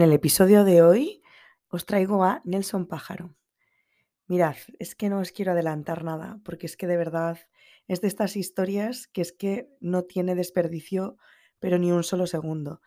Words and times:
En 0.00 0.04
el 0.04 0.14
episodio 0.14 0.64
de 0.64 0.80
hoy 0.80 1.22
os 1.68 1.84
traigo 1.84 2.24
a 2.24 2.40
Nelson 2.46 2.86
Pájaro. 2.86 3.36
Mirad, 4.28 4.56
es 4.78 4.94
que 4.94 5.10
no 5.10 5.18
os 5.18 5.30
quiero 5.30 5.52
adelantar 5.52 6.04
nada, 6.04 6.40
porque 6.42 6.64
es 6.64 6.78
que 6.78 6.86
de 6.86 6.96
verdad 6.96 7.38
es 7.86 8.00
de 8.00 8.08
estas 8.08 8.34
historias 8.34 9.08
que 9.08 9.20
es 9.20 9.30
que 9.34 9.68
no 9.78 10.04
tiene 10.04 10.34
desperdicio, 10.34 11.18
pero 11.58 11.76
ni 11.76 11.92
un 11.92 12.02
solo 12.02 12.26
segundo. 12.26 12.80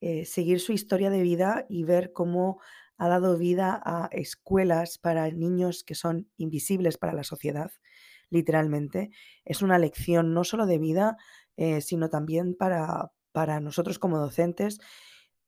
Eh, 0.00 0.24
seguir 0.24 0.58
su 0.58 0.72
historia 0.72 1.10
de 1.10 1.22
vida 1.22 1.64
y 1.68 1.84
ver 1.84 2.12
cómo 2.12 2.60
ha 2.96 3.06
dado 3.06 3.38
vida 3.38 3.80
a 3.84 4.08
escuelas 4.10 4.98
para 4.98 5.30
niños 5.30 5.84
que 5.84 5.94
son 5.94 6.28
invisibles 6.38 6.98
para 6.98 7.12
la 7.12 7.22
sociedad, 7.22 7.70
literalmente, 8.30 9.10
es 9.44 9.62
una 9.62 9.78
lección 9.78 10.34
no 10.34 10.42
solo 10.42 10.66
de 10.66 10.78
vida, 10.78 11.18
eh, 11.56 11.82
sino 11.82 12.10
también 12.10 12.56
para, 12.56 13.12
para 13.30 13.60
nosotros 13.60 14.00
como 14.00 14.18
docentes, 14.18 14.80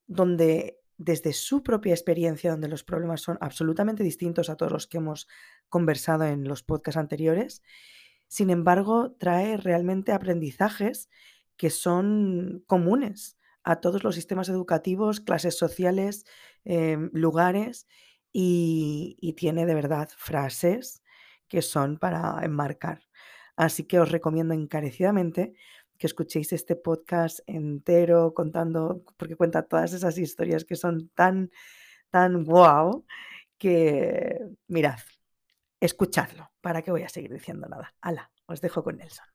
donde 0.07 0.80
desde 1.01 1.33
su 1.33 1.63
propia 1.63 1.95
experiencia, 1.95 2.51
donde 2.51 2.69
los 2.69 2.85
problemas 2.85 3.23
son 3.23 3.39
absolutamente 3.41 4.05
distintos 4.05 4.51
a 4.51 4.57
todos 4.57 4.71
los 4.73 4.87
que 4.87 4.99
hemos 4.99 5.29
conversado 5.71 6.25
en 6.27 6.45
los 6.47 6.63
podcasts 6.63 6.99
anteriores, 6.99 7.63
sin 8.29 8.51
embargo, 8.51 9.13
trae 9.19 9.57
realmente 9.57 10.13
aprendizajes 10.13 11.09
que 11.57 11.71
son 11.71 12.63
comunes 12.67 13.39
a 13.65 13.81
todos 13.81 14.05
los 14.05 14.15
sistemas 14.15 14.49
educativos, 14.49 15.21
clases 15.21 15.59
sociales, 15.59 16.25
em, 16.65 17.11
lugares, 17.13 17.87
y, 18.33 19.17
y 19.21 19.33
tiene 19.35 19.67
de 19.67 19.75
verdad 19.75 20.09
frases 20.17 21.03
que 21.49 21.63
son 21.63 21.99
para 21.99 22.39
enmarcar. 22.45 23.03
Así 23.57 23.85
que 23.85 23.99
os 24.01 24.11
recomiendo 24.11 24.55
encarecidamente 24.55 25.55
que 26.01 26.07
escuchéis 26.07 26.51
este 26.55 26.77
podcast 26.77 27.41
entero 27.47 28.33
contando, 28.33 29.03
porque 29.19 29.37
cuenta 29.37 29.69
todas 29.69 29.93
esas 29.93 30.17
historias 30.17 30.65
que 30.65 30.75
son 30.75 31.11
tan, 31.11 31.51
tan 32.09 32.45
wow, 32.45 33.05
que 33.59 34.41
mirad, 34.67 34.99
escuchadlo. 35.79 36.51
¿Para 36.63 36.81
qué 36.81 36.91
voy 36.91 37.03
a 37.03 37.11
seguir 37.11 37.31
diciendo 37.31 37.69
nada? 37.69 37.95
Hala, 38.01 38.33
os 38.47 38.63
dejo 38.63 38.83
con 38.83 38.97
Nelson. 38.97 39.27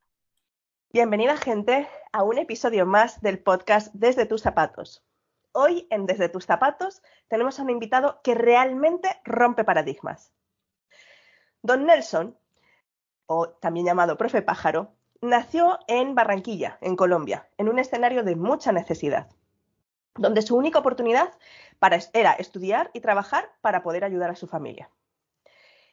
Bienvenida 0.89 1.37
gente 1.37 1.87
a 2.11 2.23
un 2.23 2.39
episodio 2.39 2.87
más 2.87 3.21
del 3.21 3.43
podcast 3.43 3.93
Desde 3.93 4.25
tus 4.25 4.41
zapatos. 4.41 5.05
Hoy 5.51 5.85
en 5.91 6.07
Desde 6.07 6.29
tus 6.29 6.47
zapatos 6.47 7.03
tenemos 7.27 7.59
a 7.59 7.61
un 7.61 7.69
invitado 7.69 8.21
que 8.23 8.33
realmente 8.33 9.09
rompe 9.23 9.65
paradigmas. 9.65 10.33
Don 11.61 11.85
Nelson, 11.85 12.35
o 13.27 13.49
también 13.49 13.85
llamado 13.85 14.17
Profe 14.17 14.41
Pájaro, 14.41 14.95
Nació 15.21 15.79
en 15.87 16.13
Barranquilla, 16.13 16.77
en 16.81 16.95
Colombia, 16.95 17.47
en 17.57 17.69
un 17.69 17.79
escenario 17.79 18.23
de 18.23 18.35
mucha 18.35 18.71
necesidad, 18.71 19.27
donde 20.15 20.41
su 20.41 20.55
única 20.55 20.79
oportunidad 20.79 21.33
era 22.13 22.33
estudiar 22.33 22.91
y 22.93 22.99
trabajar 22.99 23.49
para 23.61 23.81
poder 23.81 24.03
ayudar 24.03 24.29
a 24.29 24.35
su 24.35 24.47
familia. 24.47 24.89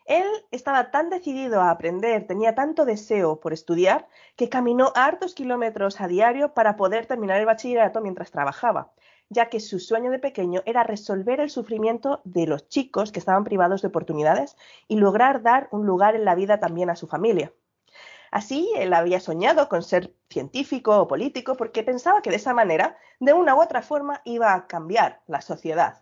Él 0.06 0.26
estaba 0.50 0.90
tan 0.90 1.10
decidido 1.10 1.60
a 1.60 1.70
aprender, 1.70 2.26
tenía 2.26 2.56
tanto 2.56 2.84
deseo 2.84 3.38
por 3.38 3.52
estudiar, 3.52 4.08
que 4.34 4.48
caminó 4.48 4.92
hartos 4.96 5.34
kilómetros 5.34 6.00
a 6.00 6.08
diario 6.08 6.54
para 6.54 6.76
poder 6.76 7.06
terminar 7.06 7.38
el 7.38 7.46
bachillerato 7.46 8.00
mientras 8.00 8.32
trabajaba, 8.32 8.92
ya 9.28 9.48
que 9.48 9.60
su 9.60 9.78
sueño 9.78 10.10
de 10.10 10.18
pequeño 10.18 10.62
era 10.66 10.82
resolver 10.82 11.38
el 11.38 11.50
sufrimiento 11.50 12.20
de 12.24 12.48
los 12.48 12.68
chicos 12.68 13.12
que 13.12 13.20
estaban 13.20 13.44
privados 13.44 13.82
de 13.82 13.88
oportunidades 13.88 14.56
y 14.88 14.96
lograr 14.96 15.42
dar 15.42 15.68
un 15.70 15.86
lugar 15.86 16.16
en 16.16 16.24
la 16.24 16.34
vida 16.34 16.58
también 16.58 16.90
a 16.90 16.96
su 16.96 17.06
familia. 17.06 17.52
Así, 18.32 18.72
él 18.76 18.94
había 18.94 19.20
soñado 19.20 19.68
con 19.68 19.82
ser 19.82 20.16
científico 20.30 20.98
o 20.98 21.06
político 21.06 21.54
porque 21.54 21.82
pensaba 21.82 22.22
que 22.22 22.30
de 22.30 22.36
esa 22.36 22.54
manera, 22.54 22.96
de 23.20 23.34
una 23.34 23.54
u 23.54 23.60
otra 23.60 23.82
forma, 23.82 24.22
iba 24.24 24.54
a 24.54 24.66
cambiar 24.66 25.20
la 25.26 25.42
sociedad. 25.42 26.00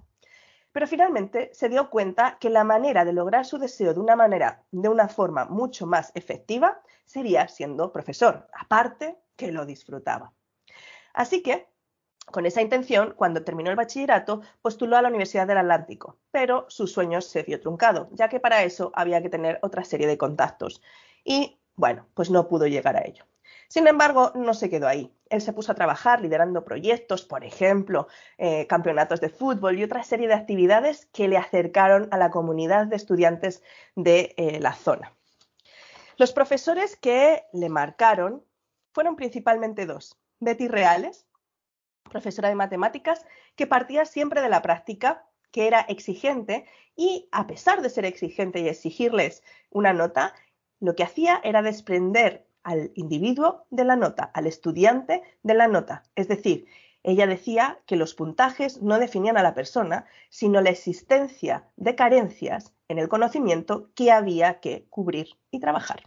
Pero 0.71 0.87
finalmente 0.87 1.51
se 1.53 1.69
dio 1.69 1.91
cuenta 1.91 2.39
que 2.39 2.49
la 2.49 2.63
manera 2.63 3.05
de 3.05 3.13
lograr 3.13 3.45
su 3.45 3.59
deseo 3.59 3.95
de 3.95 3.99
una 3.99 4.15
manera, 4.15 4.63
de 4.71 4.89
una 4.89 5.09
forma 5.09 5.47
mucho 5.47 5.89
más 5.89 6.13
efectiva, 6.15 6.81
sería 7.05 7.49
siendo 7.49 7.91
profesor, 7.91 8.47
aparte 8.55 9.19
que 9.35 9.51
lo 9.51 9.67
disfrutaba. 9.67 10.33
Así 11.13 11.43
que, 11.43 11.67
con 12.27 12.47
esa 12.47 12.63
intención, 12.63 13.15
cuando 13.17 13.43
terminó 13.43 13.71
el 13.71 13.77
bachillerato, 13.77 14.43
postuló 14.63 14.97
a 14.97 15.03
la 15.03 15.09
Universidad 15.09 15.49
del 15.49 15.59
Atlántico, 15.59 16.21
pero 16.31 16.67
su 16.69 16.87
sueño 16.87 17.23
se 17.23 17.43
vio 17.43 17.59
truncado, 17.61 18.09
ya 18.13 18.29
que 18.29 18.39
para 18.39 18.63
eso 18.63 18.93
había 18.95 19.21
que 19.21 19.31
tener 19.31 19.59
otra 19.63 19.83
serie 19.83 20.07
de 20.07 20.17
contactos. 20.17 20.81
Y 21.25 21.60
bueno, 21.77 22.07
pues 22.15 22.31
no 22.31 22.49
pudo 22.49 22.67
llegar 22.67 22.97
a 22.97 23.07
ello. 23.07 23.25
Sin 23.69 23.87
embargo, 23.87 24.33
no 24.35 24.53
se 24.53 24.69
quedó 24.69 24.89
ahí. 24.89 25.15
Él 25.29 25.41
se 25.41 25.53
puso 25.53 25.71
a 25.71 25.77
trabajar 25.77 26.21
liderando 26.21 26.65
proyectos, 26.65 27.25
por 27.25 27.45
ejemplo, 27.45 28.09
eh, 28.37 28.67
campeonatos 28.67 29.21
de 29.21 29.29
fútbol 29.29 29.79
y 29.79 29.85
otra 29.85 30.03
serie 30.03 30.27
de 30.27 30.35
actividades 30.35 31.07
que 31.13 31.29
le 31.29 31.37
acercaron 31.37 32.09
a 32.11 32.19
la 32.19 32.31
comunidad 32.31 32.89
de 32.89 32.97
estudiantes 32.97 33.63
de 33.95 34.35
eh, 34.37 34.59
la 34.59 34.75
zona. 34.75 35.15
Los 36.17 36.33
profesores 36.33 36.97
que 36.97 37.45
le 37.53 37.69
marcaron 37.69 38.45
fueron 38.93 39.15
principalmente 39.15 39.87
dos. 39.87 40.19
Betty 40.41 40.67
Reales, 40.67 41.27
profesora 42.11 42.49
de 42.49 42.57
matemáticas, 42.57 43.25
que 43.55 43.67
partía 43.67 44.05
siempre 44.05 44.43
de 44.43 44.49
la 44.49 44.63
práctica, 44.63 45.27
que 45.53 45.67
era 45.67 45.81
exigente 45.81 46.67
y 46.97 47.29
a 47.33 47.47
pesar 47.47 47.83
de 47.83 47.91
ser 47.91 48.05
exigente 48.05 48.61
y 48.61 48.69
exigirles 48.69 49.43
una 49.71 49.93
nota, 49.93 50.35
lo 50.81 50.97
que 50.97 51.05
hacía 51.05 51.41
era 51.45 51.63
desprender 51.63 52.47
al 52.63 52.91
individuo 52.95 53.67
de 53.71 53.85
la 53.85 53.97
nota, 53.97 54.25
al 54.35 54.47
estudiante 54.47 55.23
de 55.43 55.55
la 55.55 55.69
nota. 55.69 56.03
Es 56.15 56.29
decir, 56.29 56.67
ella 57.03 57.27
decía 57.27 57.81
que 57.87 57.97
los 57.97 58.15
puntajes 58.15 58.83
no 58.83 58.99
definían 58.99 59.39
a 59.39 59.43
la 59.43 59.55
persona, 59.55 60.07
sino 60.29 60.61
la 60.61 60.71
existencia 60.71 61.65
de 61.77 61.95
carencias 61.95 62.75
en 62.89 62.99
el 62.99 63.09
conocimiento 63.09 63.91
que 63.95 64.11
había 64.11 64.61
que 64.61 64.87
cubrir 64.91 65.39
y 65.51 65.61
trabajar. 65.61 66.03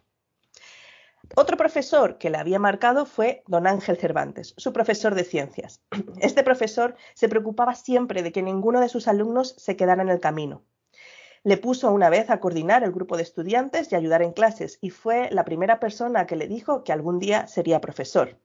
Otro 1.36 1.58
profesor 1.58 2.18
que 2.18 2.30
le 2.30 2.38
había 2.38 2.60
marcado 2.60 3.06
fue 3.06 3.44
don 3.48 3.66
Ángel 3.66 3.98
Cervantes, 3.98 4.54
su 4.58 4.74
profesor 4.74 5.16
de 5.16 5.24
ciencias. 5.24 5.82
Este 6.20 6.44
profesor 6.44 6.96
se 7.16 7.30
preocupaba 7.30 7.74
siempre 7.74 8.22
de 8.22 8.32
que 8.32 8.44
ninguno 8.44 8.82
de 8.82 8.90
sus 8.90 9.08
alumnos 9.08 9.56
se 9.58 9.76
quedara 9.76 10.04
en 10.04 10.10
el 10.10 10.20
camino. 10.20 10.64
Le 11.46 11.58
puso 11.58 11.92
una 11.92 12.10
vez 12.10 12.30
a 12.30 12.40
coordinar 12.40 12.86
el 12.86 12.94
grupo 12.94 13.18
de 13.18 13.24
estudiantes 13.24 13.92
y 13.92 13.96
ayudar 13.96 14.22
en 14.22 14.32
clases 14.32 14.78
y 14.80 14.92
fue 14.92 15.30
la 15.30 15.44
primera 15.44 15.78
persona 15.78 16.26
que 16.26 16.38
le 16.38 16.48
dijo 16.48 16.86
que 16.86 16.94
algún 16.94 17.20
día 17.20 17.48
sería 17.48 17.82
profesor. 17.82 18.40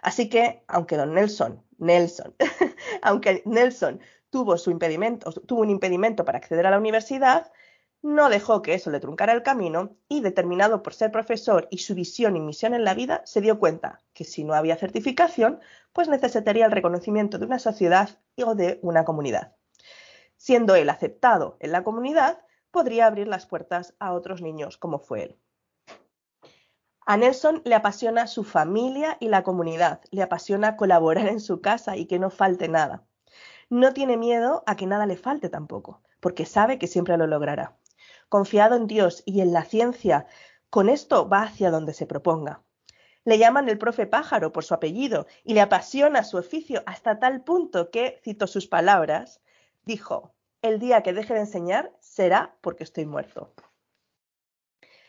Así 0.00 0.30
que, 0.30 0.64
aunque 0.66 0.96
don 0.96 1.12
Nelson, 1.12 1.62
Nelson, 1.76 2.34
aunque 3.02 3.42
Nelson 3.44 4.00
tuvo, 4.30 4.56
su 4.56 4.70
impedimento, 4.70 5.30
tuvo 5.30 5.60
un 5.60 5.68
impedimento 5.68 6.24
para 6.24 6.38
acceder 6.38 6.66
a 6.66 6.70
la 6.70 6.78
universidad, 6.78 7.52
no 8.00 8.30
dejó 8.30 8.62
que 8.62 8.72
eso 8.72 8.90
le 8.90 8.98
truncara 8.98 9.34
el 9.34 9.42
camino 9.42 9.94
y, 10.08 10.22
determinado 10.22 10.82
por 10.82 10.94
ser 10.94 11.12
profesor 11.12 11.68
y 11.70 11.78
su 11.78 11.94
visión 11.94 12.34
y 12.34 12.40
misión 12.40 12.72
en 12.72 12.84
la 12.84 12.94
vida, 12.94 13.20
se 13.26 13.42
dio 13.42 13.58
cuenta 13.58 14.00
que 14.14 14.24
si 14.24 14.42
no 14.42 14.54
había 14.54 14.76
certificación, 14.76 15.60
pues 15.92 16.08
necesitaría 16.08 16.64
el 16.64 16.72
reconocimiento 16.72 17.38
de 17.38 17.44
una 17.44 17.58
sociedad 17.58 18.08
o 18.38 18.54
de 18.54 18.78
una 18.80 19.04
comunidad 19.04 19.52
siendo 20.42 20.74
él 20.74 20.90
aceptado 20.90 21.56
en 21.60 21.70
la 21.70 21.84
comunidad, 21.84 22.40
podría 22.72 23.06
abrir 23.06 23.28
las 23.28 23.46
puertas 23.46 23.94
a 24.00 24.12
otros 24.12 24.42
niños 24.42 24.76
como 24.76 24.98
fue 24.98 25.22
él. 25.22 25.38
A 27.06 27.16
Nelson 27.16 27.62
le 27.64 27.76
apasiona 27.76 28.26
su 28.26 28.42
familia 28.42 29.16
y 29.20 29.28
la 29.28 29.44
comunidad, 29.44 30.00
le 30.10 30.20
apasiona 30.20 30.76
colaborar 30.76 31.28
en 31.28 31.38
su 31.38 31.60
casa 31.60 31.96
y 31.96 32.06
que 32.06 32.18
no 32.18 32.28
falte 32.28 32.66
nada. 32.66 33.04
No 33.70 33.92
tiene 33.92 34.16
miedo 34.16 34.64
a 34.66 34.74
que 34.74 34.88
nada 34.88 35.06
le 35.06 35.16
falte 35.16 35.48
tampoco, 35.48 36.02
porque 36.18 36.44
sabe 36.44 36.76
que 36.76 36.88
siempre 36.88 37.16
lo 37.16 37.28
logrará. 37.28 37.76
Confiado 38.28 38.74
en 38.74 38.88
Dios 38.88 39.22
y 39.24 39.42
en 39.42 39.52
la 39.52 39.62
ciencia, 39.62 40.26
con 40.70 40.88
esto 40.88 41.28
va 41.28 41.42
hacia 41.42 41.70
donde 41.70 41.94
se 41.94 42.06
proponga. 42.06 42.64
Le 43.24 43.38
llaman 43.38 43.68
el 43.68 43.78
profe 43.78 44.08
pájaro 44.08 44.52
por 44.52 44.64
su 44.64 44.74
apellido 44.74 45.28
y 45.44 45.54
le 45.54 45.60
apasiona 45.60 46.24
su 46.24 46.36
oficio 46.36 46.82
hasta 46.84 47.20
tal 47.20 47.44
punto 47.44 47.92
que, 47.92 48.20
cito 48.24 48.48
sus 48.48 48.66
palabras, 48.66 49.40
dijo, 49.84 50.34
el 50.62 50.78
día 50.78 51.02
que 51.02 51.12
deje 51.12 51.34
de 51.34 51.40
enseñar 51.40 51.92
será 52.00 52.56
porque 52.60 52.84
estoy 52.84 53.04
muerto. 53.04 53.52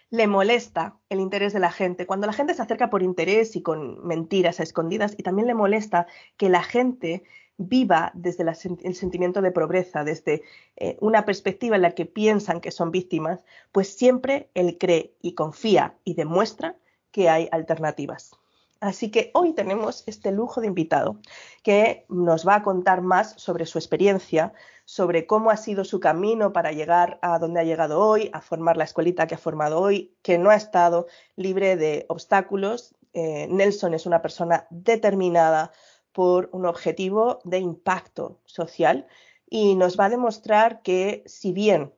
Le 0.10 0.28
molesta 0.28 1.00
el 1.10 1.20
interés 1.20 1.54
de 1.54 1.60
la 1.60 1.72
gente, 1.72 2.06
cuando 2.06 2.28
la 2.28 2.34
gente 2.34 2.54
se 2.54 2.62
acerca 2.62 2.90
por 2.90 3.02
interés 3.02 3.56
y 3.56 3.64
con 3.64 4.06
mentiras 4.06 4.60
a 4.60 4.64
escondidas, 4.64 5.16
y 5.18 5.24
también 5.24 5.48
le 5.48 5.56
molesta 5.56 6.06
que 6.38 6.50
la 6.50 6.62
gente 6.62 7.24
viva 7.58 8.12
desde 8.14 8.44
el 8.84 8.96
sentimiento 8.96 9.42
de 9.42 9.52
pobreza, 9.52 10.04
desde 10.04 10.44
eh, 10.76 10.98
una 11.02 11.26
perspectiva 11.26 11.76
en 11.76 11.84
la 11.84 11.92
que 11.92 12.06
piensan 12.06 12.62
que 12.62 12.72
son 12.72 12.92
víctimas, 12.92 13.40
pues 13.72 13.96
siempre 13.96 14.50
él 14.54 14.78
cree 14.80 15.16
y 15.22 15.34
confía 15.34 15.96
y 16.04 16.16
demuestra 16.16 16.76
que 17.12 17.30
hay 17.30 17.48
alternativas. 17.52 18.36
Así 18.84 19.12
que 19.12 19.32
hoy 19.34 19.54
tenemos 19.54 20.04
este 20.08 20.32
lujo 20.32 20.60
de 20.60 20.68
invitado 20.68 21.18
que 21.64 22.06
nos 22.10 22.46
va 22.46 22.56
a 22.56 22.64
contar 22.64 23.02
más 23.02 23.34
sobre 23.38 23.66
su 23.66 23.78
experiencia, 23.78 24.54
sobre 24.86 25.26
cómo 25.26 25.50
ha 25.50 25.58
sido 25.58 25.86
su 25.86 26.00
camino 26.00 26.54
para 26.54 26.72
llegar 26.72 27.20
a 27.22 27.40
donde 27.40 27.62
ha 27.62 27.64
llegado 27.64 28.00
hoy, 28.00 28.30
a 28.34 28.42
formar 28.42 28.78
la 28.78 28.84
escuelita 28.84 29.28
que 29.28 29.36
ha 29.36 29.38
formado 29.40 29.80
hoy, 29.80 30.16
que 30.22 30.38
no 30.38 30.50
ha 30.50 30.56
estado 30.56 31.08
libre 31.36 31.76
de 31.78 32.06
obstáculos. 32.10 32.96
Eh, 33.14 33.48
Nelson 33.50 33.94
es 33.94 34.06
una 34.06 34.22
persona 34.22 34.68
determinada 34.70 35.72
por 36.12 36.50
un 36.52 36.66
objetivo 36.66 37.40
de 37.44 37.60
impacto 37.60 38.40
social 38.46 39.08
y 39.50 39.76
nos 39.76 40.00
va 40.00 40.06
a 40.06 40.10
demostrar 40.10 40.82
que 40.82 41.24
si 41.26 41.54
bien 41.54 41.94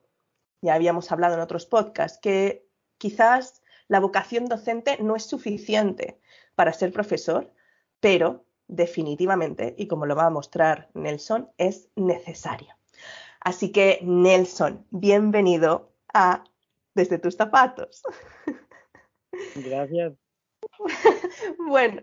ya 0.62 0.74
habíamos 0.74 1.12
hablado 1.12 1.34
en 1.34 1.40
otros 1.40 1.66
podcasts, 1.66 2.18
que 2.18 2.66
quizás 2.98 3.62
la 3.88 4.00
vocación 4.00 4.46
docente 4.46 4.98
no 5.00 5.16
es 5.16 5.24
suficiente 5.24 6.18
para 6.54 6.72
ser 6.72 6.92
profesor, 6.92 7.52
pero 8.00 8.45
definitivamente, 8.68 9.74
y 9.78 9.86
como 9.86 10.06
lo 10.06 10.16
va 10.16 10.26
a 10.26 10.30
mostrar 10.30 10.88
Nelson, 10.94 11.50
es 11.58 11.88
necesario. 11.96 12.74
Así 13.40 13.70
que, 13.70 14.00
Nelson, 14.02 14.86
bienvenido 14.90 15.92
a 16.12 16.44
Desde 16.94 17.18
tus 17.18 17.36
zapatos. 17.36 18.02
Gracias. 19.54 20.14
bueno. 21.58 22.02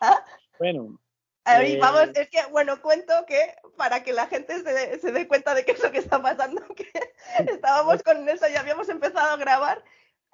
¿Ah? 0.00 0.24
Bueno, 0.58 0.98
Ahí, 1.46 1.78
vamos, 1.78 2.08
es 2.14 2.28
que, 2.28 2.44
bueno, 2.50 2.82
cuento 2.82 3.14
que 3.24 3.54
para 3.76 4.02
que 4.02 4.12
la 4.12 4.26
gente 4.26 4.60
se, 4.62 4.98
se, 4.98 5.12
dé 5.12 5.28
cuenta 5.28 5.54
de 5.54 5.64
qué 5.64 5.72
es 5.72 5.82
lo 5.82 5.92
que 5.92 5.98
está 5.98 6.20
pasando, 6.20 6.60
que 6.74 6.90
estábamos 7.38 8.02
con 8.02 8.28
eso 8.28 8.48
y 8.48 8.56
habíamos 8.56 8.88
empezado 8.88 9.30
a 9.30 9.36
grabar, 9.36 9.84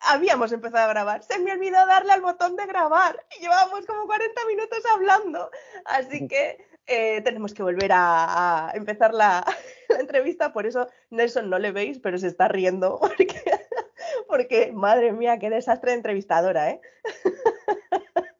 habíamos 0.09 0.53
empezado 0.53 0.85
a 0.85 0.89
grabar, 0.89 1.23
se 1.23 1.39
me 1.39 1.53
olvidó 1.53 1.85
darle 1.87 2.13
al 2.13 2.21
botón 2.21 2.57
de 2.57 2.67
grabar 2.67 3.25
y 3.37 3.43
llevábamos 3.43 3.87
como 3.87 4.07
40 4.07 4.47
minutos 4.47 4.83
hablando, 4.93 5.51
así 5.85 6.27
que 6.29 6.65
eh, 6.87 7.21
tenemos 7.23 7.55
que 7.55 7.63
volver 7.63 7.93
a, 7.93 8.71
a 8.71 8.73
empezar 8.73 9.15
la, 9.15 9.45
la, 9.89 10.01
entrevista, 10.01 10.53
por 10.53 10.67
eso 10.67 10.89
Nelson 11.11 11.49
no 11.49 11.59
le 11.59 11.73
veis, 11.73 11.99
pero 11.99 12.19
se 12.19 12.27
está 12.27 12.49
riendo, 12.49 12.99
porque, 13.01 13.43
porque 14.27 14.73
madre 14.73 15.13
mía, 15.13 15.39
qué 15.39 15.51
desastre 15.51 15.93
de 15.93 15.99
entrevistadora, 15.99 16.71
¿eh? 16.71 16.81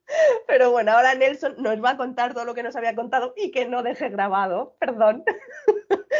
Pero 0.47 0.71
bueno, 0.71 0.93
ahora 0.93 1.15
Nelson 1.15 1.55
nos 1.57 1.83
va 1.83 1.91
a 1.91 1.97
contar 1.97 2.35
todo 2.35 2.45
lo 2.45 2.55
que 2.55 2.63
nos 2.63 2.77
había 2.77 2.95
contado 2.95 3.33
y 3.37 3.51
que 3.51 3.67
no 3.67 3.83
deje 3.83 4.11
grabado, 4.11 4.77
perdón. 4.79 5.25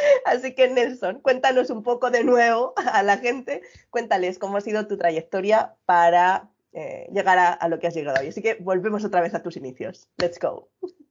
Así 0.25 0.55
que 0.55 0.69
Nelson, 0.69 1.21
cuéntanos 1.21 1.71
un 1.71 1.83
poco 1.83 2.11
de 2.11 2.25
nuevo 2.25 2.75
a 2.77 3.03
la 3.03 3.19
gente, 3.19 3.63
cuéntales 3.91 4.39
cómo 4.39 4.57
ha 4.57 4.61
sido 4.61 4.87
tu 4.87 4.97
trayectoria 4.97 5.75
para 5.85 6.51
eh, 6.73 7.07
llegar 7.13 7.39
a, 7.39 7.53
a, 7.53 7.69
lo 7.69 7.79
que 7.79 7.87
has 7.87 7.95
llegado 7.95 8.21
hoy. 8.21 8.29
Así 8.29 8.43
que 8.43 8.55
volvemos 8.55 9.05
otra 9.05 9.21
vez 9.21 9.35
a 9.35 9.43
tus 9.43 9.57
inicios. 9.57 10.09
Let's 10.19 10.39
go. 10.39 10.69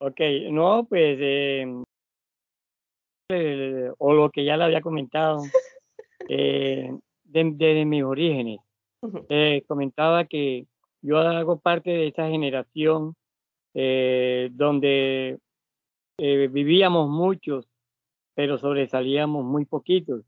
Ok, 0.00 0.20
no, 0.52 0.86
pues, 0.88 1.18
eh, 1.20 1.66
eh, 3.32 3.90
o 3.98 4.12
lo 4.14 4.30
que 4.30 4.44
ya 4.44 4.56
le 4.56 4.62
había 4.62 4.80
comentado, 4.80 5.42
desde 6.28 7.00
de 7.24 7.84
mis 7.84 8.04
orígenes. 8.04 8.60
-huh. 9.02 9.66
comentaba 9.66 10.24
que 10.24 10.66
yo 11.02 11.18
hago 11.18 11.58
parte 11.58 11.90
de 11.90 12.08
esa 12.08 12.28
generación 12.28 13.14
eh, 13.74 14.48
donde 14.52 15.38
eh, 16.18 16.48
vivíamos 16.48 17.08
muchos, 17.08 17.66
pero 18.38 18.56
sobresalíamos 18.56 19.44
muy 19.44 19.64
poquitos. 19.64 20.22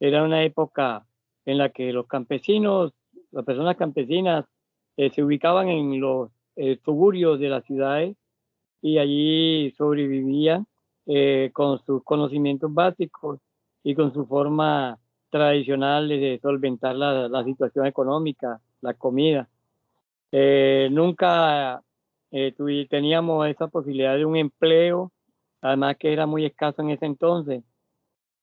Era 0.00 0.24
una 0.24 0.42
época 0.42 1.06
en 1.44 1.58
la 1.58 1.68
que 1.68 1.92
los 1.92 2.08
campesinos, 2.08 2.92
las 3.30 3.44
personas 3.44 3.76
campesinas, 3.76 4.44
eh, 4.96 5.10
se 5.10 5.22
ubicaban 5.22 5.68
en 5.68 6.00
los 6.00 6.32
suburbios 6.84 7.38
de 7.38 7.48
las 7.48 7.64
ciudades 7.64 8.16
y 8.82 8.98
allí 8.98 9.72
sobrevivían 9.78 10.66
con 11.52 11.78
sus 11.84 12.02
conocimientos 12.02 12.74
básicos 12.74 13.38
y 13.84 13.94
con 13.94 14.12
su 14.12 14.26
forma 14.26 14.98
tradicional 15.30 16.08
de 16.08 16.40
solventar 16.42 16.96
la, 16.96 17.28
la 17.28 17.44
situación 17.44 17.86
económica, 17.86 18.60
la 18.80 18.94
comida. 18.94 19.48
Eh, 20.32 20.88
nunca 20.90 21.80
eh, 22.32 22.52
teníamos 22.90 23.46
esa 23.46 23.68
posibilidad 23.68 24.16
de 24.16 24.24
un 24.24 24.36
empleo, 24.36 25.12
además 25.64 25.96
que 25.98 26.12
era 26.12 26.26
muy 26.26 26.44
escaso 26.44 26.82
en 26.82 26.90
ese 26.90 27.06
entonces, 27.06 27.64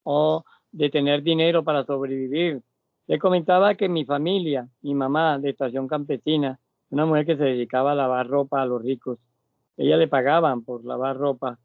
o 0.03 0.44
de 0.71 0.89
tener 0.89 1.21
dinero 1.21 1.63
para 1.63 1.85
sobrevivir. 1.85 2.63
Le 3.06 3.19
comentaba 3.19 3.75
que 3.75 3.88
mi 3.88 4.06
familia, 4.06 4.68
mi 4.81 4.95
mamá 4.95 5.38
de 5.38 5.51
estación 5.51 5.88
campesina, 5.88 6.59
una 6.89 7.06
mujer 7.06 7.27
que 7.27 7.38
se 7.38 7.44
dedicaba 7.44 7.91
a 7.91 7.95
lavar 7.95 8.27
ropa 8.27 8.62
a 8.62 8.65
los 8.65 8.81
ricos, 8.81 9.19
ella 9.77 9.97
le 9.97 10.07
pagaban 10.07 10.63
por 10.63 10.83
lavar 10.83 11.15
ropa. 11.15 11.59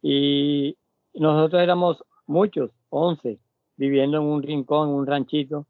Y 0.00 0.76
nosotros 1.14 1.60
éramos 1.60 2.04
muchos, 2.26 2.70
11, 2.90 3.40
viviendo 3.76 4.18
en 4.18 4.24
un 4.24 4.42
rincón, 4.44 4.90
un 4.90 5.08
ranchito, 5.08 5.66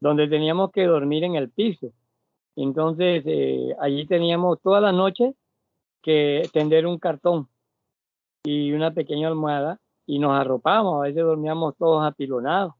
donde 0.00 0.26
teníamos 0.26 0.72
que 0.72 0.84
dormir 0.84 1.22
en 1.22 1.36
el 1.36 1.48
piso. 1.50 1.92
Entonces, 2.56 3.22
eh, 3.24 3.76
allí 3.78 4.04
teníamos 4.06 4.60
toda 4.60 4.80
la 4.80 4.90
noche 4.90 5.34
que 6.02 6.42
tender 6.52 6.88
un 6.88 6.98
cartón 6.98 7.48
y 8.44 8.72
una 8.72 8.92
pequeña 8.92 9.28
almohada 9.28 9.78
y 10.06 10.18
nos 10.18 10.32
arropamos, 10.32 10.96
a 10.96 11.08
veces 11.08 11.22
dormíamos 11.22 11.76
todos 11.76 12.04
apilonados. 12.04 12.74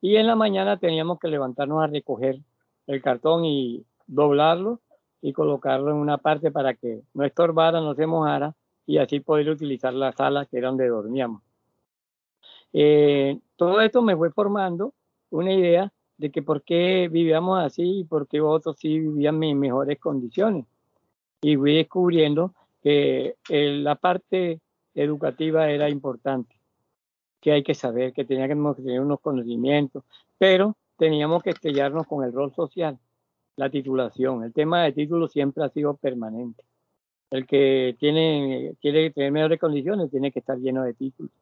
Y 0.00 0.16
en 0.16 0.26
la 0.26 0.36
mañana 0.36 0.76
teníamos 0.76 1.18
que 1.18 1.28
levantarnos 1.28 1.82
a 1.82 1.88
recoger 1.88 2.38
el 2.86 3.02
cartón 3.02 3.44
y 3.44 3.84
doblarlo 4.06 4.80
y 5.20 5.32
colocarlo 5.32 5.90
en 5.90 5.96
una 5.96 6.18
parte 6.18 6.50
para 6.50 6.74
que 6.74 7.02
no 7.14 7.24
estorbara, 7.24 7.80
no 7.80 7.94
se 7.94 8.06
mojara 8.06 8.54
y 8.86 8.98
así 8.98 9.20
poder 9.20 9.50
utilizar 9.50 9.92
la 9.92 10.12
sala 10.12 10.46
que 10.46 10.58
era 10.58 10.68
donde 10.68 10.88
dormíamos. 10.88 11.42
Eh, 12.72 13.38
todo 13.56 13.80
esto 13.80 14.02
me 14.02 14.16
fue 14.16 14.30
formando 14.30 14.94
una 15.30 15.52
idea 15.52 15.92
de 16.16 16.30
que 16.30 16.42
por 16.42 16.62
qué 16.62 17.08
vivíamos 17.10 17.58
así 17.58 18.00
y 18.00 18.04
por 18.04 18.26
qué 18.28 18.40
otros 18.40 18.76
sí 18.78 18.98
vivían 19.00 19.42
en 19.42 19.58
mejores 19.58 19.98
condiciones. 19.98 20.64
Y 21.40 21.56
fui 21.56 21.74
descubriendo 21.74 22.54
que 22.82 23.36
eh, 23.48 23.70
la 23.82 23.96
parte 23.96 24.60
educativa 25.02 25.70
era 25.70 25.88
importante, 25.88 26.56
que 27.40 27.52
hay 27.52 27.62
que 27.62 27.74
saber, 27.74 28.12
que 28.12 28.24
teníamos 28.24 28.76
que 28.76 28.82
tener 28.82 29.00
unos 29.00 29.20
conocimientos, 29.20 30.04
pero 30.38 30.76
teníamos 30.96 31.42
que 31.42 31.50
estrellarnos 31.50 32.06
con 32.06 32.24
el 32.24 32.32
rol 32.32 32.52
social, 32.54 32.98
la 33.56 33.70
titulación. 33.70 34.42
El 34.42 34.52
tema 34.52 34.82
de 34.82 34.92
título 34.92 35.28
siempre 35.28 35.64
ha 35.64 35.68
sido 35.68 35.96
permanente. 35.96 36.64
El 37.30 37.46
que 37.46 37.96
tiene, 38.00 38.74
quiere 38.80 39.10
tener 39.10 39.30
mejores 39.30 39.60
condiciones 39.60 40.10
tiene 40.10 40.32
que 40.32 40.40
estar 40.40 40.58
lleno 40.58 40.82
de 40.82 40.94
títulos. 40.94 41.32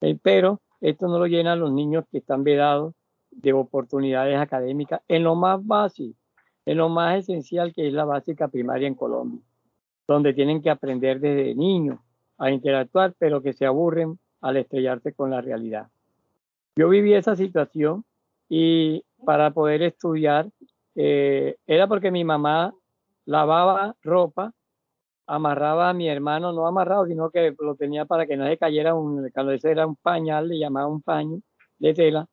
Eh, 0.00 0.18
pero 0.22 0.60
esto 0.80 1.08
no 1.08 1.18
lo 1.18 1.26
llenan 1.26 1.58
los 1.58 1.72
niños 1.72 2.04
que 2.10 2.18
están 2.18 2.44
vedados 2.44 2.94
de 3.30 3.52
oportunidades 3.52 4.38
académicas 4.38 5.00
en 5.08 5.24
lo 5.24 5.34
más 5.34 5.64
básico, 5.66 6.16
en 6.64 6.78
lo 6.78 6.88
más 6.88 7.18
esencial 7.18 7.72
que 7.72 7.88
es 7.88 7.92
la 7.92 8.04
básica 8.04 8.48
primaria 8.48 8.86
en 8.86 8.94
Colombia, 8.94 9.40
donde 10.06 10.34
tienen 10.34 10.62
que 10.62 10.70
aprender 10.70 11.18
desde 11.18 11.54
niños 11.54 11.98
a 12.38 12.50
interactuar, 12.50 13.14
pero 13.18 13.42
que 13.42 13.52
se 13.52 13.66
aburren 13.66 14.18
al 14.40 14.56
estrellarse 14.56 15.12
con 15.12 15.30
la 15.30 15.40
realidad. 15.40 15.88
Yo 16.76 16.88
viví 16.88 17.12
esa 17.12 17.36
situación 17.36 18.04
y 18.48 19.04
para 19.24 19.50
poder 19.50 19.82
estudiar 19.82 20.48
eh, 20.94 21.56
era 21.66 21.86
porque 21.86 22.10
mi 22.10 22.24
mamá 22.24 22.72
lavaba 23.24 23.94
ropa, 24.02 24.52
amarraba 25.26 25.90
a 25.90 25.94
mi 25.94 26.08
hermano, 26.08 26.52
no 26.52 26.66
amarrado, 26.66 27.06
sino 27.06 27.30
que 27.30 27.54
lo 27.58 27.74
tenía 27.74 28.04
para 28.06 28.26
que 28.26 28.36
no 28.36 28.46
se 28.46 28.56
cayera, 28.56 28.94
un, 28.94 29.28
cuando 29.30 29.52
ese 29.52 29.70
era 29.70 29.86
un 29.86 29.96
pañal, 29.96 30.48
le 30.48 30.58
llamaba 30.58 30.86
un 30.86 31.02
paño 31.02 31.40
de 31.78 31.94
tela, 31.94 32.26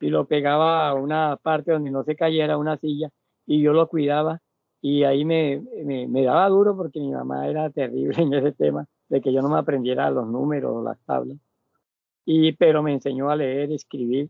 y 0.00 0.10
lo 0.10 0.26
pegaba 0.26 0.88
a 0.88 0.94
una 0.94 1.36
parte 1.36 1.72
donde 1.72 1.90
no 1.90 2.04
se 2.04 2.16
cayera 2.16 2.58
una 2.58 2.76
silla 2.76 3.10
y 3.46 3.62
yo 3.62 3.72
lo 3.72 3.88
cuidaba 3.88 4.40
y 4.80 5.04
ahí 5.04 5.24
me, 5.24 5.62
me, 5.84 6.06
me, 6.06 6.24
daba 6.24 6.48
duro 6.48 6.76
porque 6.76 7.00
mi 7.00 7.10
mamá 7.10 7.48
era 7.48 7.70
terrible 7.70 8.14
en 8.22 8.34
ese 8.34 8.52
tema 8.52 8.86
de 9.14 9.20
que 9.20 9.32
yo 9.32 9.42
no 9.42 9.48
me 9.48 9.58
aprendiera 9.58 10.10
los 10.10 10.26
números 10.26 10.72
o 10.74 10.82
las 10.82 10.98
tablas. 11.04 11.38
Y 12.24 12.52
pero 12.52 12.82
me 12.82 12.92
enseñó 12.92 13.30
a 13.30 13.36
leer 13.36 13.70
escribir. 13.70 14.28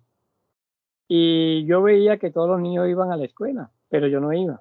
Y 1.08 1.64
yo 1.66 1.82
veía 1.82 2.18
que 2.18 2.30
todos 2.30 2.48
los 2.50 2.60
niños 2.60 2.88
iban 2.88 3.10
a 3.10 3.16
la 3.16 3.24
escuela 3.24 3.70
pero 3.94 4.08
yo 4.08 4.18
no 4.18 4.32
iba. 4.32 4.60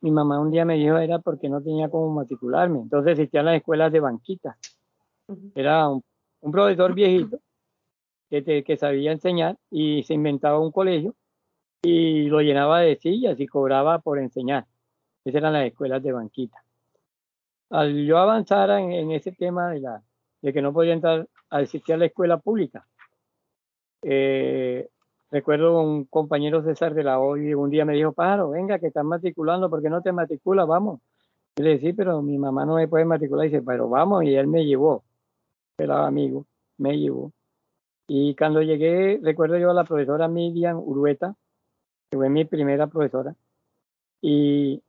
Mi 0.00 0.12
mamá 0.12 0.38
un 0.38 0.52
día 0.52 0.64
me 0.64 0.76
dijo 0.76 0.96
era 0.96 1.18
porque 1.18 1.48
no 1.48 1.60
tenía 1.60 1.88
cómo 1.88 2.08
matricularme 2.14 2.78
entonces 2.78 3.12
existían 3.14 3.46
las 3.46 3.56
escuelas 3.56 3.90
de 3.90 3.98
banquita. 3.98 4.56
Era 5.56 5.88
un, 5.88 6.04
un 6.40 6.52
profesor 6.52 6.94
viejito 6.94 7.40
que, 8.30 8.42
te, 8.42 8.62
que 8.62 8.76
sabía 8.76 9.10
enseñar 9.10 9.58
y 9.72 10.04
se 10.04 10.14
inventaba 10.14 10.60
un 10.60 10.70
colegio 10.70 11.16
y 11.82 12.28
lo 12.28 12.40
llenaba 12.42 12.78
de 12.78 12.94
sillas 12.94 13.40
y 13.40 13.48
cobraba 13.48 13.98
por 13.98 14.20
enseñar. 14.20 14.66
Esas 15.24 15.40
eran 15.40 15.54
las 15.54 15.66
escuelas 15.66 16.00
de 16.00 16.12
banquita. 16.12 16.62
Al 17.70 18.04
yo 18.04 18.18
avanzar 18.18 18.70
en, 18.70 18.92
en 18.92 19.10
ese 19.12 19.32
tema 19.32 19.70
de, 19.70 19.80
la, 19.80 20.02
de 20.42 20.52
que 20.52 20.62
no 20.62 20.72
podía 20.72 20.92
entrar 20.92 21.28
a 21.50 21.58
asistir 21.58 21.94
a 21.94 21.98
la 21.98 22.06
escuela 22.06 22.38
pública, 22.38 22.86
eh, 24.02 24.88
recuerdo 25.30 25.80
un 25.80 26.04
compañero 26.04 26.62
César 26.62 26.94
de 26.94 27.02
la 27.02 27.18
OI 27.18 27.54
un 27.54 27.70
día 27.70 27.84
me 27.84 27.94
dijo, 27.94 28.12
Pájaro, 28.12 28.50
venga, 28.50 28.78
que 28.78 28.86
estás 28.88 29.04
matriculando, 29.04 29.68
¿por 29.68 29.82
qué 29.82 29.90
no 29.90 30.02
te 30.02 30.12
matriculas? 30.12 30.66
Vamos. 30.66 31.00
Y 31.56 31.62
le 31.62 31.70
dije, 31.70 31.88
sí, 31.88 31.92
pero 31.92 32.22
mi 32.22 32.38
mamá 32.38 32.64
no 32.64 32.76
me 32.76 32.86
puede 32.86 33.04
matricular. 33.04 33.46
Y 33.46 33.50
dice, 33.50 33.62
pero 33.62 33.88
vamos, 33.88 34.24
y 34.24 34.34
él 34.34 34.46
me 34.46 34.64
llevó, 34.64 35.04
era 35.78 36.06
amigo, 36.06 36.46
me 36.78 36.98
llevó. 36.98 37.32
Y 38.08 38.36
cuando 38.36 38.62
llegué, 38.62 39.18
recuerdo 39.22 39.58
yo 39.58 39.70
a 39.70 39.74
la 39.74 39.84
profesora 39.84 40.28
Miriam 40.28 40.78
Urueta, 40.78 41.34
que 42.10 42.16
fue 42.16 42.28
mi 42.28 42.44
primera 42.44 42.86
profesora, 42.86 43.34
y 44.20 44.82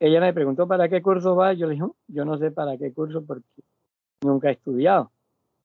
ella 0.00 0.20
me 0.20 0.32
preguntó 0.32 0.66
para 0.66 0.88
qué 0.88 1.02
curso 1.02 1.36
va. 1.36 1.52
Yo 1.52 1.66
le 1.66 1.74
dije, 1.74 1.86
yo 2.08 2.24
no 2.24 2.38
sé 2.38 2.50
para 2.50 2.76
qué 2.78 2.92
curso, 2.92 3.24
porque 3.24 3.46
nunca 4.22 4.48
he 4.48 4.52
estudiado. 4.52 5.12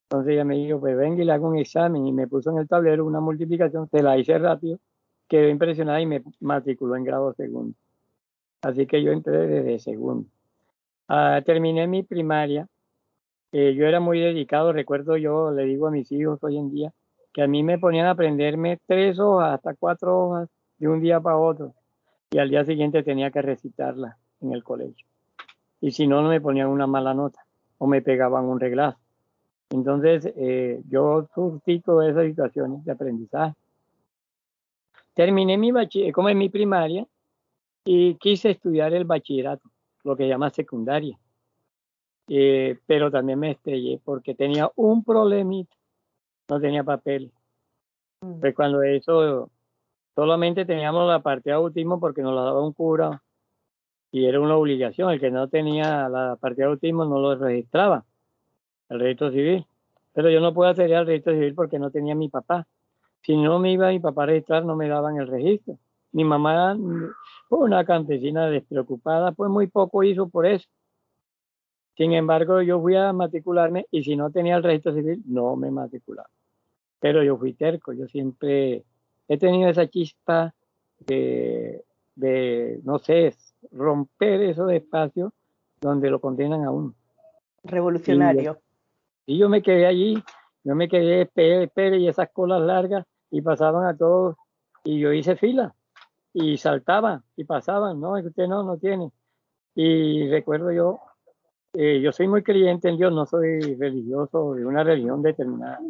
Entonces 0.04 0.34
ella 0.34 0.44
me 0.44 0.56
dijo, 0.56 0.78
pues 0.78 0.96
venga 0.96 1.22
y 1.22 1.24
le 1.26 1.32
hago 1.32 1.48
un 1.48 1.58
examen 1.58 2.06
y 2.06 2.12
me 2.12 2.28
puso 2.28 2.50
en 2.50 2.58
el 2.58 2.68
tablero 2.68 3.04
una 3.04 3.20
multiplicación, 3.20 3.88
se 3.88 4.02
la 4.02 4.16
hice 4.18 4.38
rápido, 4.38 4.78
quedó 5.26 5.48
impresionada 5.48 6.00
y 6.00 6.06
me 6.06 6.22
matriculó 6.40 6.94
en 6.96 7.04
grado 7.04 7.32
segundo. 7.34 7.74
Así 8.62 8.86
que 8.86 9.02
yo 9.02 9.10
entré 9.12 9.46
desde 9.48 9.78
segundo. 9.80 10.28
Ah, 11.08 11.40
terminé 11.44 11.86
mi 11.88 12.02
primaria. 12.02 12.68
Eh, 13.52 13.74
yo 13.74 13.86
era 13.86 14.00
muy 14.00 14.20
dedicado, 14.20 14.72
recuerdo 14.72 15.16
yo, 15.16 15.50
le 15.50 15.64
digo 15.64 15.86
a 15.88 15.90
mis 15.90 16.12
hijos 16.12 16.42
hoy 16.44 16.58
en 16.58 16.70
día, 16.70 16.92
que 17.32 17.42
a 17.42 17.46
mí 17.46 17.62
me 17.62 17.78
ponían 17.78 18.06
a 18.06 18.10
aprenderme 18.10 18.78
tres 18.86 19.18
hojas, 19.18 19.54
hasta 19.54 19.74
cuatro 19.74 20.18
hojas, 20.18 20.48
de 20.78 20.88
un 20.88 21.00
día 21.00 21.20
para 21.20 21.38
otro. 21.38 21.74
Y 22.30 22.38
al 22.38 22.50
día 22.50 22.64
siguiente 22.64 23.02
tenía 23.02 23.30
que 23.30 23.42
recitarla 23.42 24.18
en 24.40 24.52
el 24.52 24.62
colegio. 24.62 25.06
Y 25.80 25.92
si 25.92 26.06
no, 26.06 26.22
no 26.22 26.28
me 26.28 26.40
ponían 26.40 26.68
una 26.68 26.86
mala 26.86 27.14
nota 27.14 27.44
o 27.78 27.86
me 27.86 28.02
pegaban 28.02 28.44
un 28.44 28.60
reglazo. 28.60 28.98
Entonces, 29.70 30.32
eh, 30.36 30.80
yo 30.88 31.28
surtí 31.34 31.80
todas 31.80 32.10
esas 32.10 32.26
situaciones 32.26 32.84
de 32.84 32.92
aprendizaje. 32.92 33.54
Terminé 35.14 35.58
mi 35.58 35.72
bachiller, 35.72 36.12
como 36.12 36.28
en 36.28 36.38
mi 36.38 36.48
primaria, 36.48 37.06
y 37.84 38.14
quise 38.16 38.50
estudiar 38.50 38.92
el 38.94 39.04
bachillerato, 39.04 39.68
lo 40.04 40.16
que 40.16 40.28
llama 40.28 40.50
secundaria. 40.50 41.18
Eh, 42.28 42.78
pero 42.86 43.10
también 43.10 43.38
me 43.38 43.52
estrellé 43.52 44.00
porque 44.04 44.34
tenía 44.34 44.70
un 44.74 45.04
problemita, 45.04 45.74
no 46.48 46.60
tenía 46.60 46.84
papel. 46.84 47.32
Mm. 48.20 48.40
Pues 48.40 48.54
cuando 48.54 48.82
eso, 48.82 49.50
solamente 50.14 50.64
teníamos 50.64 51.08
la 51.08 51.20
parte 51.20 51.50
de 51.50 51.56
autismo 51.56 52.00
porque 52.00 52.22
nos 52.22 52.34
la 52.34 52.42
daba 52.42 52.62
un 52.62 52.72
cura 52.72 53.22
y 54.10 54.26
era 54.26 54.40
una 54.40 54.56
obligación. 54.56 55.10
El 55.10 55.20
que 55.20 55.30
no 55.30 55.48
tenía 55.48 56.08
la 56.08 56.36
parte 56.36 56.62
de 56.62 56.68
autismo 56.68 57.04
no 57.04 57.18
lo 57.20 57.34
registraba 57.36 58.04
el 58.88 59.00
registro 59.00 59.30
civil. 59.30 59.66
Pero 60.12 60.30
yo 60.30 60.40
no 60.40 60.54
puedo 60.54 60.70
hacer 60.70 60.90
el 60.90 61.06
registro 61.06 61.34
civil 61.34 61.54
porque 61.54 61.78
no 61.78 61.90
tenía 61.90 62.14
mi 62.14 62.28
papá. 62.28 62.66
Si 63.22 63.36
no 63.36 63.58
me 63.58 63.72
iba 63.72 63.90
mi 63.90 64.00
papá 64.00 64.22
a 64.22 64.26
registrar, 64.26 64.64
no 64.64 64.76
me 64.76 64.88
daban 64.88 65.16
el 65.16 65.26
registro. 65.26 65.78
Mi 66.12 66.24
mamá, 66.24 66.76
fue 67.48 67.58
una 67.58 67.84
campesina 67.84 68.48
despreocupada, 68.48 69.32
pues 69.32 69.50
muy 69.50 69.66
poco 69.66 70.02
hizo 70.02 70.28
por 70.28 70.46
eso. 70.46 70.68
Sin 71.96 72.12
embargo, 72.12 72.62
yo 72.62 72.80
fui 72.80 72.94
a 72.94 73.12
matricularme 73.12 73.86
y 73.90 74.04
si 74.04 74.16
no 74.16 74.30
tenía 74.30 74.56
el 74.56 74.62
registro 74.62 74.94
civil, 74.94 75.22
no 75.26 75.56
me 75.56 75.70
matriculaba. 75.70 76.28
Pero 77.00 77.22
yo 77.22 77.36
fui 77.36 77.52
terco, 77.54 77.92
yo 77.92 78.06
siempre 78.06 78.84
he 79.28 79.38
tenido 79.38 79.68
esa 79.68 79.86
chispa 79.88 80.54
de, 81.00 81.84
de 82.14 82.80
no 82.84 82.98
sé, 82.98 83.34
romper 83.72 84.42
esos 84.42 84.70
espacios 84.72 85.32
donde 85.80 86.10
lo 86.10 86.20
condenan 86.20 86.64
a 86.64 86.70
uno. 86.70 86.94
Revolucionario. 87.62 88.58
Y 89.26 89.38
yo 89.38 89.48
me 89.48 89.62
quedé 89.62 89.86
allí, 89.86 90.22
yo 90.64 90.74
me 90.74 90.88
quedé, 90.88 91.22
espere, 91.22 91.64
espere, 91.64 91.98
y 91.98 92.08
esas 92.08 92.30
colas 92.30 92.60
largas, 92.62 93.04
y 93.30 93.42
pasaban 93.42 93.86
a 93.86 93.96
todos, 93.96 94.36
y 94.84 95.00
yo 95.00 95.12
hice 95.12 95.36
fila, 95.36 95.74
y 96.32 96.56
saltaba, 96.58 97.22
y 97.36 97.44
pasaban, 97.44 98.00
no, 98.00 98.16
es 98.16 98.22
que 98.22 98.28
usted 98.28 98.46
no, 98.46 98.62
no 98.62 98.78
tiene. 98.78 99.10
Y 99.74 100.28
recuerdo 100.28 100.70
yo, 100.72 101.00
eh, 101.72 102.00
yo 102.00 102.12
soy 102.12 102.28
muy 102.28 102.42
creyente 102.42 102.88
en 102.88 102.96
Dios, 102.96 103.12
no 103.12 103.26
soy 103.26 103.74
religioso 103.74 104.54
de 104.54 104.64
una 104.64 104.82
religión 104.82 105.22
determinada. 105.22 105.80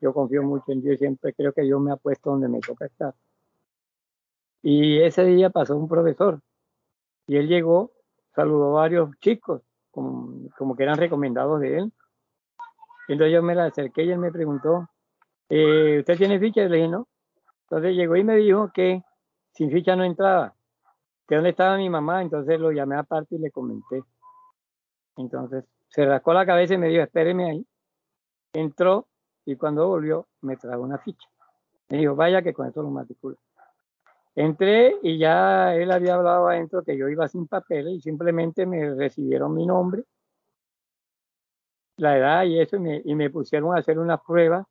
Yo 0.00 0.12
confío 0.12 0.42
mucho 0.42 0.72
en 0.72 0.82
Dios 0.82 0.94
y 0.94 0.98
siempre 0.98 1.32
creo 1.32 1.52
que 1.52 1.62
Dios 1.62 1.80
me 1.80 1.92
ha 1.92 1.96
puesto 1.96 2.30
donde 2.30 2.48
me 2.48 2.60
toca 2.60 2.86
estar. 2.86 3.14
Y 4.62 5.00
ese 5.00 5.24
día 5.24 5.50
pasó 5.50 5.76
un 5.76 5.88
profesor, 5.88 6.40
y 7.28 7.36
él 7.36 7.46
llegó, 7.46 7.92
saludó 8.34 8.70
a 8.70 8.80
varios 8.80 9.10
chicos, 9.20 9.62
como, 9.92 10.50
como 10.56 10.74
que 10.74 10.82
eran 10.82 10.96
recomendados 10.96 11.60
de 11.60 11.78
él, 11.78 11.92
entonces 13.08 13.32
yo 13.32 13.42
me 13.42 13.54
la 13.54 13.66
acerqué 13.66 14.04
y 14.04 14.10
él 14.10 14.18
me 14.18 14.32
preguntó, 14.32 14.88
eh, 15.48 15.98
¿usted 16.00 16.16
tiene 16.16 16.40
ficha? 16.40 16.62
le 16.62 16.76
dije, 16.76 16.88
no. 16.88 17.06
Entonces 17.62 17.94
llegó 17.94 18.16
y 18.16 18.24
me 18.24 18.36
dijo 18.36 18.70
que 18.72 19.02
sin 19.52 19.70
ficha 19.70 19.94
no 19.94 20.04
entraba, 20.04 20.54
que 21.26 21.34
dónde 21.34 21.50
estaba 21.50 21.76
mi 21.76 21.88
mamá, 21.88 22.22
entonces 22.22 22.58
lo 22.58 22.72
llamé 22.72 22.96
aparte 22.96 23.36
y 23.36 23.38
le 23.38 23.50
comenté. 23.50 24.02
Entonces 25.16 25.64
se 25.88 26.06
rascó 26.06 26.32
la 26.32 26.46
cabeza 26.46 26.74
y 26.74 26.78
me 26.78 26.88
dijo, 26.88 27.02
espéreme 27.02 27.50
ahí. 27.50 27.66
Entró 28.52 29.06
y 29.44 29.56
cuando 29.56 29.86
volvió 29.88 30.26
me 30.42 30.56
trajo 30.56 30.82
una 30.82 30.98
ficha. 30.98 31.28
Me 31.88 31.98
dijo, 31.98 32.14
vaya 32.14 32.42
que 32.42 32.52
con 32.52 32.68
eso 32.68 32.82
lo 32.82 32.90
matricula. 32.90 33.36
Entré 34.40 34.94
y 35.02 35.18
ya 35.18 35.74
él 35.74 35.90
había 35.90 36.14
hablado 36.14 36.46
adentro 36.46 36.84
que 36.84 36.96
yo 36.96 37.08
iba 37.08 37.26
sin 37.26 37.48
papeles 37.48 37.94
y 37.94 38.00
simplemente 38.00 38.66
me 38.66 38.94
recibieron 38.94 39.52
mi 39.52 39.66
nombre 39.66 40.04
la 41.96 42.16
edad 42.16 42.44
y 42.44 42.60
eso, 42.60 42.76
y 42.76 43.14
me, 43.16 43.30
pusieron 43.30 43.74
a 43.74 43.80
hacer 43.80 43.98
una 43.98 44.16
prueba 44.22 44.64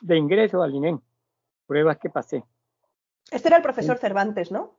de 0.00 0.16
ingreso 0.16 0.62
al 0.62 0.74
INEM, 0.74 0.98
pruebas 1.66 1.98
que 1.98 2.08
pasé. 2.08 2.42
Este 3.30 3.48
era 3.48 3.58
el 3.58 3.62
profesor 3.62 3.98
Cervantes, 3.98 4.50
¿no? 4.50 4.78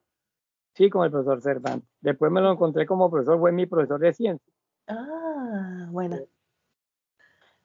Sí, 0.73 0.89
como 0.89 1.05
el 1.05 1.11
profesor 1.11 1.43
Cervantes. 1.43 1.87
Después 2.01 2.31
me 2.31 2.41
lo 2.41 2.51
encontré 2.51 2.87
como 2.87 3.11
profesor, 3.11 3.37
fue 3.39 3.51
mi 3.51 3.67
profesor 3.67 3.99
de 3.99 4.13
ciencia. 4.13 4.53
Ah, 4.87 5.85
bueno. 5.91 6.17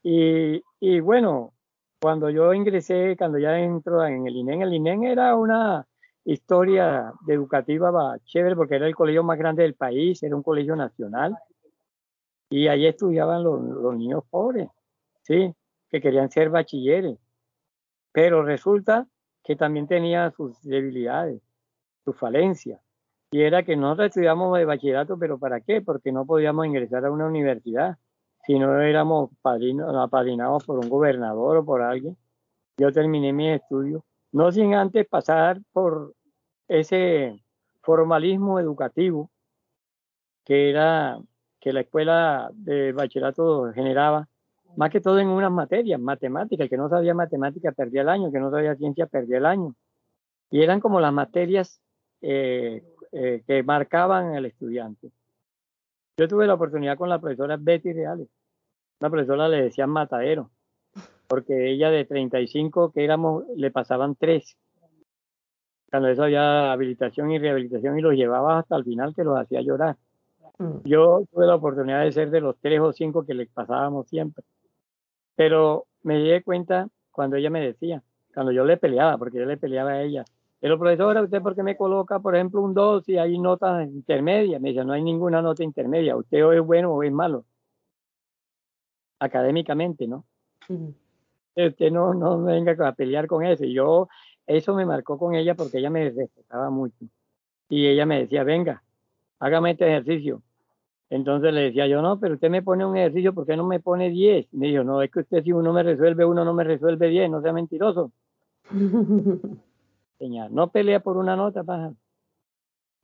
Y, 0.03 0.63
y 0.79 1.01
bueno, 1.01 1.55
cuando 1.99 2.29
yo 2.29 2.53
ingresé, 2.53 3.17
cuando 3.17 3.39
ya 3.39 3.59
entro 3.59 4.05
en 4.05 4.27
el 4.27 4.37
INEM, 4.37 4.61
el 4.61 4.75
INEM 4.75 5.05
era 5.05 5.35
una 5.35 5.87
historia 6.25 7.13
educativa 7.29 8.19
chévere 8.25 8.57
porque 8.57 8.77
era 8.77 8.87
el 8.87 8.95
colegio 8.95 9.23
más 9.23 9.39
grande 9.39 9.63
del 9.63 9.75
país, 9.75 10.23
era 10.23 10.35
un 10.35 10.43
colegio 10.43 10.75
nacional 10.77 11.37
y 12.51 12.69
allí 12.69 12.87
estudiaban 12.87 13.43
los, 13.43 13.97
niños 13.97 14.25
pobres, 14.31 14.69
¿sí? 15.23 15.55
Que 15.91 16.01
querían 16.01 16.31
ser 16.31 16.51
bachilleres. 16.51 17.19
Pero 18.13 18.43
resulta 18.43 19.09
que 19.43 19.57
también 19.57 19.87
tenía 19.87 20.31
sus 20.31 20.63
debilidades, 20.63 21.43
sus 22.05 22.17
falencias. 22.17 22.81
Y 23.31 23.43
era 23.43 23.65
que 23.65 23.77
nosotros 23.77 24.09
estudiamos 24.09 24.57
de 24.57 24.65
bachillerato, 24.65 25.19
pero 25.19 25.39
¿para 25.39 25.61
qué? 25.61 25.83
Porque 25.83 26.13
no 26.13 26.25
podíamos 26.25 26.67
ingresar 26.67 27.05
a 27.05 27.11
una 27.11 27.27
universidad 27.27 27.99
si 28.47 28.59
no 28.59 28.81
éramos 28.81 29.31
padrinos, 29.43 29.95
apadrinados 29.97 30.65
por 30.65 30.79
un 30.79 30.89
gobernador 30.89 31.57
o 31.57 31.65
por 31.65 31.83
alguien. 31.83 32.17
Yo 32.77 32.93
terminé 32.93 33.33
mi 33.33 33.51
estudio, 33.51 34.05
no 34.35 34.51
sin 34.51 34.75
antes 34.75 35.07
pasar 35.07 35.61
por 35.73 36.13
ese 36.67 37.41
formalismo 37.83 38.59
educativo 38.59 39.31
que 40.45 40.71
era 40.71 41.21
que 41.61 41.73
la 41.73 41.83
escuela 41.83 42.51
de 42.53 42.93
bachillerato 42.93 43.73
generaba, 43.73 44.29
más 44.77 44.91
que 44.91 45.01
todo 45.01 45.21
en 45.21 45.29
unas 45.29 45.53
materias, 45.53 46.01
matemáticas, 46.01 46.69
que 46.69 46.77
no 46.77 46.89
sabía 46.89 47.15
matemática 47.15 47.71
perdía 47.71 48.03
el 48.03 48.09
año, 48.09 48.33
que 48.33 48.41
no 48.41 48.51
sabía 48.51 48.75
ciencia 48.75 49.07
perdía 49.07 49.39
el 49.39 49.47
año. 49.47 49.77
Y 50.51 50.63
eran 50.63 50.81
como 50.81 51.01
las 51.01 51.13
materias 51.13 51.81
eh, 52.21 52.83
eh, 53.13 53.45
que 53.47 53.63
marcaban 53.63 54.35
al 54.35 54.47
estudiante. 54.47 55.13
Yo 56.17 56.27
tuve 56.27 56.49
la 56.49 56.55
oportunidad 56.55 56.99
con 56.99 57.09
la 57.09 57.21
profesora 57.21 57.57
Betty 57.57 57.93
Reales. 57.93 58.29
La 58.99 59.11
profesora 59.11 59.49
le 59.49 59.63
decía 59.63 59.87
matadero, 59.87 60.51
porque 61.27 61.71
ella 61.71 61.91
de 61.91 62.05
35 62.05 62.93
que 62.93 63.05
éramos, 63.05 63.45
le 63.57 63.71
pasaban 63.71 64.15
tres. 64.17 64.57
Cuando 65.91 66.09
eso 66.09 66.25
había 66.25 66.73
habilitación 66.73 67.31
y 67.31 67.39
rehabilitación 67.39 67.99
y 67.99 68.03
los 68.03 68.15
llevaba 68.15 68.59
hasta 68.59 68.77
el 68.77 68.85
final 68.85 69.15
que 69.15 69.25
los 69.25 69.39
hacía 69.39 69.61
llorar. 69.61 69.97
Mm. 70.59 70.79
Yo 70.85 71.25
tuve 71.33 71.47
la 71.47 71.55
oportunidad 71.57 72.03
de 72.03 72.13
ser 72.13 72.31
de 72.31 72.41
los 72.41 72.57
tres 72.59 72.81
o 72.81 72.93
cinco 72.93 73.25
que 73.25 73.35
le 73.35 73.47
pasábamos 73.47 74.09
siempre. 74.09 74.45
Pero 75.37 75.87
me 76.03 76.19
di 76.19 76.43
cuenta 76.43 76.89
cuando 77.11 77.37
ella 77.37 77.51
me 77.51 77.61
decía, 77.61 78.03
cuando 78.35 78.53
yo 78.53 78.65
le 78.65 78.77
peleaba, 78.77 79.19
porque 79.19 79.39
yo 79.39 79.47
le 79.47 79.57
peleaba 79.57 79.93
a 79.93 80.03
ella, 80.03 80.25
pero 80.65 80.79
profesora, 80.79 81.23
¿usted 81.23 81.43
por 81.43 81.55
qué 81.55 81.63
me 81.63 81.77
coloca, 81.77 82.19
por 82.21 82.35
ejemplo, 82.35 82.63
un 82.63 82.73
2 82.73 83.07
y 83.11 83.19
hay 83.19 83.39
notas 83.39 83.87
intermedias? 83.87 84.61
Me 84.63 84.71
dice, 84.71 84.85
no 84.85 84.95
hay 84.95 85.03
ninguna 85.03 85.43
nota 85.43 85.63
intermedia, 85.63 86.17
usted 86.17 86.43
o 86.43 86.53
es 86.53 86.61
bueno 86.63 86.91
o 86.93 87.03
es 87.03 87.13
malo. 87.13 87.45
Académicamente, 89.19 90.07
¿no? 90.09 90.25
Usted 91.57 91.91
no, 91.93 92.15
no 92.15 92.43
venga 92.43 92.77
a 92.87 92.93
pelear 92.93 93.27
con 93.27 93.45
eso. 93.45 93.65
Y 93.65 93.75
yo, 93.75 94.09
eso 94.47 94.75
me 94.75 94.87
marcó 94.87 95.19
con 95.19 95.35
ella 95.35 95.55
porque 95.55 95.79
ella 95.79 95.91
me 95.91 96.11
respetaba 96.11 96.71
mucho. 96.71 97.05
Y 97.69 97.87
ella 97.87 98.07
me 98.07 98.21
decía, 98.21 98.45
venga, 98.45 98.83
hágame 99.39 99.73
este 99.73 99.87
ejercicio. 99.87 100.43
Entonces 101.11 101.53
le 101.53 101.61
decía 101.63 101.87
yo, 101.87 102.03
no, 102.03 102.19
pero 102.19 102.35
usted 102.35 102.51
me 102.51 102.63
pone 102.63 102.85
un 102.85 102.97
ejercicio, 102.97 103.35
¿por 103.35 103.47
qué 103.47 103.57
no 103.57 103.65
me 103.65 103.79
pone 103.79 104.11
10? 104.11 104.53
Me 104.53 104.69
dijo, 104.69 104.85
no, 104.85 105.03
es 105.03 105.11
que 105.11 105.21
usted 105.21 105.45
si 105.45 105.53
uno 105.53 105.73
me 105.73 105.83
resuelve 105.83 106.25
uno, 106.25 106.45
no 106.45 106.55
me 106.55 106.65
resuelve 106.65 107.09
10, 107.09 107.31
no 107.31 107.43
sea 107.43 107.53
mentiroso. 107.53 108.11
Señor, 110.19 110.51
no 110.51 110.71
pelea 110.71 111.01
por 111.01 111.17
una 111.17 111.37
nota, 111.37 111.63
paja. 111.63 111.93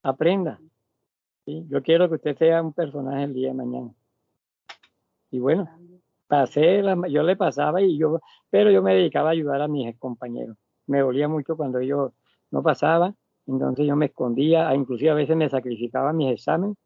Aprenda. 0.03 0.59
¿Sí? 1.45 1.67
Yo 1.69 1.83
quiero 1.83 2.09
que 2.09 2.17
usted 2.17 2.37
sea 2.39 2.63
un 2.63 2.73
personaje 2.73 3.25
el 3.25 3.35
día 3.35 3.49
de 3.49 3.55
mañana. 3.55 3.91
Y 5.31 5.39
bueno, 5.39 5.69
pasé, 6.31 6.81
la, 6.81 6.97
yo 7.09 7.23
le 7.23 7.37
pasaba 7.37 7.83
y 7.83 7.99
yo, 7.99 8.21
pero 8.49 8.71
yo 8.71 8.83
me 8.83 8.95
dedicaba 8.95 9.31
a 9.31 9.33
ayudar 9.33 9.61
a 9.61 9.69
mis 9.69 9.99
compañeros. 9.99 10.57
Me 10.87 11.01
dolía 11.01 11.29
mucho 11.29 11.57
cuando 11.57 11.79
ellos 11.81 12.13
no 12.51 12.63
pasaban 12.63 13.15
entonces 13.51 13.87
yo 13.87 13.97
me 13.97 14.07
escondía, 14.07 14.73
inclusive 14.75 15.11
a 15.11 15.15
veces 15.15 15.37
me 15.37 15.49
sacrificaba 15.49 16.13
mis 16.13 16.33
exámenes 16.33 16.77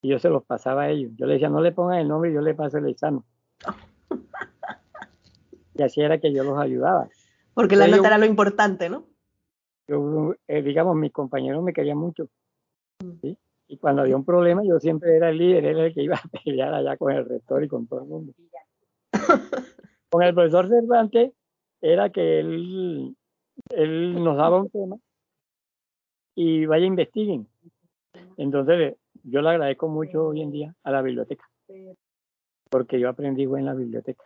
y 0.00 0.08
yo 0.08 0.18
se 0.18 0.30
los 0.30 0.44
pasaba 0.44 0.84
a 0.84 0.90
ellos. 0.90 1.12
Yo 1.16 1.26
les 1.26 1.36
decía, 1.36 1.48
no 1.48 1.60
le 1.60 1.72
pongan 1.72 1.98
el 1.98 2.08
nombre 2.08 2.30
y 2.30 2.34
yo 2.34 2.40
le 2.40 2.54
paso 2.54 2.78
el 2.78 2.88
examen. 2.88 3.22
Y 5.76 5.82
así 5.82 6.00
era 6.00 6.18
que 6.18 6.32
yo 6.32 6.44
los 6.44 6.58
ayudaba. 6.58 7.08
Porque 7.52 7.76
la 7.76 7.88
nota 7.88 8.08
era 8.08 8.18
lo 8.18 8.26
importante, 8.26 8.88
¿no? 8.88 9.06
Yo, 9.86 10.34
eh, 10.48 10.62
digamos, 10.62 10.96
mis 10.96 11.12
compañeros 11.12 11.62
me 11.62 11.72
querían 11.72 11.98
mucho. 11.98 12.28
¿sí? 13.20 13.36
Y 13.68 13.78
cuando 13.78 14.02
había 14.02 14.16
un 14.16 14.24
problema, 14.24 14.62
yo 14.64 14.78
siempre 14.78 15.16
era 15.16 15.30
el 15.30 15.38
líder, 15.38 15.64
era 15.64 15.86
el 15.86 15.94
que 15.94 16.02
iba 16.02 16.16
a 16.16 16.22
pelear 16.44 16.74
allá 16.74 16.96
con 16.96 17.12
el 17.12 17.26
rector 17.26 17.64
y 17.64 17.68
con 17.68 17.86
todo 17.86 18.00
el 18.00 18.06
mundo. 18.06 18.32
con 20.10 20.22
el 20.22 20.34
profesor 20.34 20.68
Cervantes 20.68 21.32
era 21.80 22.10
que 22.10 22.40
él, 22.40 23.16
él 23.70 24.22
nos 24.22 24.36
daba 24.36 24.60
un 24.60 24.70
tema 24.70 24.96
y 26.34 26.66
vaya 26.66 26.86
investiguen. 26.86 27.48
Entonces, 28.36 28.96
yo 29.22 29.40
le 29.40 29.50
agradezco 29.50 29.88
mucho 29.88 30.26
hoy 30.28 30.42
en 30.42 30.50
día 30.50 30.74
a 30.82 30.90
la 30.90 31.02
biblioteca, 31.02 31.48
porque 32.70 32.98
yo 32.98 33.08
aprendí 33.08 33.44
en 33.44 33.64
la 33.64 33.74
biblioteca. 33.74 34.24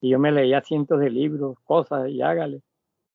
Y 0.00 0.10
yo 0.10 0.18
me 0.18 0.32
leía 0.32 0.60
cientos 0.62 0.98
de 0.98 1.10
libros, 1.10 1.56
cosas, 1.64 2.08
y 2.08 2.22
hágale. 2.22 2.62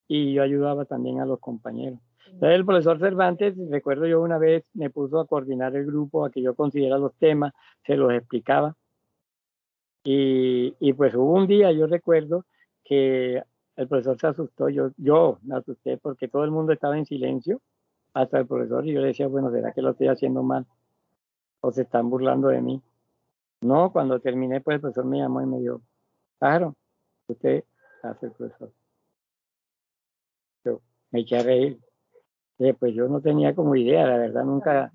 Y 0.08 0.34
yo 0.34 0.41
ayudaba 0.41 0.86
también 0.86 1.20
a 1.20 1.25
los 1.25 1.39
compañeros. 1.39 2.00
El 2.41 2.65
profesor 2.65 3.00
Cervantes, 3.00 3.55
recuerdo 3.69 4.05
yo 4.05 4.22
una 4.22 4.38
vez, 4.38 4.69
me 4.74 4.89
puso 4.89 5.19
a 5.19 5.27
coordinar 5.27 5.75
el 5.75 5.86
grupo, 5.86 6.25
a 6.25 6.31
que 6.31 6.41
yo 6.41 6.55
considerara 6.55 7.00
los 7.00 7.15
temas, 7.15 7.53
se 7.86 7.96
los 7.96 8.12
explicaba. 8.13 8.75
Y, 10.03 10.75
y 10.79 10.93
pues 10.93 11.13
hubo 11.15 11.34
un 11.34 11.48
día, 11.48 11.72
yo 11.72 11.88
recuerdo, 11.88 12.46
que 12.84 13.43
el 13.75 13.88
profesor 13.88 14.17
se 14.19 14.27
asustó, 14.27 14.69
yo, 14.69 14.91
yo 14.98 15.39
me 15.43 15.57
asusté 15.57 15.98
porque 15.98 16.27
todo 16.27 16.46
el 16.46 16.51
mundo 16.51 16.72
estaba 16.72 16.98
en 16.98 17.05
silencio, 17.05 17.62
hasta 18.13 18.39
el 18.39 18.48
profesor, 18.48 18.88
y 18.88 18.93
yo 18.93 19.01
le 19.01 19.07
decía, 19.07 19.27
bueno, 19.27 19.51
¿será 19.51 19.74
que 19.74 19.81
lo 19.81 19.91
estoy 19.91 20.07
haciendo 20.07 20.41
mal? 20.41 20.65
¿O 21.62 21.72
se 21.72 21.84
están 21.84 22.10
burlando 22.10 22.48
de 22.48 22.62
mí? 22.62 22.81
No, 23.62 23.91
cuando 23.91 24.19
terminé, 24.19 24.62
pues 24.62 24.75
el 24.75 24.81
profesor 24.81 25.05
me 25.05 25.17
llamó 25.17 25.41
y 25.41 25.46
me 25.46 25.60
dijo, 25.60 25.81
claro, 26.39 26.75
usted 27.27 27.63
hace 28.03 28.27
el 28.27 28.31
profesor. 28.31 28.72
Yo 30.63 30.81
me 31.12 31.19
eché 31.22 31.38
a 31.38 31.43
reír. 31.43 31.79
Pues 32.80 32.94
yo 32.94 33.08
no 33.08 33.22
tenía 33.22 33.54
como 33.54 33.76
idea, 33.76 34.06
la 34.08 34.18
verdad, 34.18 34.44
nunca 34.44 34.92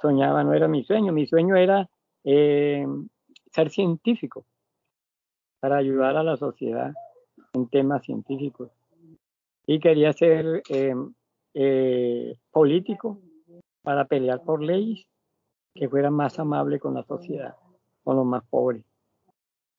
soñaba, 0.00 0.42
no 0.44 0.54
era 0.54 0.68
mi 0.68 0.84
sueño. 0.84 1.12
Mi 1.12 1.26
sueño 1.26 1.56
era 1.56 1.88
eh, 2.24 2.86
ser 3.50 3.70
científico 3.70 4.44
para 5.60 5.76
ayudar 5.76 6.16
a 6.16 6.22
la 6.22 6.36
sociedad 6.36 6.92
en 7.54 7.68
temas 7.68 8.02
científicos. 8.04 8.70
Y 9.66 9.78
quería 9.78 10.12
ser 10.12 10.62
eh, 10.68 10.94
eh, 11.54 12.36
político 12.50 13.20
para 13.82 14.06
pelear 14.06 14.42
por 14.42 14.62
leyes 14.62 15.06
que 15.74 15.88
fueran 15.88 16.14
más 16.14 16.38
amables 16.38 16.80
con 16.80 16.94
la 16.94 17.04
sociedad, 17.04 17.54
con 18.02 18.16
los 18.16 18.26
más 18.26 18.42
pobres. 18.48 18.84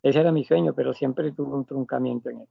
Ese 0.01 0.19
era 0.19 0.31
mi 0.31 0.43
sueño, 0.43 0.73
pero 0.73 0.93
siempre 0.93 1.31
tuve 1.31 1.55
un 1.55 1.65
truncamiento 1.65 2.29
en 2.29 2.41
él. 2.41 2.47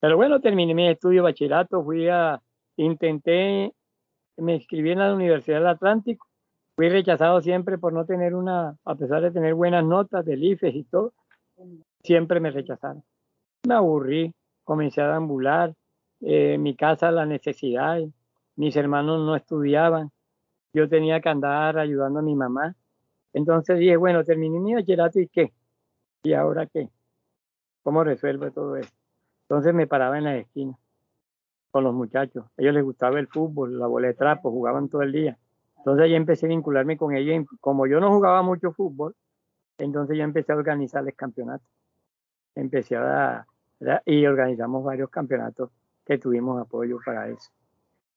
Pero 0.00 0.16
bueno, 0.16 0.40
terminé 0.40 0.74
mi 0.74 0.88
estudio 0.88 1.22
de 1.22 1.30
bachillerato, 1.30 1.82
fui 1.82 2.08
a, 2.08 2.40
intenté, 2.76 3.72
me 4.40 4.54
inscribí 4.54 4.90
en 4.92 4.98
la 4.98 5.14
Universidad 5.14 5.58
del 5.58 5.66
Atlántico, 5.68 6.26
fui 6.76 6.88
rechazado 6.88 7.40
siempre 7.40 7.78
por 7.78 7.92
no 7.92 8.04
tener 8.04 8.34
una, 8.34 8.76
a 8.84 8.94
pesar 8.94 9.22
de 9.22 9.30
tener 9.30 9.54
buenas 9.54 9.84
notas 9.84 10.24
del 10.24 10.42
IFES 10.42 10.74
y 10.74 10.84
todo, 10.84 11.12
siempre 12.02 12.40
me 12.40 12.50
rechazaron. 12.50 13.02
Me 13.66 13.74
aburrí, 13.74 14.34
comencé 14.64 15.02
a 15.02 15.14
ambular, 15.14 15.74
eh, 16.20 16.56
mi 16.58 16.74
casa 16.74 17.10
la 17.10 17.26
necesidad, 17.26 18.00
mis 18.56 18.76
hermanos 18.76 19.20
no 19.20 19.36
estudiaban, 19.36 20.10
yo 20.72 20.88
tenía 20.88 21.20
que 21.20 21.28
andar 21.28 21.78
ayudando 21.78 22.20
a 22.20 22.22
mi 22.22 22.34
mamá. 22.34 22.74
Entonces 23.32 23.78
dije, 23.78 23.96
bueno, 23.96 24.24
terminé 24.24 24.58
mi 24.58 24.74
bachillerato 24.74 25.20
y 25.20 25.28
qué, 25.28 25.52
y 26.22 26.32
ahora 26.32 26.66
qué, 26.66 26.88
cómo 27.82 28.04
resuelvo 28.04 28.50
todo 28.50 28.76
eso. 28.76 28.92
Entonces 29.42 29.74
me 29.74 29.86
paraba 29.86 30.18
en 30.18 30.24
la 30.24 30.36
esquina 30.36 30.78
con 31.70 31.84
los 31.84 31.94
muchachos. 31.94 32.44
A 32.46 32.62
ellos 32.62 32.74
les 32.74 32.84
gustaba 32.84 33.18
el 33.18 33.28
fútbol, 33.28 33.78
la 33.78 33.86
bola 33.86 34.08
de 34.08 34.14
trapo, 34.14 34.50
jugaban 34.50 34.88
todo 34.88 35.02
el 35.02 35.12
día. 35.12 35.38
Entonces 35.78 36.04
ahí 36.04 36.14
empecé 36.14 36.46
a 36.46 36.50
vincularme 36.50 36.96
con 36.96 37.14
ellos. 37.14 37.46
Como 37.60 37.86
yo 37.86 38.00
no 38.00 38.10
jugaba 38.10 38.42
mucho 38.42 38.72
fútbol, 38.72 39.14
entonces 39.78 40.16
yo 40.16 40.24
empecé 40.24 40.52
a 40.52 40.56
organizarles 40.56 41.14
campeonatos. 41.16 41.68
Empecé 42.54 42.96
a, 42.96 43.46
y 44.04 44.26
organizamos 44.26 44.84
varios 44.84 45.10
campeonatos 45.10 45.70
que 46.04 46.18
tuvimos 46.18 46.60
apoyo 46.60 46.98
para 47.04 47.28
eso. 47.28 47.50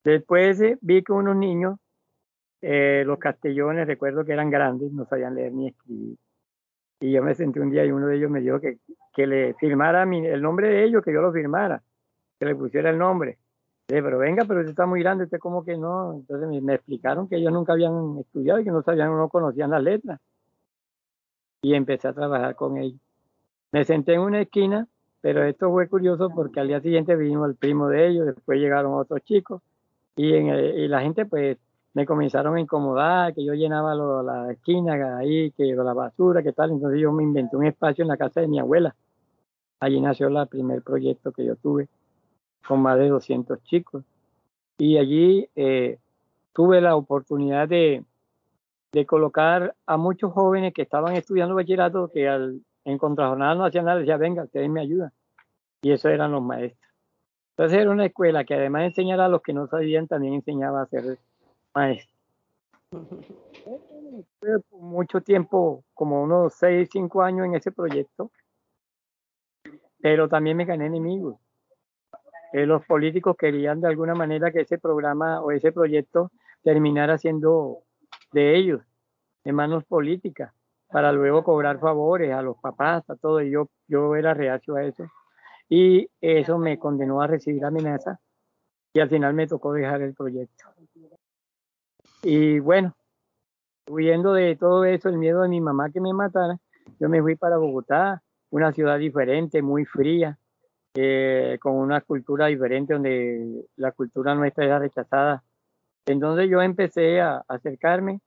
Después 0.04 0.60
eh, 0.62 0.78
vi 0.82 1.04
que 1.04 1.14
unos 1.14 1.36
niños, 1.36 1.80
eh, 2.62 3.04
los 3.06 3.18
castellones, 3.20 3.88
recuerdo 3.88 4.26
que 4.26 4.34
eran 4.34 4.50
grandes, 4.50 4.92
no 4.92 5.06
sabían 5.06 5.36
leer 5.36 5.54
ni 5.54 5.68
escribir. 5.70 6.18
Y 7.00 7.12
yo 7.12 7.24
me 7.24 7.36
senté 7.36 7.60
un 7.60 7.70
día 7.70 7.86
y 7.86 7.92
uno 7.92 8.08
de 8.08 8.18
ellos 8.18 8.32
me 8.32 8.42
dijo 8.42 8.60
que, 8.60 8.80
que 9.14 9.28
le 9.28 9.54
firmara 9.56 10.04
el 10.04 10.42
nombre 10.42 10.70
de 10.70 10.84
ellos, 10.84 11.04
que 11.04 11.14
yo 11.14 11.22
lo 11.22 11.32
firmara, 11.32 11.82
que 12.40 12.46
le 12.46 12.56
pusiera 12.56 12.90
el 12.90 12.98
nombre. 12.98 13.38
Dije, 13.94 14.04
pero 14.04 14.18
venga, 14.18 14.46
pero 14.46 14.62
usted 14.62 14.72
está 14.72 14.86
muy 14.86 15.02
grande, 15.02 15.26
usted 15.26 15.40
como 15.40 15.64
que 15.64 15.78
no. 15.78 16.14
Entonces 16.14 16.62
me, 16.62 16.74
explicaron 16.74 17.28
que 17.28 17.38
ellos 17.38 17.54
nunca 17.54 17.74
habían 17.74 18.18
estudiado 18.20 18.60
y 18.60 18.64
que 18.64 18.72
no 18.72 18.82
sabían, 18.82 19.16
no 19.16 19.30
conocían 19.30 19.72
las 19.72 19.84
letras. 19.84 20.20
Y 21.62 21.76
empecé 21.76 22.08
a 22.08 22.14
trabajar 22.14 22.56
con 22.56 22.78
ellos. 22.78 23.00
Me 23.72 23.86
senté 23.86 24.14
en 24.14 24.22
una 24.22 24.42
esquina 24.42 24.88
pero 25.24 25.42
esto 25.46 25.72
fue 25.72 25.88
curioso 25.88 26.30
porque 26.32 26.60
al 26.60 26.68
día 26.68 26.82
siguiente 26.82 27.16
vino 27.16 27.46
el 27.46 27.56
primo 27.56 27.88
de 27.88 28.10
ellos, 28.10 28.26
después 28.26 28.60
llegaron 28.60 28.94
otros 28.94 29.22
chicos 29.24 29.62
y, 30.18 30.34
en 30.34 30.92
la 30.92 31.00
gente 31.00 31.26
pues 31.26 31.58
me 31.94 32.06
comenzaron 32.06 32.58
a 32.58 32.60
incomodar, 32.60 33.34
que 33.34 33.46
yo 33.46 33.54
llenaba 33.54 33.96
la 33.96 34.52
esquina 34.52 35.18
ahí, 35.18 35.52
que 35.52 35.64
la 35.76 35.94
basura, 35.94 36.44
que 36.44 36.52
tal. 36.52 36.72
Entonces 36.72 37.00
yo 37.00 37.14
me 37.14 37.24
inventé 37.24 37.56
un 37.56 37.66
espacio 37.66 38.02
en 38.02 38.10
la 38.10 38.18
casa 38.18 38.42
de 38.42 38.50
mi 38.50 38.60
abuela. 38.60 38.94
Allí 39.80 40.02
nació 40.02 40.28
el 40.28 40.48
primer 40.50 40.82
proyecto 40.82 41.32
que 41.32 41.46
yo 41.46 41.56
tuve 41.56 41.88
con 42.68 42.82
más 42.82 42.98
de 42.98 43.10
200 43.10 43.64
chicos. 43.64 44.04
Y 44.78 44.98
allí 44.98 45.48
eh, 45.56 46.00
tuve 46.54 46.82
la 46.82 46.96
oportunidad 46.96 47.68
de, 47.68 48.04
colocar 49.08 49.76
a 49.88 49.98
muchos 49.98 50.32
jóvenes 50.34 50.74
que 50.74 50.84
estaban 50.84 51.16
estudiando 51.16 51.56
bachillerato 51.56 52.10
que 52.10 52.30
al 52.30 52.62
en 52.86 52.98
Contrajornada 52.98 53.56
Nacional 53.56 54.00
decía, 54.00 54.18
venga, 54.18 54.44
ustedes 54.44 54.70
me 54.70 54.82
ayudan. 54.82 55.12
Y 55.82 55.92
eso 55.92 56.10
eran 56.10 56.32
los 56.32 56.44
maestros. 56.44 56.92
Entonces 57.52 57.80
era 57.80 57.92
una 57.92 58.06
escuela 58.06 58.44
que 58.44 58.56
además 58.56 58.82
de 58.82 58.88
enseñar 58.88 59.20
a 59.22 59.30
los 59.30 59.42
que 59.42 59.54
no 59.54 59.68
sabían, 59.68 60.08
también 60.08 60.34
enseñaba 60.34 60.82
a 60.82 60.88
ser 60.88 61.18
maestro. 61.74 62.14
mucho 64.72 65.22
tiempo, 65.22 65.84
como 65.94 66.24
unos 66.24 66.54
6, 66.56 66.90
5 66.92 67.22
años 67.22 67.46
en 67.46 67.56
ese 67.56 67.72
proyecto, 67.72 68.32
pero 70.02 70.28
también 70.28 70.58
me 70.58 70.66
gané 70.66 70.88
enemigos. 70.88 71.38
Eh, 72.54 72.68
los 72.68 72.86
políticos 72.86 73.36
querían 73.38 73.82
de 73.82 73.88
alguna 73.88 74.14
manera 74.14 74.52
que 74.52 74.62
ese 74.62 74.78
programa 74.78 75.42
o 75.42 75.52
ese 75.52 75.72
proyecto 75.72 76.32
terminara 76.62 77.18
siendo 77.18 77.80
de 78.32 78.56
ellos, 78.56 78.82
de 79.44 79.52
manos 79.52 79.84
políticas 79.86 80.54
para 80.88 81.12
luego 81.12 81.44
cobrar 81.44 81.80
favores 81.80 82.32
a 82.32 82.44
los 82.44 82.56
papás, 82.60 83.10
a 83.10 83.16
todo, 83.16 83.42
y 83.42 83.50
yo, 83.50 83.70
yo 83.88 84.16
era 84.16 84.36
reacio 84.36 84.76
a 84.76 84.84
eso. 84.84 85.06
Y 85.68 86.08
eso 86.22 86.60
me 86.60 86.78
condenó 86.78 87.24
a 87.24 87.28
recibir 87.28 87.66
amenazas 87.66 88.20
y 88.94 89.00
al 89.00 89.10
final 89.10 89.34
me 89.34 89.48
tocó 89.48 89.74
dejar 89.74 90.04
el 90.04 90.14
proyecto. 90.14 90.66
Y 92.22 92.60
bueno, 92.60 92.96
huyendo 93.90 94.34
de 94.34 94.56
todo 94.56 94.86
eso, 94.86 95.10
el 95.10 95.18
miedo 95.18 95.42
de 95.42 95.50
mi 95.50 95.60
mamá 95.60 95.90
que 95.90 96.00
me 96.00 96.14
matara, 96.14 96.60
yo 97.00 97.10
me 97.10 97.20
fui 97.20 97.36
para 97.36 97.58
Bogotá, 97.58 98.22
una 98.52 98.72
ciudad 98.72 99.00
diferente, 99.00 99.64
muy 99.64 99.86
fría, 99.86 100.38
eh, 100.96 101.58
con 101.62 101.76
una 101.76 102.02
cultura 102.02 102.48
diferente 102.48 102.94
donde 102.94 103.66
la 103.78 103.92
cultura 103.92 104.36
nuestra 104.36 104.66
era 104.66 104.80
rechazada. 104.80 105.44
Entonces 106.06 106.50
yo 106.50 106.62
empecé 106.62 107.22
a 107.22 107.44
acercarme 107.48 108.22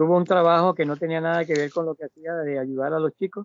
Tuve 0.00 0.16
un 0.16 0.24
trabajo 0.24 0.72
que 0.74 0.86
no 0.86 0.96
tenía 0.96 1.20
nada 1.20 1.44
que 1.44 1.52
ver 1.52 1.70
con 1.70 1.84
lo 1.84 1.94
que 1.94 2.06
hacía 2.06 2.32
de 2.36 2.58
ayudar 2.58 2.94
a 2.94 2.98
los 2.98 3.14
chicos. 3.18 3.44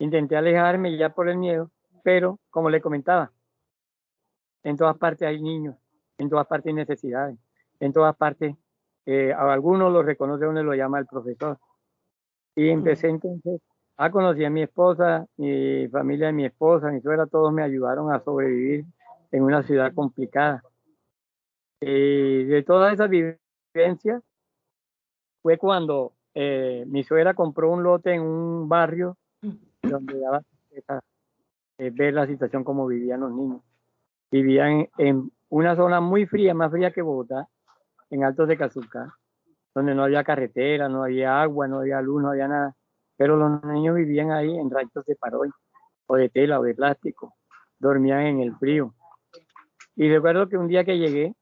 Intenté 0.00 0.36
alejarme 0.36 0.96
ya 0.98 1.10
por 1.10 1.28
el 1.28 1.38
miedo, 1.38 1.70
pero 2.02 2.40
como 2.50 2.68
le 2.68 2.80
comentaba, 2.80 3.30
en 4.64 4.76
todas 4.76 4.98
partes 4.98 5.28
hay 5.28 5.40
niños, 5.40 5.76
en 6.18 6.28
todas 6.28 6.48
partes 6.48 6.66
hay 6.70 6.74
necesidades, 6.74 7.38
en 7.78 7.92
todas 7.92 8.16
partes 8.16 8.56
eh, 9.06 9.32
a 9.32 9.52
algunos 9.52 9.92
lo 9.92 10.02
reconoce 10.02 10.48
uno 10.48 10.64
lo 10.64 10.74
llama 10.74 10.98
el 10.98 11.06
profesor. 11.06 11.60
Y 12.56 12.70
empecé 12.70 13.10
entonces 13.10 13.60
a 13.98 14.10
conocer 14.12 14.46
a 14.46 14.50
mi 14.50 14.62
esposa, 14.62 15.26
mi 15.36 15.88
familia 15.88 16.28
de 16.28 16.32
mi 16.32 16.44
esposa, 16.44 16.90
mi 16.90 17.00
suegra, 17.00 17.26
todos 17.26 17.52
me 17.52 17.64
ayudaron 17.64 18.12
a 18.12 18.20
sobrevivir 18.20 18.84
en 19.32 19.42
una 19.42 19.64
ciudad 19.64 19.92
complicada. 19.92 20.62
Y 21.80 22.44
de 22.44 22.62
todas 22.62 22.94
esas 22.94 23.10
vivencias, 23.10 24.22
fue 25.42 25.58
cuando 25.58 26.12
eh, 26.34 26.84
mi 26.86 27.02
suegra 27.02 27.34
compró 27.34 27.70
un 27.72 27.82
lote 27.82 28.12
en 28.12 28.22
un 28.22 28.68
barrio 28.68 29.16
donde 29.82 30.20
daba 30.20 30.42
eh, 31.78 31.90
ver 31.90 32.14
la 32.14 32.26
situación 32.26 32.62
como 32.62 32.86
vivían 32.86 33.20
los 33.20 33.32
niños. 33.32 33.62
Vivían 34.30 34.88
en 34.96 35.32
una 35.48 35.74
zona 35.74 36.00
muy 36.00 36.26
fría, 36.26 36.54
más 36.54 36.70
fría 36.70 36.92
que 36.92 37.02
Bogotá, 37.02 37.48
en 38.10 38.22
Altos 38.22 38.46
de 38.46 38.56
Cazucá, 38.56 39.12
donde 39.74 39.94
no 39.94 40.04
había 40.04 40.22
carretera, 40.22 40.88
no 40.88 41.02
había 41.02 41.42
agua, 41.42 41.66
no 41.66 41.80
había 41.80 42.00
luz, 42.00 42.22
no 42.22 42.30
había 42.30 42.46
nada. 42.46 42.76
Pero 43.18 43.36
los 43.36 43.62
niños 43.64 43.96
vivían 43.96 44.30
ahí 44.30 44.56
en 44.56 44.70
ranchos 44.70 45.04
de 45.04 45.16
paroy, 45.16 45.50
o 46.06 46.16
de 46.16 46.30
tela, 46.30 46.58
o 46.60 46.62
de 46.62 46.74
plástico. 46.74 47.34
dormían 47.78 48.22
en 48.22 48.40
el 48.40 48.56
frío. 48.56 48.94
Y 49.96 50.08
recuerdo 50.08 50.48
que 50.48 50.56
un 50.56 50.68
día 50.68 50.84
que 50.84 50.96
llegué, 50.98 51.34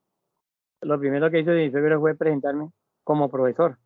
lo 0.80 0.98
primero 0.98 1.30
que 1.30 1.40
hizo 1.40 1.52
de 1.52 1.70
febrero 1.70 2.00
fue 2.00 2.16
presentarme 2.16 2.70
como 3.04 3.30
profesor. 3.30 3.78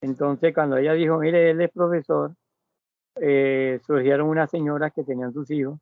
Entonces, 0.00 0.54
cuando 0.54 0.76
ella 0.76 0.94
dijo, 0.94 1.18
mire, 1.18 1.50
él 1.50 1.60
es 1.60 1.70
profesor, 1.70 2.34
eh, 3.20 3.80
surgieron 3.86 4.28
unas 4.28 4.50
señoras 4.50 4.92
que 4.92 5.04
tenían 5.04 5.32
sus 5.32 5.50
hijos 5.50 5.78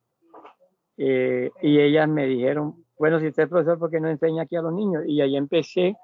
eh, 0.97 1.49
y 1.61 1.79
ellas 1.79 2.07
me 2.07 2.25
dijeron, 2.25 2.85
bueno, 2.97 3.19
si 3.19 3.27
usted 3.27 3.43
es 3.43 3.49
profesor, 3.49 3.79
¿por 3.79 3.89
qué 3.89 3.99
no 3.99 4.09
enseña 4.09 4.43
aquí 4.43 4.55
a 4.55 4.61
los 4.61 4.73
niños? 4.73 5.03
Y 5.07 5.21
ahí 5.21 5.35
empecé 5.35 5.95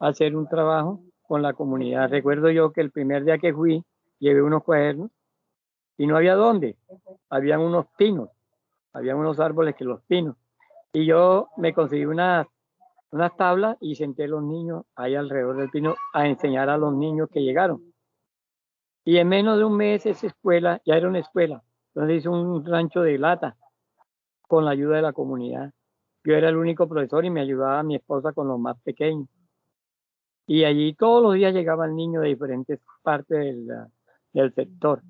a 0.00 0.08
hacer 0.08 0.36
un 0.36 0.48
trabajo 0.48 1.00
con 1.22 1.42
la 1.42 1.52
comunidad. 1.52 2.10
Recuerdo 2.10 2.50
yo 2.50 2.72
que 2.72 2.80
el 2.80 2.90
primer 2.90 3.24
día 3.24 3.38
que 3.38 3.52
fui, 3.52 3.84
llevé 4.22 4.40
unos 4.40 4.62
cuadernos 4.62 5.10
y 5.98 6.06
no 6.06 6.16
había 6.16 6.36
dónde. 6.36 6.76
Habían 7.28 7.60
unos 7.60 7.86
pinos, 7.98 8.30
habían 8.92 9.16
unos 9.16 9.40
árboles 9.40 9.74
que 9.74 9.84
los 9.84 10.00
pinos. 10.02 10.36
Y 10.92 11.06
yo 11.06 11.48
me 11.56 11.74
conseguí 11.74 12.04
unas, 12.04 12.46
unas 13.10 13.36
tablas 13.36 13.76
y 13.80 13.96
senté 13.96 14.24
a 14.24 14.28
los 14.28 14.42
niños 14.44 14.84
ahí 14.94 15.16
alrededor 15.16 15.56
del 15.56 15.70
pino 15.70 15.96
a 16.14 16.28
enseñar 16.28 16.70
a 16.70 16.78
los 16.78 16.94
niños 16.94 17.28
que 17.30 17.42
llegaron. 17.42 17.82
Y 19.04 19.16
en 19.16 19.28
menos 19.28 19.58
de 19.58 19.64
un 19.64 19.76
mes 19.76 20.06
esa 20.06 20.28
escuela, 20.28 20.80
ya 20.86 20.96
era 20.96 21.08
una 21.08 21.18
escuela, 21.18 21.60
entonces 21.88 22.18
hice 22.18 22.28
un 22.28 22.64
rancho 22.64 23.00
de 23.00 23.18
lata 23.18 23.56
con 24.46 24.64
la 24.64 24.70
ayuda 24.70 24.96
de 24.96 25.02
la 25.02 25.12
comunidad. 25.12 25.72
Yo 26.22 26.34
era 26.34 26.48
el 26.48 26.56
único 26.56 26.88
profesor 26.88 27.24
y 27.24 27.30
me 27.30 27.40
ayudaba 27.40 27.82
mi 27.82 27.96
esposa 27.96 28.32
con 28.32 28.46
los 28.46 28.60
más 28.60 28.80
pequeños. 28.82 29.28
Y 30.46 30.62
allí 30.62 30.94
todos 30.94 31.22
los 31.22 31.34
días 31.34 31.52
llegaban 31.52 31.96
niños 31.96 32.22
de 32.22 32.28
diferentes 32.28 32.78
partes 33.02 33.38
del, 33.38 33.66
del 34.32 34.54
sector. 34.54 35.02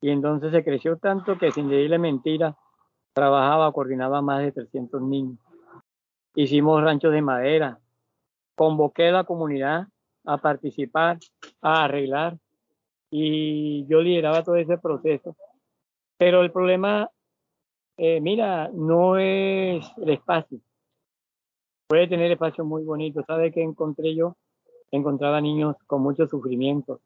Y 0.00 0.10
entonces 0.10 0.52
se 0.52 0.64
creció 0.64 0.96
tanto 0.96 1.38
que 1.38 1.50
sin 1.50 1.68
decirle 1.68 1.98
mentira, 1.98 2.56
trabajaba, 3.12 3.72
coordinaba 3.72 4.22
más 4.22 4.42
de 4.42 4.52
300 4.52 5.02
niños. 5.02 5.38
Hicimos 6.34 6.82
ranchos 6.82 7.12
de 7.12 7.22
madera. 7.22 7.78
Convoqué 8.54 9.08
a 9.08 9.12
la 9.12 9.24
comunidad 9.24 9.88
a 10.24 10.38
participar, 10.38 11.18
a 11.62 11.84
arreglar 11.84 12.38
y 13.10 13.86
yo 13.86 14.00
lideraba 14.00 14.44
todo 14.44 14.56
ese 14.56 14.78
proceso. 14.78 15.36
Pero 16.16 16.42
el 16.42 16.52
problema, 16.52 17.10
eh, 17.96 18.20
mira, 18.20 18.70
no 18.72 19.16
es 19.16 19.84
el 19.96 20.10
espacio. 20.10 20.60
Puede 21.88 22.06
tener 22.08 22.30
espacio 22.30 22.64
muy 22.64 22.84
bonito. 22.84 23.24
¿Sabe 23.26 23.50
qué 23.50 23.62
encontré 23.62 24.14
yo? 24.14 24.36
Encontraba 24.90 25.40
niños 25.40 25.76
con 25.86 26.02
mucho 26.02 26.26
sufrimiento. 26.26 27.00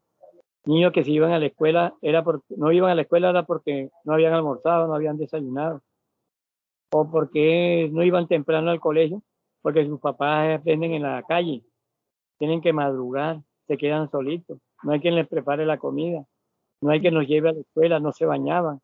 Niños 0.65 0.93
que 0.93 1.05
si 1.05 1.13
iban 1.13 1.33
a 1.33 1.39
la 1.39 1.47
escuela, 1.47 1.95
era 2.03 2.23
porque, 2.23 2.55
no 2.57 2.71
iban 2.73 2.91
a 2.91 2.95
la 2.95 3.03
escuela 3.03 3.31
era 3.31 3.45
porque 3.45 3.91
no 4.05 4.15
habían 4.15 4.33
almorzado, 4.33 4.87
no 4.87 4.95
habían 4.95 5.19
desayunado. 5.19 5.83
O 6.93 7.11
porque 7.11 7.89
no 7.93 8.05
iban 8.05 8.29
temprano 8.29 8.71
al 8.71 8.81
colegio, 8.81 9.23
porque 9.61 9.87
sus 9.87 10.01
papás 10.01 10.61
aprenden 10.61 10.93
en 10.93 11.03
la 11.03 11.23
calle. 11.25 11.65
Tienen 12.39 12.61
que 12.61 12.73
madrugar, 12.73 13.41
se 13.67 13.77
quedan 13.77 14.11
solitos 14.11 14.59
no 14.83 14.93
hay 14.93 15.01
quien 15.01 15.15
les 15.15 15.29
prepare 15.29 15.65
la 15.65 15.79
comida, 15.79 16.25
no 16.81 16.91
hay 16.91 17.01
quien 17.01 17.15
nos 17.15 17.27
lleve 17.27 17.51
a 17.51 17.53
la 17.53 17.61
escuela, 17.61 18.01
no 18.01 18.13
se 18.13 18.27
bañaban. 18.27 18.81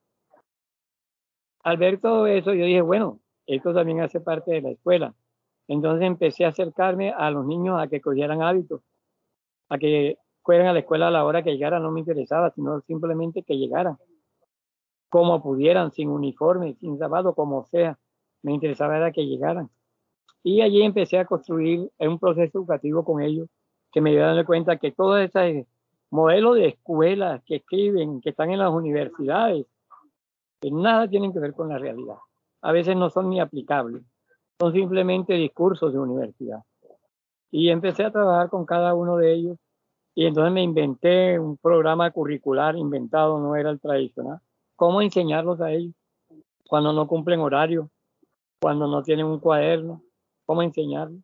Al 1.64 1.76
ver 1.76 2.00
todo 2.00 2.26
eso, 2.26 2.54
yo 2.54 2.64
dije, 2.64 2.80
bueno, 2.80 3.20
esto 3.46 3.74
también 3.74 4.00
hace 4.00 4.20
parte 4.20 4.52
de 4.52 4.62
la 4.62 4.70
escuela. 4.70 5.14
Entonces 5.66 6.06
empecé 6.06 6.44
a 6.44 6.48
acercarme 6.48 7.10
a 7.10 7.30
los 7.30 7.44
niños 7.44 7.80
a 7.80 7.88
que 7.88 8.00
cogieran 8.00 8.42
hábitos, 8.42 8.80
a 9.68 9.78
que 9.78 10.16
fueran 10.48 10.68
a 10.68 10.72
la 10.72 10.78
escuela 10.78 11.08
a 11.08 11.10
la 11.10 11.26
hora 11.26 11.42
que 11.42 11.52
llegaran, 11.52 11.82
no 11.82 11.90
me 11.90 12.00
interesaba, 12.00 12.50
sino 12.52 12.80
simplemente 12.80 13.42
que 13.42 13.58
llegaran, 13.58 13.98
como 15.10 15.42
pudieran, 15.42 15.92
sin 15.92 16.08
uniforme, 16.08 16.74
sin 16.80 16.96
zapato, 16.96 17.34
como 17.34 17.66
sea. 17.66 17.98
Me 18.40 18.54
interesaba 18.54 18.96
era 18.96 19.12
que 19.12 19.26
llegaran. 19.26 19.68
Y 20.42 20.62
allí 20.62 20.80
empecé 20.80 21.18
a 21.18 21.26
construir 21.26 21.90
un 21.98 22.18
proceso 22.18 22.60
educativo 22.60 23.04
con 23.04 23.20
ellos, 23.20 23.50
que 23.92 24.00
me 24.00 24.12
dio 24.12 24.26
a 24.26 24.44
cuenta 24.46 24.78
que 24.78 24.90
todas 24.90 25.28
esas 25.28 25.66
modelos 26.08 26.54
de 26.54 26.68
escuelas 26.68 27.42
que 27.44 27.56
escriben, 27.56 28.22
que 28.22 28.30
están 28.30 28.50
en 28.50 28.60
las 28.60 28.72
universidades, 28.72 29.66
que 30.62 30.70
nada 30.70 31.08
tienen 31.08 31.34
que 31.34 31.40
ver 31.40 31.52
con 31.52 31.68
la 31.68 31.76
realidad. 31.76 32.16
A 32.62 32.72
veces 32.72 32.96
no 32.96 33.10
son 33.10 33.28
ni 33.28 33.38
aplicables, 33.38 34.02
son 34.58 34.72
simplemente 34.72 35.34
discursos 35.34 35.92
de 35.92 35.98
universidad. 35.98 36.60
Y 37.50 37.68
empecé 37.68 38.04
a 38.04 38.10
trabajar 38.10 38.48
con 38.48 38.64
cada 38.64 38.94
uno 38.94 39.18
de 39.18 39.34
ellos 39.34 39.58
y 40.18 40.26
entonces 40.26 40.52
me 40.52 40.64
inventé 40.64 41.38
un 41.38 41.56
programa 41.58 42.10
curricular 42.10 42.76
inventado, 42.76 43.38
no 43.38 43.54
era 43.54 43.70
el 43.70 43.78
tradicional. 43.78 44.40
¿Cómo 44.74 45.00
enseñarlos 45.00 45.60
a 45.60 45.70
ellos 45.70 45.94
cuando 46.66 46.92
no 46.92 47.06
cumplen 47.06 47.38
horario, 47.38 47.88
cuando 48.60 48.88
no 48.88 49.00
tienen 49.04 49.26
un 49.26 49.38
cuaderno? 49.38 50.02
¿Cómo 50.44 50.62
enseñarlos? 50.62 51.20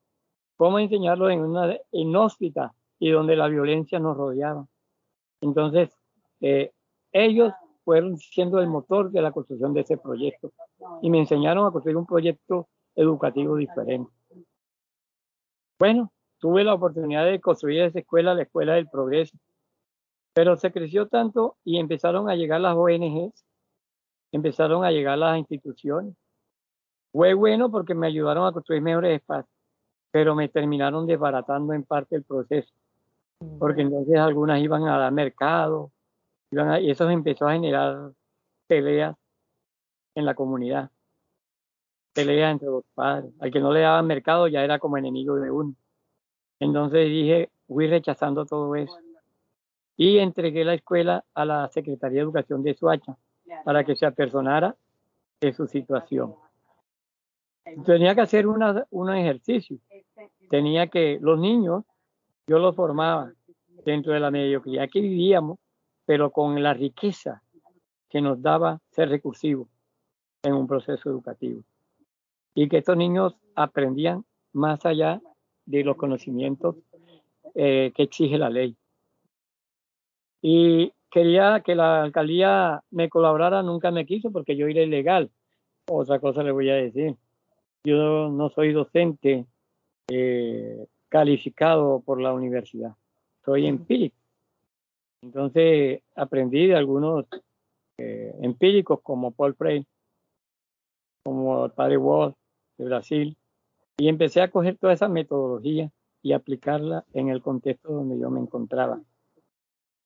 ¿Cómo 0.57 0.79
enseñarlos 0.79 1.33
en 1.33 1.41
una 1.41 1.77
inhóspita 1.91 2.73
y 3.01 3.11
donde 3.11 3.35
la 3.35 3.49
violencia 3.49 3.99
nos 3.99 4.17
rodeaba? 4.17 4.65
Entonces, 5.41 5.91
eh, 6.41 6.71
ellos 7.11 7.53
fueron 7.85 8.17
siendo 8.17 8.61
el 8.61 8.69
motor 8.69 9.11
de 9.11 9.23
la 9.23 9.33
construcción 9.33 9.75
de 9.75 9.81
ese 9.81 9.97
proyecto 9.97 10.53
y 11.03 11.11
me 11.11 11.19
enseñaron 11.19 11.67
a 11.67 11.73
construir 11.73 11.97
un 11.97 12.07
proyecto 12.07 12.69
educativo 12.95 13.57
diferente. 13.57 14.13
Bueno, 15.81 16.13
tuve 16.39 16.65
la 16.65 16.75
oportunidad 16.75 17.25
de 17.25 17.41
construir 17.41 17.83
esa 17.83 17.99
escuela, 17.99 18.35
la 18.35 18.43
Escuela 18.43 18.75
del 18.75 18.89
Progreso, 18.89 19.37
pero 20.35 20.57
se 20.57 20.73
creció 20.73 21.09
tanto 21.09 21.57
y 21.65 21.79
empezaron 21.79 22.29
a 22.29 22.35
llegar 22.35 22.61
las 22.61 22.77
ONGs, 22.77 23.45
empezaron 24.33 24.85
a 24.85 24.91
llegar 24.91 25.19
las 25.19 25.39
instituciones. 25.39 26.15
Fue 27.13 27.35
bueno 27.35 27.71
porque 27.71 27.95
me 27.95 28.09
ayudaron 28.09 28.47
a 28.47 28.53
construir 28.53 28.83
mejores 28.83 29.21
espacios, 29.21 29.55
pero 30.11 30.35
me 30.35 30.49
terminaron 30.49 31.07
desbaratando 31.07 31.73
en 31.73 31.85
parte 31.85 32.17
el 32.17 32.25
proceso 32.25 32.75
porque 33.59 33.83
entonces 33.83 34.17
algunas 34.17 34.61
iban 34.61 34.87
a 34.89 34.99
dar 34.99 35.13
mercado, 35.13 35.93
iban 36.51 36.83
y 36.83 36.91
eso 36.91 37.09
empezó 37.11 37.49
a 37.49 37.53
generar 37.53 38.13
peleas 38.67 39.17
en 40.15 40.25
la 40.25 40.35
comunidad, 40.35 40.91
peleas 42.13 42.53
entre 42.53 42.69
los 42.69 42.85
padres. 42.95 43.33
Al 43.41 43.51
que 43.51 43.61
no 43.61 43.73
le 43.73 43.81
daban 43.81 44.07
mercado 44.07 44.49
ya 44.49 44.65
era 44.65 44.79
como 44.79 44.97
enemigo 44.97 45.37
de 45.37 45.51
uno. 45.51 45.75
Entonces 46.65 47.11
dije, 47.11 47.51
fui 47.69 47.87
rechazando 47.87 48.47
todo 48.47 48.75
eso. 48.75 48.97
Y 49.99 50.19
entregué 50.19 50.65
la 50.65 50.73
escuela 50.73 51.23
a 51.35 51.45
la 51.45 51.69
Secretaría 51.69 52.17
de 52.17 52.23
Educación 52.23 52.63
de 52.63 52.75
Suacha 52.75 53.17
para 53.65 53.85
que 53.85 53.95
se 53.95 54.07
apersonara 54.07 54.75
de 55.43 55.53
su 55.53 55.67
situación. 55.67 56.35
Tenía 57.85 58.15
que 58.15 58.23
hacer 58.23 58.47
una, 58.47 58.87
un 58.91 59.15
ejercicio. 59.15 59.79
Tenía 60.49 60.87
que, 60.87 61.19
los 61.21 61.39
niños 61.39 61.85
yo 62.47 62.59
lo 62.59 62.73
formaba 62.73 63.31
dentro 63.85 64.15
de 64.15 64.21
la 64.21 64.31
mediocridad 64.31 64.89
que 64.91 65.01
vivíamos, 65.01 65.59
pero 66.07 66.31
con 66.31 66.63
la 66.63 66.73
riqueza 66.73 67.43
que 68.09 68.23
nos 68.23 68.41
daba 68.41 68.81
ser 68.91 69.11
recursivo 69.11 69.69
en 70.43 70.55
un 70.55 70.67
proceso 70.67 71.11
educativo. 71.11 71.63
Y 72.55 72.69
que 72.71 72.79
estos 72.79 72.97
niños 72.97 73.37
aprendían 73.55 74.25
más 74.53 74.87
allá 74.87 75.21
de 75.67 75.85
los 75.85 75.97
conocimientos 75.97 76.77
eh, 77.55 77.93
que 77.95 78.03
exige 78.03 78.39
la 78.39 78.51
ley. 78.51 78.77
Y 80.43 80.93
quería 81.11 81.63
que 81.65 81.75
la 81.75 82.03
alcaldía 82.03 82.83
me 82.91 83.09
colaborara, 83.09 83.63
nunca 83.63 83.91
me 83.91 84.05
quiso 84.05 84.31
porque 84.31 84.57
yo 84.57 84.67
era 84.67 84.83
ilegal. 84.83 85.31
Otra 85.89 86.19
cosa 86.19 86.43
le 86.43 86.51
voy 86.51 86.71
a 86.71 86.75
decir. 86.75 87.17
Yo 87.85 88.31
no 88.31 88.51
soy 88.51 88.73
docente 88.73 89.47
eh, 90.09 90.87
calificado 91.09 92.01
por 92.01 92.21
la 92.21 92.33
universidad. 92.33 92.95
Soy 93.45 93.67
empírico. 93.67 94.17
Entonces 95.23 96.03
aprendí 96.15 96.67
de 96.67 96.77
algunos 96.77 97.27
eh, 97.97 98.35
empíricos 98.43 99.01
como 99.03 99.31
Paul 99.31 99.55
Freire, 99.55 99.87
como 101.23 101.67
el 101.67 101.71
padre 101.73 101.97
Walsh 101.97 102.35
de 102.77 102.85
Brasil, 102.85 103.37
y 103.97 104.09
empecé 104.09 104.41
a 104.41 104.51
coger 104.51 104.77
toda 104.77 104.93
esa 104.93 105.09
metodología 105.09 105.91
y 106.23 106.33
aplicarla 106.33 107.05
en 107.13 107.29
el 107.29 107.43
contexto 107.43 107.93
donde 107.93 108.19
yo 108.19 108.31
me 108.31 108.41
encontraba. 108.41 109.01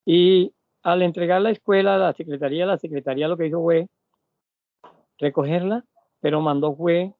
Y 0.04 0.52
al 0.82 1.02
entregar 1.02 1.40
la 1.42 1.50
escuela 1.50 1.94
a 1.94 1.98
la 1.98 2.12
secretaría, 2.12 2.66
la 2.66 2.78
secretaría 2.78 3.28
lo 3.28 3.36
que 3.36 3.46
hizo 3.46 3.62
fue 3.62 3.88
recogerla, 5.18 5.84
pero 6.20 6.40
mandó 6.40 6.74
fue 6.74 7.12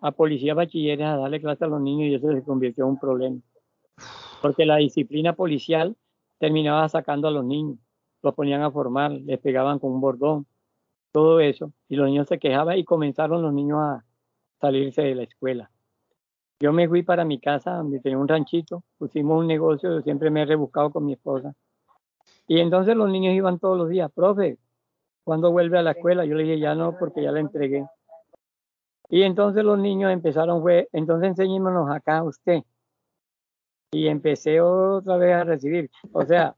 a 0.00 0.12
policías 0.12 0.56
bachilleres 0.56 1.06
a 1.06 1.16
darle 1.16 1.40
clase 1.40 1.64
a 1.64 1.68
los 1.68 1.80
niños 1.80 2.08
y 2.08 2.14
eso 2.14 2.32
se 2.32 2.42
convirtió 2.42 2.84
en 2.84 2.90
un 2.90 2.98
problema. 2.98 3.40
Porque 4.40 4.64
la 4.64 4.76
disciplina 4.76 5.34
policial 5.34 5.96
terminaba 6.38 6.88
sacando 6.88 7.28
a 7.28 7.30
los 7.30 7.44
niños, 7.44 7.78
los 8.22 8.34
ponían 8.34 8.62
a 8.62 8.70
formar, 8.70 9.12
les 9.12 9.38
pegaban 9.38 9.78
con 9.78 9.92
un 9.92 10.00
bordón, 10.00 10.46
todo 11.12 11.40
eso, 11.40 11.72
y 11.88 11.96
los 11.96 12.06
niños 12.06 12.28
se 12.28 12.38
quejaban 12.38 12.78
y 12.78 12.84
comenzaron 12.84 13.42
los 13.42 13.52
niños 13.52 13.78
a 13.78 14.04
salirse 14.60 15.02
de 15.02 15.14
la 15.14 15.24
escuela. 15.24 15.70
Yo 16.62 16.74
me 16.74 16.86
fui 16.86 17.02
para 17.02 17.24
mi 17.24 17.40
casa, 17.40 17.76
donde 17.76 18.00
tenía 18.00 18.18
un 18.18 18.28
ranchito, 18.28 18.84
pusimos 18.98 19.40
un 19.40 19.46
negocio, 19.46 19.94
yo 19.94 20.02
siempre 20.02 20.30
me 20.30 20.42
he 20.42 20.44
rebuscado 20.44 20.90
con 20.90 21.06
mi 21.06 21.14
esposa. 21.14 21.54
Y 22.46 22.60
entonces 22.60 22.94
los 22.96 23.08
niños 23.10 23.32
iban 23.34 23.58
todos 23.58 23.78
los 23.78 23.88
días, 23.88 24.12
profe, 24.12 24.58
¿cuándo 25.24 25.50
vuelve 25.52 25.78
a 25.78 25.82
la 25.82 25.92
escuela? 25.92 26.26
Yo 26.26 26.34
le 26.34 26.42
dije, 26.42 26.58
ya 26.58 26.74
no, 26.74 26.98
porque 26.98 27.22
ya 27.22 27.32
la 27.32 27.40
entregué. 27.40 27.86
Y 29.08 29.22
entonces 29.22 29.64
los 29.64 29.78
niños 29.78 30.12
empezaron, 30.12 30.60
fue, 30.60 30.88
entonces 30.92 31.30
enséñenos 31.30 31.90
acá 31.90 32.22
usted. 32.22 32.62
Y 33.92 34.06
empecé 34.08 34.60
otra 34.60 35.16
vez 35.16 35.34
a 35.34 35.44
recibir. 35.44 35.90
O 36.12 36.24
sea, 36.26 36.54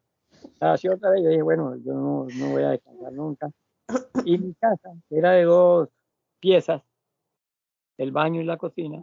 así 0.59 0.89
otra 0.89 1.11
vez, 1.11 1.23
yo 1.23 1.29
dije, 1.29 1.43
bueno, 1.43 1.77
yo 1.77 1.95
no, 1.95 2.27
no 2.39 2.51
voy 2.51 2.63
a 2.65 2.71
descansar 2.71 3.13
nunca. 3.13 3.51
Y 4.25 4.37
mi 4.37 4.53
casa 4.55 4.91
era 5.11 5.31
de 5.31 5.45
dos 5.45 5.89
piezas, 6.41 6.83
el 7.99 8.11
baño 8.11 8.41
y 8.41 8.45
la 8.45 8.57
cocina. 8.57 9.03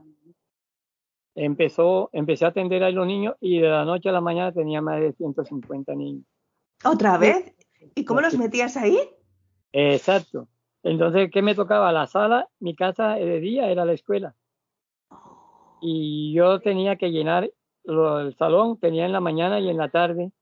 Empezó, 1.41 2.10
empecé 2.12 2.43
a 2.43 2.49
atender 2.49 2.84
a 2.84 2.91
los 2.91 3.08
niños 3.08 3.34
y 3.39 3.60
de 3.60 3.69
la 3.69 3.86
noche 3.86 4.10
a 4.10 4.12
la 4.12 4.19
mañana 4.19 4.52
tenía 4.52 4.82
más 4.82 4.99
de 4.99 5.13
150 5.13 5.95
niños. 5.95 6.25
¿Otra 6.84 7.17
vez? 7.17 7.56
¿Y 7.95 8.04
cómo 8.04 8.19
los 8.19 8.38
metías 8.38 8.75
ahí? 8.75 8.99
Exacto. 9.71 10.49
Entonces, 10.84 11.30
¿qué 11.32 11.41
me 11.41 11.56
tocaba? 11.56 11.93
La 11.93 12.08
sala, 12.08 12.49
mi 12.60 12.75
casa 12.75 13.13
de 13.13 13.39
día 13.39 13.69
era 13.69 13.86
la 13.86 13.93
escuela. 13.93 14.36
Y 15.80 16.34
yo 16.34 16.60
tenía 16.60 16.97
que 16.97 17.10
llenar 17.10 17.49
el 17.86 18.36
salón, 18.38 18.78
tenía 18.78 19.06
en 19.06 19.13
la 19.13 19.21
mañana 19.21 19.62
y 19.62 19.69
en 19.69 19.78
la 19.78 19.88
tarde. 19.88 20.34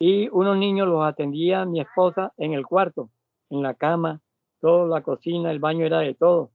Y 0.00 0.28
unos 0.30 0.56
niños 0.56 0.88
los 0.88 1.04
atendía 1.04 1.64
mi 1.66 1.80
esposa 1.80 2.32
en 2.36 2.52
el 2.52 2.66
cuarto, 2.66 3.10
en 3.48 3.62
la 3.62 3.74
cama, 3.74 4.20
toda 4.60 4.88
la 4.88 5.02
cocina, 5.02 5.52
el 5.52 5.60
baño 5.60 5.86
era 5.86 6.00
de 6.00 6.14
todo. 6.14 6.50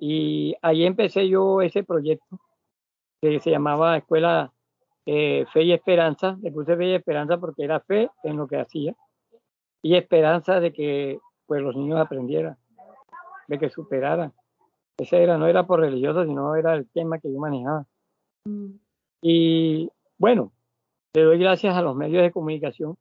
Y 0.00 0.56
ahí 0.62 0.84
empecé 0.84 1.28
yo 1.28 1.62
ese 1.62 1.84
proyecto 1.84 2.40
que 3.22 3.40
se 3.40 3.50
llamaba 3.50 3.96
Escuela 3.96 4.52
eh, 5.06 5.46
Fe 5.52 5.62
y 5.62 5.72
Esperanza. 5.72 6.36
Le 6.42 6.50
puse 6.50 6.76
Fe 6.76 6.86
y 6.86 6.94
Esperanza 6.94 7.38
porque 7.38 7.64
era 7.64 7.80
fe 7.80 8.10
en 8.24 8.36
lo 8.36 8.46
que 8.46 8.60
hacía 8.60 8.94
y 9.82 9.96
esperanza 9.96 10.60
de 10.60 10.72
que 10.72 11.18
pues 11.46 11.60
los 11.60 11.76
niños 11.76 12.00
aprendieran, 12.00 12.56
de 13.48 13.58
que 13.58 13.68
superaran. 13.68 14.32
Ese 14.96 15.22
era, 15.22 15.36
no 15.36 15.48
era 15.48 15.66
por 15.66 15.80
religioso, 15.80 16.24
sino 16.24 16.54
era 16.54 16.74
el 16.74 16.88
tema 16.90 17.18
que 17.18 17.32
yo 17.32 17.38
manejaba. 17.38 17.86
Mm. 18.44 18.74
Y 19.20 19.90
bueno, 20.18 20.52
le 21.14 21.22
doy 21.22 21.38
gracias 21.38 21.76
a 21.76 21.82
los 21.82 21.96
medios 21.96 22.22
de 22.22 22.30
comunicación, 22.30 22.96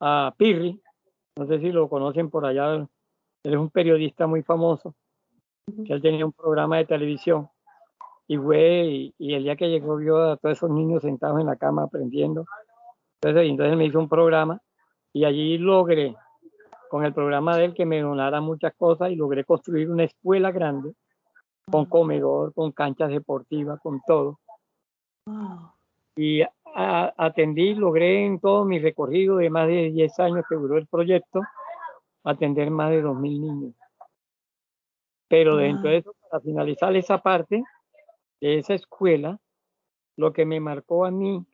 a 0.00 0.34
Pirri, 0.36 0.80
no 1.36 1.46
sé 1.46 1.58
si 1.58 1.72
lo 1.72 1.88
conocen 1.88 2.30
por 2.30 2.46
allá, 2.46 2.74
él 2.74 2.88
es 3.42 3.56
un 3.56 3.70
periodista 3.70 4.26
muy 4.26 4.42
famoso, 4.42 4.94
que 5.84 5.92
él 5.92 6.02
tenía 6.02 6.24
un 6.24 6.32
programa 6.32 6.78
de 6.78 6.86
televisión 6.86 7.48
y 8.28 8.36
fue, 8.36 9.12
y, 9.18 9.34
el 9.34 9.44
día 9.44 9.56
que 9.56 9.68
llegó 9.68 9.96
vio 9.96 10.32
a 10.32 10.36
todos 10.36 10.56
esos 10.56 10.70
niños 10.70 11.02
sentados 11.02 11.40
en 11.40 11.46
la 11.46 11.56
cama 11.56 11.84
aprendiendo. 11.84 12.44
Entonces, 13.20 13.48
entonces 13.48 13.76
me 13.76 13.86
hizo 13.86 13.98
un 13.98 14.08
programa 14.08 14.60
y 15.12 15.24
allí 15.24 15.58
logré 15.58 16.16
con 16.90 17.04
el 17.04 17.14
programa 17.14 17.56
de 17.56 17.66
él 17.66 17.74
que 17.74 17.86
me 17.86 18.00
donara 18.00 18.40
muchas 18.40 18.74
cosas 18.74 19.10
y 19.10 19.16
logré 19.16 19.44
construir 19.44 19.90
una 19.90 20.04
escuela 20.04 20.50
grande 20.50 20.92
con 21.70 21.86
comedor, 21.86 22.52
con 22.54 22.72
canchas 22.72 23.10
deportivas, 23.10 23.80
con 23.80 24.00
todo. 24.06 24.38
Y 26.16 26.42
atendí, 26.74 27.74
logré 27.74 28.24
en 28.24 28.38
todo 28.38 28.64
mi 28.64 28.78
recorrido 28.78 29.36
de 29.36 29.50
más 29.50 29.66
de 29.66 29.90
10 29.90 30.18
años 30.20 30.44
que 30.48 30.56
duró 30.56 30.78
el 30.78 30.86
proyecto, 30.86 31.40
atender 32.24 32.70
más 32.70 32.90
de 32.90 33.02
2.000 33.02 33.40
niños. 33.40 33.74
Pero 35.28 35.56
dentro 35.56 35.90
de 35.90 35.98
eso, 35.98 36.14
para 36.30 36.40
finalizar 36.40 36.94
esa 36.94 37.18
parte 37.18 37.64
de 38.40 38.58
esa 38.58 38.74
escuela, 38.74 39.40
lo 40.16 40.32
que 40.32 40.44
me 40.44 40.60
marcó 40.60 41.04
a 41.04 41.10
mí 41.10 41.44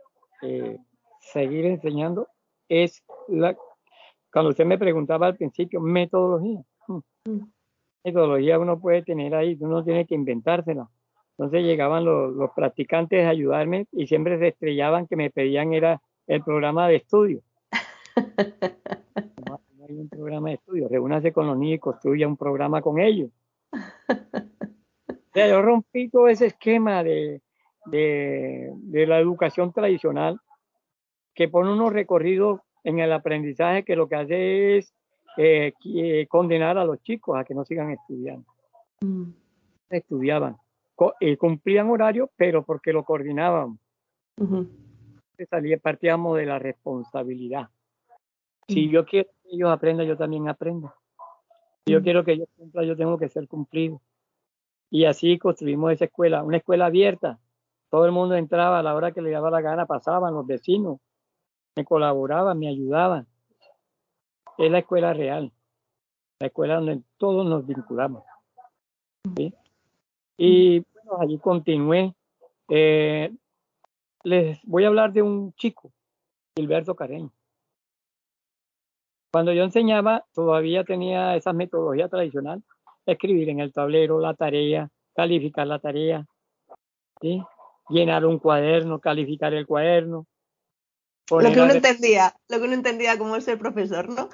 eh, 0.42 0.78
seguir 1.20 1.66
enseñando 1.66 2.28
es 2.68 3.02
la 3.28 3.56
cuando 4.32 4.50
usted 4.50 4.64
me 4.64 4.78
preguntaba 4.78 5.26
al 5.26 5.36
principio, 5.36 5.80
metodología. 5.80 6.62
Mm. 6.88 7.30
Mm. 7.30 7.52
Metodología 8.04 8.58
uno 8.58 8.80
puede 8.80 9.02
tener 9.02 9.34
ahí, 9.34 9.56
uno 9.60 9.84
tiene 9.84 10.06
que 10.06 10.14
inventársela. 10.14 10.88
Entonces 11.36 11.62
llegaban 11.64 12.04
los, 12.04 12.50
practicantes 12.54 13.24
a 13.24 13.30
ayudarme 13.30 13.86
y 13.92 14.06
siempre 14.06 14.38
se 14.38 14.48
estrellaban 14.48 15.06
que 15.06 15.16
me 15.16 15.30
pedían 15.30 15.72
era 15.72 16.00
el 16.26 16.42
programa 16.42 16.88
de 16.88 16.96
estudio. 16.96 17.42
no, 19.48 19.60
hay 19.88 19.96
un 19.96 20.08
programa 20.08 20.48
de 20.48 20.54
estudio, 20.54 20.88
reúnase 20.88 21.32
con 21.32 21.46
los 21.46 21.56
niños 21.56 21.76
y 21.76 21.80
construya 21.80 22.26
un 22.26 22.36
programa 22.36 22.80
con 22.80 22.98
ellos. 23.00 23.30
O 25.32 25.34
sea, 25.34 25.48
yo 25.48 25.62
rompí 25.62 26.10
todo 26.10 26.28
ese 26.28 26.46
esquema 26.46 27.02
de, 27.02 27.40
de, 27.86 28.70
de 28.74 29.06
la 29.06 29.18
educación 29.18 29.72
tradicional 29.72 30.38
que 31.34 31.48
pone 31.48 31.72
unos 31.72 31.90
recorridos 31.90 32.60
en 32.84 32.98
el 32.98 33.12
aprendizaje 33.12 33.82
que 33.82 33.96
lo 33.96 34.08
que 34.08 34.16
hace 34.16 34.76
es 34.76 34.92
eh, 35.38 35.72
eh, 35.86 36.26
condenar 36.28 36.76
a 36.76 36.84
los 36.84 37.02
chicos 37.02 37.38
a 37.38 37.44
que 37.44 37.54
no 37.54 37.64
sigan 37.64 37.90
estudiando. 37.90 38.46
Mm. 39.00 39.30
Estudiaban, 39.88 40.56
eh, 41.20 41.36
cumplían 41.36 41.88
horario, 41.88 42.30
pero 42.36 42.62
porque 42.62 42.92
lo 42.92 43.04
coordinaban. 43.04 43.78
partíamos 45.82 46.36
de 46.36 46.46
la 46.46 46.58
responsabilidad. 46.58 47.68
Si 48.68 48.88
yo 48.90 49.04
quiero 49.04 49.28
que 49.42 49.50
ellos 49.54 49.70
aprendan, 49.70 50.06
yo 50.06 50.16
también 50.16 50.48
aprendo. 50.48 50.94
Si 51.86 51.92
yo 51.92 52.00
mm. 52.00 52.02
quiero 52.02 52.24
que 52.24 52.32
ellos 52.32 52.48
cumplan, 52.56 52.86
yo 52.86 52.96
tengo 52.96 53.18
que 53.18 53.28
ser 53.28 53.48
cumplido. 53.48 54.00
Y 54.92 55.06
así 55.06 55.38
construimos 55.38 55.90
esa 55.90 56.04
escuela, 56.04 56.42
una 56.42 56.58
escuela 56.58 56.84
abierta. 56.84 57.38
Todo 57.88 58.04
el 58.04 58.12
mundo 58.12 58.34
entraba 58.34 58.78
a 58.78 58.82
la 58.82 58.94
hora 58.94 59.10
que 59.10 59.22
le 59.22 59.30
daba 59.30 59.50
la 59.50 59.62
gana, 59.62 59.86
pasaban 59.86 60.34
los 60.34 60.46
vecinos, 60.46 60.98
me 61.74 61.82
colaboraban, 61.86 62.58
me 62.58 62.68
ayudaban. 62.68 63.26
Es 64.58 64.70
la 64.70 64.80
escuela 64.80 65.14
real, 65.14 65.50
la 66.40 66.48
escuela 66.48 66.74
donde 66.74 67.00
todos 67.16 67.46
nos 67.46 67.66
vinculamos. 67.66 68.22
Y 70.36 70.80
bueno, 70.80 71.22
allí 71.22 71.38
continué. 71.38 72.14
Eh, 72.68 73.34
les 74.24 74.62
voy 74.64 74.84
a 74.84 74.88
hablar 74.88 75.14
de 75.14 75.22
un 75.22 75.54
chico, 75.54 75.90
Gilberto 76.54 76.94
Careño. 76.94 77.32
Cuando 79.32 79.54
yo 79.54 79.64
enseñaba, 79.64 80.26
todavía 80.34 80.84
tenía 80.84 81.34
esa 81.34 81.54
metodología 81.54 82.10
tradicional, 82.10 82.62
escribir 83.06 83.48
en 83.48 83.60
el 83.60 83.72
tablero 83.72 84.20
la 84.20 84.34
tarea, 84.34 84.88
calificar 85.14 85.66
la 85.66 85.78
tarea, 85.78 86.26
llenar 87.88 88.26
un 88.26 88.38
cuaderno, 88.38 89.00
calificar 89.00 89.54
el 89.54 89.66
cuaderno, 89.66 90.26
lo 91.30 91.52
que 91.52 91.60
uno 91.60 91.72
entendía, 91.72 92.34
lo 92.48 92.58
que 92.58 92.64
uno 92.64 92.74
entendía 92.74 93.16
como 93.16 93.40
ser 93.40 93.58
profesor, 93.58 94.08
¿no? 94.08 94.28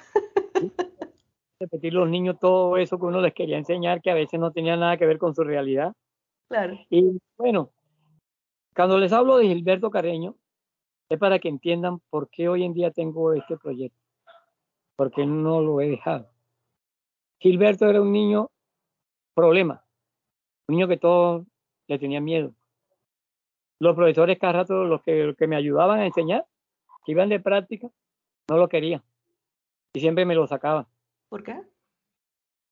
Repetir 1.61 1.92
los 1.92 2.09
niños 2.09 2.38
todo 2.40 2.76
eso 2.76 2.98
que 2.98 3.07
uno 3.07 3.20
les 3.20 3.35
quería 3.35 3.59
enseñar, 3.59 4.00
que 4.00 4.11
a 4.11 4.14
veces 4.14 4.38
no 4.38 4.52
tenía 4.52 4.76
nada 4.76 4.96
que 4.96 5.07
ver 5.07 5.18
con 5.18 5.35
su 5.35 5.42
realidad. 5.42 5.92
Claro. 6.48 6.78
Y 6.88 7.20
bueno, 7.37 7.70
cuando 8.74 8.98
les 8.98 9.12
hablo 9.12 9.37
de 9.37 9.46
Gilberto 9.48 9.90
Carreño, 9.90 10.37
es 11.09 11.18
para 11.18 11.38
que 11.38 11.48
entiendan 11.48 12.00
por 12.11 12.28
qué 12.31 12.48
hoy 12.48 12.64
en 12.64 12.74
día 12.74 12.90
tengo 12.90 13.33
este 13.33 13.57
proyecto, 13.57 13.98
porque 14.96 15.26
no 15.26 15.61
lo 15.61 15.81
he 15.81 15.88
dejado. 15.88 16.31
Gilberto 17.40 17.87
era 17.88 18.02
un 18.02 18.12
niño 18.12 18.50
problema, 19.38 19.85
un 20.66 20.74
niño 20.74 20.88
que 20.88 20.96
todos 20.96 21.46
le 21.87 21.98
tenían 22.01 22.24
miedo. 22.24 22.55
Los 23.79 23.94
profesores 23.94 24.37
cada 24.37 24.55
rato, 24.55 24.83
los 24.83 25.01
que, 25.03 25.22
los 25.22 25.37
que 25.37 25.46
me 25.46 25.55
ayudaban 25.55 26.01
a 26.01 26.07
enseñar, 26.07 26.44
iban 27.07 27.29
de 27.29 27.38
práctica, 27.38 27.88
no 28.48 28.57
lo 28.57 28.68
quería. 28.68 29.01
Y 29.94 30.01
siempre 30.01 30.24
me 30.24 30.35
lo 30.35 30.48
sacaba. 30.48 30.88
¿Por 31.29 31.44
qué? 31.44 31.62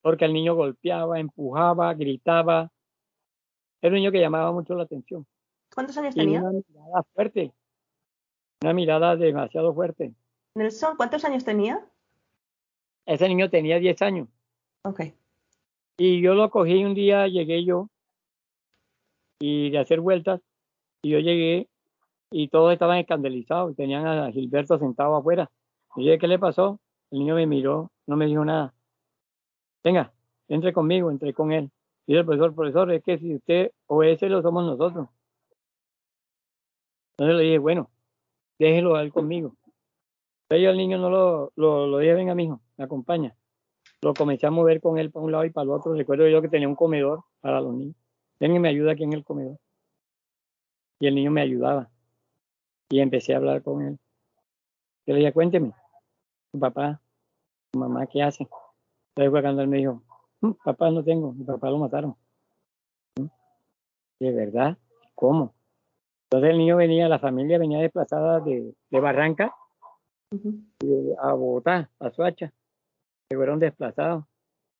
Porque 0.02 0.24
el 0.24 0.32
niño 0.32 0.56
golpeaba, 0.56 1.20
empujaba, 1.20 1.94
gritaba. 1.94 2.72
Era 3.80 3.92
un 3.92 4.00
niño 4.00 4.10
que 4.10 4.20
llamaba 4.20 4.50
mucho 4.50 4.74
la 4.74 4.82
atención. 4.82 5.24
¿Cuántos 5.72 5.96
años 5.98 6.16
tenía? 6.16 6.40
Una 6.40 6.50
mirada 6.50 7.02
fuerte. 7.14 7.54
Una 8.62 8.72
mirada 8.72 9.14
demasiado 9.14 9.72
fuerte. 9.72 10.12
Nelson, 10.56 10.96
¿cuántos 10.96 11.24
años 11.24 11.44
tenía? 11.44 11.88
Ese 13.04 13.28
niño 13.28 13.48
tenía 13.50 13.78
10 13.78 14.02
años. 14.02 14.28
Ok. 14.82 15.02
Y 15.98 16.20
yo 16.20 16.34
lo 16.34 16.50
cogí 16.50 16.84
un 16.84 16.94
día, 16.94 17.26
llegué 17.26 17.64
yo, 17.64 17.88
y 19.40 19.70
de 19.70 19.78
hacer 19.78 20.00
vueltas, 20.00 20.40
y 21.02 21.10
yo 21.10 21.18
llegué 21.20 21.68
y 22.30 22.48
todos 22.48 22.72
estaban 22.72 22.98
escandalizados. 22.98 23.76
Tenían 23.76 24.06
a 24.06 24.30
Gilberto 24.32 24.78
sentado 24.78 25.16
afuera. 25.16 25.50
Y 25.96 26.06
yo, 26.06 26.18
¿qué 26.18 26.26
le 26.26 26.38
pasó? 26.38 26.80
El 27.10 27.20
niño 27.20 27.34
me 27.36 27.46
miró, 27.46 27.90
no 28.06 28.16
me 28.16 28.26
dijo 28.26 28.44
nada. 28.44 28.74
Venga, 29.84 30.12
entre 30.48 30.72
conmigo, 30.72 31.10
entré 31.10 31.32
con 31.32 31.52
él. 31.52 31.70
Y 32.06 32.16
el 32.16 32.24
profesor, 32.24 32.54
profesor, 32.54 32.92
es 32.92 33.02
que 33.02 33.18
si 33.18 33.34
usted 33.34 33.72
o 33.86 34.02
ese 34.02 34.28
lo 34.28 34.42
somos 34.42 34.64
nosotros. 34.64 35.08
Entonces 37.12 37.36
le 37.36 37.42
dije, 37.44 37.58
bueno, 37.58 37.90
déjelo 38.58 38.96
a 38.96 39.02
él 39.02 39.12
conmigo. 39.12 39.56
Pero 40.48 40.70
al 40.70 40.76
niño 40.76 40.98
no 40.98 41.10
lo, 41.10 41.52
lo, 41.56 41.86
lo 41.86 41.98
dije, 41.98 42.14
venga, 42.14 42.34
mijo, 42.34 42.60
me 42.76 42.84
acompaña. 42.84 43.34
Lo 44.02 44.14
comencé 44.14 44.46
a 44.46 44.50
mover 44.50 44.80
con 44.80 44.98
él 44.98 45.10
para 45.10 45.24
un 45.24 45.32
lado 45.32 45.44
y 45.44 45.50
para 45.50 45.64
el 45.64 45.70
otro. 45.70 45.94
Recuerdo 45.94 46.28
yo 46.28 46.42
que 46.42 46.48
tenía 46.48 46.68
un 46.68 46.76
comedor 46.76 47.24
para 47.40 47.60
los 47.60 47.74
niños. 47.74 47.96
Venga 48.38 48.60
me 48.60 48.68
ayuda 48.68 48.92
aquí 48.92 49.04
en 49.04 49.12
el 49.12 49.24
comedor. 49.24 49.58
Y 51.00 51.06
el 51.06 51.14
niño 51.14 51.30
me 51.30 51.40
ayudaba. 51.40 51.90
Y 52.88 53.00
empecé 53.00 53.34
a 53.34 53.38
hablar 53.38 53.62
con 53.62 53.82
él. 53.82 53.98
Yo 55.06 55.14
le 55.14 55.20
dije, 55.20 55.32
cuénteme, 55.32 55.72
tu 56.52 56.58
papá, 56.58 57.00
tu 57.70 57.78
mamá, 57.78 58.06
¿qué 58.06 58.22
hacen? 58.22 58.48
Entonces 59.14 59.42
cuando 59.42 59.62
él 59.62 59.68
me 59.68 59.78
dijo, 59.78 60.02
mm, 60.40 60.52
papá 60.64 60.90
no 60.90 61.02
tengo, 61.02 61.32
mi 61.32 61.44
papá 61.44 61.70
lo 61.70 61.78
mataron. 61.78 62.16
De 64.18 64.32
verdad, 64.32 64.76
¿cómo? 65.14 65.54
Entonces 66.24 66.50
el 66.50 66.58
niño 66.58 66.76
venía, 66.76 67.08
la 67.08 67.18
familia 67.18 67.58
venía 67.58 67.78
desplazada 67.78 68.40
de, 68.40 68.74
Barranca 68.90 69.54
a 71.22 71.32
Bogotá, 71.32 71.88
a 72.00 72.10
Suacha. 72.10 72.52
Se 73.28 73.36
fueron 73.36 73.58
desplazados. 73.58 74.24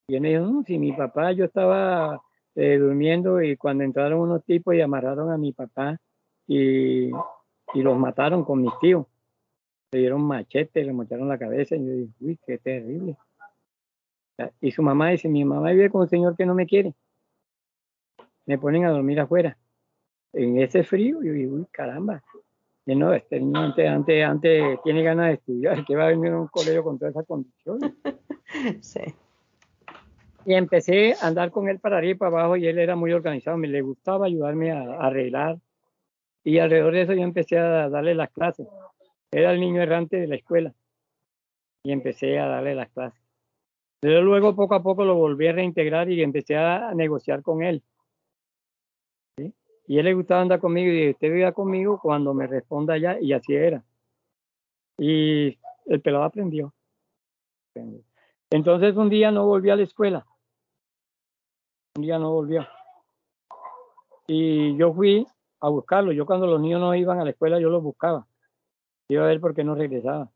Y 0.09 0.15
él 0.15 0.21
me 0.21 0.31
dijo, 0.31 0.43
no, 0.43 0.63
si 0.63 0.79
mi 0.79 0.93
papá, 0.93 1.33
yo 1.33 1.45
estaba 1.45 2.23
eh, 2.55 2.79
durmiendo 2.79 3.43
y 3.43 3.57
cuando 3.57 3.83
entraron 3.83 4.21
unos 4.21 4.45
tipos 4.45 4.75
y 4.75 4.81
amarraron 4.81 5.31
a 5.33 5.37
mi 5.37 5.53
papá 5.53 5.99
y, 6.47 7.09
y 7.09 7.83
los 7.83 7.99
mataron 7.99 8.45
con 8.45 8.63
mis 8.63 8.73
tíos. 8.81 9.07
Le 9.93 10.01
dieron 10.01 10.23
machete, 10.23 10.85
le 10.85 10.93
mocharon 10.93 11.29
la 11.29 11.39
cabeza 11.39 11.75
y 11.77 11.87
yo 11.87 11.93
dije, 11.93 12.13
uy, 12.21 12.39
qué 12.47 12.59
terrible. 12.59 13.17
Y 14.61 14.71
su 14.71 14.83
mamá 14.83 15.11
dice, 15.11 15.29
mi 15.29 15.45
mamá 15.45 15.71
vive 15.71 15.91
con 15.91 16.03
un 16.03 16.09
señor 16.09 16.37
que 16.37 16.47
no 16.47 16.55
me 16.55 16.67
quiere. 16.67 16.95
Me 18.45 18.59
ponen 18.59 18.85
a 18.85 18.91
dormir 18.91 19.19
afuera. 19.19 19.57
En 20.33 20.61
ese 20.61 20.85
frío, 20.85 21.23
yo 21.23 21.33
digo, 21.33 21.57
uy, 21.57 21.67
caramba. 21.73 22.23
Y 22.87 22.95
no, 22.95 23.13
este 23.13 23.41
niño 23.41 23.59
antes, 23.61 23.89
antes, 23.89 24.25
antes 24.25 24.81
tiene 24.85 25.03
ganas 25.03 25.27
de 25.27 25.35
estudiar, 25.35 25.85
que 25.85 25.97
va 25.97 26.05
a 26.05 26.11
venir 26.11 26.31
a 26.31 26.41
un 26.41 26.47
colegio 26.47 26.85
con 26.85 26.99
todas 26.99 27.15
esas 27.15 27.27
condiciones. 27.27 27.93
Sí. 28.81 29.01
Y 30.45 30.55
empecé 30.55 31.15
a 31.21 31.27
andar 31.27 31.51
con 31.51 31.69
él 31.69 31.81
para 31.81 31.99
arriba 31.99 32.13
y 32.13 32.15
para 32.15 32.31
abajo 32.31 32.57
y 32.57 32.69
él 32.69 32.79
era 32.79 32.95
muy 32.95 33.13
organizado, 33.13 33.57
me 33.57 33.67
le 33.67 33.83
gustaba 33.83 34.27
ayudarme 34.27 34.71
a, 34.71 34.79
a 34.79 35.09
arreglar. 35.09 35.59
Y 36.45 36.61
alrededor 36.61 36.95
de 36.95 37.03
eso 37.03 37.13
yo 37.13 37.23
empecé 37.23 37.59
a 37.59 37.89
darle 37.89 38.15
las 38.15 38.31
clases. 38.31 38.69
Era 39.33 39.51
el 39.51 39.59
niño 39.59 39.83
errante 39.83 40.17
de 40.17 40.29
la 40.29 40.37
escuela 40.37 40.73
y 41.83 41.91
empecé 41.91 42.39
a 42.39 42.47
darle 42.47 42.77
las 42.77 42.89
clases. 42.91 43.21
Pero 43.99 44.23
luego 44.23 44.55
poco 44.55 44.77
a 44.77 44.83
poco 44.85 45.05
lo 45.05 45.17
volví 45.17 45.49
a 45.49 45.53
reintegrar 45.53 46.09
y 46.09 46.23
empecé 46.23 46.57
a 46.57 46.95
negociar 46.95 47.43
con 47.43 47.65
él. 47.65 47.83
Y 49.87 49.99
él 49.99 50.05
le 50.05 50.15
gustaba 50.15 50.43
andar 50.43 50.61
conmigo 50.61 50.89
y 50.91 50.97
dije, 50.97 51.11
usted 51.11 51.33
viva 51.33 51.53
conmigo 51.53 52.01
cuando 52.01 52.35
me 52.35 52.47
responda 52.47 52.99
ya, 52.99 53.21
y 53.21 53.33
así 53.33 53.55
era. 53.55 53.85
Y 54.99 55.59
el 55.87 56.01
pelado 56.03 56.25
aprendió. 56.25 56.73
Entonces 58.51 58.97
un 58.97 59.09
día 59.09 59.31
no 59.31 59.47
volvió 59.47 59.73
a 59.73 59.77
la 59.77 59.83
escuela. 59.83 60.27
Un 61.97 62.03
día 62.03 62.19
no 62.19 62.33
volvió. 62.33 62.67
Y 64.27 64.77
yo 64.77 64.93
fui 64.93 65.27
a 65.61 65.69
buscarlo. 65.69 66.13
Yo 66.13 66.27
cuando 66.27 66.47
los 66.47 66.61
niños 66.61 66.81
no 66.81 66.95
iban 66.95 67.21
a 67.21 67.25
la 67.25 67.31
escuela, 67.31 67.61
yo 67.61 67.71
los 67.71 67.83
buscaba. 67.83 68.27
Iba 69.09 69.25
a 69.25 69.29
ver 69.29 69.41
por 69.41 69.55
qué 69.55 69.63
no 69.63 69.75
regresaba. 69.75 70.31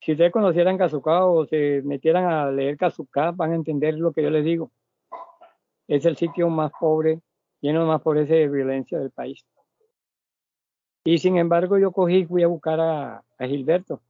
Si 0.00 0.12
ustedes 0.12 0.32
conocieran 0.32 0.78
Kazuka 0.78 1.26
o 1.26 1.44
se 1.44 1.82
metieran 1.84 2.24
a 2.24 2.50
leer 2.50 2.76
Kazuka, 2.76 3.32
van 3.32 3.52
a 3.52 3.56
entender 3.56 3.94
lo 3.94 4.12
que 4.12 4.22
yo 4.22 4.30
les 4.30 4.44
digo. 4.44 4.70
Es 5.88 6.06
el 6.06 6.16
sitio 6.16 6.48
más 6.48 6.72
pobre, 6.78 7.20
lleno 7.60 7.86
más 7.86 8.00
pobreza 8.02 8.34
y 8.34 8.48
violencia 8.48 8.98
del 8.98 9.10
país. 9.10 9.44
Y 11.04 11.18
sin 11.18 11.38
embargo, 11.38 11.78
yo 11.78 11.92
cogí 11.92 12.18
y 12.18 12.26
fui 12.26 12.42
a 12.42 12.48
buscar 12.48 12.80
a, 12.80 13.24
Gilberto. 13.38 14.02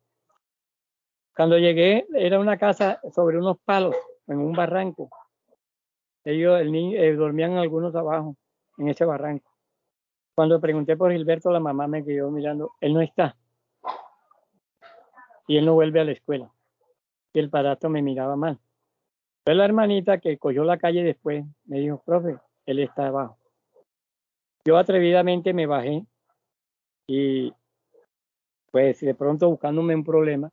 Cuando 1.37 1.57
llegué, 1.57 2.07
era 2.15 2.41
una 2.41 2.59
casa 2.59 3.01
sobre 3.15 3.39
unos 3.39 3.59
palos, 3.61 3.95
en 4.27 4.39
un 4.39 4.53
barranco. 4.53 5.09
Ellos 6.25 6.61
el 6.61 6.73
niño, 6.73 6.99
eh, 6.99 7.15
dormían 7.15 7.57
algunos 7.57 7.95
abajo, 7.95 8.37
en 8.79 8.89
ese 8.89 9.05
barranco. 9.05 9.51
Cuando 10.35 10.61
pregunté 10.61 10.97
por 10.97 11.13
Gilberto, 11.13 11.51
la 11.51 11.61
mamá 11.61 11.87
me 11.87 12.05
quedó 12.05 12.31
mirando, 12.31 12.73
él 12.81 12.95
no 12.95 13.01
está 13.01 13.37
y 15.51 15.57
él 15.57 15.67
no 15.67 15.75
vuelve 15.75 15.99
a 15.99 16.05
la 16.05 16.13
escuela. 16.13 16.49
Y 17.33 17.41
el 17.41 17.51
parato 17.51 17.89
me 17.89 18.03
miraba 18.03 18.37
mal. 18.37 18.61
Fue 19.45 19.53
la 19.57 19.65
hermanita 19.65 20.19
que 20.19 20.39
cogió 20.39 20.63
la 20.63 20.79
calle 20.79 21.03
después, 21.03 21.45
me 21.65 21.81
dijo, 21.81 22.01
profe, 22.07 22.39
él 22.67 22.79
está 22.79 23.09
abajo. 23.09 23.40
Yo 24.71 24.79
atrevidamente 24.79 25.53
me 25.53 25.67
bajé 25.67 26.07
y 27.09 27.53
pues 28.71 29.01
de 29.01 29.17
pronto 29.17 29.51
buscándome 29.51 29.97
un 29.97 30.05
problema, 30.05 30.49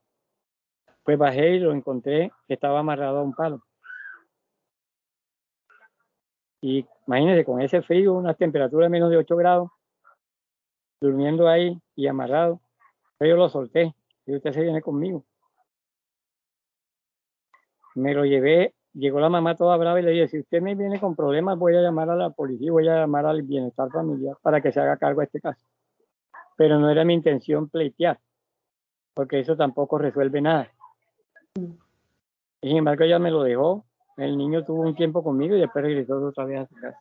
pues 1.03 1.19
bajé 1.19 1.51
y 1.51 1.59
lo 1.59 1.71
encontré 1.71 2.31
que 2.47 2.55
estaba 2.55 2.79
amarrado 2.79 3.19
a 3.19 3.21
un 3.21 3.35
palo. 3.35 3.61
Y 6.61 6.83
imagínense, 7.05 7.45
con 7.45 7.61
ese 7.61 7.83
frío, 7.83 8.15
una 8.15 8.33
temperatura 8.33 8.87
de 8.87 8.89
menos 8.89 9.11
de 9.11 9.17
8 9.17 9.35
grados, 9.35 9.69
durmiendo 10.99 11.47
ahí 11.47 11.79
y 11.95 12.07
amarrado, 12.07 12.59
yo 13.19 13.35
lo 13.35 13.49
solté 13.49 13.93
y 14.25 14.35
usted 14.35 14.51
se 14.51 14.63
viene 14.63 14.81
conmigo. 14.81 15.23
Me 17.93 18.15
lo 18.15 18.25
llevé, 18.25 18.73
llegó 18.97 19.19
la 19.19 19.29
mamá 19.29 19.55
toda 19.55 19.77
brava 19.77 19.99
y 19.99 20.03
le 20.03 20.11
dije, 20.11 20.27
si 20.27 20.39
usted 20.39 20.61
me 20.61 20.75
viene 20.75 20.99
con 20.99 21.15
problemas, 21.15 21.57
voy 21.57 21.75
a 21.75 21.81
llamar 21.81 22.09
a 22.09 22.15
la 22.15 22.31
policía, 22.31 22.71
voy 22.71 22.87
a 22.87 23.01
llamar 23.01 23.25
al 23.25 23.43
bienestar 23.43 23.89
familiar 23.91 24.35
para 24.41 24.61
que 24.61 24.71
se 24.71 24.79
haga 24.79 24.97
cargo 24.97 25.21
de 25.21 25.25
este 25.25 25.39
caso. 25.39 25.65
Pero 26.55 26.79
no 26.79 26.89
era 26.89 27.05
mi 27.05 27.13
intención 27.13 27.69
pleitear, 27.69 28.19
porque 29.13 29.39
eso 29.39 29.55
tampoco 29.55 29.99
resuelve 29.99 30.41
nada. 30.41 30.71
Sin 31.53 32.77
embargo, 32.77 33.03
ella 33.03 33.19
me 33.19 33.31
lo 33.31 33.43
dejó. 33.43 33.85
El 34.17 34.35
niño 34.35 34.65
tuvo 34.65 34.81
un 34.81 34.95
tiempo 34.95 35.23
conmigo 35.23 35.55
y 35.55 35.59
después 35.59 35.85
regresó 35.85 36.19
otra 36.25 36.45
vez 36.45 36.61
a 36.61 36.65
su 36.65 36.75
casa. 36.75 36.99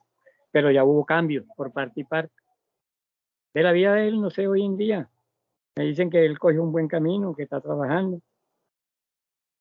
Pero 0.51 0.71
ya 0.71 0.85
hubo 0.85 1.05
cambios 1.07 1.47
por 1.57 1.73
parte 1.73 2.01
y 2.01 2.05
parte. 2.05 2.35
De 3.55 3.63
la 3.63 3.73
vida 3.73 3.95
de 3.95 4.09
él, 4.09 4.21
no 4.21 4.29
sé, 4.29 4.47
hoy 4.47 4.67
en 4.67 4.77
día, 4.77 5.09
me 5.77 5.85
dicen 5.85 6.11
que 6.11 6.27
él 6.27 6.39
coge 6.39 6.59
un 6.59 6.73
buen 6.73 6.89
camino, 6.89 7.35
que 7.35 7.45
está 7.45 7.63
trabajando. 7.63 8.21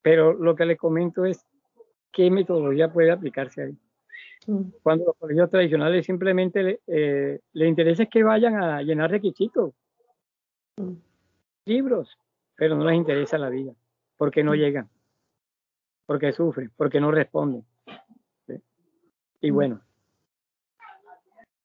Pero 0.02 0.34
lo 0.34 0.54
que 0.56 0.65
le 0.65 0.76
comento 0.76 1.24
es 1.24 1.45
qué 2.15 2.32
metodología 2.32 2.91
puede 2.91 3.12
aplicarse 3.12 3.63
ahí. 3.63 3.78
Mm. 4.47 4.69
Cuando 4.82 5.06
los 5.06 5.17
colegios 5.17 5.49
tradicionales 5.49 6.06
simplemente 6.06 6.63
le, 6.63 6.80
eh, 6.88 7.39
interesa 7.54 8.04
es 8.04 8.10
que 8.10 8.23
vayan 8.23 8.56
a 8.56 8.82
llenar 8.82 9.12
requisitos, 9.12 9.73
mm. 10.78 10.93
libros, 11.65 12.17
pero 12.56 12.75
no 12.75 12.86
les 12.86 12.95
interesa 12.95 13.38
la 13.38 13.49
vida, 13.49 13.73
porque 14.17 14.43
no 14.43 14.54
mm. 14.54 14.56
llegan, 14.56 14.89
porque 16.06 16.32
sufren, 16.32 16.71
porque 16.78 17.01
no 17.01 17.12
responden. 17.12 17.65
Y 19.41 19.51
bueno, 19.51 19.82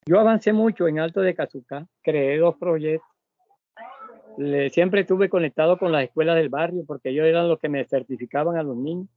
yo 0.05 0.19
avancé 0.19 0.53
mucho 0.53 0.89
en 0.89 0.99
Alto 0.99 1.21
de 1.21 1.35
Cazucá, 1.35 1.87
creé 2.03 2.39
dos 2.39 2.57
proyectos 2.57 3.09
siempre 4.71 5.03
estuve 5.03 5.29
conectado 5.29 5.77
con 5.79 5.93
las 5.93 6.05
escuelas 6.05 6.37
del 6.37 6.49
barrio 6.49 6.85
porque 6.87 7.11
ellos 7.11 7.27
eran 7.27 7.49
los 7.49 7.59
que 7.59 7.69
me 7.69 7.85
certificaban 7.85 8.57
a 8.57 8.63
los 8.63 8.77
niños. 8.77 9.09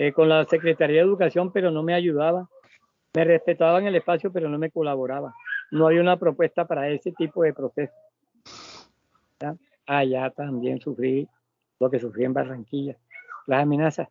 Eh, 0.00 0.12
con 0.12 0.28
la 0.28 0.44
Secretaría 0.44 0.98
de 0.98 1.08
Educación, 1.08 1.50
pero 1.50 1.72
no 1.72 1.82
me 1.82 1.92
ayudaba. 1.92 2.48
Me 3.14 3.24
respetaban 3.24 3.84
el 3.84 3.96
espacio, 3.96 4.30
pero 4.32 4.48
no 4.48 4.56
me 4.56 4.70
colaboraba. 4.70 5.34
No 5.72 5.88
había 5.88 6.00
una 6.00 6.16
propuesta 6.16 6.66
para 6.66 6.88
ese 6.88 7.10
tipo 7.10 7.42
de 7.42 7.52
proceso. 7.52 7.92
Allá 9.86 10.30
también 10.30 10.80
sufrí 10.80 11.28
lo 11.80 11.90
que 11.90 11.98
sufrí 11.98 12.24
en 12.24 12.32
Barranquilla, 12.32 12.96
las 13.48 13.62
amenazas. 13.62 14.06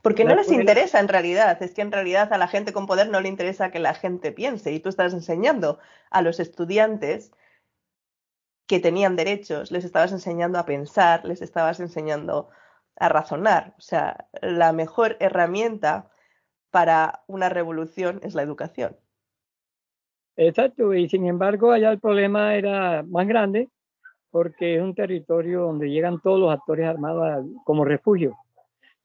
Porque 0.00 0.24
no 0.24 0.34
les 0.34 0.50
interesa 0.50 0.98
en 0.98 1.08
realidad, 1.08 1.62
es 1.62 1.74
que 1.74 1.82
en 1.82 1.92
realidad 1.92 2.32
a 2.32 2.38
la 2.38 2.48
gente 2.48 2.72
con 2.72 2.86
poder 2.86 3.10
no 3.10 3.20
le 3.20 3.28
interesa 3.28 3.70
que 3.70 3.80
la 3.80 3.92
gente 3.92 4.32
piense 4.32 4.72
y 4.72 4.80
tú 4.80 4.88
estás 4.88 5.12
enseñando 5.12 5.78
a 6.10 6.22
los 6.22 6.40
estudiantes 6.40 7.32
que 8.66 8.80
tenían 8.80 9.14
derechos, 9.16 9.70
les 9.70 9.84
estabas 9.84 10.12
enseñando 10.12 10.58
a 10.58 10.64
pensar, 10.64 11.24
les 11.24 11.42
estabas 11.42 11.80
enseñando 11.80 12.48
a 12.96 13.08
razonar. 13.08 13.74
O 13.78 13.80
sea, 13.80 14.28
la 14.42 14.72
mejor 14.72 15.16
herramienta 15.20 16.10
para 16.70 17.22
una 17.26 17.48
revolución 17.48 18.20
es 18.22 18.34
la 18.34 18.42
educación. 18.42 18.96
Exacto, 20.36 20.92
y 20.92 21.08
sin 21.08 21.26
embargo 21.26 21.72
allá 21.72 21.90
el 21.90 21.98
problema 21.98 22.54
era 22.54 23.02
más 23.04 23.26
grande 23.26 23.70
porque 24.30 24.76
es 24.76 24.82
un 24.82 24.94
territorio 24.94 25.62
donde 25.62 25.88
llegan 25.88 26.20
todos 26.20 26.38
los 26.38 26.52
actores 26.52 26.86
armados 26.86 27.46
como 27.64 27.86
refugio 27.86 28.36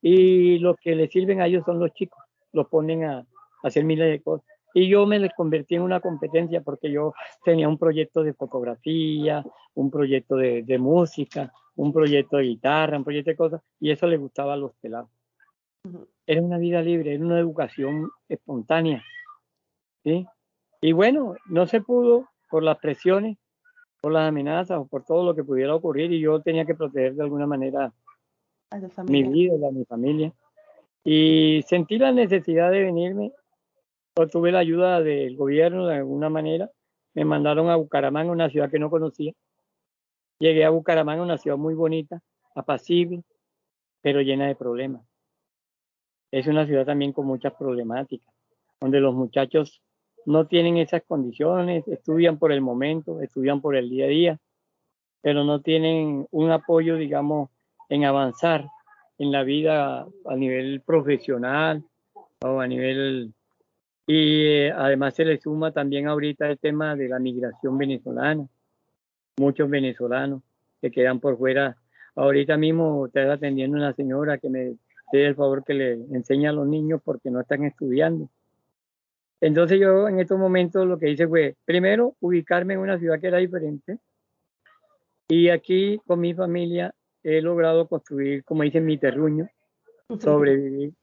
y 0.02 0.60
lo 0.60 0.76
que 0.76 0.96
les 0.96 1.12
sirven 1.12 1.42
a 1.42 1.48
ellos 1.48 1.64
son 1.66 1.80
los 1.80 1.94
chicos, 1.94 2.22
los 2.52 2.68
ponen 2.68 3.06
a 3.06 3.26
hacer 3.64 3.86
miles 3.86 4.10
de 4.10 4.22
cosas. 4.22 4.46
Y 4.74 4.90
yo 4.90 5.06
me 5.06 5.30
convertí 5.32 5.76
en 5.76 5.82
una 5.84 6.00
competencia 6.00 6.62
porque 6.62 6.92
yo 6.92 7.14
tenía 7.44 7.68
un 7.68 7.78
proyecto 7.78 8.24
de 8.24 8.34
fotografía, 8.34 9.46
un 9.76 9.92
proyecto 9.92 10.36
de, 10.38 10.78
música, 10.80 11.54
un 11.76 11.94
proyecto 11.94 12.38
de 12.38 12.44
guitarra, 12.44 12.98
un 12.98 13.04
proyecto 13.04 13.32
de 13.32 13.38
cosas, 13.38 13.62
y 13.80 13.92
eso 13.92 14.08
le 14.08 14.18
gustaba 14.18 14.54
a 14.54 14.58
los 14.58 14.74
pelados. 14.82 15.10
Era 16.28 16.42
una 16.42 16.58
vida 16.58 16.82
libre, 16.82 17.16
era 17.16 17.24
una 17.24 17.40
educación 17.40 18.12
espontánea. 18.30 19.04
¿sí? 20.04 20.26
Y 20.82 20.92
bueno, 20.92 21.36
no 21.48 21.68
se 21.68 21.82
pudo 21.82 22.28
por 22.50 22.64
las 22.64 22.78
presiones, 22.78 23.38
por 24.02 24.12
las 24.12 24.28
amenazas 24.28 24.80
o 24.80 24.88
por 24.88 25.06
todo 25.06 25.24
lo 25.24 25.36
que 25.36 25.44
pudiera 25.44 25.76
ocurrir, 25.76 26.12
y 26.12 26.20
yo 26.20 26.42
tenía 26.42 26.66
que 26.66 26.76
proteger 26.76 27.16
de 27.16 27.24
alguna 27.24 27.48
manera 27.48 27.92
mi 29.08 29.24
vida, 29.24 29.68
a 29.68 29.72
mi 29.72 29.86
familia. 29.86 30.34
Y 31.04 31.64
sentí 31.68 31.98
la 31.98 32.12
necesidad 32.12 32.72
de 32.72 32.84
venirme 32.84 33.32
tuve 34.28 34.52
la 34.52 34.60
ayuda 34.60 35.02
del 35.02 35.36
gobierno 35.36 35.88
de 35.88 35.96
alguna 35.96 36.30
manera. 36.30 36.70
Me 37.14 37.26
mandaron 37.26 37.70
a 37.70 37.76
Bucaramanga, 37.76 38.32
una 38.32 38.50
ciudad 38.50 38.70
que 38.70 38.80
no 38.80 38.90
conocía. 38.90 39.34
Llegué 40.42 40.66
a 40.66 40.72
Bucaramanga, 40.72 41.22
una 41.22 41.38
ciudad 41.38 41.56
muy 41.56 41.76
bonita, 41.76 42.20
apacible, 42.56 43.22
pero 44.02 44.22
llena 44.22 44.48
de 44.48 44.56
problemas. 44.56 45.04
Es 46.32 46.48
una 46.48 46.66
ciudad 46.66 46.84
también 46.84 47.14
con 47.14 47.28
muchas 47.28 47.54
problemáticas, 47.54 48.34
donde 48.80 49.00
los 49.00 49.14
muchachos 49.14 49.84
no 50.26 50.48
tienen 50.48 50.78
esas 50.78 51.04
condiciones, 51.04 51.88
estudian 51.88 52.40
por 52.40 52.52
el 52.52 52.60
momento, 52.60 53.22
estudian 53.22 53.62
por 53.62 53.76
el 53.76 53.92
día 53.92 54.06
a 54.06 54.08
día, 54.08 54.40
pero 55.22 55.44
no 55.44 55.62
tienen 55.62 56.26
un 56.32 56.50
apoyo, 56.50 56.96
digamos, 56.96 57.52
en 57.88 58.06
avanzar 58.06 58.66
en 59.20 59.32
la 59.32 59.44
vida 59.44 60.08
a 60.26 60.36
nivel 60.36 60.82
profesional 60.82 61.84
o 62.40 62.60
a 62.60 62.66
nivel... 62.66 63.32
Y 64.08 64.46
eh, 64.48 64.72
además 64.72 65.14
se 65.14 65.24
le 65.24 65.38
suma 65.40 65.72
también 65.72 66.08
ahorita 66.08 66.50
el 66.50 66.58
tema 66.58 66.96
de 66.96 67.10
la 67.10 67.20
migración 67.20 67.78
venezolana. 67.78 68.48
Muchos 69.38 69.70
venezolanos 69.70 70.42
que 70.82 70.92
quedan 70.92 71.20
por 71.20 71.38
fuera. 71.38 71.78
Ahorita 72.16 72.58
mismo 72.58 73.06
estoy 73.08 73.24
atendiendo 73.24 73.78
una 73.78 73.94
señora 73.94 74.38
que 74.38 74.50
me 74.50 74.76
pide 75.12 75.28
el 75.28 75.36
favor 75.36 75.64
que 75.64 75.74
le 75.74 75.94
enseñe 75.94 76.48
a 76.48 76.52
los 76.52 76.68
niños 76.68 77.02
porque 77.04 77.30
no 77.30 77.42
están 77.42 77.64
estudiando 77.64 78.30
entonces 79.42 79.80
yo 79.80 80.08
en 80.08 80.20
estos 80.20 80.38
momentos 80.38 80.86
lo 80.86 81.00
que 81.00 81.10
hice 81.10 81.28
fue, 81.28 81.56
primero, 81.66 82.16
ubicarme 82.20 82.76
en 82.76 82.80
una 82.80 83.00
ciudad 83.00 83.20
que 83.20 83.28
era 83.28 83.40
diferente. 83.40 83.98
Y 85.28 85.50
aquí 85.50 86.00
con 86.06 86.20
mi 86.20 86.36
familia 86.36 86.94
he 87.24 87.42
logrado 87.42 87.88
construir, 87.88 88.44
como 88.44 88.62
dicen, 88.62 88.86
mi 88.86 89.00
terruño, 89.00 89.50
sobrevivir. 90.20 90.94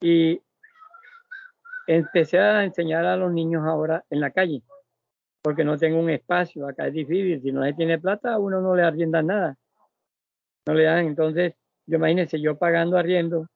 Y 0.00 0.40
empecé 1.86 2.38
a 2.38 2.64
enseñar 2.64 3.04
a 3.04 3.16
los 3.16 3.30
niños 3.30 3.64
ahora 3.66 4.02
en 4.08 4.20
la 4.20 4.30
calle, 4.30 4.62
porque 5.46 5.62
no 5.62 5.78
tengo 5.78 6.00
un 6.00 6.10
espacio, 6.10 6.66
acá 6.66 6.88
es 6.88 6.92
difícil, 6.92 7.40
si 7.40 7.52
no 7.52 7.62
se 7.62 7.72
tiene 7.74 8.00
plata 8.00 8.34
a 8.34 8.38
uno 8.40 8.60
no 8.60 8.74
le 8.74 8.82
arrienda 8.82 9.22
nada, 9.22 9.56
no 10.66 10.74
le 10.74 10.82
dan, 10.82 11.06
entonces, 11.06 11.54
yo 11.86 11.98
imagínense 11.98 12.40
yo 12.40 12.58
pagando 12.58 12.98
arriendo 12.98 13.46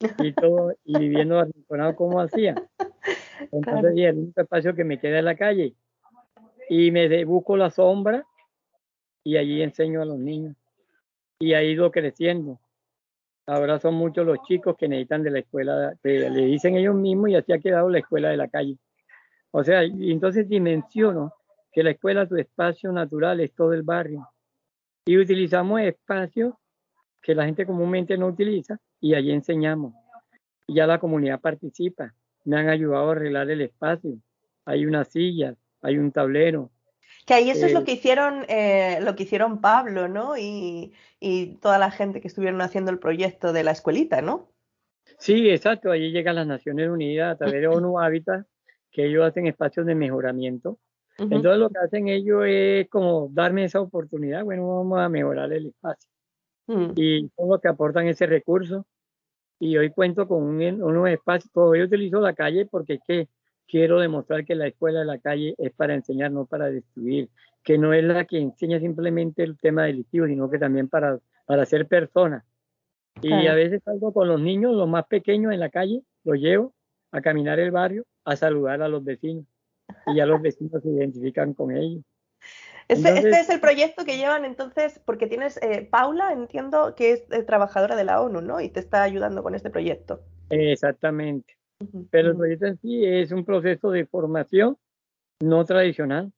todo, 0.32 0.72
y 0.82 0.98
viviendo 0.98 1.38
arrinconado 1.38 1.94
como 1.94 2.22
hacía. 2.22 2.54
Entonces, 3.52 3.92
el 3.98 4.16
único 4.16 4.40
espacio 4.40 4.74
que 4.74 4.84
me 4.84 4.98
queda 4.98 5.18
en 5.18 5.26
la 5.26 5.36
calle. 5.36 5.74
Y 6.70 6.90
me 6.90 7.22
busco 7.26 7.54
la 7.54 7.68
sombra 7.68 8.24
y 9.22 9.36
allí 9.36 9.60
enseño 9.60 10.00
a 10.00 10.06
los 10.06 10.18
niños. 10.18 10.56
Y 11.38 11.52
ha 11.52 11.62
ido 11.62 11.90
creciendo. 11.90 12.58
Ahora 13.46 13.78
son 13.78 13.92
muchos 13.92 14.24
los 14.24 14.38
chicos 14.48 14.74
que 14.74 14.88
necesitan 14.88 15.22
de 15.22 15.32
la 15.32 15.40
escuela, 15.40 15.92
que 16.02 16.30
le 16.30 16.46
dicen 16.46 16.78
ellos 16.78 16.94
mismos 16.94 17.28
y 17.28 17.34
así 17.34 17.52
ha 17.52 17.58
quedado 17.58 17.90
la 17.90 17.98
escuela 17.98 18.30
de 18.30 18.38
la 18.38 18.48
calle. 18.48 18.78
O 19.50 19.64
sea, 19.64 19.84
y 19.84 20.12
entonces 20.12 20.48
dimensiono 20.48 21.34
que 21.72 21.82
la 21.82 21.90
escuela, 21.90 22.26
su 22.26 22.36
espacio 22.36 22.92
natural 22.92 23.40
es 23.40 23.52
todo 23.54 23.72
el 23.72 23.82
barrio. 23.82 24.28
Y 25.04 25.18
utilizamos 25.18 25.80
espacios 25.80 26.54
que 27.22 27.34
la 27.34 27.44
gente 27.44 27.66
comúnmente 27.66 28.16
no 28.16 28.26
utiliza 28.28 28.78
y 29.00 29.14
allí 29.14 29.32
enseñamos. 29.32 29.94
Y 30.66 30.74
ya 30.74 30.86
la 30.86 30.98
comunidad 30.98 31.40
participa 31.40 32.14
me 32.44 32.58
han 32.58 32.68
ayudado 32.68 33.08
a 33.08 33.12
arreglar 33.12 33.50
el 33.50 33.60
espacio. 33.60 34.18
Hay 34.64 34.86
una 34.86 35.04
silla, 35.04 35.54
hay 35.82 35.98
un 35.98 36.12
tablero. 36.12 36.70
Que 37.26 37.34
ahí 37.34 37.50
eso 37.50 37.66
es 37.66 37.72
lo 37.72 37.80
eh, 37.80 37.84
que 37.84 37.92
hicieron, 37.92 38.44
eh, 38.48 38.98
lo 39.02 39.14
que 39.14 39.24
hicieron 39.24 39.60
Pablo, 39.60 40.08
¿no? 40.08 40.36
Y, 40.36 40.92
toda 41.60 41.78
la 41.78 41.90
gente 41.90 42.20
que 42.20 42.28
estuvieron 42.28 42.62
haciendo 42.62 42.90
el 42.90 42.98
proyecto 42.98 43.52
de 43.52 43.62
la 43.62 43.72
escuelita, 43.72 44.22
¿no? 44.22 44.48
Sí, 45.18 45.50
exacto. 45.50 45.90
Allí 45.90 46.10
llegan 46.12 46.36
las 46.36 46.46
Naciones 46.46 46.88
Unidas 46.88 47.34
a 47.34 47.36
través 47.36 47.60
de 47.60 47.68
ONU 47.68 48.00
Habitat, 48.00 48.46
que 48.90 49.06
ellos 49.06 49.24
hacen 49.24 49.46
espacios 49.46 49.86
de 49.86 49.94
mejoramiento. 49.94 50.78
Entonces 51.18 51.58
lo 51.58 51.68
que 51.68 51.78
hacen 51.78 52.08
ellos 52.08 52.44
es 52.46 52.88
como 52.88 53.28
darme 53.30 53.64
esa 53.64 53.80
oportunidad, 53.80 54.42
bueno, 54.42 54.78
vamos 54.78 55.00
a 55.00 55.08
mejorar 55.10 55.52
el 55.52 55.66
espacio. 55.66 56.10
Mm. 56.66 56.92
Y 56.96 57.28
todo 57.30 57.54
lo 57.54 57.60
que 57.60 57.68
aportan 57.68 58.06
ese 58.06 58.26
recurso 58.26 58.86
y 59.58 59.76
hoy 59.76 59.90
cuento 59.90 60.26
con 60.26 60.42
un, 60.42 60.82
unos 60.82 61.08
espacios, 61.10 61.52
yo 61.54 61.84
utilizo 61.84 62.20
la 62.20 62.32
calle 62.32 62.64
porque 62.64 62.94
es 62.94 63.00
que 63.06 63.28
quiero 63.68 64.00
demostrar 64.00 64.46
que 64.46 64.54
la 64.54 64.66
escuela 64.66 65.00
de 65.00 65.04
la 65.04 65.18
calle 65.18 65.54
es 65.58 65.72
para 65.72 65.94
enseñar, 65.94 66.32
no 66.32 66.46
para 66.46 66.70
destruir, 66.70 67.28
que 67.62 67.76
no 67.76 67.92
es 67.92 68.02
la 68.02 68.24
que 68.24 68.38
enseña 68.38 68.80
simplemente 68.80 69.42
el 69.42 69.58
tema 69.58 69.84
delictivo, 69.84 70.26
sino 70.26 70.48
que 70.48 70.58
también 70.58 70.88
para, 70.88 71.18
para 71.44 71.66
ser 71.66 71.86
persona. 71.86 72.44
Y 73.20 73.46
a 73.46 73.54
veces 73.54 73.82
salgo 73.84 74.14
con 74.14 74.28
los 74.28 74.40
niños, 74.40 74.74
los 74.74 74.88
más 74.88 75.06
pequeños 75.06 75.52
en 75.52 75.60
la 75.60 75.68
calle, 75.68 76.02
los 76.24 76.38
llevo 76.38 76.72
a 77.12 77.20
caminar 77.20 77.58
el 77.60 77.70
barrio, 77.70 78.04
a 78.24 78.36
saludar 78.36 78.82
a 78.82 78.88
los 78.88 79.04
vecinos. 79.04 79.44
Y 80.06 80.16
ya 80.16 80.26
los 80.26 80.40
vecinos 80.40 80.82
se 80.82 80.88
identifican 80.88 81.54
con 81.54 81.76
ellos. 81.76 82.02
Este, 82.88 83.28
es 83.28 83.48
el 83.48 83.60
proyecto 83.60 84.04
que 84.04 84.16
llevan 84.16 84.44
entonces, 84.44 85.00
porque 85.04 85.28
tienes, 85.28 85.58
eh, 85.62 85.86
Paula, 85.88 86.32
entiendo 86.32 86.94
que 86.96 87.12
es 87.12 87.24
eh, 87.30 87.44
trabajadora 87.44 87.94
de 87.94 88.02
la 88.02 88.20
ONU, 88.20 88.40
¿no? 88.40 88.60
Y 88.60 88.68
te 88.68 88.80
está 88.80 89.04
ayudando 89.04 89.44
con 89.44 89.54
este 89.54 89.70
proyecto. 89.70 90.22
Exactamente. 90.48 91.56
Pero 92.10 92.30
el 92.30 92.36
proyecto 92.36 92.66
en 92.66 92.78
sí 92.78 93.04
es 93.04 93.30
un 93.30 93.44
proceso 93.44 93.90
de 93.90 94.06
formación 94.06 94.76
no 95.40 95.64
tradicional, 95.64 96.32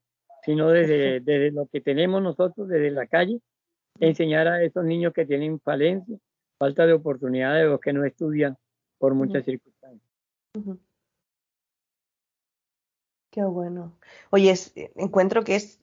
sino 0.44 0.68
desde, 0.68 1.20
desde 1.20 1.52
lo 1.52 1.66
que 1.66 1.80
tenemos 1.80 2.22
nosotros, 2.22 2.68
desde 2.68 2.90
la 2.90 3.06
calle, 3.06 3.40
enseñar 3.98 4.46
a 4.46 4.62
esos 4.62 4.84
niños 4.84 5.12
que 5.12 5.24
tienen 5.24 5.58
falencia, 5.60 6.18
falta 6.58 6.86
de 6.86 6.92
oportunidades, 6.92 7.66
los 7.66 7.80
que 7.80 7.92
no 7.92 8.04
estudian 8.04 8.56
por 8.98 9.14
muchas 9.14 9.44
circunstancias. 9.44 9.71
Qué 13.30 13.42
bueno. 13.44 13.98
Oye, 14.30 14.54
encuentro 14.96 15.42
que 15.44 15.56
es 15.56 15.80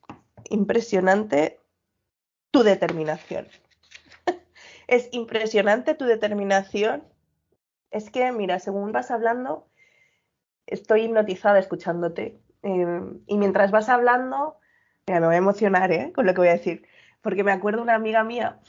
impresionante 0.50 1.60
tu 2.52 2.62
determinación. 2.62 3.48
es 4.88 5.10
impresionante 5.12 5.96
tu 5.96 6.06
determinación. 6.06 7.04
Es 7.90 8.12
que, 8.12 8.32
mira, 8.32 8.60
según 8.60 8.92
vas 8.92 9.10
hablando, 9.10 9.68
estoy 10.68 11.06
hipnotizada 11.06 11.58
escuchándote. 11.58 12.40
Em, 12.62 13.22
y 13.26 13.38
mientras 13.38 13.72
vas 13.72 13.90
hablando, 13.90 14.60
mira, 15.08 15.20
me 15.20 15.26
voy 15.26 15.36
a 15.36 15.40
emocionar 15.40 15.92
¿eh? 15.92 16.12
con 16.14 16.28
lo 16.28 16.34
que 16.34 16.42
voy 16.42 16.50
a 16.50 16.54
decir. 16.54 16.88
Porque 17.22 17.44
me 17.44 17.52
acuerdo 17.52 17.82
una 17.82 17.96
amiga 17.96 18.24
mía 18.24 18.60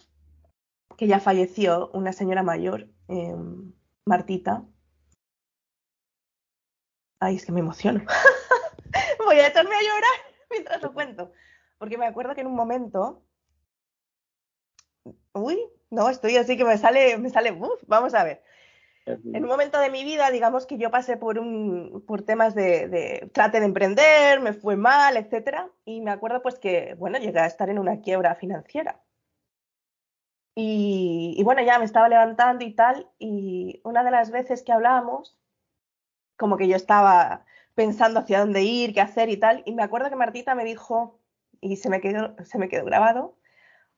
que 0.96 1.06
ya 1.06 1.20
falleció, 1.20 1.90
una 1.92 2.14
señora 2.14 2.42
mayor, 2.42 2.88
em, 3.08 3.74
Martita. 4.06 4.64
Ay, 7.20 7.36
es 7.36 7.44
que 7.44 7.52
me 7.52 7.60
emociono. 7.60 8.00
voy 9.24 9.36
a 9.36 9.48
echarme 9.48 9.74
a 9.74 9.82
llorar 9.82 10.20
mientras 10.50 10.82
lo 10.82 10.92
cuento. 10.92 11.32
Porque 11.78 11.98
me 11.98 12.06
acuerdo 12.06 12.34
que 12.34 12.40
en 12.40 12.46
un 12.46 12.54
momento. 12.54 13.22
Uy, 15.32 15.60
no, 15.90 16.08
estoy 16.08 16.36
así 16.36 16.56
que 16.56 16.64
me 16.64 16.76
sale, 16.78 17.16
me 17.18 17.30
sale, 17.30 17.52
uf, 17.52 17.82
vamos 17.86 18.14
a 18.14 18.24
ver. 18.24 18.42
En 19.06 19.42
un 19.42 19.48
momento 19.48 19.80
de 19.80 19.90
mi 19.90 20.04
vida, 20.04 20.30
digamos 20.30 20.66
que 20.66 20.78
yo 20.78 20.90
pasé 20.90 21.16
por 21.16 21.38
un, 21.38 22.04
por 22.06 22.22
temas 22.22 22.54
de, 22.54 22.86
de 22.86 23.30
trate 23.32 23.58
de 23.58 23.66
emprender, 23.66 24.40
me 24.40 24.52
fue 24.52 24.76
mal, 24.76 25.16
etcétera, 25.16 25.68
y 25.84 26.00
me 26.00 26.10
acuerdo 26.10 26.42
pues 26.42 26.58
que, 26.58 26.94
bueno, 26.96 27.18
llegué 27.18 27.40
a 27.40 27.46
estar 27.46 27.70
en 27.70 27.78
una 27.78 28.02
quiebra 28.02 28.36
financiera. 28.36 29.00
Y, 30.54 31.34
y, 31.36 31.42
bueno, 31.42 31.62
ya 31.62 31.78
me 31.78 31.86
estaba 31.86 32.08
levantando 32.08 32.64
y 32.64 32.74
tal, 32.74 33.08
y 33.18 33.80
una 33.82 34.04
de 34.04 34.10
las 34.10 34.30
veces 34.30 34.62
que 34.62 34.72
hablábamos, 34.72 35.39
como 36.40 36.56
que 36.56 36.66
yo 36.68 36.74
estaba 36.74 37.44
pensando 37.74 38.18
hacia 38.18 38.40
dónde 38.40 38.62
ir, 38.62 38.94
qué 38.94 39.02
hacer 39.02 39.28
y 39.28 39.36
tal, 39.36 39.62
y 39.66 39.74
me 39.74 39.82
acuerdo 39.82 40.08
que 40.08 40.16
Martita 40.16 40.54
me 40.54 40.64
dijo, 40.64 41.20
y 41.60 41.76
se 41.76 41.90
me 41.90 42.00
quedó, 42.00 42.34
se 42.44 42.56
me 42.56 42.70
quedó 42.70 42.86
grabado. 42.86 43.36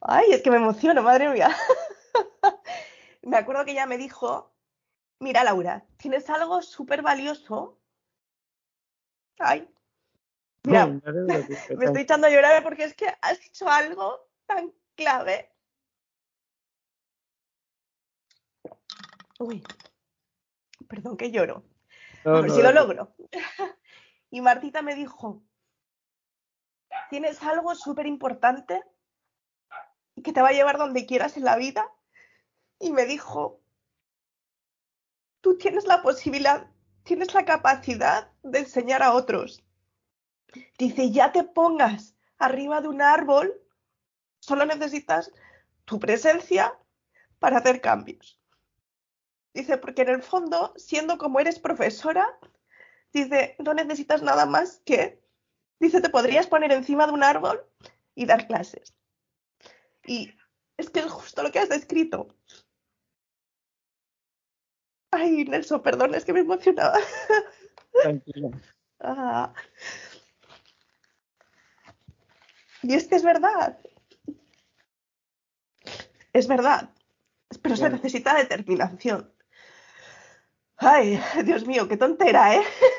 Ay, 0.00 0.32
es 0.32 0.42
que 0.42 0.50
me 0.50 0.56
emociono, 0.56 1.02
madre 1.04 1.28
mía. 1.28 1.50
me 3.22 3.36
acuerdo 3.36 3.64
que 3.64 3.70
ella 3.70 3.86
me 3.86 3.96
dijo, 3.96 4.52
mira 5.20 5.44
Laura, 5.44 5.86
tienes 5.98 6.28
algo 6.30 6.62
súper 6.62 7.00
valioso. 7.00 7.78
Ay, 9.38 9.72
mira, 10.64 10.86
me 11.76 11.84
estoy 11.84 12.02
echando 12.02 12.26
a 12.26 12.30
llorar 12.30 12.60
porque 12.64 12.84
es 12.84 12.94
que 12.94 13.06
has 13.22 13.38
hecho 13.46 13.68
algo 13.68 14.18
tan 14.46 14.72
clave. 14.96 15.48
Uy, 19.38 19.62
perdón 20.88 21.16
que 21.16 21.30
lloro. 21.30 21.62
A 22.24 22.30
ver 22.40 22.50
si 22.50 22.62
lo 22.62 22.72
logro. 22.72 23.14
y 24.30 24.40
Martita 24.40 24.82
me 24.82 24.94
dijo, 24.94 25.42
tienes 27.10 27.42
algo 27.42 27.74
súper 27.74 28.06
importante 28.06 28.82
que 30.22 30.32
te 30.32 30.42
va 30.42 30.48
a 30.48 30.52
llevar 30.52 30.78
donde 30.78 31.06
quieras 31.06 31.36
en 31.36 31.44
la 31.44 31.56
vida. 31.56 31.86
Y 32.78 32.92
me 32.92 33.04
dijo, 33.06 33.60
tú 35.40 35.56
tienes 35.56 35.86
la 35.86 36.02
posibilidad, 36.02 36.66
tienes 37.04 37.34
la 37.34 37.44
capacidad 37.44 38.30
de 38.42 38.60
enseñar 38.60 39.02
a 39.02 39.12
otros. 39.12 39.64
Dice, 40.78 41.10
ya 41.10 41.32
te 41.32 41.44
pongas 41.44 42.16
arriba 42.38 42.80
de 42.80 42.88
un 42.88 43.02
árbol, 43.02 43.54
solo 44.40 44.66
necesitas 44.66 45.30
tu 45.84 45.98
presencia 45.98 46.76
para 47.38 47.58
hacer 47.58 47.80
cambios. 47.80 48.41
Dice, 49.54 49.76
porque 49.78 50.02
en 50.02 50.08
el 50.08 50.22
fondo, 50.22 50.72
siendo 50.76 51.18
como 51.18 51.40
eres 51.40 51.58
profesora, 51.58 52.38
dice, 53.12 53.56
no 53.58 53.74
necesitas 53.74 54.22
nada 54.22 54.46
más 54.46 54.80
que 54.84 55.22
Dice, 55.82 56.00
te 56.00 56.10
podrías 56.10 56.46
poner 56.46 56.70
encima 56.70 57.08
de 57.08 57.12
un 57.12 57.24
árbol 57.24 57.60
y 58.14 58.24
dar 58.24 58.46
clases. 58.46 58.94
Y 60.06 60.32
es 60.76 60.90
que 60.90 61.00
es 61.00 61.10
justo 61.10 61.42
lo 61.42 61.50
que 61.50 61.58
has 61.58 61.68
descrito. 61.68 62.28
Ay, 65.10 65.44
Nelson, 65.44 65.82
perdón, 65.82 66.14
es 66.14 66.24
que 66.24 66.32
me 66.32 66.40
emocionaba. 66.40 66.98
Tranquilo. 68.00 68.50
Ah. 69.04 69.52
Y 72.82 72.94
es 72.94 73.08
que 73.08 73.16
es 73.16 73.24
verdad. 73.24 73.80
Es 76.32 76.46
verdad. 76.46 76.94
Pero 77.60 77.74
se 77.74 77.90
necesita 77.90 78.36
determinación. 78.36 79.34
Ay, 80.76 81.20
Dios 81.44 81.66
mío, 81.66 81.88
qué 81.88 81.96
tontera, 81.96 82.56
¿eh? 82.56 82.62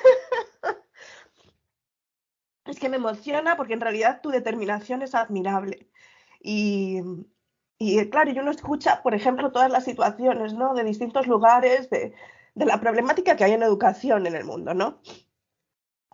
es 2.65 2.79
que 2.79 2.89
me 2.89 2.97
emociona 2.97 3.57
porque 3.57 3.73
en 3.73 3.81
realidad 3.81 4.21
tu 4.21 4.29
determinación 4.29 5.01
es 5.01 5.15
admirable. 5.15 5.89
Y, 6.41 7.01
y 7.77 8.09
claro, 8.09 8.31
yo 8.31 8.43
no 8.43 8.51
escucha, 8.51 9.01
por 9.03 9.13
ejemplo, 9.13 9.51
todas 9.51 9.71
las 9.71 9.85
situaciones, 9.85 10.53
¿no? 10.53 10.73
De 10.73 10.83
distintos 10.83 11.27
lugares, 11.27 11.89
de, 11.89 12.13
de 12.55 12.65
la 12.65 12.79
problemática 12.79 13.35
que 13.35 13.43
hay 13.43 13.53
en 13.53 13.63
educación 13.63 14.27
en 14.27 14.35
el 14.35 14.45
mundo, 14.45 14.73
¿no? 14.73 15.01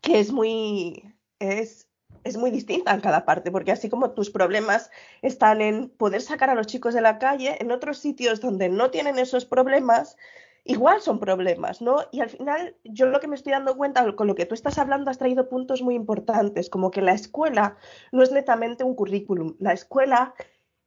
Que 0.01 0.19
es 0.19 0.31
muy, 0.31 1.15
es, 1.39 1.87
es 2.23 2.37
muy 2.37 2.51
distinta 2.51 2.93
en 2.93 3.01
cada 3.01 3.25
parte, 3.25 3.51
porque 3.51 3.71
así 3.71 3.89
como 3.89 4.11
tus 4.11 4.29
problemas 4.29 4.91
están 5.21 5.61
en 5.61 5.89
poder 5.89 6.21
sacar 6.21 6.49
a 6.49 6.55
los 6.55 6.67
chicos 6.67 6.93
de 6.93 7.01
la 7.01 7.19
calle, 7.19 7.57
en 7.59 7.71
otros 7.71 7.99
sitios 7.99 8.41
donde 8.41 8.69
no 8.69 8.91
tienen 8.91 9.19
esos 9.19 9.45
problemas, 9.45 10.17
igual 10.63 11.01
son 11.01 11.19
problemas, 11.19 11.81
¿no? 11.81 11.97
Y 12.11 12.21
al 12.21 12.29
final, 12.29 12.75
yo 12.83 13.07
lo 13.07 13.19
que 13.19 13.27
me 13.27 13.35
estoy 13.35 13.53
dando 13.53 13.75
cuenta, 13.75 14.15
con 14.15 14.27
lo 14.27 14.35
que 14.35 14.45
tú 14.45 14.53
estás 14.53 14.77
hablando, 14.77 15.09
has 15.09 15.17
traído 15.17 15.49
puntos 15.49 15.81
muy 15.81 15.95
importantes, 15.95 16.69
como 16.69 16.91
que 16.91 17.01
la 17.01 17.13
escuela 17.13 17.77
no 18.11 18.23
es 18.23 18.31
netamente 18.31 18.83
un 18.83 18.95
currículum, 18.95 19.55
la 19.59 19.73
escuela 19.73 20.33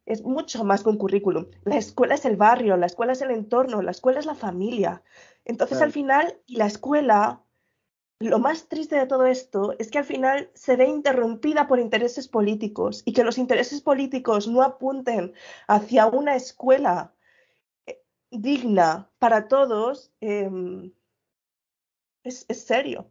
es 0.07 0.23
mucho 0.23 0.65
más 0.65 0.83
que 0.83 0.89
un 0.89 0.99
currículum. 0.99 1.47
La 1.65 1.77
escuela 1.77 2.15
es 2.15 2.25
el 2.25 2.37
barrio, 2.37 2.77
la 2.77 2.87
escuela 2.87 3.13
es 3.13 3.23
el 3.23 3.31
entorno, 3.31 3.83
la 3.83 3.93
escuela 3.93 4.19
es 4.19 4.27
la 4.27 4.35
familia. 4.35 5.03
Entonces, 5.45 5.81
al 5.81 5.93
final, 5.93 6.39
la 6.49 6.67
escuela, 6.67 7.43
lo 8.19 8.39
más 8.39 8.69
triste 8.69 8.97
de 8.97 9.07
todo 9.07 9.27
esto 9.27 9.75
es 9.79 9.91
que 9.91 9.99
al 9.99 10.05
final 10.05 10.51
se 10.55 10.77
ve 10.77 10.87
interrumpida 10.87 11.67
por 11.67 11.79
intereses 11.79 12.29
políticos 12.29 13.03
y 13.05 13.13
que 13.13 13.25
los 13.25 13.39
intereses 13.39 13.81
políticos 13.81 14.49
no 14.49 14.63
apunten 14.63 15.35
hacia 15.69 16.07
una 16.07 16.37
escuela 16.37 17.13
digna 18.33 19.11
para 19.19 19.47
todos, 19.49 20.11
em, 20.21 20.93
es, 22.25 22.47
serio. 22.49 23.11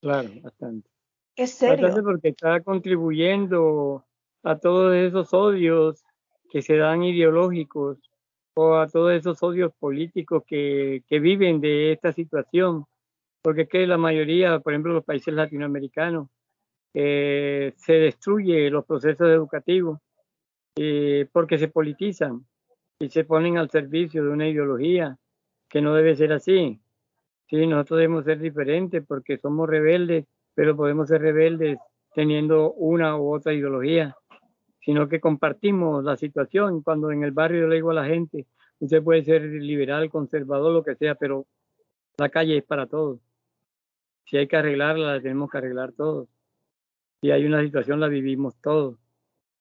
Claro, 0.00 0.30
bastante. 0.42 0.88
Es 1.36 1.52
serio. 1.52 1.86
Bastante 1.86 2.02
porque 2.02 2.28
está 2.28 2.60
contribuyendo 2.62 4.04
a 4.42 4.58
todos 4.58 4.94
esos 4.94 5.32
odios 5.34 6.02
que 6.50 6.62
se 6.62 6.76
dan 6.76 7.02
ideológicos 7.02 7.98
o 8.54 8.76
a 8.76 8.88
todos 8.88 9.12
esos 9.12 9.42
odios 9.42 9.72
políticos 9.78 10.42
que, 10.46 11.04
que 11.06 11.20
viven 11.20 11.60
de 11.60 11.92
esta 11.92 12.12
situación, 12.12 12.86
porque 13.42 13.62
es 13.62 13.68
que 13.68 13.86
la 13.86 13.98
mayoría, 13.98 14.58
por 14.60 14.72
ejemplo, 14.72 14.94
los 14.94 15.04
países 15.04 15.34
latinoamericanos, 15.34 16.28
eh, 16.94 17.74
se 17.76 17.92
destruye 17.92 18.70
los 18.70 18.84
procesos 18.84 19.28
educativos 19.28 20.00
eh, 20.76 21.28
porque 21.32 21.58
se 21.58 21.68
politizan 21.68 22.46
y 23.00 23.08
se 23.10 23.24
ponen 23.24 23.58
al 23.58 23.70
servicio 23.70 24.24
de 24.24 24.30
una 24.30 24.48
ideología 24.48 25.18
que 25.68 25.80
no 25.80 25.94
debe 25.94 26.16
ser 26.16 26.32
así. 26.32 26.80
Sí, 27.48 27.66
nosotros 27.66 27.98
debemos 27.98 28.24
ser 28.24 28.38
diferentes 28.38 29.04
porque 29.06 29.38
somos 29.38 29.68
rebeldes, 29.68 30.26
pero 30.54 30.76
podemos 30.76 31.08
ser 31.08 31.22
rebeldes 31.22 31.78
teniendo 32.14 32.72
una 32.72 33.16
u 33.16 33.34
otra 33.34 33.52
ideología 33.52 34.16
sino 34.88 35.06
que 35.06 35.20
compartimos 35.20 36.02
la 36.02 36.16
situación. 36.16 36.82
Cuando 36.82 37.10
en 37.10 37.22
el 37.22 37.32
barrio 37.32 37.68
le 37.68 37.74
digo 37.74 37.90
a 37.90 37.94
la 37.94 38.06
gente, 38.06 38.46
usted 38.78 39.02
puede 39.02 39.22
ser 39.22 39.42
liberal, 39.42 40.08
conservador, 40.08 40.72
lo 40.72 40.82
que 40.82 40.94
sea, 40.96 41.14
pero 41.14 41.46
la 42.16 42.30
calle 42.30 42.56
es 42.56 42.64
para 42.64 42.86
todos. 42.86 43.20
Si 44.24 44.38
hay 44.38 44.48
que 44.48 44.56
arreglarla, 44.56 45.16
la 45.16 45.20
tenemos 45.20 45.50
que 45.50 45.58
arreglar 45.58 45.92
todos. 45.92 46.28
Si 47.20 47.30
hay 47.30 47.44
una 47.44 47.62
situación, 47.62 48.00
la 48.00 48.08
vivimos 48.08 48.56
todos. 48.62 48.96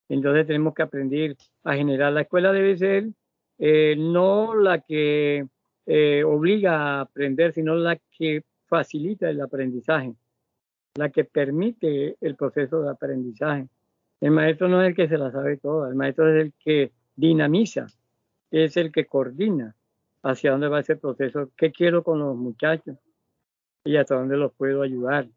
Entonces 0.08 0.48
tenemos 0.48 0.74
que 0.74 0.84
aprender 0.84 1.36
a 1.66 1.76
generar. 1.76 2.14
La 2.14 2.22
escuela 2.22 2.54
debe 2.54 2.78
ser 2.78 3.10
eh, 3.60 3.96
no 3.98 4.56
la 4.56 4.82
que 4.82 5.48
eh, 5.86 6.24
obliga 6.24 6.76
a 6.76 7.02
aprender, 7.02 7.54
sino 7.54 7.76
la 7.76 7.98
que 8.12 8.44
facilita 8.66 9.30
el 9.30 9.42
aprendizaje, 9.42 10.14
la 10.96 11.10
que 11.10 11.24
permite 11.24 12.18
el 12.22 12.36
proceso 12.36 12.82
de 12.82 12.90
aprendizaje. 12.90 13.68
El 14.20 14.32
maestro 14.32 14.68
no 14.68 14.82
es 14.82 14.90
el 14.90 14.96
que 14.96 15.08
se 15.08 15.18
la 15.18 15.32
sabe 15.32 15.58
toda, 15.58 15.90
el 15.90 15.96
maestro 15.96 16.34
es 16.36 16.46
el 16.46 16.54
que 16.60 16.92
dinamiza, 17.16 17.88
es 18.52 18.78
el 18.78 18.92
que 18.92 19.06
coordina 19.06 19.76
hacia 20.24 20.52
dónde 20.52 20.68
va 20.68 20.82
ese 20.82 20.96
proceso, 20.96 21.52
qué 21.56 21.72
quiero 21.72 22.04
con 22.04 22.20
los 22.20 22.36
muchachos 22.36 22.98
y 23.86 23.96
hasta 23.96 24.16
dónde 24.16 24.38
los 24.38 24.52
puedo 24.54 24.82
ayudar, 24.82 25.28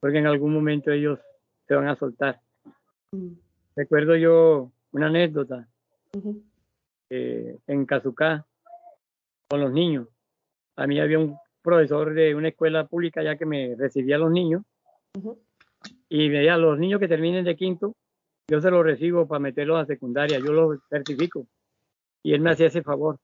porque 0.00 0.18
en 0.18 0.26
algún 0.26 0.52
momento 0.52 0.90
ellos 0.90 1.20
se 1.68 1.74
van 1.74 1.88
a 1.88 1.96
soltar. 1.96 2.40
Mm. 3.12 3.34
Recuerdo 3.76 4.16
yo 4.16 4.72
una 4.92 5.06
anécdota 5.06 5.68
eh, 7.16 7.58
en 7.68 7.86
Cazucá 7.86 8.44
con 9.48 9.60
los 9.60 9.72
niños. 9.72 10.08
A 10.74 10.86
mí 10.88 10.98
había 10.98 11.20
un 11.20 11.36
profesor 11.62 12.12
de 12.12 12.34
una 12.34 12.48
escuela 12.48 12.86
pública 12.86 13.22
ya 13.22 13.36
que 13.36 13.46
me 13.46 13.76
recibía 13.76 14.16
a 14.16 14.18
los 14.18 14.32
niños 14.32 14.62
y 16.08 16.28
me 16.28 16.38
decía, 16.38 16.56
los 16.56 16.76
niños 16.76 16.98
que 16.98 17.06
terminen 17.06 17.44
de 17.44 17.54
quinto, 17.54 17.94
yo 18.48 18.60
se 18.60 18.70
lo 18.70 18.82
recibo 18.82 19.28
para 19.28 19.38
meterlo 19.38 19.76
a 19.76 19.86
secundaria, 19.86 20.38
yo 20.38 20.52
lo 20.52 20.76
certifico. 20.90 21.46
Y 22.24 22.34
él 22.34 22.40
me 22.40 22.50
hacía 22.50 22.66
ese 22.66 22.82
favor. 22.82 23.18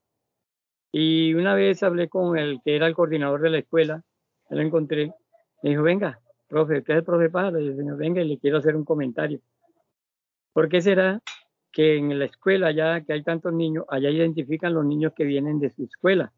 Y 0.93 1.33
una 1.33 1.53
vez 1.53 1.83
hablé 1.83 2.07
con 2.07 2.37
el 2.37 2.61
que 2.63 2.77
era 2.77 2.87
el 2.87 2.95
coordinador 2.95 3.41
de 3.41 3.49
la 3.49 3.57
escuela, 3.59 4.03
lo 4.49 4.61
encontré, 4.61 5.13
me 5.63 5.71
dijo, 5.71 5.83
venga, 5.83 6.19
profe, 6.47 6.79
usted 6.79 6.93
es 6.93 6.99
el 6.99 7.05
profe 7.05 7.29
padre, 7.29 7.63
y 7.63 7.75
señor, 7.75 7.97
venga, 7.97 8.21
y 8.21 8.27
le 8.27 8.37
quiero 8.37 8.57
hacer 8.57 8.75
un 8.75 8.85
comentario. 8.85 9.39
¿Por 10.53 10.69
qué 10.69 10.81
será 10.81 11.21
que 11.71 11.97
en 11.97 12.17
la 12.17 12.25
escuela, 12.25 12.71
ya 12.71 13.01
que 13.01 13.13
hay 13.13 13.23
tantos 13.23 13.53
niños, 13.53 13.85
allá 13.89 14.09
identifican 14.09 14.73
los 14.73 14.85
niños 14.85 15.13
que 15.15 15.23
vienen 15.23 15.59
de 15.59 15.69
su 15.71 15.83
escuela? 15.85 16.31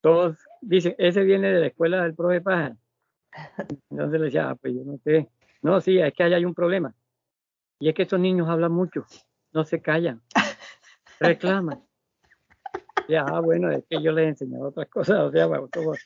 Todos 0.00 0.38
dicen, 0.60 0.94
ese 0.98 1.24
viene 1.24 1.50
de 1.52 1.60
la 1.60 1.66
escuela 1.66 2.02
del 2.02 2.14
profe 2.14 2.40
Pájaro. 2.40 2.76
Entonces 3.90 4.20
le 4.20 4.26
decía, 4.26 4.50
ah, 4.50 4.54
pues 4.54 4.74
yo 4.74 4.84
no 4.84 4.98
sé. 4.98 5.28
No, 5.62 5.80
sí, 5.80 5.98
es 5.98 6.12
que 6.14 6.22
allá 6.22 6.36
hay 6.36 6.44
un 6.44 6.54
problema. 6.54 6.94
Y 7.78 7.88
es 7.88 7.94
que 7.94 8.02
estos 8.02 8.20
niños 8.20 8.48
hablan 8.48 8.72
mucho, 8.72 9.04
no 9.52 9.64
se 9.64 9.82
callan, 9.82 10.22
reclaman. 11.20 11.82
Ya, 13.08 13.22
ah, 13.22 13.40
bueno, 13.40 13.70
es 13.70 13.84
que 13.88 14.02
yo 14.02 14.12
les 14.12 14.24
he 14.24 14.28
enseñado 14.28 14.68
otras 14.68 14.88
cosas, 14.88 15.20
o 15.20 15.30
sea, 15.30 15.46
bueno, 15.46 15.68
todos 15.68 15.98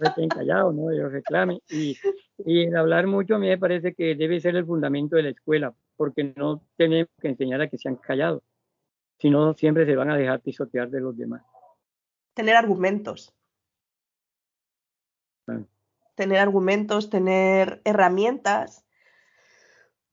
estén 0.00 0.28
callados, 0.28 0.74
¿no? 0.74 0.90
Ellos 0.90 1.12
reclamen. 1.12 1.60
Y, 1.70 1.96
y 2.38 2.74
hablar 2.74 3.06
mucho 3.06 3.36
a 3.36 3.38
mí 3.38 3.48
me 3.48 3.58
parece 3.58 3.94
que 3.94 4.14
debe 4.16 4.40
ser 4.40 4.56
el 4.56 4.66
fundamento 4.66 5.16
de 5.16 5.24
la 5.24 5.28
escuela, 5.30 5.74
porque 5.96 6.32
no 6.36 6.62
tenemos 6.76 7.10
que 7.20 7.28
enseñar 7.28 7.60
a 7.60 7.68
que 7.68 7.78
sean 7.78 7.96
callados, 7.96 8.42
sino 9.18 9.54
siempre 9.54 9.86
se 9.86 9.96
van 9.96 10.10
a 10.10 10.16
dejar 10.16 10.40
pisotear 10.40 10.90
de 10.90 11.00
los 11.00 11.16
demás. 11.16 11.42
Tener 12.34 12.56
argumentos. 12.56 13.34
Tener 16.14 16.38
argumentos, 16.38 17.10
tener 17.10 17.80
herramientas 17.84 18.84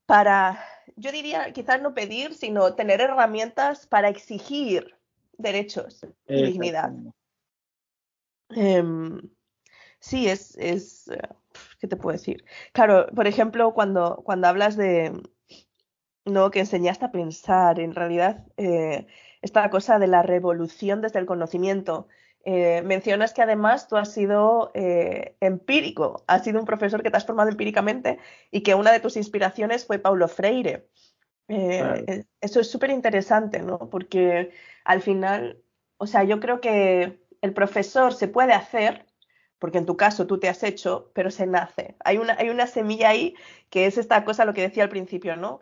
para, 0.06 0.62
yo 0.96 1.12
diría, 1.12 1.52
quizás 1.52 1.80
no 1.80 1.94
pedir, 1.94 2.34
sino 2.34 2.74
tener 2.74 3.00
herramientas 3.00 3.86
para 3.86 4.08
exigir 4.08 4.96
derechos 5.38 6.06
y 6.28 6.42
dignidad. 6.44 6.92
Em, 8.50 9.20
sí, 9.98 10.28
es, 10.28 10.56
es, 10.58 11.08
eh, 11.08 11.18
¿qué 11.80 11.88
te 11.88 11.96
puedo 11.96 12.16
decir? 12.16 12.44
Claro, 12.72 13.06
por 13.14 13.26
ejemplo, 13.26 13.72
cuando, 13.72 14.22
cuando 14.24 14.48
hablas 14.48 14.76
de, 14.76 15.12
no, 16.24 16.50
que 16.50 16.60
enseñaste 16.60 17.04
a 17.04 17.12
pensar, 17.12 17.80
en 17.80 17.94
realidad, 17.94 18.46
eh, 18.56 19.06
esta 19.42 19.68
cosa 19.70 19.98
de 19.98 20.06
la 20.06 20.22
revolución 20.22 21.02
desde 21.02 21.18
el 21.18 21.26
conocimiento, 21.26 22.08
eh, 22.46 22.82
mencionas 22.82 23.32
que 23.32 23.40
además 23.40 23.88
tú 23.88 23.96
has 23.96 24.12
sido 24.12 24.70
eh, 24.74 25.34
empírico, 25.40 26.24
has 26.26 26.44
sido 26.44 26.60
un 26.60 26.66
profesor 26.66 27.02
que 27.02 27.10
te 27.10 27.16
has 27.16 27.24
formado 27.24 27.48
empíricamente 27.48 28.18
y 28.50 28.62
que 28.62 28.74
una 28.74 28.92
de 28.92 29.00
tus 29.00 29.16
inspiraciones 29.16 29.86
fue 29.86 29.98
Paulo 29.98 30.28
Freire. 30.28 30.86
Eh, 31.48 32.24
eso 32.40 32.60
es 32.60 32.70
súper 32.70 32.90
interesante, 32.90 33.60
¿no? 33.60 33.90
Porque 33.90 34.50
al 34.84 35.00
final, 35.00 35.62
o 35.96 36.06
sea, 36.06 36.24
yo 36.24 36.38
creo 36.38 36.60
que 36.60 37.22
el 37.40 37.54
profesor 37.54 38.12
se 38.12 38.28
puede 38.28 38.52
hacer, 38.52 39.06
porque 39.58 39.78
en 39.78 39.86
tu 39.86 39.96
caso 39.96 40.26
tú 40.26 40.38
te 40.38 40.48
has 40.48 40.62
hecho, 40.62 41.10
pero 41.14 41.30
se 41.30 41.46
nace. 41.46 41.96
Hay 42.04 42.18
una, 42.18 42.34
hay 42.38 42.50
una 42.50 42.66
semilla 42.66 43.08
ahí 43.08 43.34
que 43.70 43.86
es 43.86 43.96
esta 43.96 44.24
cosa, 44.24 44.44
lo 44.44 44.52
que 44.52 44.62
decía 44.62 44.82
al 44.82 44.90
principio, 44.90 45.36
¿no? 45.36 45.60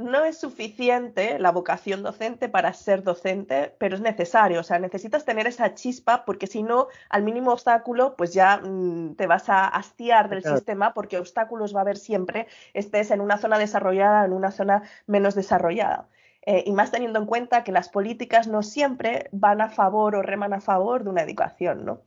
No 0.00 0.24
es 0.24 0.38
suficiente 0.38 1.38
la 1.38 1.52
vocación 1.52 2.02
docente 2.02 2.48
para 2.48 2.72
ser 2.72 3.02
docente, 3.02 3.74
pero 3.78 3.94
es 3.94 4.00
necesario. 4.00 4.60
O 4.60 4.62
sea, 4.62 4.78
necesitas 4.78 5.24
tener 5.24 5.46
esa 5.46 5.74
chispa 5.74 6.24
porque 6.24 6.46
si 6.46 6.62
no, 6.62 6.88
al 7.08 7.22
mínimo 7.22 7.52
obstáculo, 7.52 8.16
pues 8.16 8.32
ya 8.32 8.58
mm, 8.58 9.14
te 9.16 9.26
vas 9.26 9.48
a 9.48 9.66
hastiar 9.66 10.28
del 10.28 10.42
sistema 10.42 10.94
porque 10.94 11.18
obstáculos 11.18 11.74
va 11.74 11.80
a 11.80 11.82
haber 11.82 11.98
siempre, 11.98 12.46
estés 12.74 13.10
en 13.10 13.20
una 13.20 13.38
zona 13.38 13.58
desarrollada 13.58 14.22
o 14.22 14.24
en 14.26 14.32
una 14.32 14.50
zona 14.50 14.82
menos 15.06 15.34
desarrollada. 15.34 16.08
Eh, 16.42 16.64
y 16.66 16.72
más 16.72 16.90
teniendo 16.90 17.18
en 17.18 17.26
cuenta 17.26 17.64
que 17.64 17.72
las 17.72 17.88
políticas 17.88 18.48
no 18.48 18.62
siempre 18.62 19.28
van 19.32 19.60
a 19.60 19.68
favor 19.68 20.16
o 20.16 20.22
reman 20.22 20.52
a 20.52 20.60
favor 20.60 21.04
de 21.04 21.10
una 21.10 21.22
educación, 21.22 21.84
¿no? 21.84 22.02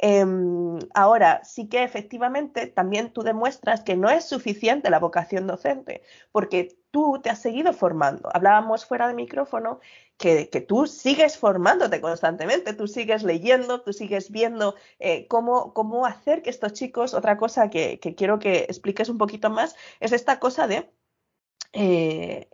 Em, 0.00 0.78
ahora, 0.94 1.42
sí 1.44 1.68
que 1.68 1.82
efectivamente 1.82 2.68
también 2.68 3.12
tú 3.12 3.22
demuestras 3.22 3.82
que 3.82 3.96
no 3.96 4.08
es 4.10 4.24
suficiente 4.24 4.90
la 4.90 5.00
vocación 5.00 5.46
docente, 5.48 6.02
porque 6.30 6.78
tú 6.92 7.20
te 7.22 7.30
has 7.30 7.40
seguido 7.40 7.72
formando. 7.72 8.28
Hablábamos 8.32 8.86
fuera 8.86 9.08
de 9.08 9.14
micrófono 9.14 9.80
que, 10.16 10.46
tú 10.68 10.86
sigues 10.86 11.36
formándote 11.38 12.00
constantemente, 12.00 12.74
tú 12.74 12.86
sigues 12.88 13.22
leyendo, 13.24 13.82
tú 13.82 13.92
sigues 13.92 14.30
viendo 14.30 14.74
eh, 14.98 15.26
cómo, 15.28 15.72
cómo, 15.74 16.06
hacer 16.06 16.42
que 16.42 16.50
estos 16.50 16.72
chicos, 16.74 17.14
otra 17.14 17.36
cosa 17.36 17.70
que, 17.70 17.98
quiero 18.16 18.38
que 18.38 18.66
expliques 18.68 19.08
un 19.08 19.18
poquito 19.18 19.50
más, 19.50 19.76
es 20.00 20.12
esta 20.12 20.38
cosa 20.38 20.66
de, 20.66 20.90
eh, 21.72 22.48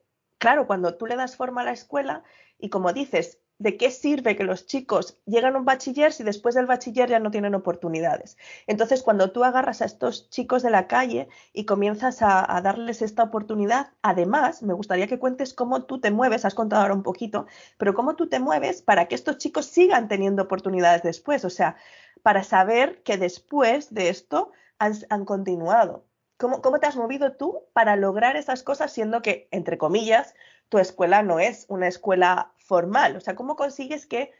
claro, 0.44 0.66
cuando 0.66 0.94
tú 0.94 1.06
le 1.06 1.16
das 1.16 1.36
forma 1.36 1.62
a 1.62 1.64
la 1.64 1.72
escuela 1.72 2.22
y 2.58 2.68
como 2.68 2.92
dices, 2.92 3.38
¿de 3.58 3.78
qué 3.78 3.90
sirve 3.90 4.36
que 4.36 4.44
los 4.44 4.66
chicos 4.66 5.16
llegan 5.24 5.54
a 5.54 5.58
un 5.58 5.64
bachiller 5.64 6.12
si 6.12 6.22
después 6.22 6.54
del 6.54 6.66
bachiller 6.66 7.08
ya 7.08 7.18
no 7.18 7.30
tienen 7.30 7.54
oportunidades? 7.54 8.36
Entonces, 8.66 9.02
cuando 9.02 9.32
tú 9.32 9.42
agarras 9.42 9.80
a 9.80 9.86
estos 9.86 10.28
chicos 10.28 10.62
de 10.62 10.68
la 10.68 10.86
calle 10.86 11.28
y 11.54 11.64
comienzas 11.64 12.18
a, 12.20 12.60
darles 12.62 13.00
esta 13.00 13.22
oportunidad, 13.22 13.92
además, 14.02 14.62
me 14.62 14.74
gustaría 14.74 15.06
que 15.06 15.18
cuentes 15.18 15.54
cómo 15.54 15.84
tú 15.84 15.98
te 15.98 16.10
mueves, 16.10 16.44
has 16.44 16.54
contado 16.54 16.82
ahora 16.82 16.92
un 16.92 17.02
poquito, 17.02 17.46
pero 17.78 17.94
cómo 17.94 18.14
tú 18.14 18.28
te 18.28 18.38
mueves 18.38 18.82
para 18.82 19.06
que 19.08 19.14
estos 19.14 19.38
chicos 19.38 19.64
sigan 19.64 20.08
teniendo 20.08 20.42
oportunidades 20.42 21.02
después, 21.02 21.46
o 21.46 21.50
sea, 21.50 21.76
para 22.22 22.42
saber 22.42 23.02
que 23.02 23.16
después 23.16 23.94
de 23.94 24.10
esto 24.10 24.52
han, 24.78 24.92
han 25.08 25.24
continuado. 25.24 26.04
¿Cómo, 26.36 26.62
¿Cómo 26.62 26.80
te 26.80 26.86
has 26.86 26.96
movido 26.96 27.32
tú 27.32 27.64
para 27.72 27.96
lograr 27.96 28.36
esas 28.36 28.62
cosas 28.62 28.92
siendo 28.92 29.22
que, 29.22 29.48
entre 29.50 29.78
comillas, 29.78 30.34
tu 30.68 30.78
escuela 30.78 31.22
no 31.22 31.38
es 31.38 31.66
una 31.68 31.88
escuela 31.88 32.52
formal. 32.58 33.16
O 33.16 33.20
sea, 33.20 33.34
¿cómo 33.34 33.56
consigues 33.56 34.06
que 34.06 34.32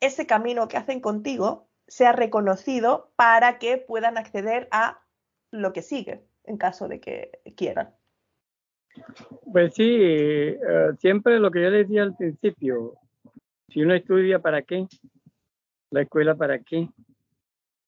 ese 0.00 0.26
camino 0.26 0.68
que 0.68 0.76
hacen 0.76 1.00
contigo 1.00 1.68
sea 1.86 2.12
reconocido 2.12 3.10
para 3.16 3.58
que 3.58 3.76
puedan 3.78 4.16
acceder 4.16 4.68
a 4.70 5.02
lo 5.50 5.72
que 5.72 5.82
sigue 5.82 6.22
en 6.44 6.56
caso 6.56 6.88
de 6.88 7.00
que 7.00 7.40
quieran? 7.56 7.94
Pues 9.52 9.74
sí, 9.74 9.96
eh, 10.00 10.58
siempre 10.98 11.38
lo 11.38 11.50
que 11.50 11.62
yo 11.62 11.70
decía 11.70 12.02
al 12.02 12.16
principio, 12.16 12.94
si 13.68 13.82
uno 13.82 13.94
estudia, 13.94 14.40
¿para 14.40 14.62
qué? 14.62 14.86
La 15.90 16.02
escuela, 16.02 16.34
¿para 16.34 16.58
qué? 16.60 16.88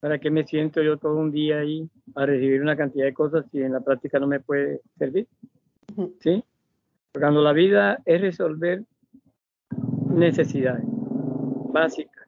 ¿Para 0.02 0.18
qué 0.18 0.32
me 0.32 0.44
siento 0.44 0.82
yo 0.82 0.96
todo 0.96 1.14
un 1.14 1.30
día 1.30 1.60
ahí 1.60 1.88
a 2.16 2.26
recibir 2.26 2.60
una 2.60 2.76
cantidad 2.76 3.04
de 3.04 3.14
cosas 3.14 3.46
si 3.52 3.62
en 3.62 3.72
la 3.72 3.80
práctica 3.82 4.18
no 4.18 4.26
me 4.26 4.40
puede 4.40 4.80
servir? 4.98 5.28
¿Sí? 6.18 6.42
Cuando 7.14 7.40
la 7.40 7.52
vida 7.52 8.02
es 8.04 8.20
resolver 8.20 8.82
necesidades 10.08 10.82
básicas. 10.88 12.26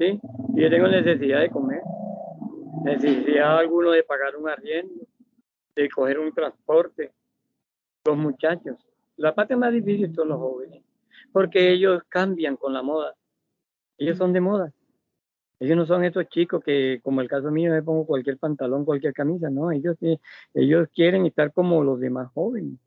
¿sí? 0.00 0.18
Yo 0.56 0.70
tengo 0.70 0.88
necesidad 0.88 1.42
de 1.42 1.50
comer, 1.50 1.82
necesidad 2.82 3.58
alguno 3.58 3.92
de 3.92 4.02
pagar 4.02 4.36
un 4.36 4.48
arriendo, 4.48 5.06
de 5.76 5.88
coger 5.88 6.18
un 6.18 6.32
transporte. 6.32 7.12
Los 8.04 8.16
muchachos, 8.16 8.76
la 9.18 9.32
parte 9.32 9.54
más 9.54 9.72
difícil 9.72 10.12
son 10.12 10.30
los 10.30 10.38
jóvenes, 10.40 10.82
porque 11.30 11.70
ellos 11.70 12.02
cambian 12.08 12.56
con 12.56 12.72
la 12.72 12.82
moda. 12.82 13.14
Ellos 13.98 14.18
son 14.18 14.32
de 14.32 14.40
moda. 14.40 14.72
Ellos 15.62 15.76
no 15.76 15.86
son 15.86 16.04
estos 16.04 16.28
chicos 16.28 16.60
que, 16.64 16.98
como 17.04 17.20
el 17.20 17.28
caso 17.28 17.52
mío, 17.52 17.70
me 17.70 17.84
pongo 17.84 18.04
cualquier 18.04 18.36
pantalón, 18.36 18.84
cualquier 18.84 19.12
camisa, 19.12 19.48
no. 19.48 19.70
Ellos, 19.70 19.96
ellos 20.54 20.88
quieren 20.92 21.24
estar 21.24 21.52
como 21.52 21.84
los 21.84 22.00
demás 22.00 22.32
jóvenes. 22.34 22.80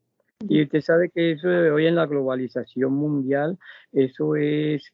Y 0.46 0.62
usted 0.62 0.82
sabe 0.82 1.08
que 1.08 1.32
eso 1.32 1.48
de 1.48 1.70
hoy 1.70 1.86
en 1.86 1.94
la 1.94 2.04
globalización 2.04 2.92
mundial, 2.92 3.58
eso 3.92 4.36
es 4.36 4.92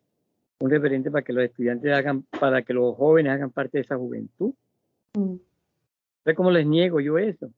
un 0.61 0.71
referente 0.71 1.11
para 1.11 1.25
que 1.25 1.33
los 1.33 1.43
estudiantes 1.43 1.93
hagan, 1.93 2.23
para 2.39 2.63
que 2.63 2.73
los 2.73 2.95
jóvenes 2.95 3.33
hagan 3.33 3.51
parte 3.51 3.79
de 3.79 3.83
esa 3.83 3.97
juventud. 3.97 4.55
Mm. 5.15 5.35
cómo 6.37 6.53
les 6.53 6.65
niego 6.65 7.01
yo 7.01 7.19
eso? 7.19 7.51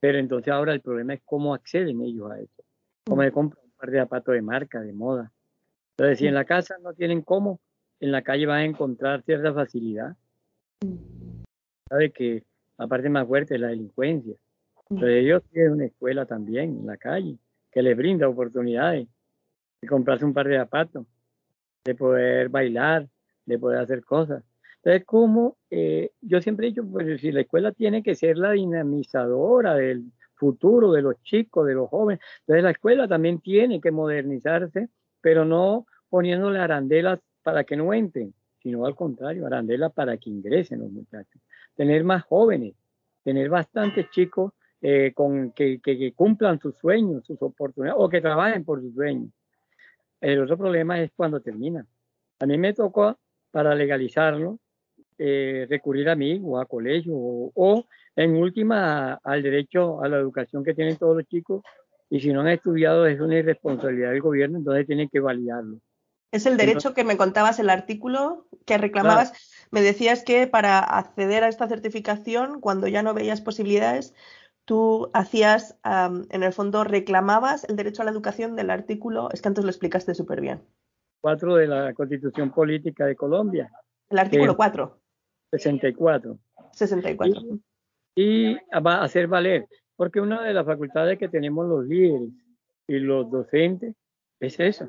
Pero 0.00 0.18
entonces 0.18 0.52
ahora 0.52 0.74
el 0.74 0.82
problema 0.82 1.14
es 1.14 1.22
cómo 1.24 1.54
acceden 1.54 2.02
ellos 2.02 2.30
a 2.30 2.38
eso. 2.38 2.62
Cómo 3.06 3.22
le 3.22 3.32
compran 3.32 3.64
un 3.64 3.72
par 3.72 3.90
de 3.90 4.00
zapatos 4.00 4.34
de 4.34 4.42
marca, 4.42 4.82
de 4.82 4.92
moda. 4.92 5.32
Entonces, 5.96 6.18
si 6.18 6.26
en 6.26 6.34
la 6.34 6.44
casa 6.44 6.76
no 6.82 6.92
tienen 6.92 7.22
cómo, 7.22 7.58
en 8.02 8.10
la 8.10 8.22
calle 8.22 8.46
van 8.46 8.58
a 8.58 8.64
encontrar 8.64 9.22
cierta 9.22 9.54
facilidad. 9.54 10.16
Sabe 11.88 12.10
que 12.10 12.42
la 12.76 12.88
parte 12.88 13.08
más 13.08 13.28
fuerte 13.28 13.54
es 13.54 13.60
la 13.60 13.68
delincuencia. 13.68 14.34
Pero 14.88 15.06
ellos 15.06 15.42
tienen 15.52 15.72
una 15.74 15.84
escuela 15.84 16.26
también 16.26 16.80
en 16.80 16.86
la 16.86 16.96
calle 16.96 17.38
que 17.70 17.80
les 17.80 17.96
brinda 17.96 18.28
oportunidades 18.28 19.06
de 19.80 19.88
comprarse 19.88 20.24
un 20.24 20.34
par 20.34 20.48
de 20.48 20.58
zapatos, 20.58 21.06
de 21.84 21.94
poder 21.94 22.48
bailar, 22.48 23.08
de 23.46 23.58
poder 23.58 23.78
hacer 23.78 24.04
cosas. 24.04 24.42
Entonces, 24.78 25.04
como 25.06 25.56
eh, 25.70 26.10
yo 26.20 26.42
siempre 26.42 26.66
he 26.66 26.70
dicho, 26.70 26.84
pues 26.84 27.20
si 27.20 27.30
la 27.30 27.42
escuela 27.42 27.70
tiene 27.70 28.02
que 28.02 28.16
ser 28.16 28.36
la 28.36 28.50
dinamizadora 28.50 29.76
del 29.76 30.10
futuro 30.34 30.90
de 30.90 31.02
los 31.02 31.22
chicos, 31.22 31.68
de 31.68 31.74
los 31.74 31.88
jóvenes, 31.88 32.20
entonces 32.40 32.64
la 32.64 32.72
escuela 32.72 33.06
también 33.06 33.40
tiene 33.40 33.80
que 33.80 33.92
modernizarse, 33.92 34.88
pero 35.20 35.44
no 35.44 35.86
poniéndole 36.10 36.58
arandelas 36.58 37.20
para 37.42 37.64
que 37.64 37.76
no 37.76 37.92
entren, 37.92 38.32
sino 38.62 38.86
al 38.86 38.94
contrario, 38.94 39.46
arandelas 39.46 39.92
para 39.92 40.16
que 40.16 40.30
ingresen 40.30 40.80
los 40.80 40.90
muchachos. 40.90 41.40
Tener 41.74 42.04
más 42.04 42.24
jóvenes, 42.24 42.74
tener 43.24 43.48
bastantes 43.48 44.10
chicos 44.10 44.52
eh, 44.80 45.12
con, 45.14 45.52
que, 45.52 45.80
que, 45.80 46.12
cumplan 46.12 46.58
sus 46.60 46.76
sueños, 46.76 47.24
sus 47.24 47.40
oportunidades, 47.42 48.00
o 48.02 48.08
que 48.08 48.20
trabajen 48.20 48.64
por 48.64 48.80
sus 48.80 48.94
sueños. 48.94 49.30
El 50.20 50.40
otro 50.40 50.56
problema 50.56 51.00
es 51.00 51.10
cuando 51.16 51.40
termina. 51.40 51.86
A 52.40 52.46
mí 52.46 52.58
me 52.58 52.72
tocó, 52.72 53.18
para 53.50 53.74
legalizarlo, 53.74 54.58
eh, 55.18 55.66
recurrir 55.68 56.08
a 56.08 56.16
mí 56.16 56.40
o 56.42 56.58
a 56.58 56.66
colegio, 56.66 57.12
o, 57.14 57.86
en 58.16 58.36
última 58.36 59.14
al 59.22 59.42
derecho 59.42 60.02
a 60.02 60.08
la 60.08 60.18
educación 60.18 60.64
que 60.64 60.74
tienen 60.74 60.96
todos 60.96 61.16
los 61.16 61.26
chicos, 61.26 61.62
y 62.10 62.20
si 62.20 62.32
no 62.32 62.40
han 62.40 62.48
estudiado 62.48 63.06
es 63.06 63.20
una 63.20 63.38
irresponsabilidad 63.38 64.10
del 64.10 64.20
gobierno, 64.20 64.58
entonces 64.58 64.86
tienen 64.86 65.08
que 65.08 65.20
validarlo. 65.20 65.78
Es 66.32 66.46
el 66.46 66.56
derecho 66.56 66.94
que 66.94 67.04
me 67.04 67.18
contabas 67.18 67.58
el 67.58 67.68
artículo 67.68 68.46
que 68.64 68.78
reclamabas. 68.78 69.32
Me 69.70 69.82
decías 69.82 70.24
que 70.24 70.46
para 70.46 70.78
acceder 70.78 71.44
a 71.44 71.48
esta 71.48 71.68
certificación, 71.68 72.60
cuando 72.60 72.88
ya 72.88 73.02
no 73.02 73.12
veías 73.12 73.42
posibilidades, 73.42 74.14
tú 74.64 75.10
hacías, 75.12 75.78
en 75.84 76.42
el 76.42 76.52
fondo, 76.54 76.84
reclamabas 76.84 77.64
el 77.64 77.76
derecho 77.76 78.00
a 78.00 78.06
la 78.06 78.10
educación 78.10 78.56
del 78.56 78.70
artículo, 78.70 79.28
es 79.30 79.42
que 79.42 79.48
antes 79.48 79.62
lo 79.62 79.70
explicaste 79.70 80.14
súper 80.14 80.40
bien. 80.40 80.62
4 81.20 81.56
de 81.56 81.66
la 81.68 81.94
Constitución 81.94 82.50
Política 82.50 83.04
de 83.04 83.14
Colombia. 83.14 83.70
El 84.08 84.18
artículo 84.18 84.56
4. 84.56 84.98
64. 85.52 86.38
64. 86.72 87.42
Y, 88.16 88.54
va 88.54 88.96
a 88.96 89.04
hacer 89.04 89.26
valer, 89.26 89.66
porque 89.96 90.20
una 90.20 90.42
de 90.42 90.54
las 90.54 90.64
facultades 90.64 91.18
que 91.18 91.28
tenemos 91.28 91.68
los 91.68 91.84
líderes 91.84 92.30
y 92.88 92.98
los 92.98 93.30
docentes 93.30 93.94
es 94.40 94.58
eso. 94.58 94.88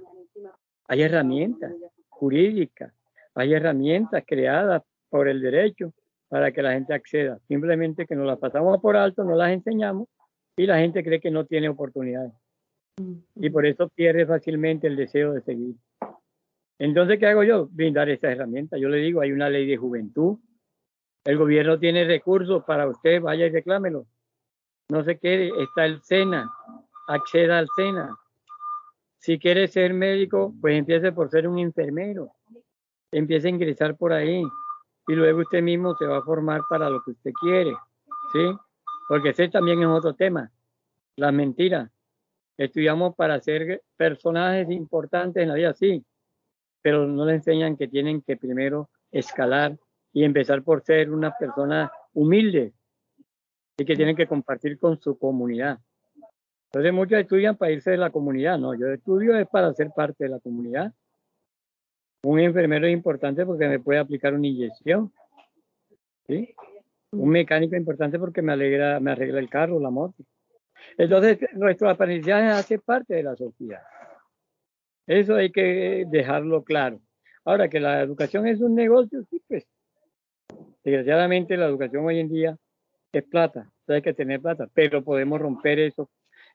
Hay 0.87 1.01
herramientas 1.01 1.73
jurídicas, 2.09 2.93
hay 3.35 3.53
herramientas 3.53 4.23
creadas 4.25 4.83
por 5.09 5.27
el 5.27 5.41
derecho 5.41 5.93
para 6.27 6.51
que 6.51 6.61
la 6.61 6.73
gente 6.73 6.93
acceda. 6.93 7.39
Simplemente 7.47 8.05
que 8.05 8.15
nos 8.15 8.25
las 8.25 8.39
pasamos 8.39 8.81
por 8.81 8.97
alto, 8.97 9.23
no 9.23 9.35
las 9.35 9.51
enseñamos 9.51 10.07
y 10.57 10.65
la 10.65 10.79
gente 10.79 11.03
cree 11.03 11.19
que 11.19 11.31
no 11.31 11.45
tiene 11.45 11.69
oportunidades. 11.69 12.33
Y 13.35 13.49
por 13.49 13.65
eso 13.65 13.89
pierde 13.89 14.25
fácilmente 14.25 14.87
el 14.87 14.95
deseo 14.95 15.33
de 15.33 15.41
seguir. 15.41 15.75
Entonces, 16.79 17.19
¿qué 17.19 17.27
hago 17.27 17.43
yo? 17.43 17.67
Brindar 17.67 18.09
esta 18.09 18.31
herramienta. 18.31 18.77
Yo 18.77 18.89
le 18.89 18.97
digo, 18.97 19.21
hay 19.21 19.31
una 19.31 19.49
ley 19.49 19.65
de 19.65 19.77
juventud. 19.77 20.37
El 21.23 21.37
gobierno 21.37 21.79
tiene 21.79 22.03
recursos 22.03 22.63
para 22.65 22.87
usted, 22.87 23.21
vaya 23.21 23.45
y 23.45 23.49
reclámelo. 23.49 24.05
No 24.89 25.03
se 25.03 25.17
quede, 25.17 25.51
está 25.61 25.85
el 25.85 26.01
SENA, 26.01 26.51
acceda 27.07 27.59
al 27.59 27.67
SENA. 27.75 28.17
Si 29.23 29.39
quiere 29.39 29.69
ser 29.69 29.93
médico, 29.93 30.53
pues 30.59 30.77
empiece 30.77 31.13
por 31.13 31.29
ser 31.29 31.47
un 31.47 31.57
enfermero. 31.57 32.33
Empiece 33.09 33.47
a 33.47 33.51
ingresar 33.51 33.95
por 33.95 34.11
ahí 34.11 34.43
y 35.07 35.13
luego 35.13 35.39
usted 35.39 35.61
mismo 35.61 35.95
se 35.95 36.05
va 36.05 36.17
a 36.17 36.23
formar 36.23 36.59
para 36.69 36.89
lo 36.89 37.01
que 37.01 37.11
usted 37.11 37.31
quiere, 37.39 37.71
¿sí? 38.33 38.41
Porque 39.07 39.29
ese 39.29 39.47
también 39.47 39.81
es 39.81 39.87
otro 39.87 40.13
tema, 40.13 40.51
las 41.15 41.31
mentiras. 41.31 41.89
Estudiamos 42.57 43.15
para 43.15 43.39
ser 43.39 43.81
personajes 43.95 44.69
importantes 44.69 45.41
en 45.41 45.47
la 45.47 45.55
vida, 45.55 45.73
sí, 45.73 46.03
pero 46.81 47.07
no 47.07 47.25
le 47.25 47.35
enseñan 47.35 47.77
que 47.77 47.87
tienen 47.87 48.21
que 48.23 48.35
primero 48.35 48.89
escalar 49.09 49.79
y 50.11 50.25
empezar 50.25 50.63
por 50.63 50.83
ser 50.83 51.09
una 51.09 51.31
persona 51.31 51.89
humilde 52.11 52.73
y 53.77 53.85
que 53.85 53.95
tienen 53.95 54.17
que 54.17 54.27
compartir 54.27 54.77
con 54.77 54.99
su 54.99 55.17
comunidad. 55.17 55.79
Entonces 56.73 56.93
muchos 56.93 57.19
estudian 57.19 57.55
para 57.55 57.71
irse 57.71 57.91
de 57.91 57.97
la 57.97 58.09
comunidad, 58.09 58.57
no, 58.57 58.73
yo 58.73 58.87
estudio 58.87 59.37
es 59.37 59.47
para 59.47 59.73
ser 59.73 59.91
parte 59.95 60.23
de 60.23 60.31
la 60.31 60.39
comunidad 60.39 60.93
un 62.23 62.39
enfermero 62.39 62.87
es 62.87 62.93
importante 62.93 63.45
porque 63.45 63.67
me 63.67 63.79
puede 63.79 63.99
aplicar 63.99 64.33
una 64.33 64.47
inyección. 64.47 65.11
¿sí? 66.25 66.55
Un 67.11 67.29
mecánico 67.29 67.75
es 67.75 67.81
importante 67.81 68.17
porque 68.17 68.41
me, 68.41 68.53
alegra, 68.53 68.99
me 68.99 69.11
arregla 69.11 69.39
el 69.39 69.49
carro, 69.49 69.79
la 69.79 69.89
moto. 69.89 70.23
Entonces, 70.97 71.39
nuestro 71.53 71.89
aprendizaje 71.89 72.47
hace 72.47 72.79
parte 72.79 73.15
de 73.15 73.23
la 73.23 73.35
sociedad. 73.35 73.81
Eso 75.05 75.35
hay 75.35 75.51
que 75.51 76.05
dejarlo 76.09 76.63
claro. 76.63 76.99
Ahora 77.43 77.67
que 77.67 77.81
la 77.81 78.01
educación 78.01 78.47
es 78.47 78.61
un 78.61 78.73
negocio, 78.73 79.21
sí, 79.29 79.41
pues 79.47 79.67
desgraciadamente 80.83 81.57
la 81.57 81.65
educación 81.65 82.05
hoy 82.05 82.19
en 82.19 82.29
día 82.29 82.57
es 83.11 83.23
plata, 83.23 83.69
hay 83.87 84.01
que 84.01 84.13
tener 84.13 84.41
plata, 84.41 84.69
pero 84.73 85.03
podemos 85.03 85.41
romper 85.41 85.79
eso 85.79 86.09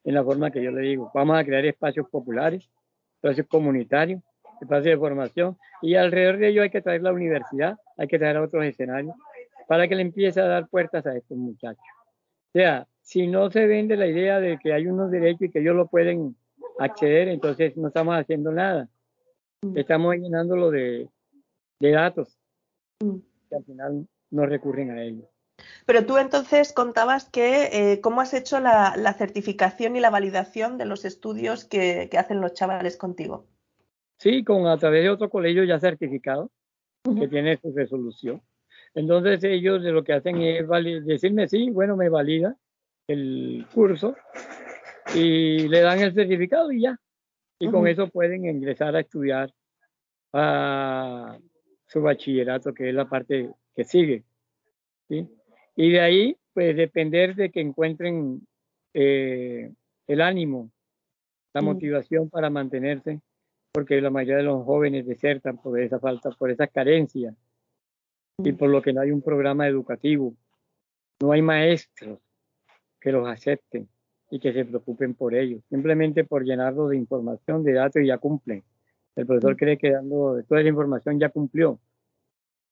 en 0.05 0.15
la 0.15 0.25
forma 0.25 0.51
que 0.51 0.63
yo 0.63 0.71
le 0.71 0.83
digo. 0.83 1.11
Vamos 1.15 1.39
a 1.39 1.45
crear 1.45 1.65
espacios 1.65 2.09
populares, 2.09 2.69
espacios 3.17 3.47
comunitarios, 3.49 4.23
espacios 4.61 4.85
de 4.85 4.97
formación 4.97 5.57
y 5.83 5.95
alrededor 5.95 6.39
de 6.39 6.49
ello 6.49 6.63
hay 6.63 6.71
que 6.71 6.83
traer 6.83 7.03
la 7.03 7.13
universidad, 7.13 7.77
hay 7.97 8.09
que 8.09 8.19
traer 8.19 8.37
a 8.37 8.43
otros 8.43 8.65
escenarios 8.65 9.15
para 9.69 9.87
que 9.87 9.95
le 9.95 10.03
empiece 10.03 10.41
a 10.41 10.47
dar 10.47 10.69
puertas 10.69 11.07
a 11.07 11.17
estos 11.17 11.37
muchachos. 11.37 11.85
O 12.49 12.53
sea, 12.53 12.87
si 13.03 13.27
no 13.27 13.51
se 13.51 13.67
vende 13.67 13.97
la 13.97 14.07
idea 14.07 14.41
de 14.41 14.59
que 14.59 14.73
hay 14.73 14.87
unos 14.87 15.11
derechos 15.11 15.43
y 15.43 15.51
que 15.51 15.61
ellos 15.61 15.77
lo 15.77 15.87
pueden 15.87 16.37
acceder, 16.79 17.29
entonces 17.29 17.77
no 17.77 17.89
estamos 17.89 18.17
haciendo 18.17 18.51
nada. 18.51 18.89
Estamos 19.75 20.15
llenándolo 20.17 20.71
de, 20.71 21.09
de 21.81 21.91
datos 21.91 22.39
mm. 23.01 23.17
que 23.49 23.57
al 23.57 23.65
final 23.65 24.09
no 24.31 24.47
recurren 24.47 24.91
a 24.91 25.03
ellos. 25.03 25.27
Pero 25.87 26.07
tú 26.07 26.19
entonces 26.19 26.73
contabas 26.73 27.29
que 27.29 27.93
eh, 27.93 28.01
cómo 28.01 28.21
has 28.21 28.35
hecho 28.35 28.61
la, 28.61 29.15
certificación 29.17 29.97
y 29.97 30.01
la 30.01 30.11
validación 30.11 30.79
de 30.79 30.85
los 30.85 31.05
estudios 31.05 31.65
que, 31.65 32.09
hacen 32.19 32.41
los 32.41 32.55
chavales 32.55 32.97
contigo. 32.97 33.47
Sí, 34.19 34.45
con 34.45 34.67
a 34.67 34.77
través 34.77 35.03
de 35.03 35.11
otro 35.11 35.31
colegio 35.31 35.65
ya 35.65 35.79
certificado 35.79 36.51
que 37.03 37.29
tiene 37.29 37.57
su 37.57 37.73
resolución. 37.73 38.43
Entonces 38.95 39.43
ellos 39.45 39.83
lo 39.83 40.05
que 40.05 40.13
hacen 40.13 40.43
es 40.43 40.67
decirme 41.07 41.49
sí, 41.49 41.71
bueno, 41.71 41.97
me 41.97 42.09
valida 42.09 42.57
el 43.07 43.67
curso 43.73 44.17
y 45.15 45.69
le 45.69 45.81
dan 45.81 46.01
el 46.01 46.13
certificado 46.13 46.71
y 46.73 46.83
ya. 46.83 46.99
Y 47.61 47.71
con 47.71 47.87
eso 47.89 48.09
pueden 48.09 48.45
ingresar 48.45 48.95
a 48.95 49.01
estudiar 49.01 49.53
a 50.33 51.39
su 51.87 52.03
bachillerato, 52.03 52.75
que 52.75 52.91
es 52.91 52.95
la 52.95 53.09
parte 53.09 53.51
que 53.75 53.85
sigue. 53.85 54.25
¿sí? 55.09 55.29
Y 55.81 55.93
de 55.93 56.01
ahí, 56.01 56.37
pues 56.55 56.77
depender 56.77 57.37
de 57.37 57.53
que 57.53 57.61
encuentren 57.61 58.45
eh, 58.95 59.73
el 60.09 60.21
ánimo, 60.21 60.73
la 61.55 61.63
motivación 61.63 62.29
para 62.29 62.51
mantenerse, 62.51 63.21
porque 63.71 64.01
la 64.01 64.11
mayoría 64.11 64.39
de 64.39 64.43
los 64.43 64.65
jóvenes 64.65 65.07
desertan 65.07 65.57
por 65.63 65.79
esa 65.79 66.01
falta, 66.01 66.31
por 66.33 66.51
esa 66.51 66.67
carencia 66.67 67.33
y 68.39 68.53
por 68.55 68.71
lo 68.71 68.83
que 68.83 68.93
no 68.93 69.03
hay 69.03 69.13
un 69.13 69.23
programa 69.23 69.69
educativo, 69.69 70.35
no 71.23 71.31
hay 71.31 71.43
maestros 71.43 72.19
que 73.01 73.13
los 73.13 73.29
acepten 73.29 73.89
y 74.33 74.41
que 74.41 74.53
se 74.53 74.65
preocupen 74.65 75.15
por 75.15 75.33
ellos, 75.33 75.63
simplemente 75.71 76.25
por 76.25 76.43
llenarlos 76.43 76.91
de 76.91 76.97
información, 76.97 77.63
de 77.63 77.75
datos 77.75 78.03
y 78.03 78.09
ya 78.09 78.19
cumplen. 78.19 78.65
El 79.15 79.27
profesor 79.27 79.57
cree 79.57 79.79
que 79.79 79.93
dando 79.93 80.43
toda 80.43 80.61
la 80.61 80.71
información 80.71 81.21
ya 81.21 81.29
cumplió. 81.29 81.79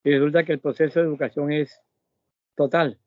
Y 0.02 0.10
resulta 0.10 0.44
que 0.44 0.54
el 0.54 0.58
proceso 0.58 0.98
de 0.98 1.06
educación 1.06 1.52
es 1.52 1.85
total. 2.56 2.98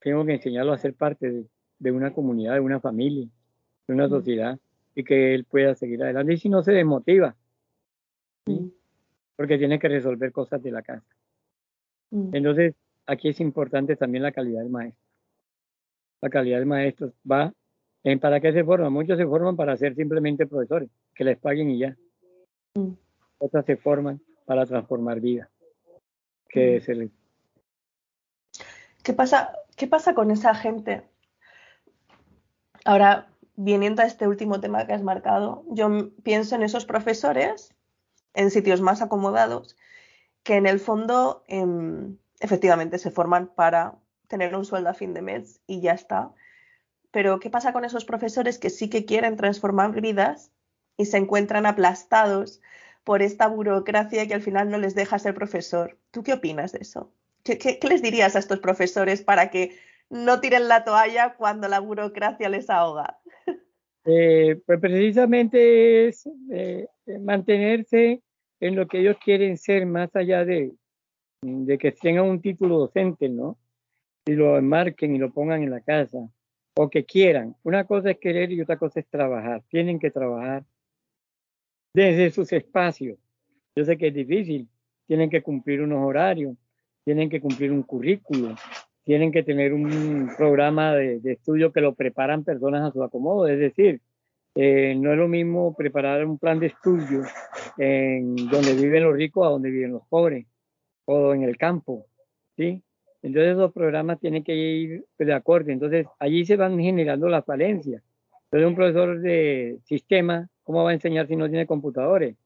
Tengo 0.00 0.24
que 0.24 0.34
enseñarlo 0.34 0.72
a 0.72 0.78
ser 0.78 0.94
parte 0.94 1.46
de, 1.78 1.92
una 1.92 2.12
comunidad, 2.12 2.54
de 2.54 2.60
una 2.60 2.80
familia, 2.80 3.28
de 3.86 3.94
una 3.94 4.08
sociedad 4.08 4.58
y 4.94 5.04
que 5.04 5.34
él 5.34 5.44
pueda 5.44 5.74
seguir 5.74 6.02
adelante. 6.02 6.34
Y 6.34 6.38
si 6.38 6.48
no 6.48 6.62
se 6.62 6.72
desmotiva, 6.72 7.36
porque 9.36 9.58
tiene 9.58 9.78
que 9.78 9.88
resolver 9.88 10.32
cosas 10.32 10.62
de 10.62 10.70
la 10.72 10.82
casa. 10.82 11.06
Entonces, 12.32 12.74
aquí 13.06 13.28
es 13.28 13.40
importante 13.40 13.96
también 13.96 14.22
la 14.22 14.32
calidad 14.32 14.60
del 14.60 14.70
maestro. 14.70 15.02
La 16.20 16.30
calidad 16.30 16.58
del 16.58 16.66
maestro 16.66 17.12
va 17.30 17.52
en 18.04 18.20
para 18.20 18.40
qué 18.40 18.52
se 18.52 18.64
forman. 18.64 18.92
Muchos 18.92 19.18
se 19.18 19.26
forman 19.26 19.56
para 19.56 19.76
ser 19.76 19.94
simplemente 19.94 20.46
profesores, 20.46 20.90
que 21.14 21.24
les 21.24 21.38
paguen 21.38 21.70
y 21.70 21.78
ya. 21.78 21.96
Otras 23.38 23.64
se 23.64 23.76
forman 23.76 24.20
para 24.44 24.64
transformar 24.66 25.20
vidas. 25.20 25.48
Que 26.48 26.80
se 26.80 26.94
les 26.94 27.10
¿Qué 29.04 29.12
pasa, 29.12 29.52
¿Qué 29.76 29.86
pasa 29.86 30.14
con 30.14 30.30
esa 30.30 30.54
gente? 30.54 31.06
Ahora, 32.86 33.28
viniendo 33.54 34.00
a 34.00 34.06
este 34.06 34.26
último 34.26 34.60
tema 34.60 34.86
que 34.86 34.94
has 34.94 35.02
marcado, 35.02 35.62
yo 35.68 36.10
pienso 36.22 36.54
en 36.54 36.62
esos 36.62 36.86
profesores 36.86 37.74
en 38.32 38.50
sitios 38.50 38.80
más 38.80 39.02
acomodados 39.02 39.76
que 40.42 40.56
en 40.56 40.66
el 40.66 40.80
fondo 40.80 41.44
em, 41.48 42.16
efectivamente 42.40 42.98
se 42.98 43.10
forman 43.10 43.48
para 43.48 43.94
tener 44.26 44.56
un 44.56 44.64
sueldo 44.64 44.88
a 44.88 44.94
fin 44.94 45.12
de 45.12 45.20
mes 45.20 45.60
y 45.66 45.82
ya 45.82 45.92
está. 45.92 46.32
Pero 47.10 47.40
¿qué 47.40 47.50
pasa 47.50 47.74
con 47.74 47.84
esos 47.84 48.06
profesores 48.06 48.58
que 48.58 48.70
sí 48.70 48.88
que 48.88 49.04
quieren 49.04 49.36
transformar 49.36 50.00
vidas 50.00 50.50
y 50.96 51.04
se 51.04 51.18
encuentran 51.18 51.66
aplastados 51.66 52.62
por 53.04 53.20
esta 53.20 53.48
burocracia 53.48 54.26
que 54.26 54.34
al 54.34 54.42
final 54.42 54.70
no 54.70 54.78
les 54.78 54.94
deja 54.94 55.18
ser 55.18 55.34
profesor? 55.34 55.98
¿Tú 56.10 56.22
qué 56.22 56.32
opinas 56.32 56.72
de 56.72 56.78
eso? 56.80 57.12
¿Qué, 57.44 57.78
les 57.88 58.02
dirías 58.02 58.34
a 58.34 58.38
estos 58.38 58.58
profesores 58.58 59.22
para 59.22 59.50
que 59.50 59.76
no 60.08 60.40
tiren 60.40 60.66
la 60.66 60.84
toalla 60.84 61.34
cuando 61.36 61.68
la 61.68 61.78
burocracia 61.78 62.48
les 62.48 62.70
ahoga? 62.70 63.18
Eh, 64.06 64.60
pues 64.66 64.80
precisamente 64.80 66.08
es 66.08 66.28
eh, 66.50 66.86
mantenerse 67.20 68.22
en 68.60 68.76
lo 68.76 68.86
que 68.86 69.00
ellos 69.00 69.16
quieren 69.22 69.56
ser, 69.58 69.86
más 69.86 70.14
allá 70.16 70.44
de, 70.44 70.72
de 71.42 71.78
que 71.78 71.92
tengan 71.92 72.24
un 72.24 72.40
título 72.40 72.78
docente, 72.78 73.28
¿no? 73.28 73.58
Y 74.26 74.32
lo 74.32 74.56
enmarquen 74.56 75.14
y 75.14 75.18
lo 75.18 75.32
pongan 75.32 75.62
en 75.62 75.70
la 75.70 75.80
casa, 75.80 76.18
o 76.76 76.88
que 76.88 77.04
quieran. 77.04 77.56
Una 77.62 77.84
cosa 77.84 78.10
es 78.10 78.18
querer 78.18 78.52
y 78.52 78.60
otra 78.60 78.78
cosa 78.78 79.00
es 79.00 79.06
trabajar. 79.06 79.62
Tienen 79.68 79.98
que 79.98 80.10
trabajar 80.10 80.64
desde 81.94 82.30
sus 82.30 82.52
espacios. 82.52 83.18
Yo 83.76 83.84
sé 83.84 83.98
que 83.98 84.08
es 84.08 84.14
difícil, 84.14 84.68
tienen 85.06 85.28
que 85.30 85.42
cumplir 85.42 85.82
unos 85.82 86.04
horarios, 86.04 86.56
tienen 87.04 87.28
que 87.28 87.40
cumplir 87.40 87.70
un 87.70 87.82
currículo, 87.82 88.54
tienen 89.04 89.30
que 89.30 89.42
tener 89.42 89.72
un 89.74 90.30
programa 90.36 90.94
de, 90.94 91.20
estudio 91.24 91.72
que 91.72 91.80
lo 91.80 91.94
preparan 91.94 92.44
personas 92.44 92.88
a 92.88 92.92
su 92.92 93.02
acomodo. 93.02 93.46
Es 93.46 93.58
decir, 93.58 94.00
eh, 94.54 94.94
no 94.96 95.12
es 95.12 95.18
lo 95.18 95.28
mismo 95.28 95.74
preparar 95.76 96.24
un 96.24 96.38
plan 96.38 96.58
de 96.58 96.68
estudio 96.68 97.22
en 97.76 98.36
donde 98.48 98.74
viven 98.74 99.04
los 99.04 99.14
ricos 99.14 99.46
a 99.46 99.50
donde 99.50 99.70
viven 99.70 99.92
los 99.92 100.06
pobres 100.08 100.46
o 101.04 101.34
en 101.34 101.42
el 101.42 101.56
campo, 101.58 102.06
¿sí? 102.56 102.82
Entonces 103.22 103.56
los 103.56 103.72
programas 103.72 104.20
tienen 104.20 104.44
que 104.44 104.54
ir 104.54 105.04
de 105.18 105.32
acuerdo. 105.32 105.70
Entonces 105.70 106.06
allí 106.18 106.44
se 106.46 106.56
van 106.56 106.78
generando 106.78 107.28
las 107.28 107.44
falencias. 107.44 108.02
Entonces 108.44 108.68
un 108.68 108.74
profesor 108.74 109.20
de 109.20 109.78
sistema, 109.84 110.48
¿cómo 110.62 110.84
va 110.84 110.90
a 110.90 110.94
enseñar 110.94 111.26
si 111.26 111.36
no 111.36 111.48
tiene 111.48 111.66
computadores? 111.66 112.36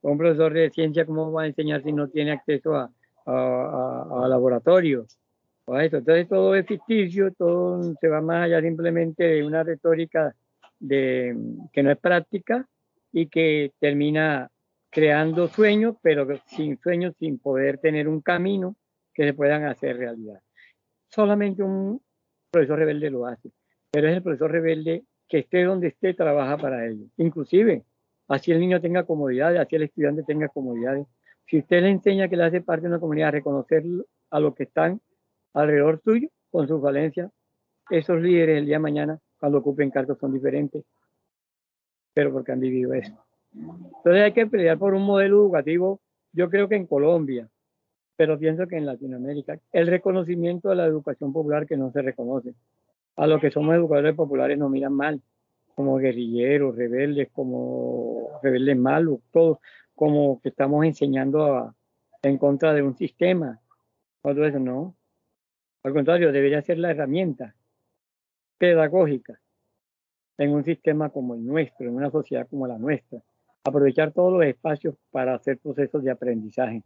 un 0.00 0.18
profesor 0.18 0.52
de 0.52 0.68
ciencia, 0.68 1.06
¿cómo 1.06 1.32
va 1.32 1.44
a 1.44 1.46
enseñar 1.46 1.82
si 1.82 1.90
no 1.90 2.08
tiene 2.08 2.32
acceso 2.32 2.76
a, 2.76 2.92
a, 3.26 4.26
laboratorios. 4.28 5.18
O 5.66 5.78
eso. 5.78 5.96
Entonces 5.98 6.28
todo 6.28 6.54
es 6.54 6.66
ficticio, 6.66 7.32
todo 7.32 7.94
se 7.94 8.08
va 8.08 8.20
más 8.20 8.44
allá 8.44 8.60
simplemente 8.60 9.24
de 9.24 9.44
una 9.44 9.62
retórica 9.62 10.34
de, 10.78 11.34
que 11.72 11.82
no 11.82 11.90
es 11.90 11.98
práctica 11.98 12.68
y 13.12 13.28
que 13.28 13.72
termina 13.78 14.50
creando 14.90 15.48
sueños, 15.48 15.96
pero 16.02 16.26
sin 16.46 16.78
sueños, 16.78 17.14
sin 17.18 17.38
poder 17.38 17.78
tener 17.78 18.08
un 18.08 18.20
camino 18.20 18.76
que 19.14 19.24
se 19.24 19.32
puedan 19.32 19.64
hacer 19.64 19.96
realidad. 19.96 20.40
Solamente 21.08 21.62
un 21.62 22.00
profesor 22.50 22.78
rebelde 22.78 23.10
lo 23.10 23.26
hace, 23.26 23.50
pero 23.90 24.08
es 24.08 24.16
el 24.16 24.22
profesor 24.22 24.52
rebelde 24.52 25.04
que 25.28 25.38
esté 25.38 25.64
donde 25.64 25.88
esté, 25.88 26.14
trabaja 26.14 26.58
para 26.58 26.86
ello. 26.86 27.06
Inclusive, 27.16 27.84
así 28.28 28.52
el 28.52 28.60
niño 28.60 28.80
tenga 28.80 29.04
comodidades, 29.04 29.58
así 29.58 29.76
el 29.76 29.84
estudiante 29.84 30.22
tenga 30.22 30.48
comodidades, 30.48 31.06
si 31.46 31.58
usted 31.58 31.82
le 31.82 31.90
enseña 31.90 32.28
que 32.28 32.36
le 32.36 32.44
hace 32.44 32.60
parte 32.60 32.82
de 32.82 32.88
una 32.88 33.00
comunidad, 33.00 33.28
a 33.28 33.32
reconocer 33.32 33.84
a 34.30 34.40
los 34.40 34.54
que 34.54 34.64
están 34.64 35.00
alrededor 35.52 36.00
suyo 36.02 36.28
con 36.50 36.66
su 36.66 36.80
falencia, 36.80 37.30
esos 37.90 38.20
líderes 38.20 38.58
el 38.58 38.66
día 38.66 38.76
de 38.76 38.80
mañana, 38.80 39.18
cuando 39.38 39.58
ocupen 39.58 39.90
cargos, 39.90 40.18
son 40.18 40.32
diferentes, 40.32 40.84
pero 42.14 42.32
porque 42.32 42.52
han 42.52 42.60
vivido 42.60 42.94
eso. 42.94 43.14
Entonces 43.52 44.22
hay 44.22 44.32
que 44.32 44.46
pelear 44.46 44.78
por 44.78 44.94
un 44.94 45.02
modelo 45.02 45.42
educativo, 45.42 46.00
yo 46.32 46.48
creo 46.48 46.68
que 46.68 46.76
en 46.76 46.86
Colombia, 46.86 47.48
pero 48.16 48.38
pienso 48.38 48.66
que 48.66 48.76
en 48.76 48.86
Latinoamérica, 48.86 49.58
el 49.72 49.86
reconocimiento 49.86 50.70
de 50.70 50.76
la 50.76 50.86
educación 50.86 51.32
popular 51.32 51.66
que 51.66 51.76
no 51.76 51.90
se 51.92 52.02
reconoce. 52.02 52.54
A 53.16 53.26
los 53.26 53.40
que 53.40 53.50
somos 53.50 53.74
educadores 53.74 54.14
populares 54.14 54.58
nos 54.58 54.70
miran 54.70 54.92
mal, 54.92 55.20
como 55.74 55.96
guerrilleros, 55.98 56.76
rebeldes, 56.76 57.28
como 57.32 58.40
rebeldes 58.42 58.76
malos, 58.76 59.20
todos 59.32 59.58
como 59.94 60.40
que 60.40 60.48
estamos 60.50 60.84
enseñando 60.84 61.74
en 62.22 62.38
contra 62.38 62.72
de 62.72 62.82
un 62.82 62.96
sistema. 62.96 63.60
Todo 64.22 64.44
eso 64.46 64.58
no. 64.58 64.96
Al 65.82 65.92
contrario, 65.92 66.32
debería 66.32 66.62
ser 66.62 66.78
la 66.78 66.90
herramienta 66.90 67.54
pedagógica 68.58 69.38
en 70.38 70.50
un 70.52 70.64
sistema 70.64 71.10
como 71.10 71.34
el 71.34 71.44
nuestro, 71.44 71.86
en 71.86 71.94
una 71.94 72.10
sociedad 72.10 72.48
como 72.48 72.66
la 72.66 72.78
nuestra. 72.78 73.20
Aprovechar 73.64 74.12
todos 74.12 74.32
los 74.32 74.44
espacios 74.44 74.94
para 75.10 75.34
hacer 75.34 75.58
procesos 75.58 76.02
de 76.02 76.10
aprendizaje. 76.10 76.82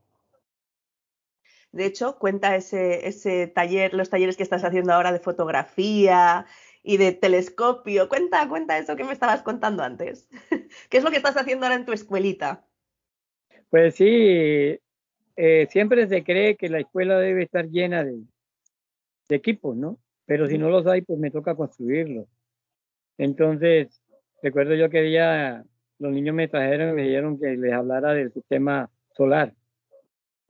De 1.72 1.86
hecho, 1.86 2.18
cuenta 2.18 2.56
ese, 2.56 3.06
ese 3.06 3.46
taller, 3.46 3.94
los 3.94 4.10
talleres 4.10 4.36
que 4.36 4.42
estás 4.42 4.64
haciendo 4.64 4.92
ahora 4.92 5.12
de 5.12 5.20
fotografía 5.20 6.46
y 6.82 6.96
de 6.96 7.12
telescopio. 7.12 8.08
Cuenta, 8.08 8.48
cuenta 8.48 8.78
eso 8.78 8.96
que 8.96 9.04
me 9.04 9.12
estabas 9.12 9.42
contando 9.42 9.82
antes. 9.82 10.28
¿Qué 10.88 10.98
es 10.98 11.04
lo 11.04 11.10
que 11.10 11.18
estás 11.18 11.36
haciendo 11.36 11.66
ahora 11.66 11.76
en 11.76 11.84
tu 11.84 11.92
escuelita? 11.92 12.64
Pues 13.70 13.96
sí, 13.96 14.78
eh, 15.36 15.66
siempre 15.70 16.06
se 16.08 16.24
cree 16.24 16.56
que 16.56 16.68
la 16.68 16.80
escuela 16.80 17.18
debe 17.18 17.42
estar 17.44 17.68
llena 17.68 18.02
de, 18.04 18.22
equipos, 19.28 19.76
¿no? 19.76 19.98
Pero 20.24 20.48
si 20.48 20.56
no 20.56 20.70
los 20.70 20.86
hay, 20.86 21.02
pues 21.02 21.18
me 21.18 21.30
toca 21.30 21.54
construirlos. 21.54 22.26
Entonces, 23.18 24.02
recuerdo 24.42 24.74
yo 24.74 24.88
que 24.88 25.02
día 25.02 25.64
los 25.98 26.12
niños 26.12 26.34
me 26.34 26.48
trajeron 26.48 26.90
y 26.90 26.92
me 26.94 27.02
dijeron 27.02 27.38
que 27.38 27.56
les 27.56 27.72
hablara 27.72 28.14
del 28.14 28.32
sistema 28.32 28.90
solar. 29.14 29.54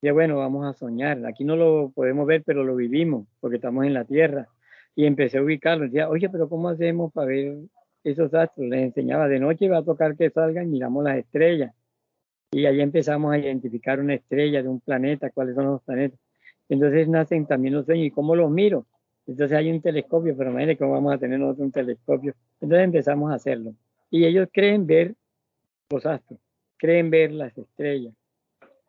Y 0.00 0.10
bueno, 0.10 0.36
vamos 0.38 0.64
a 0.66 0.78
soñar. 0.78 1.26
Aquí 1.26 1.44
no 1.44 1.56
lo 1.56 1.90
podemos 1.94 2.26
ver, 2.26 2.44
pero 2.44 2.62
lo 2.62 2.76
vivimos, 2.76 3.26
porque 3.40 3.56
estamos 3.56 3.84
en 3.84 3.94
la 3.94 4.04
Tierra. 4.04 4.48
Y 4.94 5.06
empecé 5.06 5.38
a 5.38 5.42
ubicarlo. 5.42 5.84
Decía, 5.84 6.08
oye, 6.08 6.28
pero 6.30 6.48
¿cómo 6.48 6.68
hacemos 6.68 7.12
para 7.12 7.26
ver 7.26 7.56
esos 8.04 8.32
astros? 8.34 8.68
Les 8.68 8.84
enseñaba, 8.84 9.28
de 9.28 9.40
noche 9.40 9.68
va 9.68 9.78
a 9.78 9.84
tocar 9.84 10.16
que 10.16 10.30
salgan 10.30 10.70
miramos 10.70 11.02
las 11.04 11.18
estrellas. 11.18 11.74
Y 12.50 12.66
ahí 12.66 12.80
empezamos 12.80 13.32
a 13.32 13.38
identificar 13.38 14.00
una 14.00 14.14
estrella 14.14 14.62
de 14.62 14.68
un 14.68 14.80
planeta, 14.80 15.30
cuáles 15.30 15.54
son 15.54 15.66
los 15.66 15.82
planetas. 15.82 16.18
Entonces 16.68 17.08
nacen 17.08 17.46
también 17.46 17.74
los 17.74 17.86
sueños. 17.86 18.06
¿Y 18.06 18.10
cómo 18.10 18.34
los 18.34 18.50
miro? 18.50 18.86
Entonces 19.26 19.56
hay 19.56 19.70
un 19.70 19.82
telescopio, 19.82 20.34
pero 20.36 20.50
imagínate 20.50 20.78
cómo 20.78 20.92
vamos 20.92 21.14
a 21.14 21.18
tener 21.18 21.38
nosotros 21.38 21.66
un 21.66 21.72
telescopio. 21.72 22.34
Entonces 22.60 22.84
empezamos 22.84 23.30
a 23.30 23.34
hacerlo. 23.34 23.74
Y 24.10 24.24
ellos 24.24 24.48
creen 24.52 24.86
ver 24.86 25.14
los 25.90 26.06
astros, 26.06 26.40
creen 26.78 27.10
ver 27.10 27.32
las 27.32 27.56
estrellas. 27.56 28.14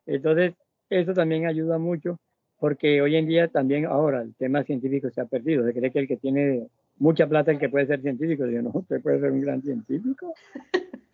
Entonces, 0.05 0.53
eso 0.89 1.13
también 1.13 1.45
ayuda 1.45 1.77
mucho 1.77 2.17
porque 2.57 3.01
hoy 3.01 3.15
en 3.15 3.27
día 3.27 3.47
también 3.47 3.85
ahora 3.85 4.21
el 4.21 4.33
tema 4.35 4.63
científico 4.63 5.09
se 5.09 5.21
ha 5.21 5.25
perdido. 5.25 5.65
Se 5.65 5.73
cree 5.73 5.91
que 5.91 5.99
el 5.99 6.07
que 6.07 6.17
tiene 6.17 6.67
mucha 6.97 7.27
plata 7.27 7.51
es 7.51 7.55
el 7.55 7.59
que 7.59 7.69
puede 7.69 7.87
ser 7.87 8.01
científico. 8.01 8.45
Yo 8.47 8.61
no, 8.61 8.71
usted 8.73 9.01
puede 9.01 9.19
ser 9.19 9.31
un 9.31 9.41
gran 9.41 9.61
científico. 9.61 10.33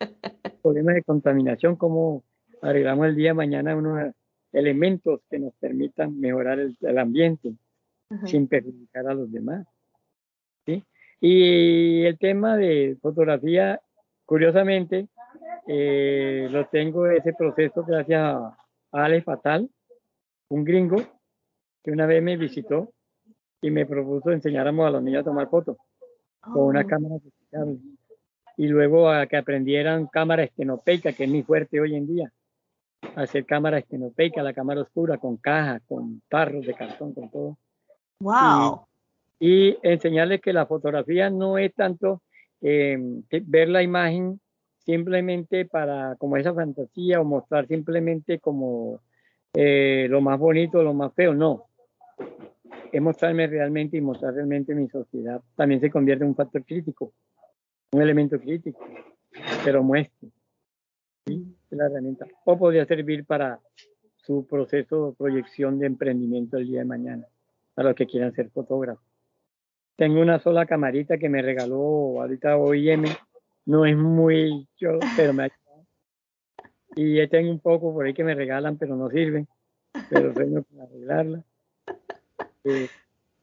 Problemas 0.62 0.96
de 0.96 1.02
contaminación, 1.02 1.76
cómo 1.76 2.24
arreglamos 2.62 3.06
el 3.06 3.16
día 3.16 3.30
de 3.30 3.34
mañana 3.34 3.76
unos 3.76 4.12
elementos 4.52 5.20
que 5.28 5.38
nos 5.38 5.54
permitan 5.54 6.18
mejorar 6.18 6.58
el, 6.58 6.98
ambiente 6.98 7.54
sin 8.24 8.48
perjudicar 8.48 9.06
a 9.08 9.14
los 9.14 9.30
demás. 9.30 9.66
¿sí? 10.64 10.82
Y 11.20 12.04
el 12.04 12.18
tema 12.18 12.56
de 12.56 12.96
fotografía, 13.00 13.80
curiosamente, 14.24 15.08
eh, 15.66 16.48
lo 16.50 16.66
tengo 16.68 17.06
ese 17.06 17.32
proceso 17.32 17.84
gracias 17.84 18.20
a, 18.20 18.56
Ale 18.92 19.20
Fatal, 19.22 19.68
un 20.48 20.64
gringo 20.64 21.02
que 21.82 21.90
una 21.90 22.06
vez 22.06 22.22
me 22.22 22.36
visitó 22.36 22.92
y 23.60 23.70
me 23.70 23.84
propuso 23.84 24.30
enseñáramos 24.30 24.86
a 24.86 24.90
los 24.90 25.02
niños 25.02 25.22
a 25.22 25.24
tomar 25.24 25.50
fotos 25.50 25.76
con 26.40 26.62
una 26.62 26.82
oh. 26.82 26.86
cámara 26.86 27.16
y 28.56 28.68
luego 28.68 29.10
a 29.10 29.26
que 29.26 29.36
aprendieran 29.36 30.06
cámara 30.06 30.44
estenopeica, 30.44 31.12
que 31.12 31.24
es 31.24 31.30
muy 31.30 31.42
fuerte 31.42 31.80
hoy 31.80 31.94
en 31.94 32.06
día, 32.06 32.32
hacer 33.16 33.46
cámara 33.46 33.78
estenopeica, 33.78 34.42
la 34.42 34.52
cámara 34.52 34.82
oscura, 34.82 35.18
con 35.18 35.36
caja, 35.36 35.80
con 35.86 36.22
tarros 36.28 36.66
de 36.66 36.74
cartón, 36.74 37.14
con 37.14 37.30
todo. 37.30 37.58
¡Wow! 38.20 38.86
Y, 39.38 39.76
enseñarles 39.82 40.40
que 40.40 40.52
la 40.52 40.66
fotografía 40.66 41.30
no 41.30 41.58
es 41.58 41.74
tanto 41.74 42.22
eh, 42.62 42.98
ver 43.44 43.68
la 43.68 43.82
imagen 43.82 44.40
simplemente 44.78 45.66
para 45.66 46.14
como 46.16 46.36
esa 46.36 46.54
fantasía 46.54 47.20
o 47.20 47.24
mostrar 47.24 47.66
simplemente 47.66 48.38
como 48.38 49.00
eh, 49.52 50.06
lo 50.08 50.20
más 50.20 50.38
bonito, 50.38 50.82
lo 50.82 50.94
más 50.94 51.12
feo, 51.14 51.34
no. 51.34 51.64
Es 52.92 53.02
mostrarme 53.02 53.46
realmente 53.46 53.96
y 53.96 54.00
mostrar 54.00 54.34
realmente 54.34 54.74
mi 54.74 54.88
sociedad. 54.88 55.42
También 55.54 55.80
se 55.80 55.90
convierte 55.90 56.24
en 56.24 56.30
un 56.30 56.36
factor 56.36 56.64
crítico, 56.64 57.12
un 57.92 58.02
elemento 58.02 58.38
crítico, 58.38 58.86
pero 59.64 59.82
muestre. 59.82 60.30
La 61.70 61.86
herramienta. 61.86 62.26
O 62.44 62.58
podría 62.58 62.86
servir 62.86 63.24
para 63.24 63.60
su 64.16 64.46
proceso 64.46 65.10
de 65.10 65.16
proyección 65.16 65.78
de 65.78 65.86
emprendimiento 65.86 66.56
el 66.56 66.66
día 66.66 66.80
de 66.80 66.86
mañana, 66.86 67.26
a 67.76 67.82
los 67.82 67.94
que 67.94 68.06
quieran 68.06 68.32
ser 68.34 68.50
fotógrafos. 68.50 69.04
Tengo 69.96 70.20
una 70.20 70.38
sola 70.38 70.66
camarita 70.66 71.18
que 71.18 71.28
me 71.28 71.42
regaló 71.42 72.20
ahorita 72.20 72.56
OIM 72.56 73.04
no 73.64 73.84
es 73.84 73.96
muy 73.96 74.68
yo, 74.76 74.98
pero 75.16 75.32
me 75.32 75.44
ayuda. 75.44 75.56
Y 76.94 77.26
tengo 77.28 77.50
un 77.50 77.60
poco 77.60 77.92
por 77.92 78.06
ahí 78.06 78.14
que 78.14 78.24
me 78.24 78.34
regalan, 78.34 78.78
pero 78.78 78.96
no 78.96 79.10
sirven. 79.10 79.48
Pero 80.08 80.32
tengo 80.32 80.62
que 80.62 80.80
arreglarla. 80.80 81.42
Eh, 82.64 82.88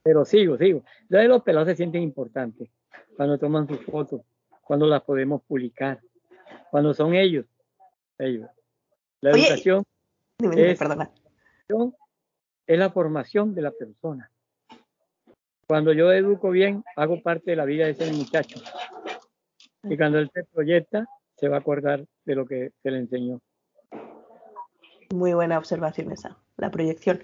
pero 0.01 0.25
sigo, 0.25 0.57
sigo. 0.57 0.83
Ya 1.09 1.23
los 1.23 1.43
pelados 1.43 1.67
se 1.67 1.75
sienten 1.75 2.03
importantes 2.03 2.69
cuando 3.15 3.37
toman 3.37 3.67
sus 3.67 3.81
fotos, 3.85 4.21
cuando 4.63 4.87
las 4.87 5.03
podemos 5.03 5.41
publicar, 5.43 5.99
cuando 6.71 6.93
son 6.93 7.15
ellos. 7.15 7.45
Ellos. 8.19 8.49
La 9.21 9.31
educación, 9.31 9.83
es, 10.39 10.79
es 12.67 12.79
la 12.79 12.89
formación 12.91 13.55
de 13.55 13.61
la 13.61 13.71
persona. 13.71 14.29
Cuando 15.67 15.93
yo 15.93 16.11
educo 16.11 16.49
bien, 16.49 16.83
hago 16.95 17.21
parte 17.21 17.51
de 17.51 17.57
la 17.57 17.65
vida 17.65 17.85
de 17.85 17.91
ese 17.91 18.11
muchacho. 18.11 18.59
Y 19.83 19.97
cuando 19.97 20.19
él 20.19 20.29
se 20.33 20.43
proyecta, 20.43 21.05
se 21.37 21.47
va 21.47 21.57
a 21.57 21.59
acordar 21.59 22.05
de 22.25 22.35
lo 22.35 22.45
que 22.45 22.71
se 22.81 22.91
le 22.91 22.99
enseñó. 22.99 23.41
Muy 25.13 25.33
buena 25.33 25.57
observación 25.57 26.11
esa, 26.11 26.37
la 26.57 26.71
proyección. 26.71 27.21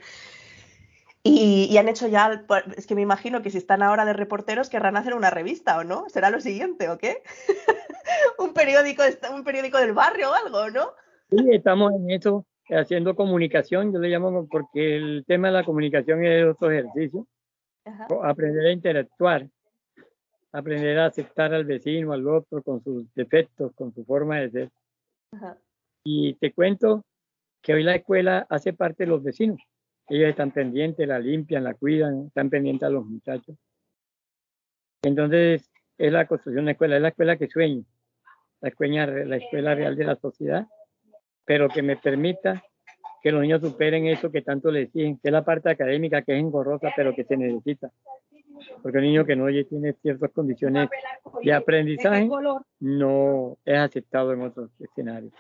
Y, 1.22 1.78
han 1.78 1.90
hecho 1.90 2.08
ya, 2.08 2.46
es 2.78 2.88
que 2.88 2.96
me 2.96 3.02
imagino 3.02 3.42
que 3.42 3.52
si 3.52 3.58
están 3.58 3.84
ahora 3.84 4.06
de 4.06 4.14
reporteros 4.14 4.70
querrán 4.70 4.96
hacer 4.96 5.14
una 5.14 5.30
revista 5.30 5.78
o 5.78 5.84
no, 5.84 6.08
será 6.10 6.30
lo 6.30 6.40
siguiente 6.40 6.90
o 6.90 6.98
qué? 6.98 7.24
Un 8.40 8.54
periódico, 8.54 9.04
un 9.34 9.44
periódico 9.44 9.78
del 9.78 9.94
barrio 9.94 10.32
o 10.32 10.34
algo, 10.34 10.70
¿no? 10.70 10.94
Sí, 11.30 11.46
estamos 11.52 11.94
en 11.94 12.12
eso, 12.12 12.46
haciendo 12.70 13.16
comunicación, 13.16 13.94
yo 13.94 14.00
le 14.00 14.10
llamo 14.10 14.48
porque 14.48 14.98
el 14.98 15.24
tema 15.28 15.48
de 15.48 15.54
la 15.54 15.64
comunicación 15.64 16.26
es 16.26 16.46
otro 16.46 16.72
ejercicio, 16.72 17.28
aprender 18.24 18.66
a 18.66 18.72
interactuar 18.72 19.48
aprender 20.52 21.00
a 21.00 21.08
aceptar 21.08 21.54
al 21.54 21.66
vecino, 21.66 22.14
al 22.14 22.28
otro, 22.28 22.62
con 22.64 22.84
sus 22.84 23.14
defectos, 23.14 23.74
con 23.76 23.94
su 23.94 24.04
forma 24.06 24.40
de 24.40 24.50
ser. 24.50 24.70
Y 26.04 26.34
te 26.36 26.54
cuento 26.54 27.06
que 27.62 27.74
hoy 27.74 27.84
la 27.84 27.96
escuela 27.96 28.48
hace 28.50 28.74
parte 28.74 29.04
de 29.04 29.10
los 29.10 29.24
vecinos. 29.24 29.60
Ellos 30.08 30.30
están 30.30 30.52
pendientes, 30.52 31.08
la 31.08 31.20
limpian, 31.20 31.64
la 31.64 31.76
cuidan, 31.76 32.28
están 32.28 32.50
pendientes 32.50 32.88
a 32.88 32.90
los 32.90 33.06
muchachos. 33.06 33.56
Entonces, 35.04 35.70
es 35.98 36.12
la 36.12 36.26
construcción 36.26 36.66
de 36.66 36.70
la 36.70 36.72
escuela, 36.72 36.96
es 36.96 37.02
la 37.02 37.10
escuela 37.10 37.38
que 37.38 37.48
sueño, 37.48 37.84
la 38.62 38.70
escuela, 38.70 39.06
la 39.08 39.36
escuela 39.38 39.76
real 39.76 39.96
de 39.96 40.06
la 40.06 40.16
sociedad, 40.16 40.68
pero 41.46 41.70
que 41.70 41.82
me 41.82 41.98
permita 41.98 42.64
que 43.22 43.32
los 43.32 43.42
niños 43.42 43.62
superen 43.62 44.08
eso 44.08 44.32
que 44.32 44.42
tanto 44.42 44.72
les 44.72 44.88
exigen, 44.88 45.18
que 45.18 45.30
es 45.30 45.32
la 45.32 45.44
parte 45.44 45.70
académica, 45.70 46.22
que 46.22 46.34
es 46.34 46.40
engorrosa, 46.40 46.92
pero 46.96 47.14
que 47.14 47.24
se 47.24 47.36
necesita 47.38 47.92
porque 48.82 48.98
un 48.98 49.04
niño 49.04 49.26
que 49.26 49.36
no 49.36 49.48
tiene 49.68 49.94
ciertas 50.02 50.32
condiciones 50.32 50.90
de 51.44 51.54
aprendizaje 51.54 52.30
no 52.80 53.58
es 53.66 53.78
aceptado 53.78 54.34
en 54.34 54.42
otros 54.42 54.70
escenarios. 54.80 55.34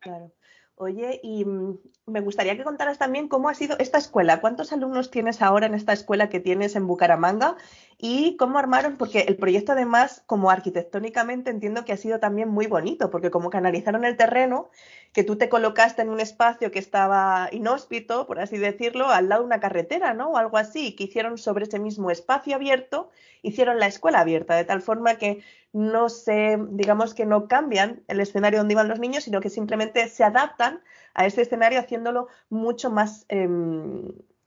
Claro. 0.00 0.32
Oye, 0.76 1.20
y 1.22 1.44
mm, 1.44 1.78
me 2.06 2.20
gustaría 2.20 2.56
que 2.56 2.64
contaras 2.64 2.98
también 2.98 3.28
cómo 3.28 3.50
ha 3.50 3.54
sido 3.54 3.76
esta 3.78 3.98
escuela. 3.98 4.40
¿Cuántos 4.40 4.72
alumnos 4.72 5.10
tienes 5.10 5.42
ahora 5.42 5.66
en 5.66 5.74
esta 5.74 5.92
escuela 5.92 6.30
que 6.30 6.40
tienes 6.40 6.74
en 6.74 6.86
Bucaramanga? 6.86 7.56
Y 8.02 8.36
cómo 8.38 8.58
armaron, 8.58 8.96
porque 8.96 9.20
el 9.28 9.36
proyecto 9.36 9.72
además, 9.72 10.22
como 10.24 10.50
arquitectónicamente, 10.50 11.50
entiendo 11.50 11.84
que 11.84 11.92
ha 11.92 11.98
sido 11.98 12.18
también 12.18 12.48
muy 12.48 12.66
bonito, 12.66 13.10
porque 13.10 13.30
como 13.30 13.50
canalizaron 13.50 14.06
el 14.06 14.16
terreno, 14.16 14.70
que 15.12 15.22
tú 15.22 15.36
te 15.36 15.50
colocaste 15.50 16.00
en 16.00 16.08
un 16.08 16.18
espacio 16.18 16.70
que 16.70 16.78
estaba 16.78 17.50
inhóspito, 17.52 18.26
por 18.26 18.40
así 18.40 18.56
decirlo, 18.56 19.10
al 19.10 19.28
lado 19.28 19.42
de 19.42 19.48
una 19.48 19.60
carretera, 19.60 20.14
¿no? 20.14 20.30
O 20.30 20.36
algo 20.38 20.56
así, 20.56 20.96
que 20.96 21.04
hicieron 21.04 21.36
sobre 21.36 21.64
ese 21.64 21.78
mismo 21.78 22.10
espacio 22.10 22.54
abierto, 22.54 23.10
hicieron 23.42 23.78
la 23.78 23.86
escuela 23.86 24.20
abierta, 24.20 24.54
de 24.54 24.64
tal 24.64 24.80
forma 24.80 25.16
que 25.16 25.42
no 25.74 26.08
se, 26.08 26.58
digamos 26.70 27.12
que 27.12 27.26
no 27.26 27.48
cambian 27.48 28.02
el 28.08 28.20
escenario 28.20 28.60
donde 28.60 28.72
iban 28.72 28.88
los 28.88 28.98
niños, 28.98 29.24
sino 29.24 29.42
que 29.42 29.50
simplemente 29.50 30.08
se 30.08 30.24
adaptan 30.24 30.80
a 31.12 31.26
ese 31.26 31.42
escenario 31.42 31.78
haciéndolo 31.78 32.28
mucho 32.48 32.90
más 32.90 33.26
eh, 33.28 33.46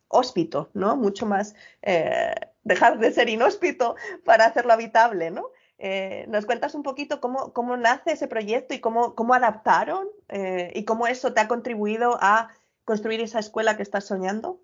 hóspito, 0.07 0.71
¿no? 0.73 0.95
Mucho 0.95 1.27
más 1.27 1.55
eh, 1.83 2.33
dejar 2.63 2.99
de 2.99 3.11
ser 3.11 3.29
inhóspito 3.29 3.95
para 4.23 4.45
hacerlo 4.45 4.73
habitable, 4.73 5.31
¿no? 5.31 5.47
Eh, 5.77 6.25
¿Nos 6.29 6.45
cuentas 6.45 6.75
un 6.75 6.83
poquito 6.83 7.19
cómo, 7.19 7.51
cómo, 7.51 7.75
nace 7.75 8.13
ese 8.13 8.27
proyecto 8.27 8.73
y 8.73 8.79
cómo, 8.79 9.15
cómo 9.15 9.33
adaptaron 9.33 10.07
eh, 10.29 10.71
y 10.75 10.85
cómo 10.85 11.07
eso 11.07 11.33
te 11.33 11.41
ha 11.41 11.47
contribuido 11.47 12.17
a 12.21 12.49
construir 12.85 13.21
esa 13.21 13.39
escuela 13.39 13.75
que 13.75 13.83
estás 13.83 14.05
soñando? 14.05 14.59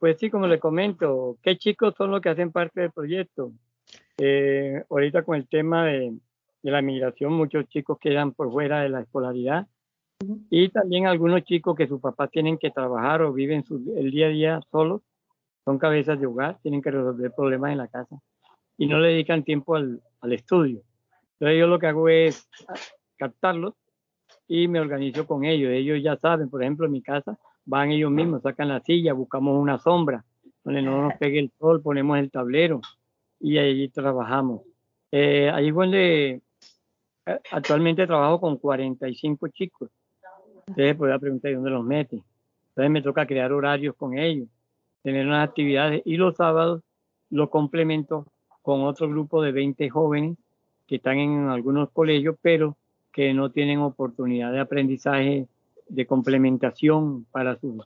pues 0.00 0.18
sí, 0.18 0.30
como 0.30 0.48
le 0.48 0.58
comento, 0.58 1.36
¿qué 1.42 1.56
chicos 1.56 1.94
son 1.96 2.10
los 2.10 2.20
que 2.20 2.30
hacen 2.30 2.50
parte 2.50 2.80
del 2.80 2.90
proyecto? 2.90 3.52
Eh, 4.22 4.84
ahorita 4.90 5.22
con 5.22 5.36
el 5.36 5.48
tema 5.48 5.86
de, 5.86 6.12
la 6.62 6.82
migración, 6.82 7.32
muchos 7.32 7.66
chicos 7.68 7.98
quedan 7.98 8.32
por 8.32 8.52
fuera 8.52 8.82
de 8.82 8.90
la 8.90 9.00
escolaridad 9.00 9.66
y 10.50 10.68
también 10.68 11.06
algunos 11.06 11.44
chicos 11.44 11.74
que 11.74 11.86
sus 11.86 12.02
papás 12.02 12.30
tienen 12.30 12.58
que 12.58 12.70
trabajar 12.70 13.22
o 13.22 13.32
viven 13.32 13.64
el 13.96 14.10
día 14.10 14.26
a 14.26 14.30
día 14.30 14.60
solos, 14.70 15.00
son 15.64 15.78
cabezas 15.78 16.18
de 16.20 16.26
hogar, 16.26 16.58
tienen 16.62 16.82
que 16.82 16.90
resolver 16.90 17.32
problemas 17.32 17.72
en 17.72 17.78
la 17.78 17.88
casa 17.88 18.20
y 18.76 18.86
no 18.86 18.98
le 18.98 19.08
dedican 19.08 19.44
tiempo 19.44 19.76
al, 19.76 20.00
estudio. 20.22 20.82
Entonces 21.34 21.58
yo 21.58 21.66
lo 21.66 21.78
que 21.78 21.86
hago 21.86 22.08
es 22.08 22.48
captarlos 23.16 23.74
y 24.48 24.68
me 24.68 24.80
organizo 24.80 25.26
con 25.26 25.44
ellos. 25.44 25.70
Ellos 25.72 26.02
ya 26.02 26.16
saben, 26.16 26.48
por 26.48 26.62
ejemplo, 26.62 26.86
en 26.86 26.92
mi 26.92 27.02
casa 27.02 27.38
van 27.64 27.90
ellos 27.90 28.10
mismos, 28.10 28.42
sacan 28.42 28.68
la 28.68 28.80
silla, 28.80 29.12
buscamos 29.12 29.60
una 29.60 29.78
sombra 29.78 30.24
donde 30.64 30.82
no 30.82 31.02
nos 31.02 31.14
pegue 31.14 31.38
el 31.38 31.50
sol, 31.58 31.82
ponemos 31.82 32.18
el 32.18 32.30
tablero 32.30 32.80
y 33.38 33.58
ahí 33.58 33.88
trabajamos. 33.88 34.62
Eh, 35.10 35.50
ahí 35.52 35.70
donde 35.70 36.40
eh, 37.26 37.40
actualmente 37.50 38.06
trabajo 38.06 38.40
con 38.40 38.56
45 38.56 39.48
chicos. 39.48 39.90
Ustedes 40.68 40.96
pueden 40.96 41.18
preguntar 41.18 41.54
dónde 41.54 41.70
los 41.70 41.84
mete. 41.84 42.22
Entonces 42.70 42.90
me 42.90 43.02
toca 43.02 43.26
crear 43.26 43.52
horarios 43.52 43.94
con 43.96 44.16
ellos, 44.16 44.48
tener 45.02 45.26
unas 45.26 45.48
actividades 45.48 46.02
y 46.04 46.16
los 46.16 46.36
sábados 46.36 46.82
lo 47.30 47.50
complemento 47.50 48.26
con 48.62 48.82
otro 48.82 49.08
grupo 49.08 49.42
de 49.42 49.52
20 49.52 49.88
jóvenes 49.88 50.36
que 50.86 50.96
están 50.96 51.18
en 51.18 51.48
algunos 51.48 51.90
colegios, 51.90 52.36
pero 52.42 52.76
que 53.12 53.32
no 53.32 53.50
tienen 53.50 53.80
oportunidad 53.80 54.52
de 54.52 54.60
aprendizaje, 54.60 55.46
de 55.88 56.06
complementación 56.06 57.24
para 57.30 57.56
su, 57.58 57.84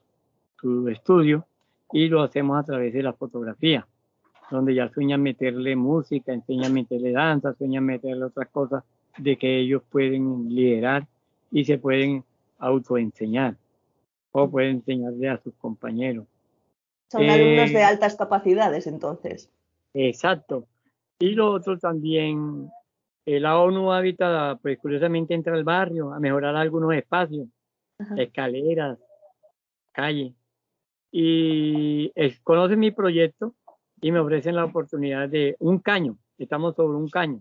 su 0.61 0.89
estudio 0.89 1.47
y 1.93 2.09
lo 2.09 2.23
hacemos 2.23 2.59
a 2.59 2.65
través 2.65 2.93
de 2.93 3.03
la 3.03 3.13
fotografía, 3.13 3.87
donde 4.51 4.75
ya 4.75 4.89
sueñan 4.89 5.23
meterle 5.23 5.77
música, 5.77 6.33
enseñan 6.33 6.73
meterle 6.73 7.13
danza, 7.13 7.55
sueñan 7.55 7.85
meterle 7.85 8.25
otras 8.25 8.49
cosas 8.49 8.85
de 9.17 9.37
que 9.37 9.61
ellos 9.61 9.83
pueden 9.91 10.49
liderar 10.49 11.07
y 11.51 11.65
se 11.65 11.79
pueden 11.79 12.25
autoenseñar 12.59 13.57
o 14.33 14.51
pueden 14.51 14.77
enseñarle 14.77 15.29
a 15.29 15.39
sus 15.39 15.55
compañeros. 15.55 16.27
Son 17.11 17.29
alumnos 17.29 17.73
de 17.73 17.79
eh, 17.79 17.85
altas 17.85 18.17
capacidades 18.17 18.87
entonces. 18.87 19.51
Exacto. 19.93 20.67
Y 21.19 21.31
lo 21.31 21.53
otro 21.53 21.79
también, 21.79 22.71
la 23.25 23.59
ONU 23.59 23.93
Habitat, 23.93 24.61
pues 24.61 24.79
curiosamente 24.79 25.35
entra 25.35 25.55
al 25.55 25.65
barrio 25.65 26.13
a 26.13 26.19
mejorar 26.19 26.57
algunos 26.57 26.93
espacios, 26.95 27.49
escaleras, 28.17 28.99
calles. 29.93 30.33
Y 31.13 32.13
conocen 32.43 32.81
mi 32.81 32.91
proyecto 32.91 33.55
y 34.01 34.11
me 34.11 34.19
ofrecen 34.19 34.57
la 34.57 34.65
oportunidad 34.65 35.29
de 35.29 35.57
un 35.61 35.79
caño. 35.79 36.19
Estamos 36.37 36.75
sobre 36.75 36.97
un 36.97 37.09
caño 37.09 37.41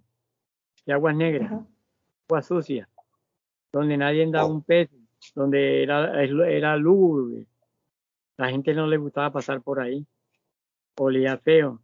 de 0.86 0.94
aguas 0.94 1.16
negras, 1.16 1.52
agua 2.30 2.42
sucia, 2.42 2.88
donde 3.72 3.98
nadie 3.98 4.30
da 4.30 4.46
un 4.46 4.62
pez, 4.62 4.90
donde 5.34 5.84
era, 5.84 6.24
era 6.24 6.78
lúgubre. 6.78 7.48
La 8.38 8.50
gente 8.50 8.74
no 8.74 8.88
le 8.88 8.98
gustaba 8.98 9.32
pasar 9.32 9.62
por 9.62 9.80
ahí. 9.80 10.06
Olía 10.98 11.38
feo 11.38 11.80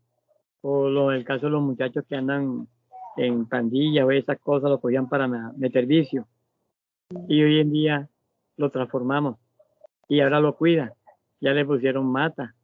o 0.62 0.90
lo, 0.90 1.12
el 1.12 1.24
caso 1.24 1.46
de 1.46 1.52
los 1.52 1.62
muchachos 1.62 2.04
que 2.08 2.16
andan 2.16 2.68
en 3.18 3.46
pandillas 3.48 4.06
o 4.06 4.12
esas 4.12 4.40
cosas, 4.40 4.70
lo 4.70 4.80
cogían 4.80 5.10
para 5.10 5.28
meter 5.28 5.86
vicio. 5.86 6.28
Y 7.28 7.44
hoy 7.44 7.60
en 7.60 7.72
día 7.72 8.10
lo 8.58 8.70
transformamos 8.70 9.38
y 10.08 10.22
ahora 10.22 10.40
lo 10.40 10.56
cuidan. 10.56 10.94
Ya 11.40 11.54
le 11.54 11.66
pusieron 11.66 12.06
mata. 12.12 12.56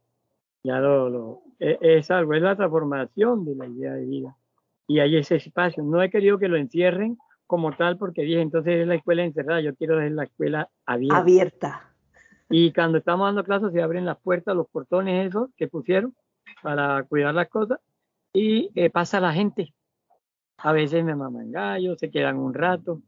Ya 0.62 0.78
lo, 0.78 1.42
e, 1.58 1.78
es, 1.80 2.10
algo, 2.10 2.34
es 2.34 2.42
la 2.42 2.56
transformación 2.56 3.44
de 3.44 3.54
la 3.54 3.66
idea 3.66 3.92
de 3.94 4.04
vida. 4.04 4.36
Y 4.86 5.00
hay 5.00 5.16
ese 5.16 5.36
espacio. 5.36 5.82
No 5.82 6.02
he 6.02 6.10
querido 6.10 6.38
que 6.38 6.48
lo 6.48 6.56
encierren 6.56 7.18
como 7.46 7.72
tal 7.76 7.96
porque 7.96 8.22
dije, 8.22 8.40
entonces 8.40 8.80
es 8.80 8.86
la 8.86 8.96
escuela 8.96 9.24
encerrada, 9.24 9.60
yo 9.60 9.74
quiero 9.74 10.00
es 10.00 10.12
la 10.12 10.24
escuela 10.24 10.68
abierta. 10.84 11.18
Abierta. 11.18 11.95
Y 12.48 12.72
cuando 12.72 12.98
estamos 12.98 13.26
dando 13.26 13.44
clases 13.44 13.72
se 13.72 13.82
abren 13.82 14.06
las 14.06 14.18
puertas, 14.20 14.54
los 14.54 14.68
portones 14.68 15.28
esos 15.28 15.50
que 15.56 15.68
pusieron 15.68 16.14
para 16.62 17.02
cuidar 17.04 17.34
las 17.34 17.48
cosas 17.48 17.80
y 18.32 18.70
eh, 18.74 18.90
pasa 18.90 19.20
la 19.20 19.32
gente. 19.32 19.74
A 20.58 20.72
veces 20.72 21.04
me 21.04 21.14
maman 21.14 21.50
gallo, 21.50 21.96
se 21.96 22.10
quedan 22.10 22.36
un 22.36 22.54
rato. 22.54 23.02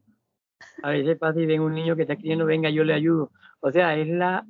A 0.83 0.89
veces 0.91 1.17
pasa 1.17 1.39
y 1.39 1.45
ven 1.45 1.61
un 1.61 1.73
niño 1.73 1.95
que 1.95 2.03
está 2.03 2.13
escribiendo, 2.13 2.45
venga, 2.45 2.69
yo 2.69 2.83
le 2.83 2.93
ayudo. 2.93 3.31
O 3.61 3.71
sea, 3.71 3.95
es 3.95 4.07
la 4.07 4.45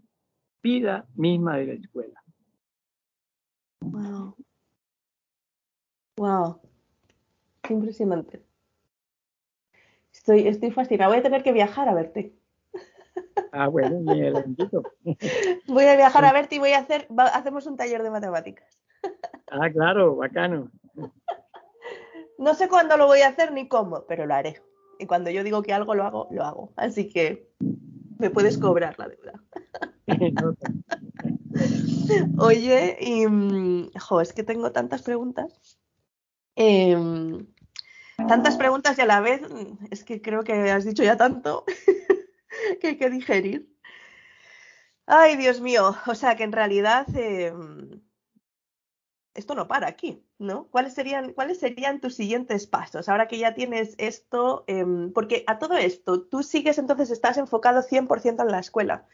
vida 0.63 1.05
misma 1.15 1.57
de 1.57 1.65
la 1.67 1.73
escuela. 1.73 2.23
Wow. 3.81 4.35
Wow. 6.17 6.61
Impresionante. 7.69 8.43
Estoy, 10.11 10.47
estoy 10.47 10.71
fascinada. 10.71 11.09
Voy 11.09 11.19
a 11.19 11.23
tener 11.23 11.43
que 11.43 11.53
viajar 11.53 11.87
a 11.87 11.93
verte. 11.93 12.38
Ah, 13.51 13.67
bueno, 13.67 13.99
Voy 15.67 15.85
a 15.85 15.95
viajar 15.95 16.25
a 16.25 16.33
verte 16.33 16.55
y 16.55 16.59
voy 16.59 16.73
a 16.73 16.79
hacer, 16.79 17.07
hacemos 17.33 17.67
un 17.67 17.77
taller 17.77 18.03
de 18.03 18.09
matemáticas. 18.09 18.79
Ah, 19.51 19.69
claro, 19.69 20.15
bacano. 20.15 20.71
No 22.37 22.53
sé 22.53 22.69
cuándo 22.69 22.95
lo 22.95 23.05
voy 23.05 23.19
a 23.19 23.27
hacer 23.27 23.51
ni 23.51 23.67
cómo, 23.67 24.05
pero 24.07 24.25
lo 24.25 24.33
haré. 24.33 24.61
Y 24.97 25.07
cuando 25.07 25.29
yo 25.29 25.43
digo 25.43 25.61
que 25.61 25.73
algo 25.73 25.93
lo 25.93 26.05
hago, 26.05 26.29
lo 26.31 26.45
hago. 26.45 26.71
Así 26.77 27.09
que 27.09 27.51
me 28.17 28.29
puedes 28.29 28.57
cobrar 28.57 28.97
la 28.97 29.09
deuda. 29.09 29.43
Oye, 32.37 32.97
y, 33.01 33.27
mm, 33.27 33.91
jo, 33.99 34.21
es 34.21 34.31
que 34.31 34.43
tengo 34.43 34.71
tantas 34.71 35.01
preguntas. 35.01 35.81
Em, 36.55 37.45
tantas 38.29 38.55
preguntas 38.55 38.97
y 38.97 39.01
a 39.01 39.05
la 39.05 39.19
vez, 39.19 39.41
mm, 39.41 39.87
es 39.91 40.05
que 40.05 40.21
creo 40.21 40.45
que 40.45 40.71
has 40.71 40.85
dicho 40.85 41.03
ya 41.03 41.17
tanto 41.17 41.65
que 42.80 42.88
hay 42.88 42.97
que 42.97 43.10
digerir. 43.10 43.70
Ay, 45.05 45.38
Dios 45.38 45.60
mío, 45.62 45.95
o 46.05 46.16
sea 46.16 46.36
que 46.36 46.43
en 46.43 46.51
realidad 46.51 47.07
em, 47.16 48.01
esto 49.34 49.55
no 49.55 49.68
para 49.68 49.88
aquí, 49.88 50.24
¿no? 50.38 50.68
¿Cuáles 50.68 50.93
serían, 50.93 51.34
¿Cuáles 51.34 51.60
serían 51.60 51.99
tus 51.99 52.16
siguientes 52.16 52.68
pasos 52.68 53.10
ahora 53.10 53.28
que 53.28 53.39
ya 53.39 53.55
tienes 53.55 53.95
esto? 53.97 54.66
Em, 54.68 55.12
porque 55.14 55.43
a 55.47 55.57
todo 55.57 55.78
esto, 55.78 56.22
tú 56.22 56.43
sigues 56.43 56.78
entonces, 56.78 57.10
estás 57.10 57.38
enfocado 57.38 57.82
100% 57.82 58.43
en 58.43 58.51
la 58.51 58.60
escuela. 58.60 59.07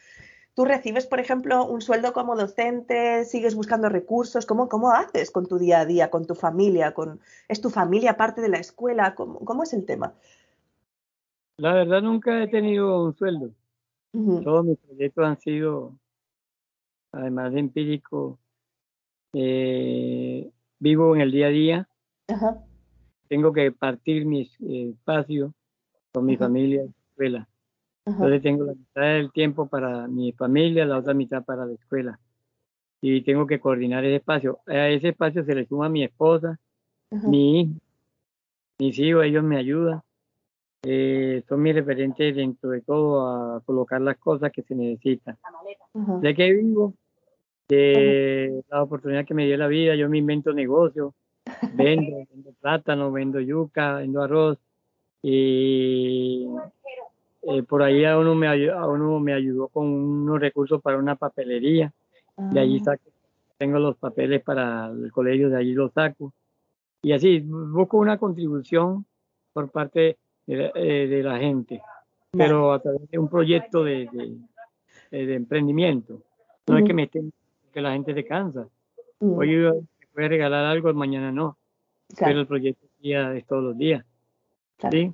Tú 0.54 0.66
recibes, 0.66 1.06
por 1.06 1.20
ejemplo, 1.20 1.66
un 1.66 1.82
sueldo 1.82 2.14
como 2.14 2.36
docente, 2.36 3.26
sigues 3.26 3.56
buscando 3.56 3.90
recursos, 3.90 4.46
¿cómo, 4.46 4.70
cómo 4.70 4.92
haces 4.92 5.30
con 5.32 5.48
tu 5.48 5.60
día 5.60 5.82
a 5.82 5.86
día, 5.86 6.10
con 6.10 6.26
tu 6.26 6.36
familia? 6.36 6.94
Con, 6.94 7.20
¿Es 7.50 7.60
tu 7.62 7.70
familia 7.70 8.18
parte 8.18 8.42
de 8.42 8.50
la 8.50 8.58
escuela? 8.58 9.16
¿Cómo, 9.16 9.40
cómo 9.40 9.64
es 9.64 9.74
el 9.74 9.86
tema? 9.86 10.14
La 11.58 11.74
verdad 11.74 12.02
nunca 12.02 12.44
he 12.44 12.48
tenido 12.48 13.04
un 13.06 13.16
sueldo. 13.16 13.52
Todos 14.44 14.66
mis 14.66 14.78
proyectos 14.78 15.26
han 15.26 15.40
sido, 15.40 15.98
además 17.12 17.54
de 17.54 17.60
empírico, 17.60 18.40
eh, 19.34 20.50
vivo 20.80 21.16
en 21.16 21.22
el 21.22 21.32
día 21.32 21.48
a 21.48 21.50
día. 21.50 21.90
Tengo 23.28 23.52
que 23.54 23.72
partir 23.72 24.26
mi 24.26 24.42
eh, 24.42 24.92
espacio 24.92 25.54
con 26.14 26.26
mi 26.26 26.38
familia 26.38 26.84
y 26.84 26.94
escuela. 27.10 27.48
Entonces 28.06 28.42
tengo 28.44 28.66
la 28.66 28.74
mitad 28.74 29.02
del 29.02 29.32
tiempo 29.32 29.68
para 29.68 30.08
mi 30.08 30.32
familia, 30.34 30.86
la 30.86 31.00
otra 31.00 31.14
mitad 31.14 31.44
para 31.44 31.66
la 31.66 31.74
escuela. 31.74 32.20
Y 33.02 33.22
tengo 33.22 33.48
que 33.48 33.60
coordinar 33.60 34.06
ese 34.06 34.18
espacio. 34.18 34.60
A 34.68 34.90
ese 34.90 35.10
espacio 35.10 35.44
se 35.44 35.56
le 35.56 35.66
suma 35.66 35.90
mi 35.90 36.04
esposa, 36.04 36.60
mi 37.12 37.62
hijo, 37.62 37.74
mis 38.80 39.00
hijos, 39.00 39.26
ellos 39.26 39.44
me 39.44 39.58
ayudan. 39.58 40.05
Eh, 40.88 41.44
son 41.50 41.64
mis 41.64 41.74
referentes 41.74 42.36
dentro 42.36 42.70
de 42.70 42.82
todo 42.82 43.56
a 43.56 43.62
colocar 43.62 44.00
las 44.02 44.18
cosas 44.18 44.52
que 44.52 44.62
se 44.62 44.76
necesitan. 44.76 45.36
De 45.94 46.36
que 46.36 46.54
vivo, 46.54 46.94
de 47.68 48.64
la 48.70 48.84
oportunidad 48.84 49.26
que 49.26 49.34
me 49.34 49.48
dio 49.48 49.58
la 49.58 49.68
vida, 49.68 49.96
yo 49.96 50.08
me 50.08 50.20
invento 50.20 50.54
negocios, 50.54 51.14
vendo, 51.74 52.18
vendo 52.32 52.52
plátano, 52.62 53.12
vendo 53.12 53.40
yuca, 53.40 53.96
vendo 53.96 54.22
arroz. 54.22 54.60
Y 55.24 56.48
eh, 57.42 57.64
por 57.64 57.82
ahí 57.82 58.06
a 58.06 58.20
uno, 58.20 58.36
me, 58.36 58.48
a 58.48 58.86
uno 58.86 59.20
me 59.20 59.34
ayudó 59.34 59.70
con 59.70 59.88
unos 59.88 60.40
recursos 60.40 60.82
para 60.84 61.00
una 61.00 61.16
papelería, 61.16 61.92
de 62.38 62.60
allí 62.60 62.78
ah. 62.82 62.86
saco, 62.86 63.10
tengo 63.58 63.80
los 63.80 63.98
papeles 63.98 64.44
para 64.44 64.88
el 64.88 65.12
colegio, 65.12 65.50
de 65.50 65.58
allí 65.58 65.74
los 65.74 65.92
saco. 65.94 66.32
Y 67.02 67.14
así 67.14 67.40
busco 67.40 67.98
una 67.98 68.20
contribución 68.20 69.06
por 69.52 69.72
parte 69.72 70.18
de, 70.46 70.72
eh, 70.76 71.22
la 71.24 71.38
gente, 71.40 71.82
pero 72.32 72.74
a 72.74 72.80
través 72.80 73.10
de 73.10 73.18
un 73.18 73.30
proyecto 73.30 73.84
de, 73.84 74.10
de, 75.12 75.36
emprendimiento. 75.36 76.22
No 76.68 76.78
es 76.78 76.86
que 76.86 76.94
me 76.94 77.04
estén 77.04 77.32
que 77.74 77.82
la 77.82 77.92
gente 77.92 78.14
se 78.14 78.26
cansa. 78.26 78.68
Hoy 79.20 79.56
me 79.58 80.08
puede 80.14 80.30
regalar 80.30 80.66
algo, 80.66 80.94
mañana 80.94 81.32
no. 81.32 81.58
Pero 82.18 82.40
el 82.40 82.48
proyecto 82.48 82.86
es 83.02 83.46
todos 83.46 83.64
los 83.64 83.78
días. 83.78 84.04
¿sí? 84.92 85.12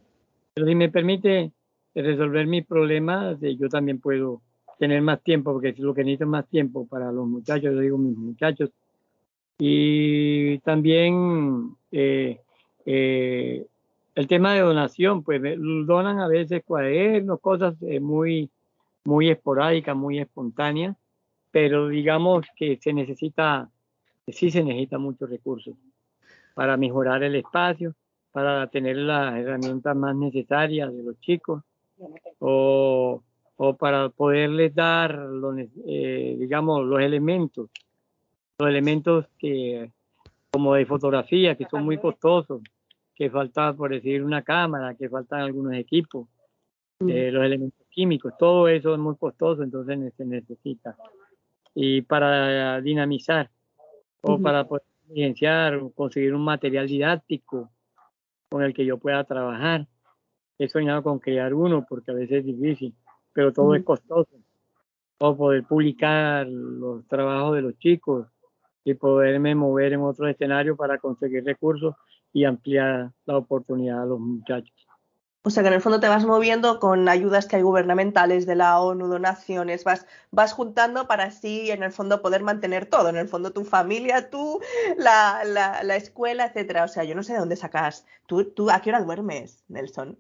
Pero 0.54 0.68
si 0.68 0.76
me 0.76 0.90
permite 0.90 1.52
resolver 1.96 2.48
mis 2.48 2.66
problemas, 2.66 3.38
yo 3.42 3.70
también 3.70 4.00
puedo 4.00 4.42
tener 4.80 5.02
más 5.02 5.22
tiempo, 5.22 5.54
porque 5.54 5.74
lo 5.78 5.94
que 5.94 6.04
necesito 6.04 6.24
es 6.26 6.30
más 6.30 6.48
tiempo 6.48 6.88
para 6.88 7.12
los 7.12 7.28
muchachos, 7.28 7.74
yo 7.74 7.80
digo 7.80 7.98
mis 7.98 8.18
muchachos. 8.18 8.72
Y 9.60 10.58
también 10.60 11.76
eh, 11.92 12.42
eh, 12.86 13.68
el 14.22 14.28
tema 14.28 14.54
de 14.54 14.62
donación, 14.62 15.24
pues 15.24 15.42
donan 15.42 16.20
a 16.20 16.28
veces 16.28 16.64
cuadernos, 16.66 17.40
cosas 17.42 17.76
eh, 17.82 18.00
muy, 18.00 18.50
muy 19.04 19.30
esporádicas, 19.30 19.96
muy 19.96 20.20
espontáneas 20.20 20.96
pero 21.52 21.90
digamos 21.90 22.46
que 22.56 22.80
se 22.82 22.94
necesita, 22.94 23.70
sí 24.28 24.50
se 24.50 24.64
necesita 24.64 24.98
muchos 24.98 25.30
recursos 25.30 25.76
para 26.54 26.78
mejorar 26.78 27.24
el 27.24 27.36
espacio 27.36 27.94
para 28.32 28.68
tener 28.68 28.96
las 28.96 29.36
herramientas 29.36 29.96
más 29.96 30.16
necesarias 30.16 30.94
de 30.96 31.04
los 31.04 31.20
chicos 31.20 31.64
o, 32.40 33.22
o 33.58 33.76
para 33.76 34.08
poderles 34.08 34.74
dar, 34.74 35.14
los, 35.16 35.58
eh, 35.86 36.38
digamos, 36.40 36.86
los 36.86 37.02
elementos, 37.02 37.70
los 38.58 38.70
elementos 38.70 39.26
que, 39.38 39.92
como 40.50 40.76
de 40.76 40.86
fotografía, 40.86 41.56
que 41.56 41.66
son 41.66 41.84
muy 41.84 41.98
costosos, 41.98 42.62
que 43.22 43.30
falta, 43.30 43.72
por 43.74 43.92
decir, 43.92 44.24
una 44.24 44.42
cámara, 44.42 44.96
que 44.96 45.08
faltan 45.08 45.42
algunos 45.42 45.74
equipos, 45.74 46.28
eh, 47.08 47.30
los 47.32 47.46
elementos 47.46 47.86
químicos, 47.88 48.34
todo 48.36 48.68
eso 48.68 48.94
es 48.96 49.00
muy 49.00 49.16
costoso, 49.16 49.62
entonces 49.62 50.12
se 50.18 50.26
necesita. 50.26 50.98
Y 51.76 52.02
para 52.02 52.82
dinamizar 52.82 53.52
o 54.22 54.42
para 54.42 54.64
poder 54.64 54.82
o 55.84 55.92
conseguir 55.92 56.34
un 56.34 56.44
material 56.44 56.88
didáctico 56.88 57.70
con 58.50 58.64
el 58.64 58.74
que 58.74 58.88
yo 58.88 58.98
pueda 58.98 59.24
trabajar. 59.24 59.86
He 60.58 60.68
soñado 60.68 61.04
con 61.04 61.20
crear 61.20 61.54
uno 61.54 61.86
porque 61.88 62.10
a 62.10 62.16
veces 62.16 62.40
es 62.40 62.46
difícil, 62.46 62.96
pero 63.34 63.54
todo 63.54 63.76
es 63.76 63.84
costoso. 63.84 64.36
O 65.20 65.38
poder 65.38 65.64
publicar 65.66 66.48
los 66.48 67.08
trabajos 67.08 67.54
de 67.56 67.62
los 67.62 67.78
chicos 67.78 68.26
y 68.84 68.96
poderme 68.96 69.54
mover 69.54 69.94
en 69.94 70.02
otro 70.02 70.28
escenario 70.28 70.76
para 70.76 70.98
conseguir 70.98 71.44
recursos 71.44 71.94
y 72.34 72.46
ampliar 72.46 73.12
la 73.26 73.38
oportunidad 73.38 74.04
a 74.04 74.06
los 74.06 74.20
muchachos. 74.20 74.74
O 75.44 75.50
sea 75.50 75.64
que 75.64 75.70
en 75.70 75.74
el 75.74 75.82
fondo 75.82 76.00
te 76.00 76.08
vas 76.08 76.24
moviendo 76.24 76.80
con 76.80 77.10
ayudas 77.10 77.48
que 77.48 77.56
hay 77.56 77.64
gubernamentales 77.64 78.46
de 78.46 78.56
la 78.56 78.80
ONU, 78.80 79.08
donaciones, 79.08 79.84
vas, 79.84 80.06
vas 80.30 80.54
juntando 80.54 81.08
para 81.08 81.24
así 81.26 81.72
en 81.72 81.82
el 81.82 81.92
fondo 81.92 82.22
poder 82.22 82.44
mantener 82.44 82.86
todo, 82.86 83.10
en 83.10 83.16
el 83.16 83.28
fondo 83.28 83.52
tu 83.52 83.64
familia, 83.64 84.30
tú, 84.30 84.60
la, 84.98 85.42
la, 85.44 85.82
la 85.84 85.96
escuela, 85.96 86.46
etcétera. 86.46 86.84
O 86.84 86.88
sea, 86.88 87.06
yo 87.06 87.16
no 87.16 87.24
sé 87.24 87.34
de 87.34 87.40
dónde 87.40 87.56
sacas. 87.56 88.06
¿Tú, 88.28 88.46
tú 88.52 88.70
a 88.70 88.82
qué 88.82 88.92
hora 88.92 89.02
duermes, 89.02 89.64
Nelson? 89.68 90.20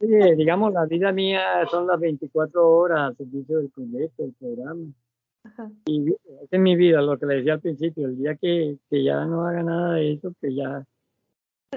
Sí, 0.00 0.06
digamos, 0.36 0.72
la 0.72 0.84
vida 0.84 1.10
mía 1.10 1.66
son 1.70 1.86
las 1.86 1.98
24 1.98 2.68
horas 2.68 3.00
al 3.00 3.16
servicio 3.16 3.56
del 3.56 3.70
proyecto, 3.70 4.22
del 4.22 4.34
programa. 4.34 4.84
Y 5.86 6.12
esa 6.12 6.48
es 6.50 6.60
mi 6.60 6.76
vida, 6.76 7.00
lo 7.00 7.18
que 7.18 7.26
le 7.26 7.36
decía 7.36 7.54
al 7.54 7.60
principio, 7.60 8.06
el 8.06 8.18
día 8.18 8.36
que, 8.36 8.78
que 8.88 9.04
ya 9.04 9.24
no 9.24 9.46
haga 9.46 9.62
nada 9.62 9.94
de 9.94 10.12
eso, 10.12 10.32
que 10.40 10.54
ya... 10.54 10.86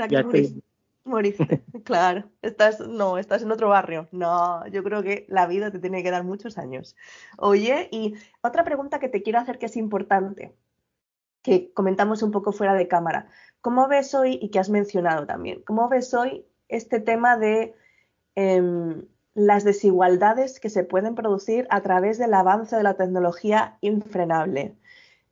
ya 0.10 0.20
estoy, 0.20 0.62
Moriste, 1.04 1.64
claro. 1.84 2.30
Estás, 2.42 2.80
no, 2.80 3.18
estás 3.18 3.42
en 3.42 3.52
otro 3.52 3.70
barrio. 3.70 4.08
No, 4.12 4.66
yo 4.68 4.84
creo 4.84 5.02
que 5.02 5.26
la 5.30 5.48
vida 5.48 5.72
te 5.72 5.80
tiene 5.80 6.04
que 6.04 6.12
dar 6.12 6.24
muchos 6.24 6.58
años. 6.58 6.96
Oye, 7.38 7.90
y 7.92 8.16
otra 8.42 8.64
pregunta 8.64 9.00
que 9.00 9.10
te 9.10 9.24
quiero 9.24 9.40
hacer 9.40 9.58
que 9.58 9.66
es 9.66 9.78
importante, 9.78 10.56
que 11.42 11.72
comentamos 11.74 12.22
un 12.22 12.32
poco 12.32 12.52
fuera 12.52 12.76
de 12.76 12.88
cámara. 12.88 13.30
¿Cómo 13.62 13.88
ves 13.88 14.14
hoy, 14.14 14.38
y 14.42 14.50
que 14.50 14.60
has 14.60 14.70
mencionado 14.70 15.26
también, 15.26 15.62
cómo 15.64 15.90
ves 15.90 16.14
hoy 16.14 16.46
este 16.68 17.00
tema 17.00 17.38
de 17.38 17.74
em, 18.36 19.06
las 19.34 19.64
desigualdades 19.64 20.60
que 20.60 20.70
se 20.70 20.84
pueden 20.84 21.16
producir 21.16 21.68
a 21.70 21.82
través 21.82 22.18
del 22.18 22.34
avance 22.34 22.76
de 22.76 22.84
la 22.84 22.96
tecnología 22.96 23.78
infrenable? 23.82 24.76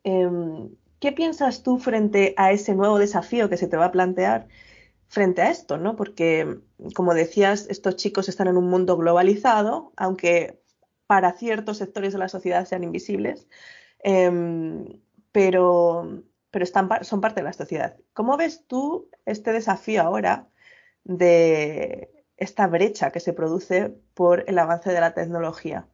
Em, 0.04 0.70
¿Qué 1.00 1.12
piensas 1.14 1.64
tú 1.64 1.78
frente 1.78 2.34
a 2.38 2.52
ese 2.52 2.76
nuevo 2.76 3.00
desafío 3.00 3.50
que 3.50 3.58
se 3.58 3.68
te 3.68 3.78
va 3.78 3.86
a 3.86 3.92
plantear? 3.92 4.48
frente 5.10 5.42
a 5.42 5.50
esto, 5.50 5.78
¿no? 5.78 5.96
Porque, 5.96 6.60
como 6.96 7.14
decías, 7.14 7.68
estos 7.70 7.96
chicos 7.98 8.30
están 8.30 8.48
en 8.48 8.58
un 8.58 8.70
mundo 8.70 8.96
globalizado, 8.96 9.92
aunque 9.98 10.62
para 11.08 11.34
ciertos 11.34 11.78
sectores 11.78 12.14
de 12.14 12.20
la 12.20 12.30
sociedad 12.30 12.66
sean 12.66 12.84
invisibles, 12.84 13.48
em, 14.00 15.02
pero, 15.32 16.24
pero 16.52 16.64
están, 16.64 16.90
son 17.04 17.22
parte 17.22 17.42
de 17.42 17.46
la 17.46 17.54
sociedad. 17.54 17.98
¿Cómo 18.14 18.38
ves 18.38 18.66
tú 18.68 19.10
este 19.26 19.52
desafío 19.52 20.04
ahora 20.04 20.48
de 21.04 22.19
esta 22.40 22.68
brecha 22.68 23.12
que 23.12 23.20
se 23.20 23.34
produce 23.34 23.94
por 24.14 24.46
el 24.48 24.60
avance 24.60 24.92
de 24.92 25.02
la 25.02 25.14
tecnología? 25.14 25.88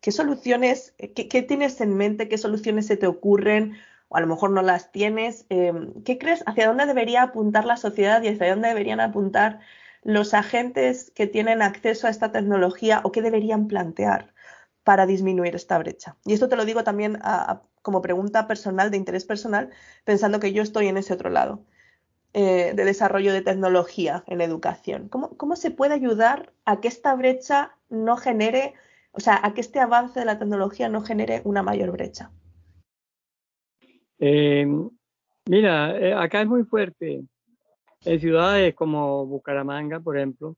¿Qué 0.00 0.10
soluciones, 0.10 0.94
qué, 0.98 1.42
tienes 1.42 1.80
en 1.80 1.96
mente, 1.96 2.28
qué 2.28 2.36
soluciones 2.36 2.86
se 2.86 2.96
te 2.96 3.06
ocurren 3.06 3.76
o 4.08 4.16
a 4.16 4.20
lo 4.20 4.26
mejor 4.26 4.50
no 4.50 4.60
las 4.60 4.92
tienes. 4.92 5.46
Em, 5.48 6.02
¿Qué 6.02 6.18
crees? 6.18 6.42
¿Hacia 6.44 6.66
dónde 6.66 6.86
debería 6.86 7.22
apuntar 7.22 7.64
la 7.64 7.76
sociedad 7.76 8.20
y 8.22 8.28
hacia 8.28 8.50
dónde 8.50 8.68
deberían 8.68 9.00
apuntar 9.00 9.60
los 10.02 10.34
agentes 10.34 11.12
que 11.14 11.26
tienen 11.26 11.62
acceso 11.62 12.06
a 12.06 12.10
esta 12.10 12.32
tecnología 12.32 13.00
o 13.04 13.12
qué 13.12 13.22
deberían 13.22 13.68
plantear 13.68 14.34
para 14.84 15.06
disminuir 15.06 15.54
esta 15.54 15.78
brecha? 15.78 16.16
Y 16.26 16.34
esto 16.34 16.48
te 16.48 16.56
lo 16.56 16.64
digo 16.64 16.84
también 16.84 17.18
como 17.80 18.02
pregunta 18.02 18.46
personal, 18.46 18.90
de 18.90 18.96
interés 18.98 19.24
personal, 19.24 19.70
pensando 20.04 20.40
que 20.40 20.52
yo 20.52 20.62
estoy 20.62 20.88
en 20.88 20.98
ese 20.98 21.14
otro 21.14 21.30
lado. 21.30 21.64
Eh, 22.34 22.72
de 22.74 22.86
desarrollo 22.86 23.30
de 23.30 23.42
tecnología 23.42 24.24
en 24.26 24.40
educación. 24.40 25.10
¿Cómo, 25.10 25.36
¿Cómo 25.36 25.54
se 25.54 25.70
puede 25.70 25.92
ayudar 25.92 26.54
a 26.64 26.80
que 26.80 26.88
esta 26.88 27.14
brecha 27.14 27.76
no 27.90 28.16
genere, 28.16 28.72
o 29.10 29.20
sea, 29.20 29.38
a 29.42 29.52
que 29.52 29.60
este 29.60 29.80
avance 29.80 30.18
de 30.18 30.24
la 30.24 30.38
tecnología 30.38 30.88
no 30.88 31.02
genere 31.02 31.42
una 31.44 31.62
mayor 31.62 31.90
brecha? 31.92 32.30
Eh, 34.18 34.66
mira, 35.44 35.98
eh, 35.98 36.14
acá 36.14 36.40
es 36.40 36.48
muy 36.48 36.64
fuerte. 36.64 37.22
En 38.02 38.20
ciudades 38.20 38.74
como 38.74 39.26
Bucaramanga, 39.26 40.00
por 40.00 40.16
ejemplo, 40.16 40.56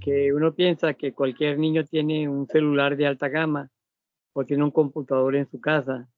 que 0.00 0.32
uno 0.32 0.52
piensa 0.54 0.94
que 0.94 1.12
cualquier 1.12 1.56
niño 1.56 1.84
tiene 1.84 2.28
un 2.28 2.48
celular 2.48 2.96
de 2.96 3.06
alta 3.06 3.28
gama 3.28 3.70
o 4.32 4.44
tiene 4.44 4.64
un 4.64 4.72
computador 4.72 5.36
en 5.36 5.48
su 5.48 5.60
casa, 5.60 6.08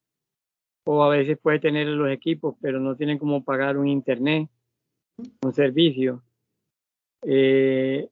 o 0.84 1.04
a 1.04 1.10
veces 1.10 1.38
puede 1.38 1.58
tener 1.60 1.88
los 1.88 2.10
equipos, 2.10 2.56
pero 2.62 2.80
no 2.80 2.96
tienen 2.96 3.18
cómo 3.18 3.44
pagar 3.44 3.76
un 3.76 3.88
internet, 3.88 4.48
un 5.16 5.52
servicio. 5.52 6.22
Eh, 7.22 8.08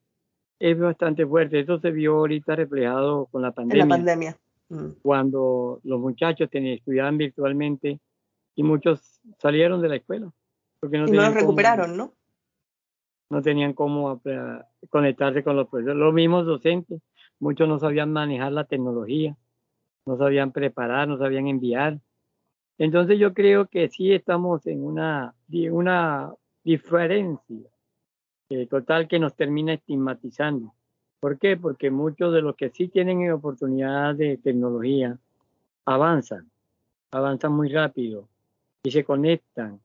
es 0.59 0.79
bastante 0.79 1.27
fuerte. 1.27 1.61
Eso 1.61 1.79
se 1.79 1.91
vio 1.91 2.17
ahorita 2.17 2.55
reflejado 2.55 3.27
con 3.27 3.43
la 3.43 3.53
pandemia. 3.53 3.83
En 3.83 3.89
la 3.89 3.95
pandemia. 3.97 4.37
Mm. 4.69 4.91
Cuando 5.03 5.81
los 5.83 6.01
muchachos 6.01 6.49
tenían, 6.51 6.77
estudiaban 6.77 7.19
virtualmente 7.19 7.99
y 8.55 8.63
muchos 8.63 9.21
salieron 9.39 9.81
de 9.81 9.89
la 9.89 9.97
escuela. 9.97 10.31
Porque 10.81 10.99
no 10.99 11.09
y 11.09 11.13
no 11.13 11.23
los 11.23 11.35
recuperaron, 11.35 11.97
¿no? 11.97 12.13
No 13.31 13.43
tenían 13.43 13.75
cómo 13.75 14.21
conectarse 14.89 15.45
con 15.45 15.57
los 15.57 15.69
profesores. 15.69 15.99
Los 15.99 16.13
mismos 16.13 16.47
docentes, 16.47 17.01
muchos 17.39 17.69
no 17.69 17.79
sabían 17.79 18.13
manejar 18.13 18.53
la 18.53 18.65
tecnología, 18.65 19.37
no 20.05 20.17
sabían 20.17 20.53
preparar, 20.53 21.07
no 21.07 21.17
sabían 21.17 21.47
enviar. 21.47 22.01
Entonces 22.79 23.19
yo 23.19 23.33
creo 23.35 23.67
que 23.67 23.89
sí 23.89 24.13
estamos 24.13 24.67
en 24.67 24.85
una, 24.85 25.35
una 25.71 26.33
diferencia 26.71 27.69
eh, 28.49 28.67
total 28.67 29.09
que 29.09 29.19
nos 29.19 29.35
termina 29.35 29.75
estigmatizando. 29.75 30.73
¿Por 31.19 31.39
qué? 31.39 31.57
Porque 31.57 31.91
muchos 31.91 32.33
de 32.33 32.43
los 32.43 32.55
que 32.55 32.71
sí 32.71 32.89
tienen 32.89 33.31
oportunidad 33.33 34.15
de 34.15 34.37
tecnología 34.39 35.19
avanzan, 35.85 36.49
avanzan 37.11 37.53
muy 37.53 37.69
rápido, 37.71 38.29
y 38.83 38.91
se 38.91 39.05
conectan 39.05 39.81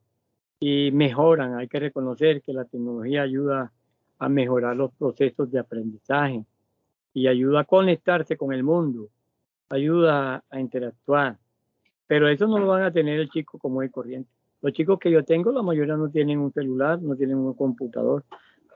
y 0.60 0.90
mejoran. 0.92 1.54
Hay 1.54 1.68
que 1.68 1.80
reconocer 1.80 2.40
que 2.40 2.52
la 2.52 2.64
tecnología 2.64 3.22
ayuda 3.22 3.72
a 4.18 4.28
mejorar 4.28 4.76
los 4.76 4.92
procesos 4.92 5.50
de 5.50 5.58
aprendizaje 5.58 6.44
y 7.12 7.26
ayuda 7.26 7.60
a 7.60 7.64
conectarse 7.64 8.36
con 8.36 8.52
el 8.52 8.62
mundo, 8.62 9.08
ayuda 9.68 10.44
a 10.48 10.60
interactuar. 10.60 11.36
Pero 12.06 12.28
eso 12.28 12.46
no 12.46 12.58
lo 12.58 12.68
van 12.68 12.84
a 12.84 12.92
tener 12.92 13.18
el 13.18 13.28
chico 13.28 13.58
como 13.58 13.82
es 13.82 13.90
corriente. 13.90 14.30
Los 14.66 14.72
chicos 14.72 14.98
que 14.98 15.12
yo 15.12 15.24
tengo, 15.24 15.52
la 15.52 15.62
mayoría 15.62 15.96
no 15.96 16.10
tienen 16.10 16.40
un 16.40 16.52
celular, 16.52 17.00
no 17.00 17.14
tienen 17.14 17.36
un 17.36 17.54
computador. 17.54 18.24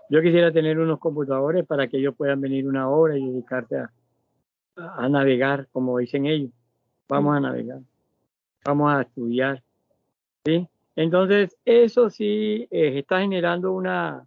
Yo 0.09 0.23
quisiera 0.23 0.53
tener 0.53 0.79
unos 0.79 1.01
computadores 1.01 1.67
para 1.67 1.89
que 1.89 1.97
ellos 1.99 2.15
puedan 2.15 2.41
venir 2.41 2.69
una 2.69 2.89
hora 2.89 3.19
y 3.19 3.27
dedicarse 3.27 3.77
a, 3.77 3.91
a 4.77 5.09
navegar, 5.09 5.67
como 5.73 5.99
dicen 5.99 6.27
ellos. 6.27 6.53
Vamos 7.09 7.37
a 7.37 7.41
navegar, 7.41 7.81
vamos 8.65 8.95
a 8.95 9.03
estudiar, 9.03 9.65
¿sí? 10.45 10.69
Entonces, 10.95 11.57
eso 11.65 12.09
sí 12.09 12.69
eh, 12.71 13.01
está 13.01 13.19
generando 13.19 13.73
una, 13.73 14.25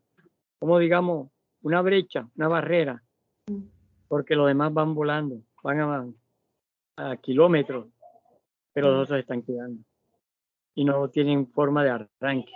como 0.60 0.80
digamos, 0.80 1.30
una 1.62 1.82
brecha, 1.82 2.28
una 2.36 2.50
barrera, 2.50 3.02
porque 4.10 4.36
los 4.36 4.48
demás 4.48 4.74
van 4.74 4.94
volando, 4.94 5.38
van 5.64 6.14
a, 6.98 7.16
kilómetros, 7.22 7.88
pero 8.74 8.92
los 8.92 9.04
otros 9.04 9.20
están 9.20 9.42
quedando 9.44 9.82
y 10.76 10.86
no 10.86 11.08
tienen 11.10 11.48
forma 11.48 11.84
de 11.84 11.90
arranque. 11.92 12.54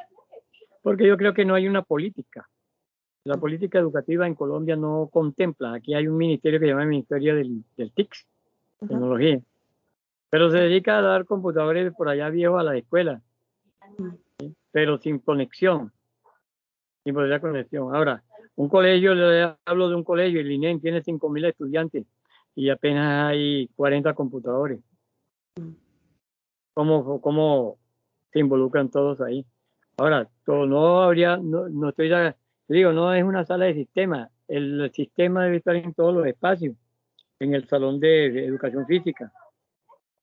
Porque 0.82 1.08
yo 1.08 1.18
creo 1.18 1.34
que 1.34 1.46
no 1.46 1.56
hay 1.56 1.68
una 1.68 1.82
política. 1.82 2.50
La 3.24 3.38
política 3.38 3.80
educativa 3.80 4.26
en 4.26 4.36
Colombia 4.36 4.76
no 4.76 5.10
contempla. 5.12 5.74
Aquí 5.74 5.94
hay 5.94 6.08
un 6.08 6.18
ministerio 6.18 6.60
que 6.60 6.66
se 6.66 6.70
llama 6.70 6.84
el 6.84 6.90
Ministerio 6.90 7.36
del, 7.36 7.64
del 7.76 7.92
TICS, 7.92 8.26
Tecnología, 8.80 9.42
pero 10.30 10.50
se 10.50 10.58
dedica 10.58 11.00
a 11.00 11.02
dar 11.02 11.26
computadores 11.26 11.92
por 11.94 12.10
allá 12.10 12.30
viejos 12.30 12.60
a 12.60 12.64
la 12.64 12.78
escuela 12.78 13.22
pero 14.72 14.98
sin 14.98 15.20
conexión. 15.20 15.92
Sin 17.04 17.14
poder 17.14 17.40
conexión. 17.42 17.96
Ahora, 17.96 18.24
un 18.56 18.70
colegio, 18.70 19.16
le 19.16 19.56
hablo 19.66 19.90
de 19.90 19.96
un 19.96 20.04
colegio, 20.04 20.40
el 20.40 20.52
INEM 20.52 20.80
tiene 20.80 21.02
5.000 21.02 21.50
estudiantes 21.50 22.06
y 22.56 22.70
apenas 22.70 23.30
hay 23.30 23.70
40 23.76 24.14
computadores. 24.14 24.80
¿Cómo, 26.74 27.22
¿Cómo 27.22 27.78
se 28.38 28.42
involucran 28.42 28.90
todos 28.90 29.20
ahí? 29.22 29.46
Ahora, 29.98 30.30
no 30.46 31.02
habría, 31.02 31.38
no, 31.38 31.68
no 31.70 31.90
estoy, 31.90 32.12
digo, 32.68 32.94
no 32.94 33.14
es 33.14 33.24
una 33.24 33.44
sala 33.46 33.66
de 33.66 33.74
sistema, 33.74 34.30
el, 34.48 34.92
sistema 34.94 35.46
debe 35.46 35.58
estar 35.58 35.76
en 35.76 35.94
todos 35.94 36.14
los 36.14 36.26
espacios, 36.26 36.76
en 37.40 37.54
el 37.54 37.68
salón 37.68 38.00
de, 38.00 38.46
educación 38.46 38.86
física, 38.86 39.32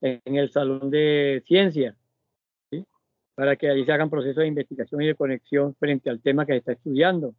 en, 0.01 0.35
el 0.35 0.49
salón 0.49 0.89
de 0.89 1.43
ciencia, 1.45 1.95
para 3.35 3.57
que 3.57 3.69
ahí 3.69 3.83
se 3.83 3.91
hagan 3.91 4.09
procesos 4.09 4.37
de 4.37 4.47
investigación 4.47 5.01
y 5.01 5.07
de 5.07 5.15
conexión 5.15 5.75
frente 5.75 6.09
al 6.09 6.21
tema 6.21 6.45
que 6.45 6.53
se 6.53 6.59
está 6.59 6.71
estudiando. 6.71 7.35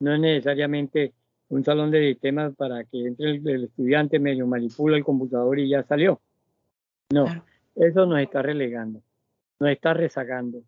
No 0.00 0.12
es 0.12 0.20
necesariamente 0.20 1.14
un 1.48 1.64
salón 1.64 1.92
de 1.92 2.12
sistemas 2.12 2.54
para 2.56 2.82
que 2.84 3.06
entre 3.06 3.30
el, 3.30 3.64
estudiante 3.64 4.18
medio 4.18 4.46
manipula 4.46 4.96
el 4.96 5.04
computador 5.04 5.58
y 5.60 5.68
ya 5.68 5.84
salió. 5.84 6.20
No, 7.10 7.26
eso 7.76 8.06
nos 8.06 8.20
está 8.20 8.42
relegando, 8.42 9.00
nos 9.58 9.70
está 9.70 9.94
rezagando. 9.94 10.62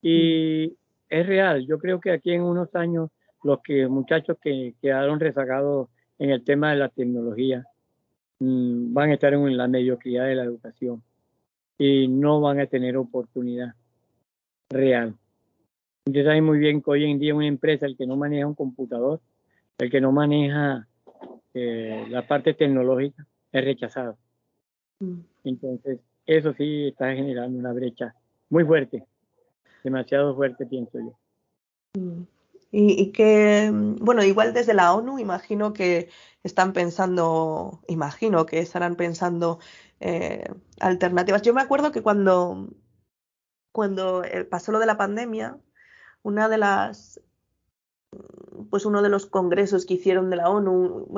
Y 0.00 0.76
es 1.08 1.26
real, 1.26 1.66
yo 1.66 1.78
creo 1.78 2.00
que 2.00 2.10
aquí 2.10 2.32
en 2.32 2.42
unos 2.42 2.74
años 2.74 3.10
los 3.42 3.60
que 3.62 3.86
muchachos 3.88 4.36
que 4.40 4.74
quedaron 4.80 5.20
rezagados 5.20 5.88
en 6.18 6.30
el 6.30 6.44
tema 6.44 6.70
de 6.70 6.76
la 6.76 6.88
tecnología 6.88 7.66
mm, 8.38 8.92
van 8.92 9.10
a 9.10 9.14
estar 9.14 9.34
en 9.34 9.56
la 9.56 9.68
mediocridad 9.68 10.26
de 10.26 10.36
la 10.36 10.44
educación 10.44 11.02
y 11.78 12.08
no 12.08 12.40
van 12.40 12.60
a 12.60 12.66
tener 12.66 12.96
oportunidad 12.96 13.74
real. 14.70 15.14
Usted 16.06 16.24
sabe 16.24 16.42
muy 16.42 16.58
bien 16.58 16.82
que 16.82 16.90
hoy 16.90 17.04
en 17.04 17.18
día 17.18 17.34
una 17.34 17.46
empresa, 17.46 17.86
el 17.86 17.96
que 17.96 18.06
no 18.06 18.16
maneja 18.16 18.46
un 18.46 18.54
computador, 18.54 19.20
el 19.78 19.90
que 19.90 20.00
no 20.00 20.12
maneja 20.12 20.88
eh, 21.54 22.06
la 22.08 22.26
parte 22.26 22.54
tecnológica, 22.54 23.26
es 23.52 23.64
rechazado. 23.64 24.16
Mm. 25.00 25.20
Entonces, 25.44 26.00
eso 26.26 26.52
sí 26.54 26.88
está 26.88 27.14
generando 27.14 27.58
una 27.58 27.72
brecha 27.72 28.14
muy 28.52 28.64
fuerte, 28.64 29.06
demasiado 29.82 30.36
fuerte, 30.36 30.66
pienso 30.66 30.98
yo. 30.98 31.18
Mm. 31.98 32.26
Y, 32.70 33.12
que, 33.12 33.70
mm, 33.72 33.96
bueno, 33.96 34.22
igual 34.24 34.52
desde 34.52 34.74
la 34.74 34.94
ONU 34.94 35.18
imagino 35.18 35.72
que 35.72 36.10
están 36.42 36.74
pensando, 36.74 37.80
imagino 37.88 38.44
que 38.44 38.60
estarán 38.60 38.96
pensando 38.96 39.58
eh, 40.00 40.44
alternativas. 40.80 41.40
Yo 41.42 41.54
me 41.54 41.62
acuerdo 41.62 41.92
que 41.92 42.02
cuando, 42.02 42.68
cuando 43.72 44.22
eh, 44.22 44.44
pasó 44.44 44.70
lo 44.70 44.78
de 44.78 44.86
la 44.86 44.98
pandemia, 44.98 45.58
una 46.22 46.48
de 46.50 46.58
las 46.58 47.20
pues 48.70 48.84
uno 48.84 49.00
de 49.02 49.08
los 49.08 49.26
congresos 49.26 49.86
que 49.86 49.94
hicieron 49.94 50.28
de 50.28 50.36
la 50.36 50.50
ONU, 50.50 51.08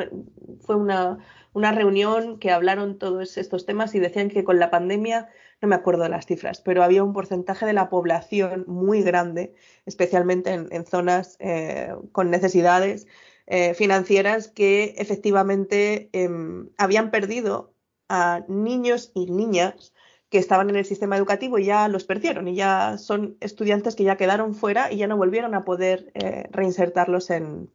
fue 0.61 0.77
una, 0.77 1.19
una, 1.53 1.73
reunión 1.73 2.39
que 2.39 2.53
hablaron 2.53 2.99
todos 2.99 3.37
estos 3.37 3.67
temas 3.67 3.95
y 3.95 3.99
decían 3.99 4.29
que 4.29 4.45
con 4.45 4.61
la 4.61 4.71
pandemia, 4.71 5.29
no 5.65 5.69
me 5.69 5.77
acuerdo 5.77 6.03
de 6.03 6.11
las 6.11 6.27
cifras, 6.27 6.61
pero 6.61 6.85
había 6.85 7.03
un 7.03 7.15
porcentaje 7.15 7.65
de 7.65 7.73
la 7.73 7.89
población 7.89 8.65
muy 8.69 9.03
grande, 9.03 9.55
especialmente 9.87 10.53
en, 10.53 10.87
zonas 10.87 11.37
eh, 11.41 11.95
con 12.13 12.31
necesidades 12.31 13.07
eh, 13.47 13.75
financieras, 13.75 14.49
que 14.49 14.95
efectivamente 14.99 16.11
em, 16.13 16.69
habían 16.77 17.11
perdido 17.11 17.75
a 18.09 18.45
niños 18.49 19.11
y 19.15 19.31
niñas 19.31 19.95
que 20.29 20.39
estaban 20.39 20.69
en 20.69 20.77
el 20.77 20.85
sistema 20.85 21.17
educativo 21.17 21.59
y 21.59 21.65
ya 21.67 21.89
los 21.89 22.05
perdieron 22.05 22.49
y 22.49 22.57
ya 22.57 22.99
son 22.99 23.37
estudiantes 23.41 23.95
que 23.95 24.05
ya 24.05 24.17
quedaron 24.17 24.55
fuera 24.55 24.93
y 24.93 24.99
ya 24.99 25.07
no 25.07 25.17
volvieron 25.17 25.55
a 25.55 25.65
poder 25.65 26.11
eh, 26.15 26.49
reinsertarlos 26.51 27.31
en, 27.31 27.71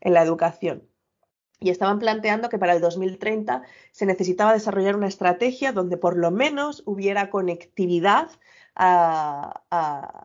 la 0.00 0.22
educación. 0.22 0.82
Y 1.62 1.70
estaban 1.70 1.98
planteando 1.98 2.48
que 2.48 2.58
para 2.58 2.74
el 2.74 2.80
2030 2.80 3.62
se 3.92 4.06
necesitaba 4.06 4.52
desarrollar 4.52 4.96
una 4.96 5.06
estrategia 5.06 5.72
donde 5.72 5.96
por 5.96 6.16
lo 6.16 6.30
menos 6.30 6.82
hubiera 6.86 7.30
conectividad 7.30 8.30
a, 8.74 9.62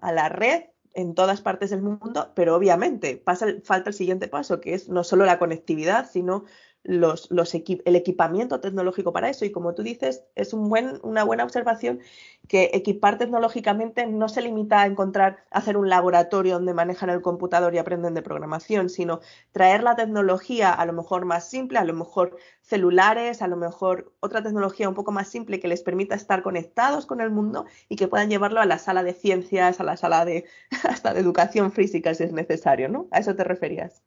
la 0.01 0.30
red 0.30 0.64
en 0.93 1.14
todas 1.14 1.41
partes 1.41 1.69
del 1.69 1.84
mundo, 1.84 2.31
pero 2.34 2.55
obviamente 2.55 3.22
falta 3.64 3.89
el 3.89 3.93
siguiente 3.93 4.27
paso, 4.27 4.59
que 4.59 4.73
es 4.73 4.89
no 4.89 5.03
solo 5.03 5.26
la 5.26 5.38
conectividad, 5.38 6.09
sino 6.09 6.45
los, 6.84 7.30
el 7.32 7.95
equipamiento 7.95 8.60
tecnológico 8.62 9.12
para 9.12 9.30
eso. 9.30 9.44
Y 9.44 9.52
como 9.52 9.76
tú 9.76 9.84
dices, 9.84 10.24
es 10.36 10.54
un 10.54 10.70
buen, 10.70 10.99
una 11.04 11.24
buena 11.24 11.44
observación 11.44 11.99
que 12.48 12.72
equipar 12.74 13.18
tecnológicamente 13.18 14.08
no 14.08 14.30
se 14.30 14.41
limita 14.41 14.82
a 14.82 14.86
encontrar, 14.86 15.44
hacer 15.52 15.76
un 15.76 15.90
laboratorio 15.90 16.54
donde 16.54 16.74
manejan 16.74 17.10
el 17.10 17.22
computador 17.22 17.76
y 17.76 17.78
aprenden 17.78 18.14
de 18.14 18.22
programación, 18.22 18.90
sino 18.90 19.20
traer 19.52 19.84
la 19.84 19.95
tecnología 19.95 20.72
a 20.72 20.86
lo 20.86 20.94
mejor 20.94 21.26
más 21.26 21.49
simple, 21.49 21.78
a 21.78 21.84
lo 21.84 21.94
mejor 21.94 22.38
celulares, 22.62 23.41
a 23.41 23.48
lo 23.48 23.58
mejor 23.58 24.14
otra 24.22 24.41
tecnología 24.41 24.88
un 24.88 24.95
poco 24.95 25.12
más 25.12 25.28
simple 25.28 25.60
que 25.60 25.68
les 25.68 25.84
permita 25.84 26.16
estar 26.16 26.41
conectados 26.41 27.06
con 27.06 27.20
el 27.20 27.32
mundo 27.32 27.66
y 27.90 27.98
que 27.98 28.08
puedan 28.08 28.30
llevarlo 28.30 28.62
a 28.62 28.66
la 28.66 28.80
sala 28.80 29.04
de 29.04 29.14
ciencias, 29.14 29.82
a 29.82 29.84
la 29.84 29.98
sala 29.98 30.24
de 30.24 30.45
hasta 30.88 31.14
de 31.14 31.20
educación 31.20 31.72
física 31.74 32.14
si 32.14 32.24
es 32.24 32.32
necesario, 32.32 32.88
¿no? 32.88 33.08
¿A 33.12 33.20
eso 33.20 33.36
te 33.36 33.44
referías? 33.44 34.04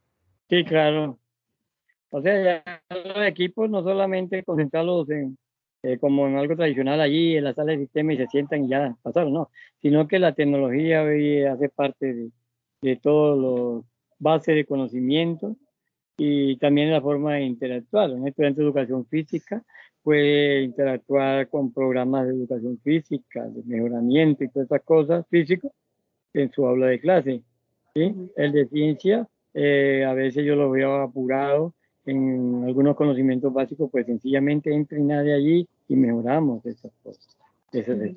Sí, 0.49 0.65
claro. 0.65 1.19
O 2.11 2.21
sea, 2.23 2.63
ya 2.65 2.83
los 2.91 3.27
equipos 3.27 3.71
no 3.71 3.83
solamente 3.83 4.43
concentrarlos 4.43 5.09
en, 5.11 5.39
eh, 5.83 5.99
como 5.99 6.27
en 6.27 6.37
algo 6.37 6.57
tradicional 6.57 7.01
allí 7.01 7.37
en 7.37 7.45
la 7.45 7.55
sala 7.55 7.73
de 7.73 7.79
sistema 7.79 8.13
y 8.13 8.17
se 8.19 8.27
sientan 8.27 8.65
y 8.65 8.69
ya 8.69 8.97
pasaron, 9.03 9.33
no, 9.33 9.51
sino 9.81 10.09
que 10.09 10.19
la 10.19 10.35
tecnología 10.35 11.03
hoy 11.03 11.45
hace 11.45 11.69
parte 11.69 12.13
de, 12.13 12.31
de 12.83 12.97
todos 12.97 13.39
los 13.39 13.85
bases 14.19 14.57
de 14.57 14.67
conocimiento 14.67 15.57
y 16.17 16.57
también 16.57 16.91
la 16.91 17.01
forma 17.01 17.35
de 17.35 17.45
interactuar. 17.45 18.11
Un 18.11 18.29
estudiante 18.29 18.61
de 18.61 18.67
educación 18.67 19.07
física 19.07 19.63
puede 20.03 20.63
interactuar 20.63 21.49
con 21.49 21.73
programas 21.73 22.27
de 22.27 22.35
educación 22.35 22.79
física, 22.81 23.47
de 23.47 23.63
mejoramiento 23.65 24.45
y 24.45 24.49
todas 24.49 24.67
esas 24.67 24.83
cosas 24.83 25.27
físicas 25.31 25.71
en 26.35 26.51
su 26.53 26.67
aula 26.67 26.89
de 26.89 27.01
clase. 27.01 27.43
¿sí? 27.95 28.15
El 28.37 28.53
de 28.53 28.67
ciencia, 28.67 29.29
eh, 29.55 30.05
a 30.07 30.13
veces 30.13 30.45
yo 30.45 30.57
lo 30.57 30.71
veo 30.71 30.97
apurado 30.97 31.75
en 32.07 32.65
algunos 32.67 32.97
conocimientos 32.97 33.53
básicos, 33.53 33.91
pues 33.91 34.07
sencillamente 34.07 34.73
entra 34.73 34.99
y 34.99 35.03
nadie 35.03 35.35
allí 35.35 35.69
y 35.89 35.97
mejoramos 35.97 36.65
esas 36.65 36.93
cosas, 37.03 37.37
ese 37.73 38.17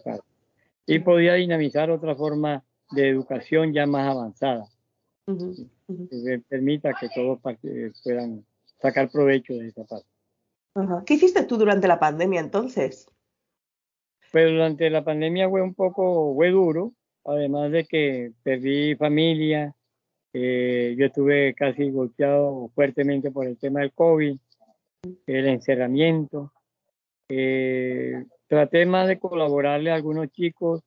Y 0.86 1.00
podía 1.00 1.34
dinamizar 1.34 1.90
otra 1.92 2.16
forma 2.16 2.64
de 2.92 3.10
educación 3.10 3.74
ya 3.74 3.86
más 3.86 4.10
avanzada, 4.10 4.66
que 5.26 6.42
permita 6.48 6.94
que 7.00 7.10
todos 7.14 7.40
puedan 8.04 8.46
sacar 8.82 9.10
provecho 9.10 9.54
de 9.54 9.68
esa 9.68 9.84
parte. 9.84 10.08
¿Qué 11.06 11.16
hiciste 11.16 11.44
tú 11.44 11.58
durante 11.58 11.88
la 11.88 12.00
pandemia 12.00 12.40
entonces? 12.40 13.08
Pues 14.32 14.50
durante 14.50 14.90
la 14.90 15.04
pandemia 15.04 15.50
fue 15.50 15.62
un 15.62 15.76
poco, 15.76 16.34
fue 16.34 16.50
duro, 16.50 16.94
además 17.24 17.72
de 17.72 17.86
que 17.86 18.32
perdí 18.42 18.96
familia, 18.96 19.76
eh, 20.34 20.96
yo 20.98 21.06
estuve 21.06 21.54
casi 21.54 21.92
golpeado 21.92 22.70
fuertemente 22.74 23.30
por 23.30 23.46
el 23.46 23.58
tema 23.58 23.82
del 23.82 23.94
COVID, 23.94 24.36
el 25.28 25.48
encerramiento. 25.48 26.52
Eh, 27.30 28.26
traté 28.48 28.86
más 28.86 29.08
de 29.08 29.20
colaborarle 29.20 29.92
a 29.92 29.96
algunos 29.96 30.32
chicos 30.32 30.82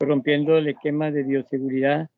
rompiendo 0.00 0.58
el 0.58 0.68
esquema 0.68 1.10
de 1.10 1.22
bioseguridad 1.22 2.08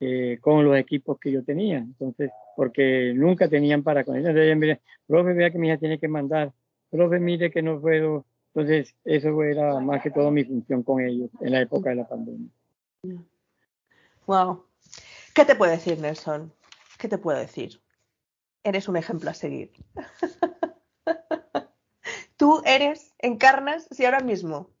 eh, 0.00 0.38
con 0.40 0.64
los 0.64 0.76
equipos 0.76 1.18
que 1.18 1.30
yo 1.30 1.44
tenía. 1.44 1.78
Entonces, 1.78 2.30
porque 2.56 3.12
nunca 3.14 3.48
tenían 3.48 3.82
para 3.82 4.02
conectar. 4.02 4.36
Entonces, 4.36 4.78
profe, 5.06 5.34
vea 5.34 5.50
que 5.50 5.58
mi 5.58 5.68
hija 5.68 5.78
tiene 5.78 5.98
que 5.98 6.08
mandar. 6.08 6.52
Profe, 6.90 7.20
mire 7.20 7.50
que 7.50 7.62
no 7.62 7.80
puedo. 7.80 8.24
Entonces, 8.54 8.94
eso 9.04 9.42
era 9.42 9.80
más 9.80 10.02
que 10.02 10.10
todo 10.10 10.30
mi 10.30 10.44
función 10.44 10.82
con 10.82 11.00
ellos 11.00 11.30
en 11.40 11.52
la 11.52 11.60
época 11.60 11.90
de 11.90 11.96
la 11.96 12.08
pandemia. 12.08 12.48
Wow. 14.26 14.64
¿Qué 15.34 15.46
te 15.46 15.54
puedo 15.54 15.72
decir, 15.72 15.98
Nelson? 15.98 16.52
¿Qué 16.98 17.08
te 17.08 17.16
puedo 17.16 17.38
decir? 17.38 17.82
Eres 18.64 18.86
un 18.86 18.98
ejemplo 18.98 19.30
a 19.30 19.34
seguir. 19.34 19.72
Tú 22.36 22.60
eres, 22.66 23.14
encarnas, 23.18 23.88
si 23.90 24.04
ahora 24.04 24.20
mismo 24.20 24.74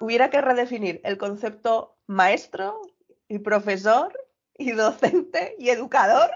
hubiera 0.00 0.30
que 0.30 0.40
redefinir 0.40 1.02
el 1.04 1.18
concepto 1.18 1.98
maestro 2.06 2.80
y 3.28 3.40
profesor 3.40 4.18
y 4.56 4.72
docente 4.72 5.54
y 5.58 5.68
educador, 5.68 6.30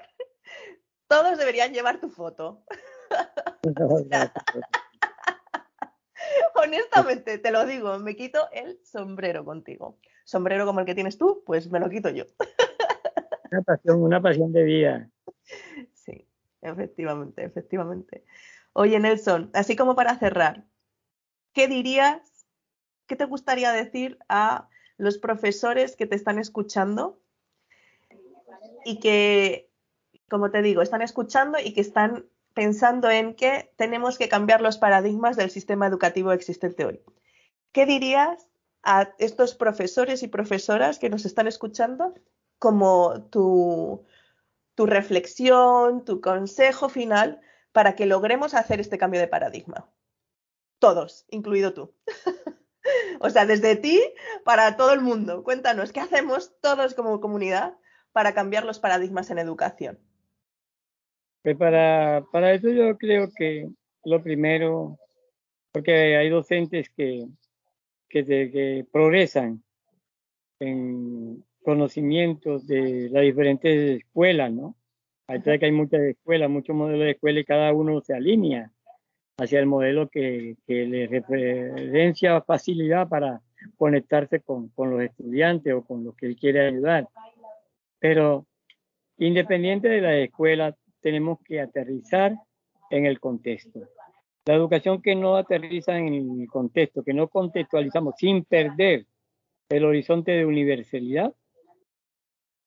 todos 1.09 1.39
deberían 1.39 1.73
llevar 1.73 2.01
tu 2.01 2.11
foto. 2.11 2.63
Honestamente, 6.55 7.39
te 7.39 7.51
lo 7.51 7.65
digo, 7.65 7.99
me 7.99 8.15
quito 8.15 8.51
el 8.53 8.79
sombrero 8.85 9.43
contigo. 9.45 9.99
Sombrero 10.25 10.67
como 10.67 10.81
el 10.81 10.87
que 10.87 10.95
tienes 10.95 11.17
tú, 11.17 11.43
pues 11.47 11.71
me 11.71 11.81
lo 11.81 11.89
quito 11.89 12.11
yo. 12.11 12.27
Una 13.53 13.63
pasión, 13.63 14.03
una 14.03 14.23
pasión 14.23 14.53
de 14.53 14.65
vida. 14.65 15.11
Sí, 15.93 16.27
efectivamente, 16.63 17.45
efectivamente. 17.45 18.25
Oye, 18.73 18.99
Nelson, 18.99 19.51
así 19.53 19.77
como 19.77 19.95
para 19.95 20.19
cerrar, 20.19 20.65
¿qué 21.53 21.69
dirías, 21.69 22.47
qué 23.07 23.15
te 23.15 23.27
gustaría 23.27 23.73
decir 23.73 24.19
a 24.31 24.71
los 24.97 25.19
profesores 25.19 25.97
que 25.97 26.07
te 26.07 26.17
están 26.17 26.39
escuchando 26.39 27.21
y 28.87 29.01
que, 29.01 29.71
como 30.31 30.51
te 30.51 30.63
digo, 30.63 30.81
están 30.81 31.03
escuchando 31.03 31.59
y 31.63 31.75
que 31.75 31.83
están 31.83 32.25
pensando 32.55 33.11
en 33.11 33.35
que 33.35 33.71
tenemos 33.77 34.17
que 34.17 34.31
cambiar 34.31 34.63
los 34.63 34.79
paradigmas 34.79 35.37
del 35.37 35.51
sistema 35.51 35.87
educativo 35.87 36.33
existente 36.33 36.87
hoy? 36.87 37.03
¿Qué 37.73 37.85
dirías 37.85 38.49
a 38.83 39.13
estos 39.19 39.55
profesores 39.55 40.23
y 40.23 40.29
profesoras 40.29 40.99
que 40.99 41.11
nos 41.11 41.27
están 41.27 41.49
escuchando 41.49 42.15
como 42.63 43.25
tu, 43.25 44.07
tu 44.77 44.87
reflexión, 44.87 46.05
tu 46.05 46.21
consejo 46.21 46.89
final 46.89 47.41
para 47.73 47.97
que 47.97 48.07
logremos 48.07 48.55
hacer 48.55 48.79
este 48.79 48.99
cambio 48.99 49.19
de 49.19 49.27
paradigma? 49.27 49.91
Todos, 50.79 51.27
incluido 51.29 51.75
tú. 51.75 51.93
o 53.21 53.31
sea, 53.31 53.47
desde 53.47 53.75
ti 53.75 54.01
para 54.45 54.77
todo 54.77 54.93
el 54.93 55.01
mundo. 55.01 55.43
Cuéntanos, 55.43 55.91
¿qué 55.91 55.99
hacemos 55.99 56.57
todos 56.61 56.95
como 56.95 57.21
comunidad 57.21 57.75
para 58.13 58.33
cambiar 58.33 58.65
los 58.65 58.79
paradigmas 58.79 59.29
en 59.33 59.39
educación? 59.39 59.99
Pues 61.43 61.57
para, 61.57 62.25
para 62.31 62.55
eso 62.55 62.69
yo 62.69 62.97
creo 62.97 63.29
que 63.37 63.71
lo 64.05 64.23
primero, 64.23 65.01
porque 65.73 66.17
hay 66.17 66.31
docentes 66.31 66.91
que, 66.91 67.27
que, 68.09 68.25
que 68.25 68.87
progresan 68.93 69.65
en 70.61 71.45
conocimientos 71.63 72.67
de 72.67 73.09
las 73.11 73.23
diferentes 73.23 74.01
escuelas, 74.01 74.53
¿no? 74.53 74.77
Hay 75.27 75.41
que 75.41 75.65
hay 75.65 75.73
muchas 75.73 76.01
escuelas, 76.03 76.51
muchos 76.51 76.77
modelos 76.77 77.05
de 77.05 77.11
escuela 77.13 77.41
y 77.41 77.45
cada 77.45 77.73
uno 77.73 78.01
se 78.01 78.15
alinea 78.15 78.71
hacia 79.39 79.61
el 79.61 79.67
modelo 79.67 80.09
que, 80.09 80.57
que 80.67 80.87
le 80.87 81.07
referencia 81.07 82.43
facilidad 82.43 83.09
para 83.09 83.41
conectarse 83.77 84.41
con, 84.41 84.69
con, 84.71 84.91
los 84.91 85.03
estudiantes 85.03 85.73
o 85.73 85.83
con 85.85 86.05
los 86.05 86.15
que 86.17 86.27
él 86.27 86.37
quiere 86.37 86.67
ayudar. 86.67 87.09
Pero 87.99 88.47
independiente 89.19 89.89
de 89.89 90.01
la 90.01 90.17
escuela, 90.19 90.77
tenemos 91.01 91.39
que 91.45 91.61
aterrizar 91.61 92.35
en 92.91 93.07
el 93.07 93.21
contexto. 93.21 93.81
La 94.45 94.55
educación 94.55 95.01
que 95.01 95.15
no 95.15 95.37
aterriza 95.37 95.97
en 95.97 96.13
el 96.41 96.49
contexto, 96.49 97.03
que 97.03 97.15
no 97.15 97.29
contextualizamos 97.29 98.15
sin 98.19 98.45
perder 98.45 99.07
el 99.69 99.85
horizonte 99.85 100.33
de 100.33 100.45
universalidad, 100.45 101.33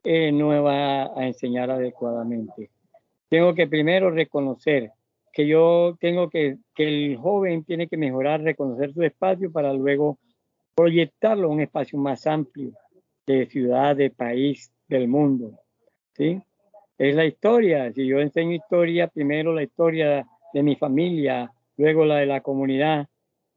eh, 0.06 0.32
no 0.32 0.50
va 0.64 1.06
a 1.20 1.28
enseñar 1.28 1.72
adecuadamente. 1.72 2.70
Tengo 3.28 3.54
que 3.56 3.68
primero 3.68 4.12
reconocer 4.12 4.92
que 5.34 5.48
yo 5.48 5.98
tengo 6.00 6.30
que, 6.30 6.58
que 6.74 6.88
el 6.88 7.18
joven 7.18 7.64
tiene 7.66 7.88
que 7.88 7.98
mejorar, 7.98 8.42
reconocer 8.42 8.94
su 8.94 9.04
espacio 9.04 9.52
para 9.52 9.74
luego 9.74 10.18
proyectarlo 10.76 11.48
a 11.48 11.52
un 11.52 11.62
espacio 11.62 11.98
más 11.98 12.28
amplio 12.28 12.72
de 13.26 13.48
ciudad, 13.48 13.96
de 13.96 14.12
país, 14.12 14.72
del 14.88 15.08
mundo. 15.08 15.60
¿sí? 16.14 16.40
Es 16.98 17.16
la 17.16 17.26
historia. 17.26 17.92
Si 17.92 18.06
yo 18.06 18.20
enseño 18.20 18.54
historia, 18.54 19.08
primero 19.08 19.54
la 19.54 19.64
historia 19.64 20.26
de 20.54 20.64
mi 20.64 20.76
familia, 20.76 21.52
luego 21.78 22.06
la 22.06 22.18
de 22.18 22.28
la 22.28 22.42
comunidad, 22.42 23.08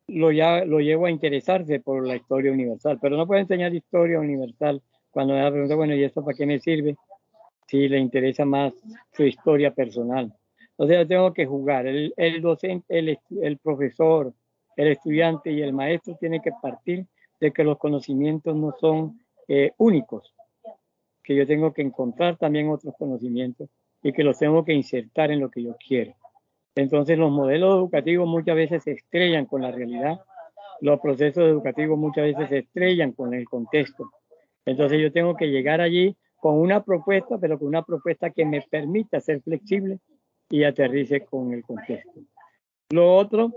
lo, 0.09 0.33
ya, 0.33 0.65
lo 0.65 0.81
llevo 0.81 1.07
a 1.07 1.11
interesarse 1.11 1.81
por 1.81 2.07
la 2.07 2.17
historia 2.17 2.51
universal. 2.51 2.99
Pero 3.01 3.17
no 3.17 3.27
puedo 3.27 3.41
enseñar 3.41 3.75
historia 3.75 4.19
universal 4.19 4.83
cuando 5.19 5.35
me 5.35 5.41
da 5.41 5.51
pregunta, 5.51 5.75
bueno, 5.75 5.97
¿y 5.97 6.05
esto 6.05 6.25
para 6.25 6.37
qué 6.37 6.47
me 6.47 6.61
sirve? 6.61 6.97
Si 7.67 7.89
le 7.89 7.99
interesa 7.99 8.45
más 8.45 8.73
su 9.11 9.25
historia 9.25 9.73
personal. 9.73 10.33
O 10.77 10.87
sea, 10.87 11.05
tengo 11.09 11.35
que 11.35 11.45
jugar. 11.45 11.89
El, 11.89 12.15
el 12.17 12.41
docente, 12.41 12.97
el, 12.97 13.19
el 13.43 13.59
profesor, 13.59 14.33
el 14.77 14.87
estudiante 14.87 15.51
y 15.51 15.61
el 15.61 15.73
maestro 15.73 16.17
tienen 16.21 16.41
que 16.41 16.53
partir 16.63 17.05
de 17.41 17.51
que 17.51 17.65
los 17.65 17.79
conocimientos 17.79 18.55
no 18.55 18.73
son 18.81 19.19
eh, 19.49 19.73
únicos, 19.79 20.33
que 21.25 21.35
yo 21.35 21.49
tengo 21.49 21.73
que 21.73 21.83
encontrar 21.83 22.37
también 22.37 22.71
otros 22.71 22.95
conocimientos 22.97 23.69
y 24.01 24.13
que 24.13 24.23
los 24.23 24.39
tengo 24.39 24.65
que 24.65 24.73
insertar 24.73 25.33
en 25.33 25.41
lo 25.41 25.51
que 25.51 25.65
yo 25.65 25.75
quiero. 25.85 26.15
Entonces 26.77 27.19
los 27.19 27.33
modelos 27.33 27.75
educativos 27.75 28.29
muchas 28.29 28.55
veces 28.55 28.85
se 28.85 28.93
estrellan 28.93 29.47
con 29.47 29.63
la 29.63 29.73
realidad, 29.73 30.21
los 30.81 31.01
procesos 31.01 31.43
educativos 31.43 31.99
muchas 31.99 32.23
veces 32.23 32.49
se 32.51 32.59
estrellan 32.59 33.11
con 33.11 33.35
el 33.35 33.49
contexto. 33.49 34.13
Entonces 34.69 35.01
yo 35.01 35.11
tengo 35.11 35.35
que 35.35 35.47
llegar 35.47 35.81
allí 35.81 36.15
con 36.37 36.61
una 36.61 36.85
propuesta, 36.85 37.39
pero 37.39 37.59
con 37.59 37.69
una 37.69 37.83
propuesta 37.83 38.29
que 38.29 38.45
me 38.45 38.61
permita 38.61 39.19
ser 39.19 39.41
flexible 39.41 39.99
y 40.51 40.63
aterrice 40.65 41.23
con 41.23 41.55
el 41.55 41.63
contexto. 41.63 42.21
Lo 42.91 43.17
otro, 43.17 43.55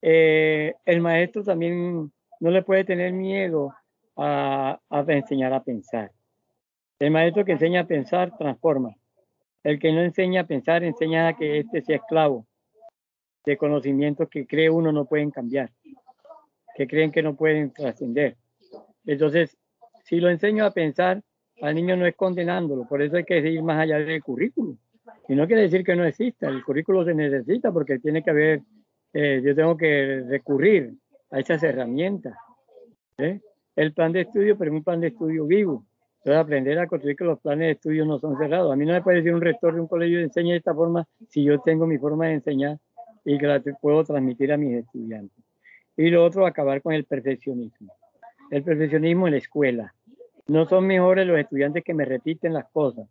eh, 0.00 0.74
el 0.84 1.00
maestro 1.00 1.42
también 1.42 2.12
no 2.38 2.50
le 2.50 2.62
puede 2.62 2.84
tener 2.84 3.12
miedo 3.12 3.74
a, 4.16 4.78
a 4.88 5.00
enseñar 5.08 5.52
a 5.52 5.64
pensar. 5.64 6.12
El 7.00 7.10
maestro 7.10 7.44
que 7.44 7.52
enseña 7.52 7.80
a 7.80 7.86
pensar 7.86 8.36
transforma. 8.38 8.94
El 9.64 9.80
que 9.80 9.90
no 9.90 10.00
enseña 10.00 10.42
a 10.42 10.46
pensar 10.46 10.84
enseña 10.84 11.26
a 11.26 11.36
que 11.36 11.58
este 11.58 11.82
sea 11.82 11.96
esclavo 11.96 12.46
de 13.44 13.56
conocimientos 13.56 14.28
que 14.28 14.46
cree 14.46 14.70
uno 14.70 14.92
no 14.92 15.06
pueden 15.06 15.32
cambiar, 15.32 15.72
que 16.76 16.86
creen 16.86 17.10
que 17.10 17.22
no 17.22 17.34
pueden 17.34 17.72
trascender. 17.72 18.36
Entonces, 19.04 19.56
si 20.06 20.20
lo 20.20 20.30
enseño 20.30 20.64
a 20.64 20.70
pensar, 20.70 21.20
al 21.60 21.74
niño 21.74 21.96
no 21.96 22.06
es 22.06 22.14
condenándolo, 22.14 22.86
por 22.86 23.02
eso 23.02 23.16
hay 23.16 23.24
que 23.24 23.38
ir 23.38 23.62
más 23.62 23.80
allá 23.80 23.98
del 23.98 24.22
currículo. 24.22 24.76
Y 25.28 25.34
no 25.34 25.46
quiere 25.46 25.62
decir 25.62 25.84
que 25.84 25.96
no 25.96 26.04
exista, 26.04 26.48
el 26.48 26.64
currículo 26.64 27.04
se 27.04 27.12
necesita 27.12 27.72
porque 27.72 27.98
tiene 27.98 28.22
que 28.22 28.30
haber, 28.30 28.62
eh, 29.12 29.42
yo 29.44 29.54
tengo 29.54 29.76
que 29.76 30.22
recurrir 30.28 30.94
a 31.30 31.40
esas 31.40 31.60
herramientas. 31.64 32.34
¿eh? 33.18 33.40
El 33.74 33.92
plan 33.92 34.12
de 34.12 34.22
estudio, 34.22 34.56
pero 34.56 34.70
es 34.70 34.76
un 34.76 34.84
plan 34.84 35.00
de 35.00 35.08
estudio 35.08 35.44
vivo. 35.44 35.84
Entonces, 36.18 36.40
aprender 36.40 36.78
a 36.78 36.86
construir 36.86 37.16
que 37.16 37.24
los 37.24 37.40
planes 37.40 37.66
de 37.66 37.72
estudio 37.72 38.04
no 38.04 38.18
son 38.18 38.38
cerrados. 38.38 38.72
A 38.72 38.76
mí 38.76 38.86
no 38.86 38.92
me 38.92 39.02
puede 39.02 39.18
decir 39.18 39.34
un 39.34 39.40
rector 39.40 39.74
de 39.74 39.80
un 39.80 39.88
colegio 39.88 40.20
enseña 40.20 40.52
de 40.52 40.58
esta 40.58 40.74
forma 40.74 41.06
si 41.28 41.42
yo 41.42 41.60
tengo 41.60 41.86
mi 41.86 41.98
forma 41.98 42.26
de 42.26 42.34
enseñar 42.34 42.78
y 43.24 43.38
que 43.38 43.46
la 43.46 43.60
puedo 43.80 44.04
transmitir 44.04 44.52
a 44.52 44.56
mis 44.56 44.76
estudiantes. 44.76 45.44
Y 45.96 46.10
lo 46.10 46.24
otro, 46.24 46.46
acabar 46.46 46.80
con 46.82 46.94
el 46.94 47.04
perfeccionismo. 47.04 47.92
El 48.50 48.62
perfeccionismo 48.62 49.26
en 49.26 49.32
la 49.32 49.38
escuela. 49.38 49.94
No 50.46 50.66
son 50.66 50.86
mejores 50.86 51.26
los 51.26 51.38
estudiantes 51.38 51.82
que 51.82 51.94
me 51.94 52.04
repiten 52.04 52.52
las 52.52 52.68
cosas. 52.70 53.08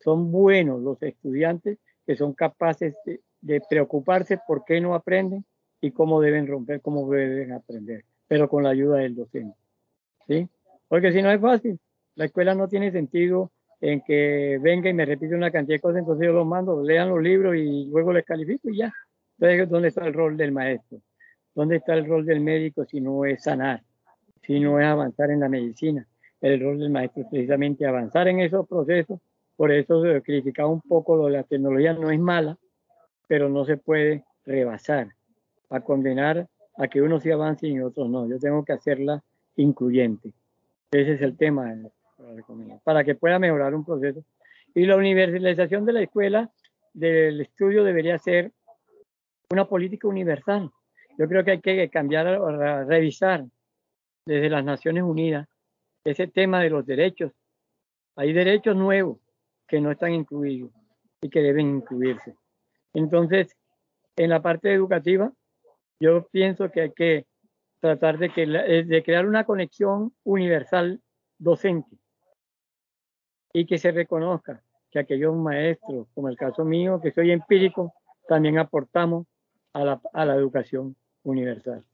Son 0.00 0.32
buenos 0.32 0.80
los 0.80 1.00
estudiantes 1.02 1.78
que 2.06 2.16
son 2.16 2.32
capaces 2.32 2.94
de, 3.04 3.60
preocuparse 3.68 4.38
por 4.46 4.64
qué 4.64 4.80
no 4.80 4.94
aprenden 4.94 5.44
y 5.80 5.92
cómo 5.92 6.20
deben 6.20 6.46
romper, 6.46 6.80
cómo 6.80 7.08
deben 7.10 7.52
aprender, 7.52 8.04
pero 8.26 8.48
con 8.48 8.64
la 8.64 8.70
ayuda 8.70 8.98
del 8.98 9.14
docente. 9.14 9.56
¿sí? 10.26 10.48
Porque 10.88 11.12
si 11.12 11.22
no 11.22 11.30
es 11.30 11.40
fácil, 11.40 11.78
la 12.16 12.24
escuela 12.24 12.54
no 12.54 12.68
tiene 12.68 12.90
sentido 12.90 13.50
en 13.80 14.00
que 14.02 14.58
venga 14.60 14.88
y 14.88 14.94
me 14.94 15.04
repite 15.04 15.34
una 15.34 15.50
cantidad 15.50 15.76
de 15.76 15.80
cosas, 15.80 15.98
entonces 16.00 16.26
yo 16.26 16.32
los 16.32 16.46
mando, 16.46 16.82
lean 16.82 17.08
los 17.08 17.20
libros 17.20 17.56
y 17.56 17.86
luego 17.86 18.12
les 18.12 18.24
califico 18.24 18.70
y 18.70 18.78
ya. 18.78 18.92
Entonces, 19.38 19.68
¿dónde 19.68 19.88
está 19.88 20.06
el 20.06 20.14
rol 20.14 20.36
del 20.36 20.52
maestro? 20.52 21.00
¿Dónde 21.54 21.76
está 21.76 21.94
el 21.94 22.06
rol 22.06 22.24
del 22.24 22.40
médico 22.40 22.84
si 22.84 23.00
no 23.00 23.24
es 23.24 23.42
sanar? 23.42 23.82
Si 24.42 24.60
no 24.60 24.78
es 24.78 24.86
avanzar 24.86 25.30
en 25.30 25.40
la 25.40 25.48
medicina. 25.48 26.06
El 26.42 26.60
rol 26.60 26.80
del 26.80 26.90
maestro 26.90 27.22
es 27.22 27.28
precisamente 27.30 27.86
avanzar 27.86 28.26
en 28.26 28.40
esos 28.40 28.66
procesos. 28.66 29.20
Por 29.56 29.70
eso 29.70 30.02
se 30.02 30.20
criticaba 30.22 30.68
un 30.68 30.80
poco 30.80 31.16
lo 31.16 31.26
de 31.26 31.32
la 31.32 31.44
tecnología. 31.44 31.92
No 31.92 32.10
es 32.10 32.18
mala, 32.18 32.58
pero 33.28 33.48
no 33.48 33.64
se 33.64 33.76
puede 33.76 34.24
rebasar 34.44 35.08
a 35.70 35.80
condenar 35.80 36.48
a 36.76 36.88
que 36.88 37.00
unos 37.00 37.22
sí 37.22 37.30
avancen 37.30 37.72
y 37.72 37.80
otros 37.80 38.10
no. 38.10 38.28
Yo 38.28 38.40
tengo 38.40 38.64
que 38.64 38.72
hacerla 38.72 39.22
incluyente. 39.54 40.32
Ese 40.90 41.12
es 41.12 41.22
el 41.22 41.36
tema 41.36 41.74
para 42.82 43.04
que 43.04 43.14
pueda 43.14 43.38
mejorar 43.38 43.72
un 43.74 43.84
proceso. 43.84 44.24
Y 44.74 44.84
la 44.84 44.96
universalización 44.96 45.84
de 45.84 45.92
la 45.92 46.02
escuela, 46.02 46.50
del 46.92 47.40
estudio, 47.40 47.84
debería 47.84 48.18
ser 48.18 48.50
una 49.50 49.66
política 49.66 50.08
universal. 50.08 50.70
Yo 51.18 51.28
creo 51.28 51.44
que 51.44 51.52
hay 51.52 51.60
que 51.60 51.88
cambiar, 51.88 52.26
revisar 52.88 53.44
desde 54.26 54.50
las 54.50 54.64
Naciones 54.64 55.04
Unidas 55.04 55.46
ese 56.04 56.26
tema 56.26 56.60
de 56.60 56.70
los 56.70 56.86
derechos. 56.86 57.32
Hay 58.16 58.32
derechos 58.32 58.76
nuevos 58.76 59.18
que 59.66 59.80
no 59.80 59.90
están 59.90 60.12
incluidos 60.12 60.70
y 61.20 61.30
que 61.30 61.40
deben 61.40 61.76
incluirse. 61.76 62.36
Entonces, 62.92 63.56
en 64.16 64.30
la 64.30 64.42
parte 64.42 64.72
educativa, 64.72 65.32
yo 65.98 66.26
pienso 66.28 66.70
que 66.70 66.80
hay 66.82 66.92
que 66.92 67.26
tratar 67.80 68.18
de, 68.18 68.30
que, 68.32 68.46
de 68.46 69.02
crear 69.02 69.26
una 69.26 69.44
conexión 69.44 70.12
universal 70.24 71.00
docente 71.38 71.96
y 73.52 73.66
que 73.66 73.78
se 73.78 73.92
reconozca 73.92 74.62
que 74.90 74.98
aquellos 74.98 75.34
maestros, 75.34 76.06
como 76.14 76.28
el 76.28 76.36
caso 76.36 76.64
mío, 76.64 77.00
que 77.00 77.12
soy 77.12 77.30
empírico, 77.30 77.94
también 78.28 78.58
aportamos 78.58 79.26
a 79.72 79.84
la, 79.84 80.00
a 80.12 80.24
la 80.24 80.34
educación 80.34 80.96
universal. 81.22 81.84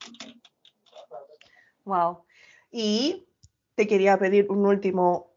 Wow. 1.84 2.24
Y 2.70 3.27
te 3.78 3.86
quería 3.86 4.18
pedir 4.18 4.50
un 4.50 4.66
último 4.66 5.36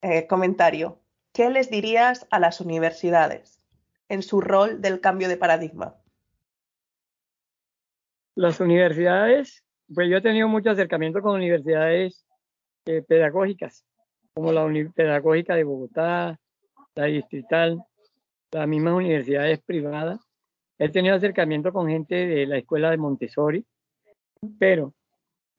eh, 0.00 0.26
comentario. 0.26 0.98
¿Qué 1.34 1.50
les 1.50 1.68
dirías 1.68 2.26
a 2.30 2.40
las 2.40 2.62
universidades 2.62 3.62
en 4.08 4.22
su 4.22 4.40
rol 4.40 4.80
del 4.80 5.02
cambio 5.02 5.28
de 5.28 5.36
paradigma? 5.36 5.94
Las 8.34 8.60
universidades, 8.60 9.62
pues 9.94 10.08
yo 10.08 10.16
he 10.16 10.22
tenido 10.22 10.48
mucho 10.48 10.70
acercamiento 10.70 11.20
con 11.20 11.34
universidades 11.34 12.24
eh, 12.86 13.02
pedagógicas 13.02 13.84
como 14.32 14.52
la 14.52 14.66
Pedagógica 14.94 15.54
de 15.54 15.64
Bogotá, 15.64 16.40
la 16.94 17.04
Distrital, 17.04 17.84
las 18.52 18.66
mismas 18.66 18.94
universidades 18.94 19.60
privadas. 19.60 20.20
He 20.78 20.88
tenido 20.88 21.14
acercamiento 21.14 21.74
con 21.74 21.88
gente 21.88 22.14
de 22.14 22.46
la 22.46 22.56
escuela 22.56 22.90
de 22.90 22.96
Montessori, 22.96 23.66
pero 24.58 24.94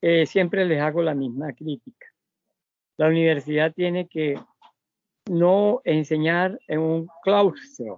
eh, 0.00 0.26
siempre 0.26 0.64
les 0.64 0.80
hago 0.80 1.00
la 1.02 1.14
misma 1.14 1.52
crítica. 1.52 2.07
La 2.98 3.06
universidad 3.06 3.72
tiene 3.72 4.08
que 4.08 4.34
no 5.30 5.80
enseñar 5.84 6.58
en 6.66 6.80
un 6.80 7.08
claustro, 7.22 7.96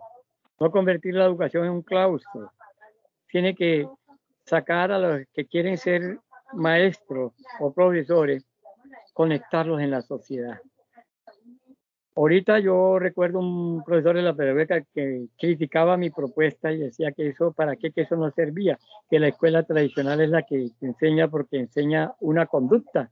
no 0.60 0.70
convertir 0.70 1.14
la 1.14 1.24
educación 1.24 1.64
en 1.64 1.72
un 1.72 1.82
claustro. 1.82 2.52
Tiene 3.26 3.54
que 3.54 3.88
sacar 4.44 4.92
a 4.92 4.98
los 4.98 5.22
que 5.32 5.46
quieren 5.46 5.78
ser 5.78 6.18
maestros 6.52 7.32
o 7.60 7.72
profesores, 7.72 8.44
conectarlos 9.14 9.80
en 9.80 9.90
la 9.90 10.02
sociedad. 10.02 10.60
Ahorita 12.14 12.58
yo 12.58 12.98
recuerdo 12.98 13.38
un 13.38 13.82
profesor 13.82 14.16
de 14.16 14.22
la 14.22 14.34
pedagógica 14.34 14.82
que 14.92 15.28
criticaba 15.38 15.96
mi 15.96 16.10
propuesta 16.10 16.70
y 16.72 16.76
decía 16.76 17.12
que 17.12 17.28
eso, 17.28 17.52
¿para 17.52 17.76
qué? 17.76 17.90
Que 17.90 18.02
eso 18.02 18.16
no 18.16 18.30
servía, 18.32 18.78
que 19.08 19.18
la 19.18 19.28
escuela 19.28 19.62
tradicional 19.62 20.20
es 20.20 20.28
la 20.28 20.42
que 20.42 20.68
enseña 20.82 21.28
porque 21.28 21.58
enseña 21.58 22.12
una 22.20 22.44
conducta. 22.44 23.10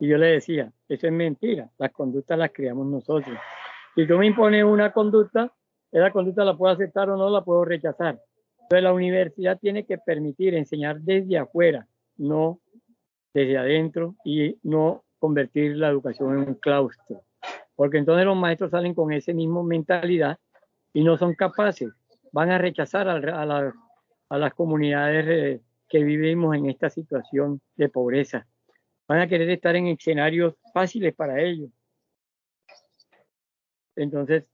Y 0.00 0.08
yo 0.08 0.18
le 0.18 0.26
decía, 0.26 0.72
eso 0.88 1.06
es 1.06 1.12
mentira, 1.12 1.70
las 1.78 1.92
conductas 1.92 2.38
las 2.38 2.50
creamos 2.52 2.86
nosotros. 2.86 3.36
Si 3.94 4.06
tú 4.06 4.16
me 4.16 4.26
impones 4.26 4.64
una 4.64 4.92
conducta, 4.92 5.52
esa 5.92 6.10
conducta 6.10 6.44
la 6.44 6.56
puedo 6.56 6.72
aceptar 6.72 7.10
o 7.10 7.16
no 7.16 7.28
la 7.30 7.44
puedo 7.44 7.64
rechazar. 7.64 8.18
Entonces 8.62 8.82
la 8.82 8.92
universidad 8.92 9.58
tiene 9.58 9.84
que 9.84 9.98
permitir 9.98 10.54
enseñar 10.54 11.00
desde 11.00 11.38
afuera, 11.38 11.86
no 12.16 12.60
desde 13.34 13.58
adentro 13.58 14.16
y 14.24 14.56
no 14.62 15.04
convertir 15.18 15.76
la 15.76 15.88
educación 15.88 16.32
en 16.32 16.48
un 16.48 16.54
claustro 16.54 17.22
porque 17.80 17.96
entonces 17.96 18.26
los 18.26 18.36
maestros 18.36 18.72
salen 18.72 18.92
con 18.92 19.10
esa 19.10 19.32
misma 19.32 19.62
mentalidad 19.62 20.36
y 20.92 21.02
no 21.02 21.16
son 21.16 21.34
capaces, 21.34 21.88
van 22.30 22.50
a 22.50 22.58
rechazar 22.58 23.08
a, 23.08 23.72
las 24.38 24.52
comunidades 24.52 25.26
eh, 25.26 25.60
que 25.88 26.04
vivimos 26.04 26.54
en 26.54 26.68
esta 26.68 26.90
situación 26.90 27.62
de 27.76 27.88
pobreza. 27.88 28.46
Van 29.10 29.22
a 29.22 29.26
querer 29.26 29.50
estar 29.50 29.74
en 29.74 29.88
escenarios 29.88 30.54
fáciles 30.72 31.12
para 31.12 31.42
ellos. 31.42 31.68
Entonces, 33.96 34.44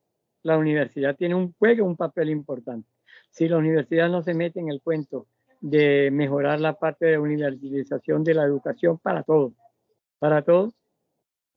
la 0.42 0.56
universidad 0.56 1.14
tiene 1.14 1.34
un 1.34 1.52
juego, 1.58 1.84
un 1.84 1.94
papel 1.94 2.30
importante. 2.30 2.88
Si 3.28 3.50
la 3.50 3.58
universidad 3.58 4.08
no 4.08 4.22
se 4.22 4.32
mete 4.32 4.58
en 4.58 4.70
el 4.70 4.80
cuento 4.80 5.26
de 5.60 6.08
mejorar 6.10 6.58
la 6.58 6.72
parte 6.72 7.04
de 7.04 7.18
universalización 7.18 8.24
de 8.24 8.32
la 8.32 8.44
educación 8.44 8.96
para 8.96 9.22
todos, 9.24 9.52
para 10.18 10.40
todos, 10.40 10.72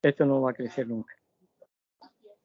esto 0.02 0.26
no 0.26 0.42
va 0.42 0.52
a 0.52 0.56
crecer 0.56 0.86
nunca. 0.86 1.14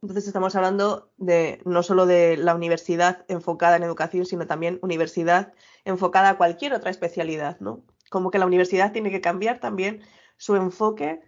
Entonces 0.02 0.28
estamos 0.28 0.54
hablando 0.54 1.10
de 1.16 1.62
no 1.64 1.82
solo 1.82 2.06
de 2.06 2.36
la 2.36 2.54
universidad 2.54 3.24
enfocada 3.26 3.74
en 3.74 3.82
educación, 3.82 4.24
sino 4.24 4.46
también 4.46 4.78
universidad 4.82 5.52
enfocada 5.84 6.30
a 6.30 6.36
cualquier 6.36 6.74
otra 6.74 6.92
especialidad, 6.92 7.58
¿no? 7.58 7.82
Como 8.08 8.30
que 8.30 8.38
la 8.38 8.46
universidad 8.46 8.92
tiene 8.92 9.10
que 9.10 9.20
cambiar 9.20 9.58
también 9.58 10.02
su 10.36 10.56
enfoque 10.56 11.20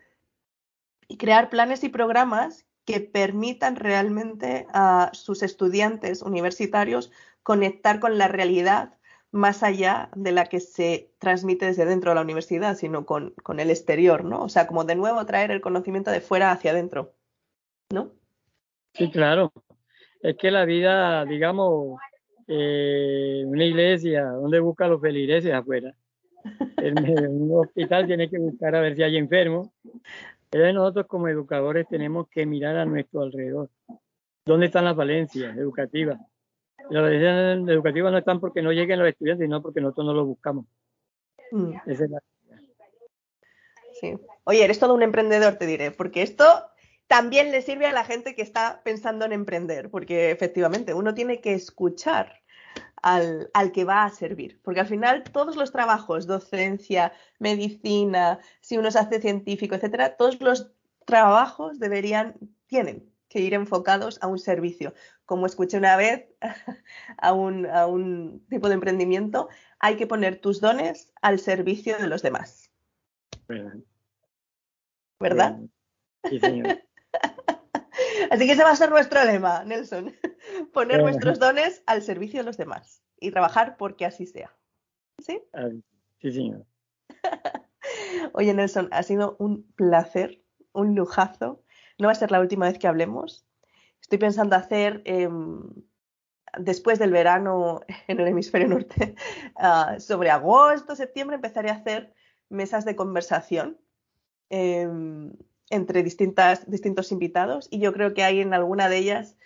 y 1.09 1.17
crear 1.19 1.51
planes 1.51 1.85
y 1.85 1.89
programas 1.89 2.67
que 2.85 3.01
permitan 3.01 3.77
realmente 3.77 4.67
a 4.73 5.11
sus 5.13 5.43
estudiantes 5.43 6.23
universitarios 6.23 7.11
conectar 7.43 8.01
con 8.01 8.19
la 8.19 8.29
realidad 8.29 8.95
más 9.33 9.63
allá 9.63 10.09
de 10.15 10.33
la 10.33 10.47
que 10.47 10.61
se 10.61 11.11
transmite 11.19 11.67
desde 11.67 11.85
dentro 11.85 12.11
de 12.11 12.15
la 12.15 12.23
universidad, 12.23 12.77
sino 12.77 13.05
con, 13.05 13.31
con 13.43 13.61
el 13.61 13.71
exterior, 13.71 14.25
¿no? 14.25 14.43
O 14.43 14.49
sea, 14.49 14.67
como 14.67 14.85
de 14.85 14.95
nuevo 14.95 15.25
traer 15.27 15.51
el 15.51 15.61
conocimiento 15.61 16.11
de 16.11 16.21
fuera 16.21 16.53
hacia 16.53 16.71
adentro, 16.71 17.15
¿no? 17.93 18.13
Sí, 18.95 19.11
claro. 19.11 19.53
Es 20.21 20.37
que 20.37 20.51
la 20.51 20.65
vida, 20.65 21.25
digamos, 21.25 21.99
eh, 22.47 23.43
una 23.47 23.65
iglesia, 23.65 24.25
¿dónde 24.25 24.61
busca 24.61 24.89
los 24.89 25.01
feligreses 25.01 25.53
afuera? 25.53 25.95
En 26.79 27.43
un 27.43 27.65
hospital 27.65 28.07
tiene 28.07 28.29
que 28.29 28.39
buscar 28.39 28.75
a 28.75 28.81
ver 28.81 28.97
si 28.97 29.03
hay 29.03 29.17
enfermos. 29.17 29.69
Entonces 30.51 30.75
nosotros 30.75 31.07
como 31.07 31.29
educadores 31.29 31.87
tenemos 31.89 32.29
que 32.29 32.47
mirar 32.47 32.77
a 32.77 32.85
nuestro 32.85 33.23
alrededor. 33.23 33.71
¿Dónde 34.45 34.67
están 34.67 34.85
las 34.85 34.97
valencias 34.97 35.57
educativas? 35.57 36.21
Las 36.89 37.03
valencias 37.03 37.69
educativas 37.69 38.13
no 38.13 38.19
están 38.19 38.41
porque 38.41 38.63
no 38.63 38.73
lleguen 38.73 39.01
los 39.01 39.09
estudiantes, 39.09 39.45
sino 39.45 39.61
porque 39.61 39.81
nosotros 39.81 40.07
no 40.07 40.15
los 40.15 40.27
buscamos. 40.27 40.67
Mm. 41.51 41.73
Esa 41.87 42.05
es 42.05 42.11
la... 42.11 42.21
Sí. 44.01 44.15
Oye, 44.45 44.63
eres 44.63 44.79
todo 44.79 44.95
un 44.95 45.03
emprendedor, 45.03 45.57
te 45.57 45.67
diré, 45.67 45.91
porque 45.91 46.23
esto 46.23 46.45
también 47.07 47.51
le 47.51 47.63
sirve 47.63 47.87
a 47.87 47.93
la 47.93 48.05
gente 48.05 48.35
que 48.35 48.43
está 48.43 48.83
pensando 48.85 49.25
en 49.25 49.33
emprender, 49.33 49.91
porque 49.91 50.31
efectivamente 50.31 50.95
uno 50.95 51.15
tiene 51.15 51.41
que 51.41 51.55
escuchar 51.55 52.41
al, 53.03 53.73
que 53.73 53.85
va 53.85 54.05
a 54.05 54.11
servir, 54.11 54.61
porque 54.63 54.81
al 54.81 54.87
final 54.87 55.23
todos 55.23 55.57
los 55.57 55.71
trabajos, 55.71 56.27
docencia, 56.27 57.13
medicina, 57.39 58.41
si 58.61 58.79
uno 58.79 58.91
se 58.91 58.99
hace 58.99 59.21
científico, 59.21 59.77
etcétera, 59.77 60.17
todos 60.17 60.41
los 60.41 60.73
trabajos 61.05 61.79
deberían, 61.79 62.35
tienen 62.67 63.09
que 63.29 63.41
ir 63.41 63.55
enfocados 63.55 64.19
a 64.23 64.27
un 64.27 64.39
servicio. 64.39 64.93
Como 65.25 65.47
escuché 65.47 65.79
una 65.79 65.97
vez 65.97 66.27
a 67.19 67.33
un, 67.33 67.67
a 67.67 67.87
un 67.87 68.45
tipo 68.49 68.69
de 68.69 68.75
emprendimiento, 68.75 69.49
hay 69.79 69.97
que 69.97 70.07
poner 70.07 70.41
tus 70.41 70.61
dones 70.61 71.13
al 71.23 71.39
servicio 71.39 71.99
de 71.99 72.09
los 72.09 72.23
demás. 72.23 72.71
¿Verdad? 75.21 75.61
Sí, 76.29 76.41
señor. 76.41 76.83
Así 78.31 78.47
que 78.47 78.53
ese 78.53 78.65
va 78.65 78.71
a 78.71 78.77
ser 78.77 78.91
nuestro 78.91 79.25
lema, 79.25 79.65
Nelson. 79.65 80.15
Poner 80.73 81.03
nuestros 81.03 81.39
dones 81.39 81.83
al 81.87 82.03
servicio 82.03 82.41
de 82.41 82.45
los 82.45 82.57
demás 82.57 83.03
y 83.19 83.31
trabajar 83.31 83.77
porque 83.77 84.05
así 84.05 84.27
sea. 84.27 84.55
¿Sí? 85.19 85.43
Ah, 85.53 85.71
sí, 86.21 86.33
señor. 86.33 86.67
Oye, 88.33 88.53
Nelson, 88.55 88.89
ha 88.93 89.03
sido 89.03 89.37
un 89.39 89.63
placer, 89.73 90.43
un 90.73 90.95
lujazo. 90.95 91.63
No 91.99 92.09
va 92.09 92.13
a 92.13 92.17
ser 92.17 92.31
la 92.31 92.41
última 92.41 92.67
vez 92.67 92.79
que 92.79 92.89
hablemos. 92.89 93.47
Estoy 94.01 94.19
pensando 94.19 94.57
hacer, 94.57 95.03
em, 95.05 95.63
después 96.59 96.99
del 96.99 97.11
verano 97.11 97.81
en 98.09 98.21
el 98.21 98.29
hemisferio 98.29 98.69
norte, 98.69 99.15
ah, 99.57 99.97
sobre 99.99 100.31
agosto, 100.31 100.97
septiembre, 100.97 101.37
empezaré 101.37 101.71
a 101.71 101.75
hacer 101.75 102.13
mesas 102.49 102.85
de 102.85 102.97
conversación. 102.97 103.79
Em, 104.51 105.33
entre 105.71 106.03
distintas, 106.03 106.69
distintos 106.71 107.13
invitados 107.13 107.69
y 107.71 107.81
yo 107.81 107.93
creo 107.93 108.15
que 108.15 108.23
hay 108.23 108.41
en 108.41 108.55
alguna 108.55 108.89
de 108.89 108.99
ellas 108.99 109.37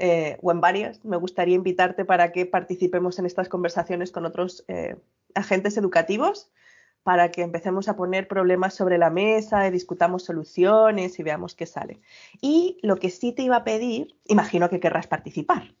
eh, 0.00 0.38
o 0.42 0.50
en 0.50 0.60
varias, 0.60 1.04
me 1.04 1.16
gustaría 1.16 1.54
invitarte 1.54 2.04
para 2.04 2.32
que 2.32 2.46
participemos 2.46 3.18
en 3.18 3.26
estas 3.26 3.48
conversaciones 3.48 4.10
con 4.10 4.24
otros 4.24 4.64
eh, 4.68 4.96
agentes 5.34 5.76
educativos 5.76 6.50
para 7.02 7.30
que 7.30 7.42
empecemos 7.42 7.88
a 7.88 7.96
poner 7.96 8.28
problemas 8.28 8.74
sobre 8.74 8.98
la 8.98 9.10
mesa, 9.10 9.66
y 9.66 9.70
discutamos 9.70 10.24
soluciones 10.24 11.18
y 11.18 11.22
veamos 11.22 11.54
qué 11.54 11.66
sale. 11.66 12.00
Y 12.40 12.78
lo 12.82 12.96
que 12.96 13.10
sí 13.10 13.32
te 13.32 13.42
iba 13.42 13.56
a 13.56 13.64
pedir, 13.64 14.16
imagino 14.26 14.68
que 14.68 14.80
querrás 14.80 15.06
participar. 15.06 15.74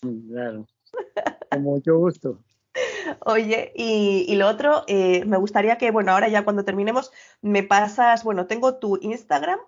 Claro, 0.00 0.66
con 1.50 1.62
mucho 1.62 1.98
gusto. 1.98 2.38
Oye, 3.26 3.72
y, 3.74 4.34
lo 4.36 4.48
otro, 4.48 4.84
eh, 4.86 5.24
me 5.26 5.36
gustaría 5.36 5.76
que, 5.76 5.90
bueno, 5.90 6.12
ahora 6.12 6.28
ya 6.28 6.44
cuando 6.44 6.64
terminemos, 6.64 7.12
me 7.42 7.62
pasas, 7.62 8.24
bueno, 8.24 8.46
tengo 8.46 8.76
tu 8.76 8.98
Instagram, 9.02 9.58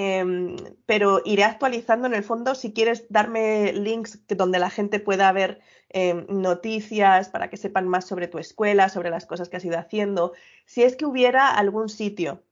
em, 0.00 0.54
pero 0.86 1.20
iré 1.24 1.42
actualizando 1.42 2.06
en 2.06 2.14
el 2.14 2.22
fondo 2.22 2.54
si 2.54 2.72
quieres 2.72 3.06
darme 3.08 3.72
links 3.72 4.20
donde 4.28 4.60
la 4.60 4.70
gente 4.70 5.00
pueda 5.00 5.32
ver 5.32 5.60
em, 5.88 6.24
noticias 6.28 7.28
para 7.30 7.50
que 7.50 7.56
sepan 7.56 7.88
más 7.88 8.06
sobre 8.06 8.28
tu 8.28 8.38
escuela, 8.38 8.88
sobre 8.90 9.10
las 9.10 9.26
cosas 9.26 9.48
que 9.48 9.56
has 9.56 9.64
ido 9.64 9.76
haciendo. 9.76 10.34
Si 10.66 10.84
es 10.84 10.94
que 10.94 11.04
hubiera 11.04 11.50
algún 11.50 11.88
sitio 11.88 12.44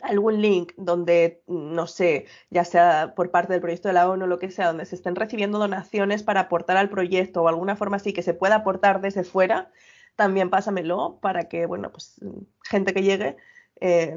algún 0.00 0.42
link 0.42 0.72
donde, 0.76 1.44
no 1.46 1.86
sé, 1.86 2.26
ya 2.50 2.64
sea 2.64 3.14
por 3.14 3.30
parte 3.30 3.52
del 3.52 3.62
proyecto 3.62 3.86
de 3.86 3.94
la 3.94 4.10
ONU 4.10 4.24
o 4.24 4.26
lo 4.26 4.40
que 4.40 4.50
sea, 4.50 4.66
donde 4.66 4.84
se 4.84 4.96
estén 4.96 5.14
recibiendo 5.14 5.60
donaciones 5.60 6.24
para 6.24 6.40
aportar 6.40 6.76
al 6.76 6.90
proyecto 6.90 7.42
o 7.42 7.48
alguna 7.48 7.76
forma 7.76 7.98
así 7.98 8.12
que 8.12 8.22
se 8.22 8.34
pueda 8.34 8.56
aportar 8.56 9.00
desde 9.00 9.22
fuera, 9.22 9.70
también 10.16 10.50
pásamelo 10.50 11.20
para 11.22 11.44
que, 11.48 11.66
bueno, 11.66 11.92
pues 11.92 12.20
gente 12.64 12.92
que 12.92 13.02
llegue 13.04 13.36
eh, 13.80 14.16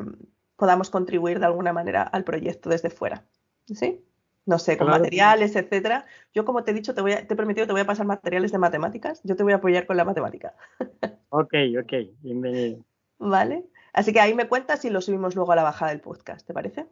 podamos 0.56 0.90
contribuir 0.90 1.40
de 1.40 1.46
alguna 1.46 1.74
manera 1.74 2.04
al 2.04 2.24
proyecto 2.24 2.70
desde 2.70 2.90
fuera. 2.90 3.26
¿Sí? 3.66 4.04
No 4.46 4.60
sé, 4.60 4.78
con 4.78 4.88
materiales, 4.88 5.56
etcétera. 5.56 6.06
Yo, 6.34 6.46
como 6.46 6.64
te 6.64 6.72
he 6.72 6.74
dicho, 6.74 6.94
te, 6.94 7.02
voy 7.02 7.14
te 7.14 7.34
he 7.34 7.38
prometido, 7.38 7.66
te 7.66 7.74
voy 7.74 7.82
a 7.82 7.86
pasar 7.86 8.06
materiales 8.06 8.52
de 8.52 8.60
matemáticas. 8.60 9.22
Yo 9.24 9.36
te 9.36 9.42
voy 9.42 9.54
a 9.54 9.56
apoyar 9.56 9.88
con 9.88 9.98
la 9.98 10.06
matemática. 10.06 10.54
ok, 11.30 11.54
ok, 11.82 11.94
bienvenido. 12.22 12.86
Vale. 13.18 13.66
Así 13.92 14.14
que 14.14 14.20
ahí 14.20 14.36
me 14.36 14.48
cuentas 14.48 14.86
y 14.86 14.92
lo 14.92 15.02
subimos 15.02 15.36
luego 15.36 15.52
a 15.54 15.56
la 15.56 15.64
bajada 15.64 15.92
del 15.92 16.02
podcast, 16.02 16.46
¿te 16.46 16.54
parece? 16.54 16.86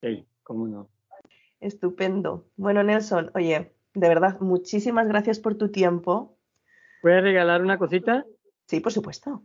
Sí, 0.00 0.26
cómo 0.42 0.68
no. 0.68 0.88
Estupendo. 1.60 2.46
Bueno, 2.56 2.82
Nelson, 2.82 3.30
oye, 3.34 3.74
de 3.92 4.08
verdad, 4.08 4.40
muchísimas 4.40 5.06
gracias 5.06 5.38
por 5.38 5.56
tu 5.56 5.70
tiempo. 5.70 6.38
¿Puedes 7.02 7.22
regalar 7.22 7.60
una 7.62 7.78
cosita? 7.78 8.24
Sí, 8.66 8.80
por 8.80 8.92
supuesto. 8.92 9.42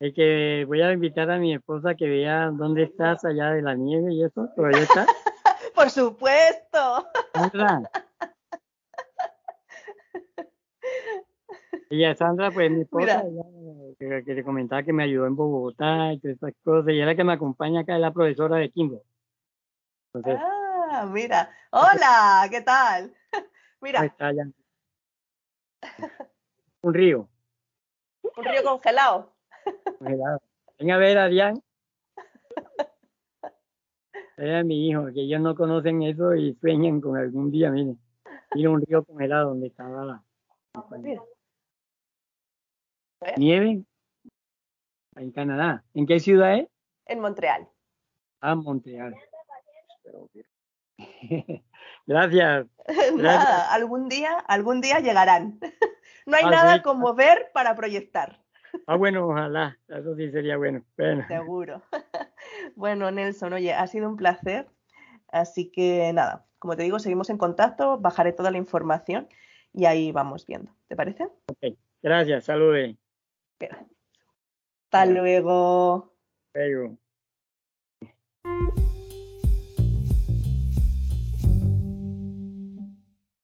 Es 0.00 0.14
que 0.14 0.64
voy 0.66 0.80
a 0.80 0.92
invitar 0.92 1.30
a 1.30 1.38
mi 1.38 1.54
esposa 1.54 1.94
que 1.94 2.08
vea 2.08 2.50
dónde 2.50 2.84
estás 2.84 3.22
allá 3.26 3.50
de 3.50 3.60
la 3.60 3.74
nieve 3.74 4.14
y 4.14 4.24
eso. 4.24 4.48
¿Todavía 4.56 4.82
está? 4.82 5.06
por 5.74 5.90
supuesto. 5.90 7.06
Ella, 11.90 12.14
Sandra, 12.16 12.50
pues 12.50 12.70
mi 12.70 12.80
esposa, 12.80 13.22
que, 13.98 14.24
que, 14.24 14.34
te 14.34 14.42
comentaba 14.42 14.82
que 14.82 14.94
me 14.94 15.04
ayudó 15.04 15.26
en 15.26 15.36
Bogotá 15.36 16.14
y 16.14 16.18
todas 16.18 16.38
esas 16.38 16.54
cosas. 16.64 16.92
Y 16.94 16.96
era 16.96 17.06
la 17.08 17.14
que 17.14 17.24
me 17.24 17.34
acompaña 17.34 17.82
acá, 17.82 17.94
es 17.94 18.00
la 18.00 18.12
profesora 18.12 18.56
de 18.56 18.70
Kimbo. 18.70 19.02
ah, 20.14 20.60
Ah, 20.92 21.06
mira. 21.06 21.48
Hola, 21.70 22.48
¿qué 22.50 22.62
tal? 22.62 23.14
Mira. 23.80 24.04
Está, 24.04 24.32
Un 26.82 26.94
río. 26.94 27.28
Un 28.36 28.44
río 28.44 28.64
congelado. 28.64 29.32
Congelado. 29.98 30.40
Ven 30.78 30.90
a 30.90 30.96
ver, 30.98 31.18
Adrián. 31.18 31.62
Era 34.36 34.64
mi 34.64 34.88
hijo, 34.88 35.06
que 35.12 35.20
ellos 35.20 35.40
no 35.40 35.54
conocen 35.54 36.02
eso 36.02 36.34
y 36.34 36.54
sueñan 36.54 37.00
con 37.00 37.16
algún 37.16 37.50
día, 37.50 37.70
miren. 37.70 38.00
Mira 38.54 38.70
un 38.70 38.80
río 38.80 39.04
congelado 39.04 39.50
donde 39.50 39.66
estaba 39.66 40.04
la... 40.04 40.24
Nieve 43.36 43.84
en 45.16 45.30
Canadá. 45.32 45.84
¿En 45.94 46.06
qué 46.06 46.20
ciudad 46.20 46.58
es? 46.58 46.68
En 47.06 47.20
Montreal. 47.20 47.68
Ah, 48.40 48.54
Montreal. 48.54 49.14
Gracias. 52.06 52.66
Nada, 53.16 53.72
algún 53.72 54.08
día, 54.08 54.38
algún 54.38 54.80
día 54.80 55.00
llegarán. 55.00 55.58
No 56.26 56.36
hay 56.36 56.44
ah, 56.44 56.50
nada 56.50 56.82
como 56.82 57.14
ver 57.14 57.50
para 57.54 57.74
proyectar. 57.74 58.40
Ah, 58.86 58.96
bueno, 58.96 59.26
ojalá. 59.28 59.78
Eso 59.88 60.14
sí 60.16 60.30
sería 60.30 60.56
bueno. 60.56 60.84
Seguro. 61.28 61.82
Bueno, 62.74 63.10
Nelson, 63.10 63.52
oye, 63.52 63.74
ha 63.74 63.86
sido 63.86 64.08
un 64.08 64.16
placer. 64.16 64.66
Así 65.28 65.70
que 65.70 66.10
nada, 66.12 66.46
como 66.58 66.76
te 66.76 66.82
digo, 66.82 66.98
seguimos 66.98 67.30
en 67.30 67.38
contacto, 67.38 67.98
bajaré 67.98 68.32
toda 68.32 68.50
la 68.50 68.58
información 68.58 69.28
y 69.72 69.84
ahí 69.84 70.10
vamos 70.12 70.46
viendo. 70.46 70.72
¿Te 70.88 70.96
parece? 70.96 71.24
Ok, 71.46 71.76
gracias, 72.02 72.44
saludos. 72.44 72.96
Hasta 74.92 75.06
luego. 75.06 76.14
Luego. 76.54 76.98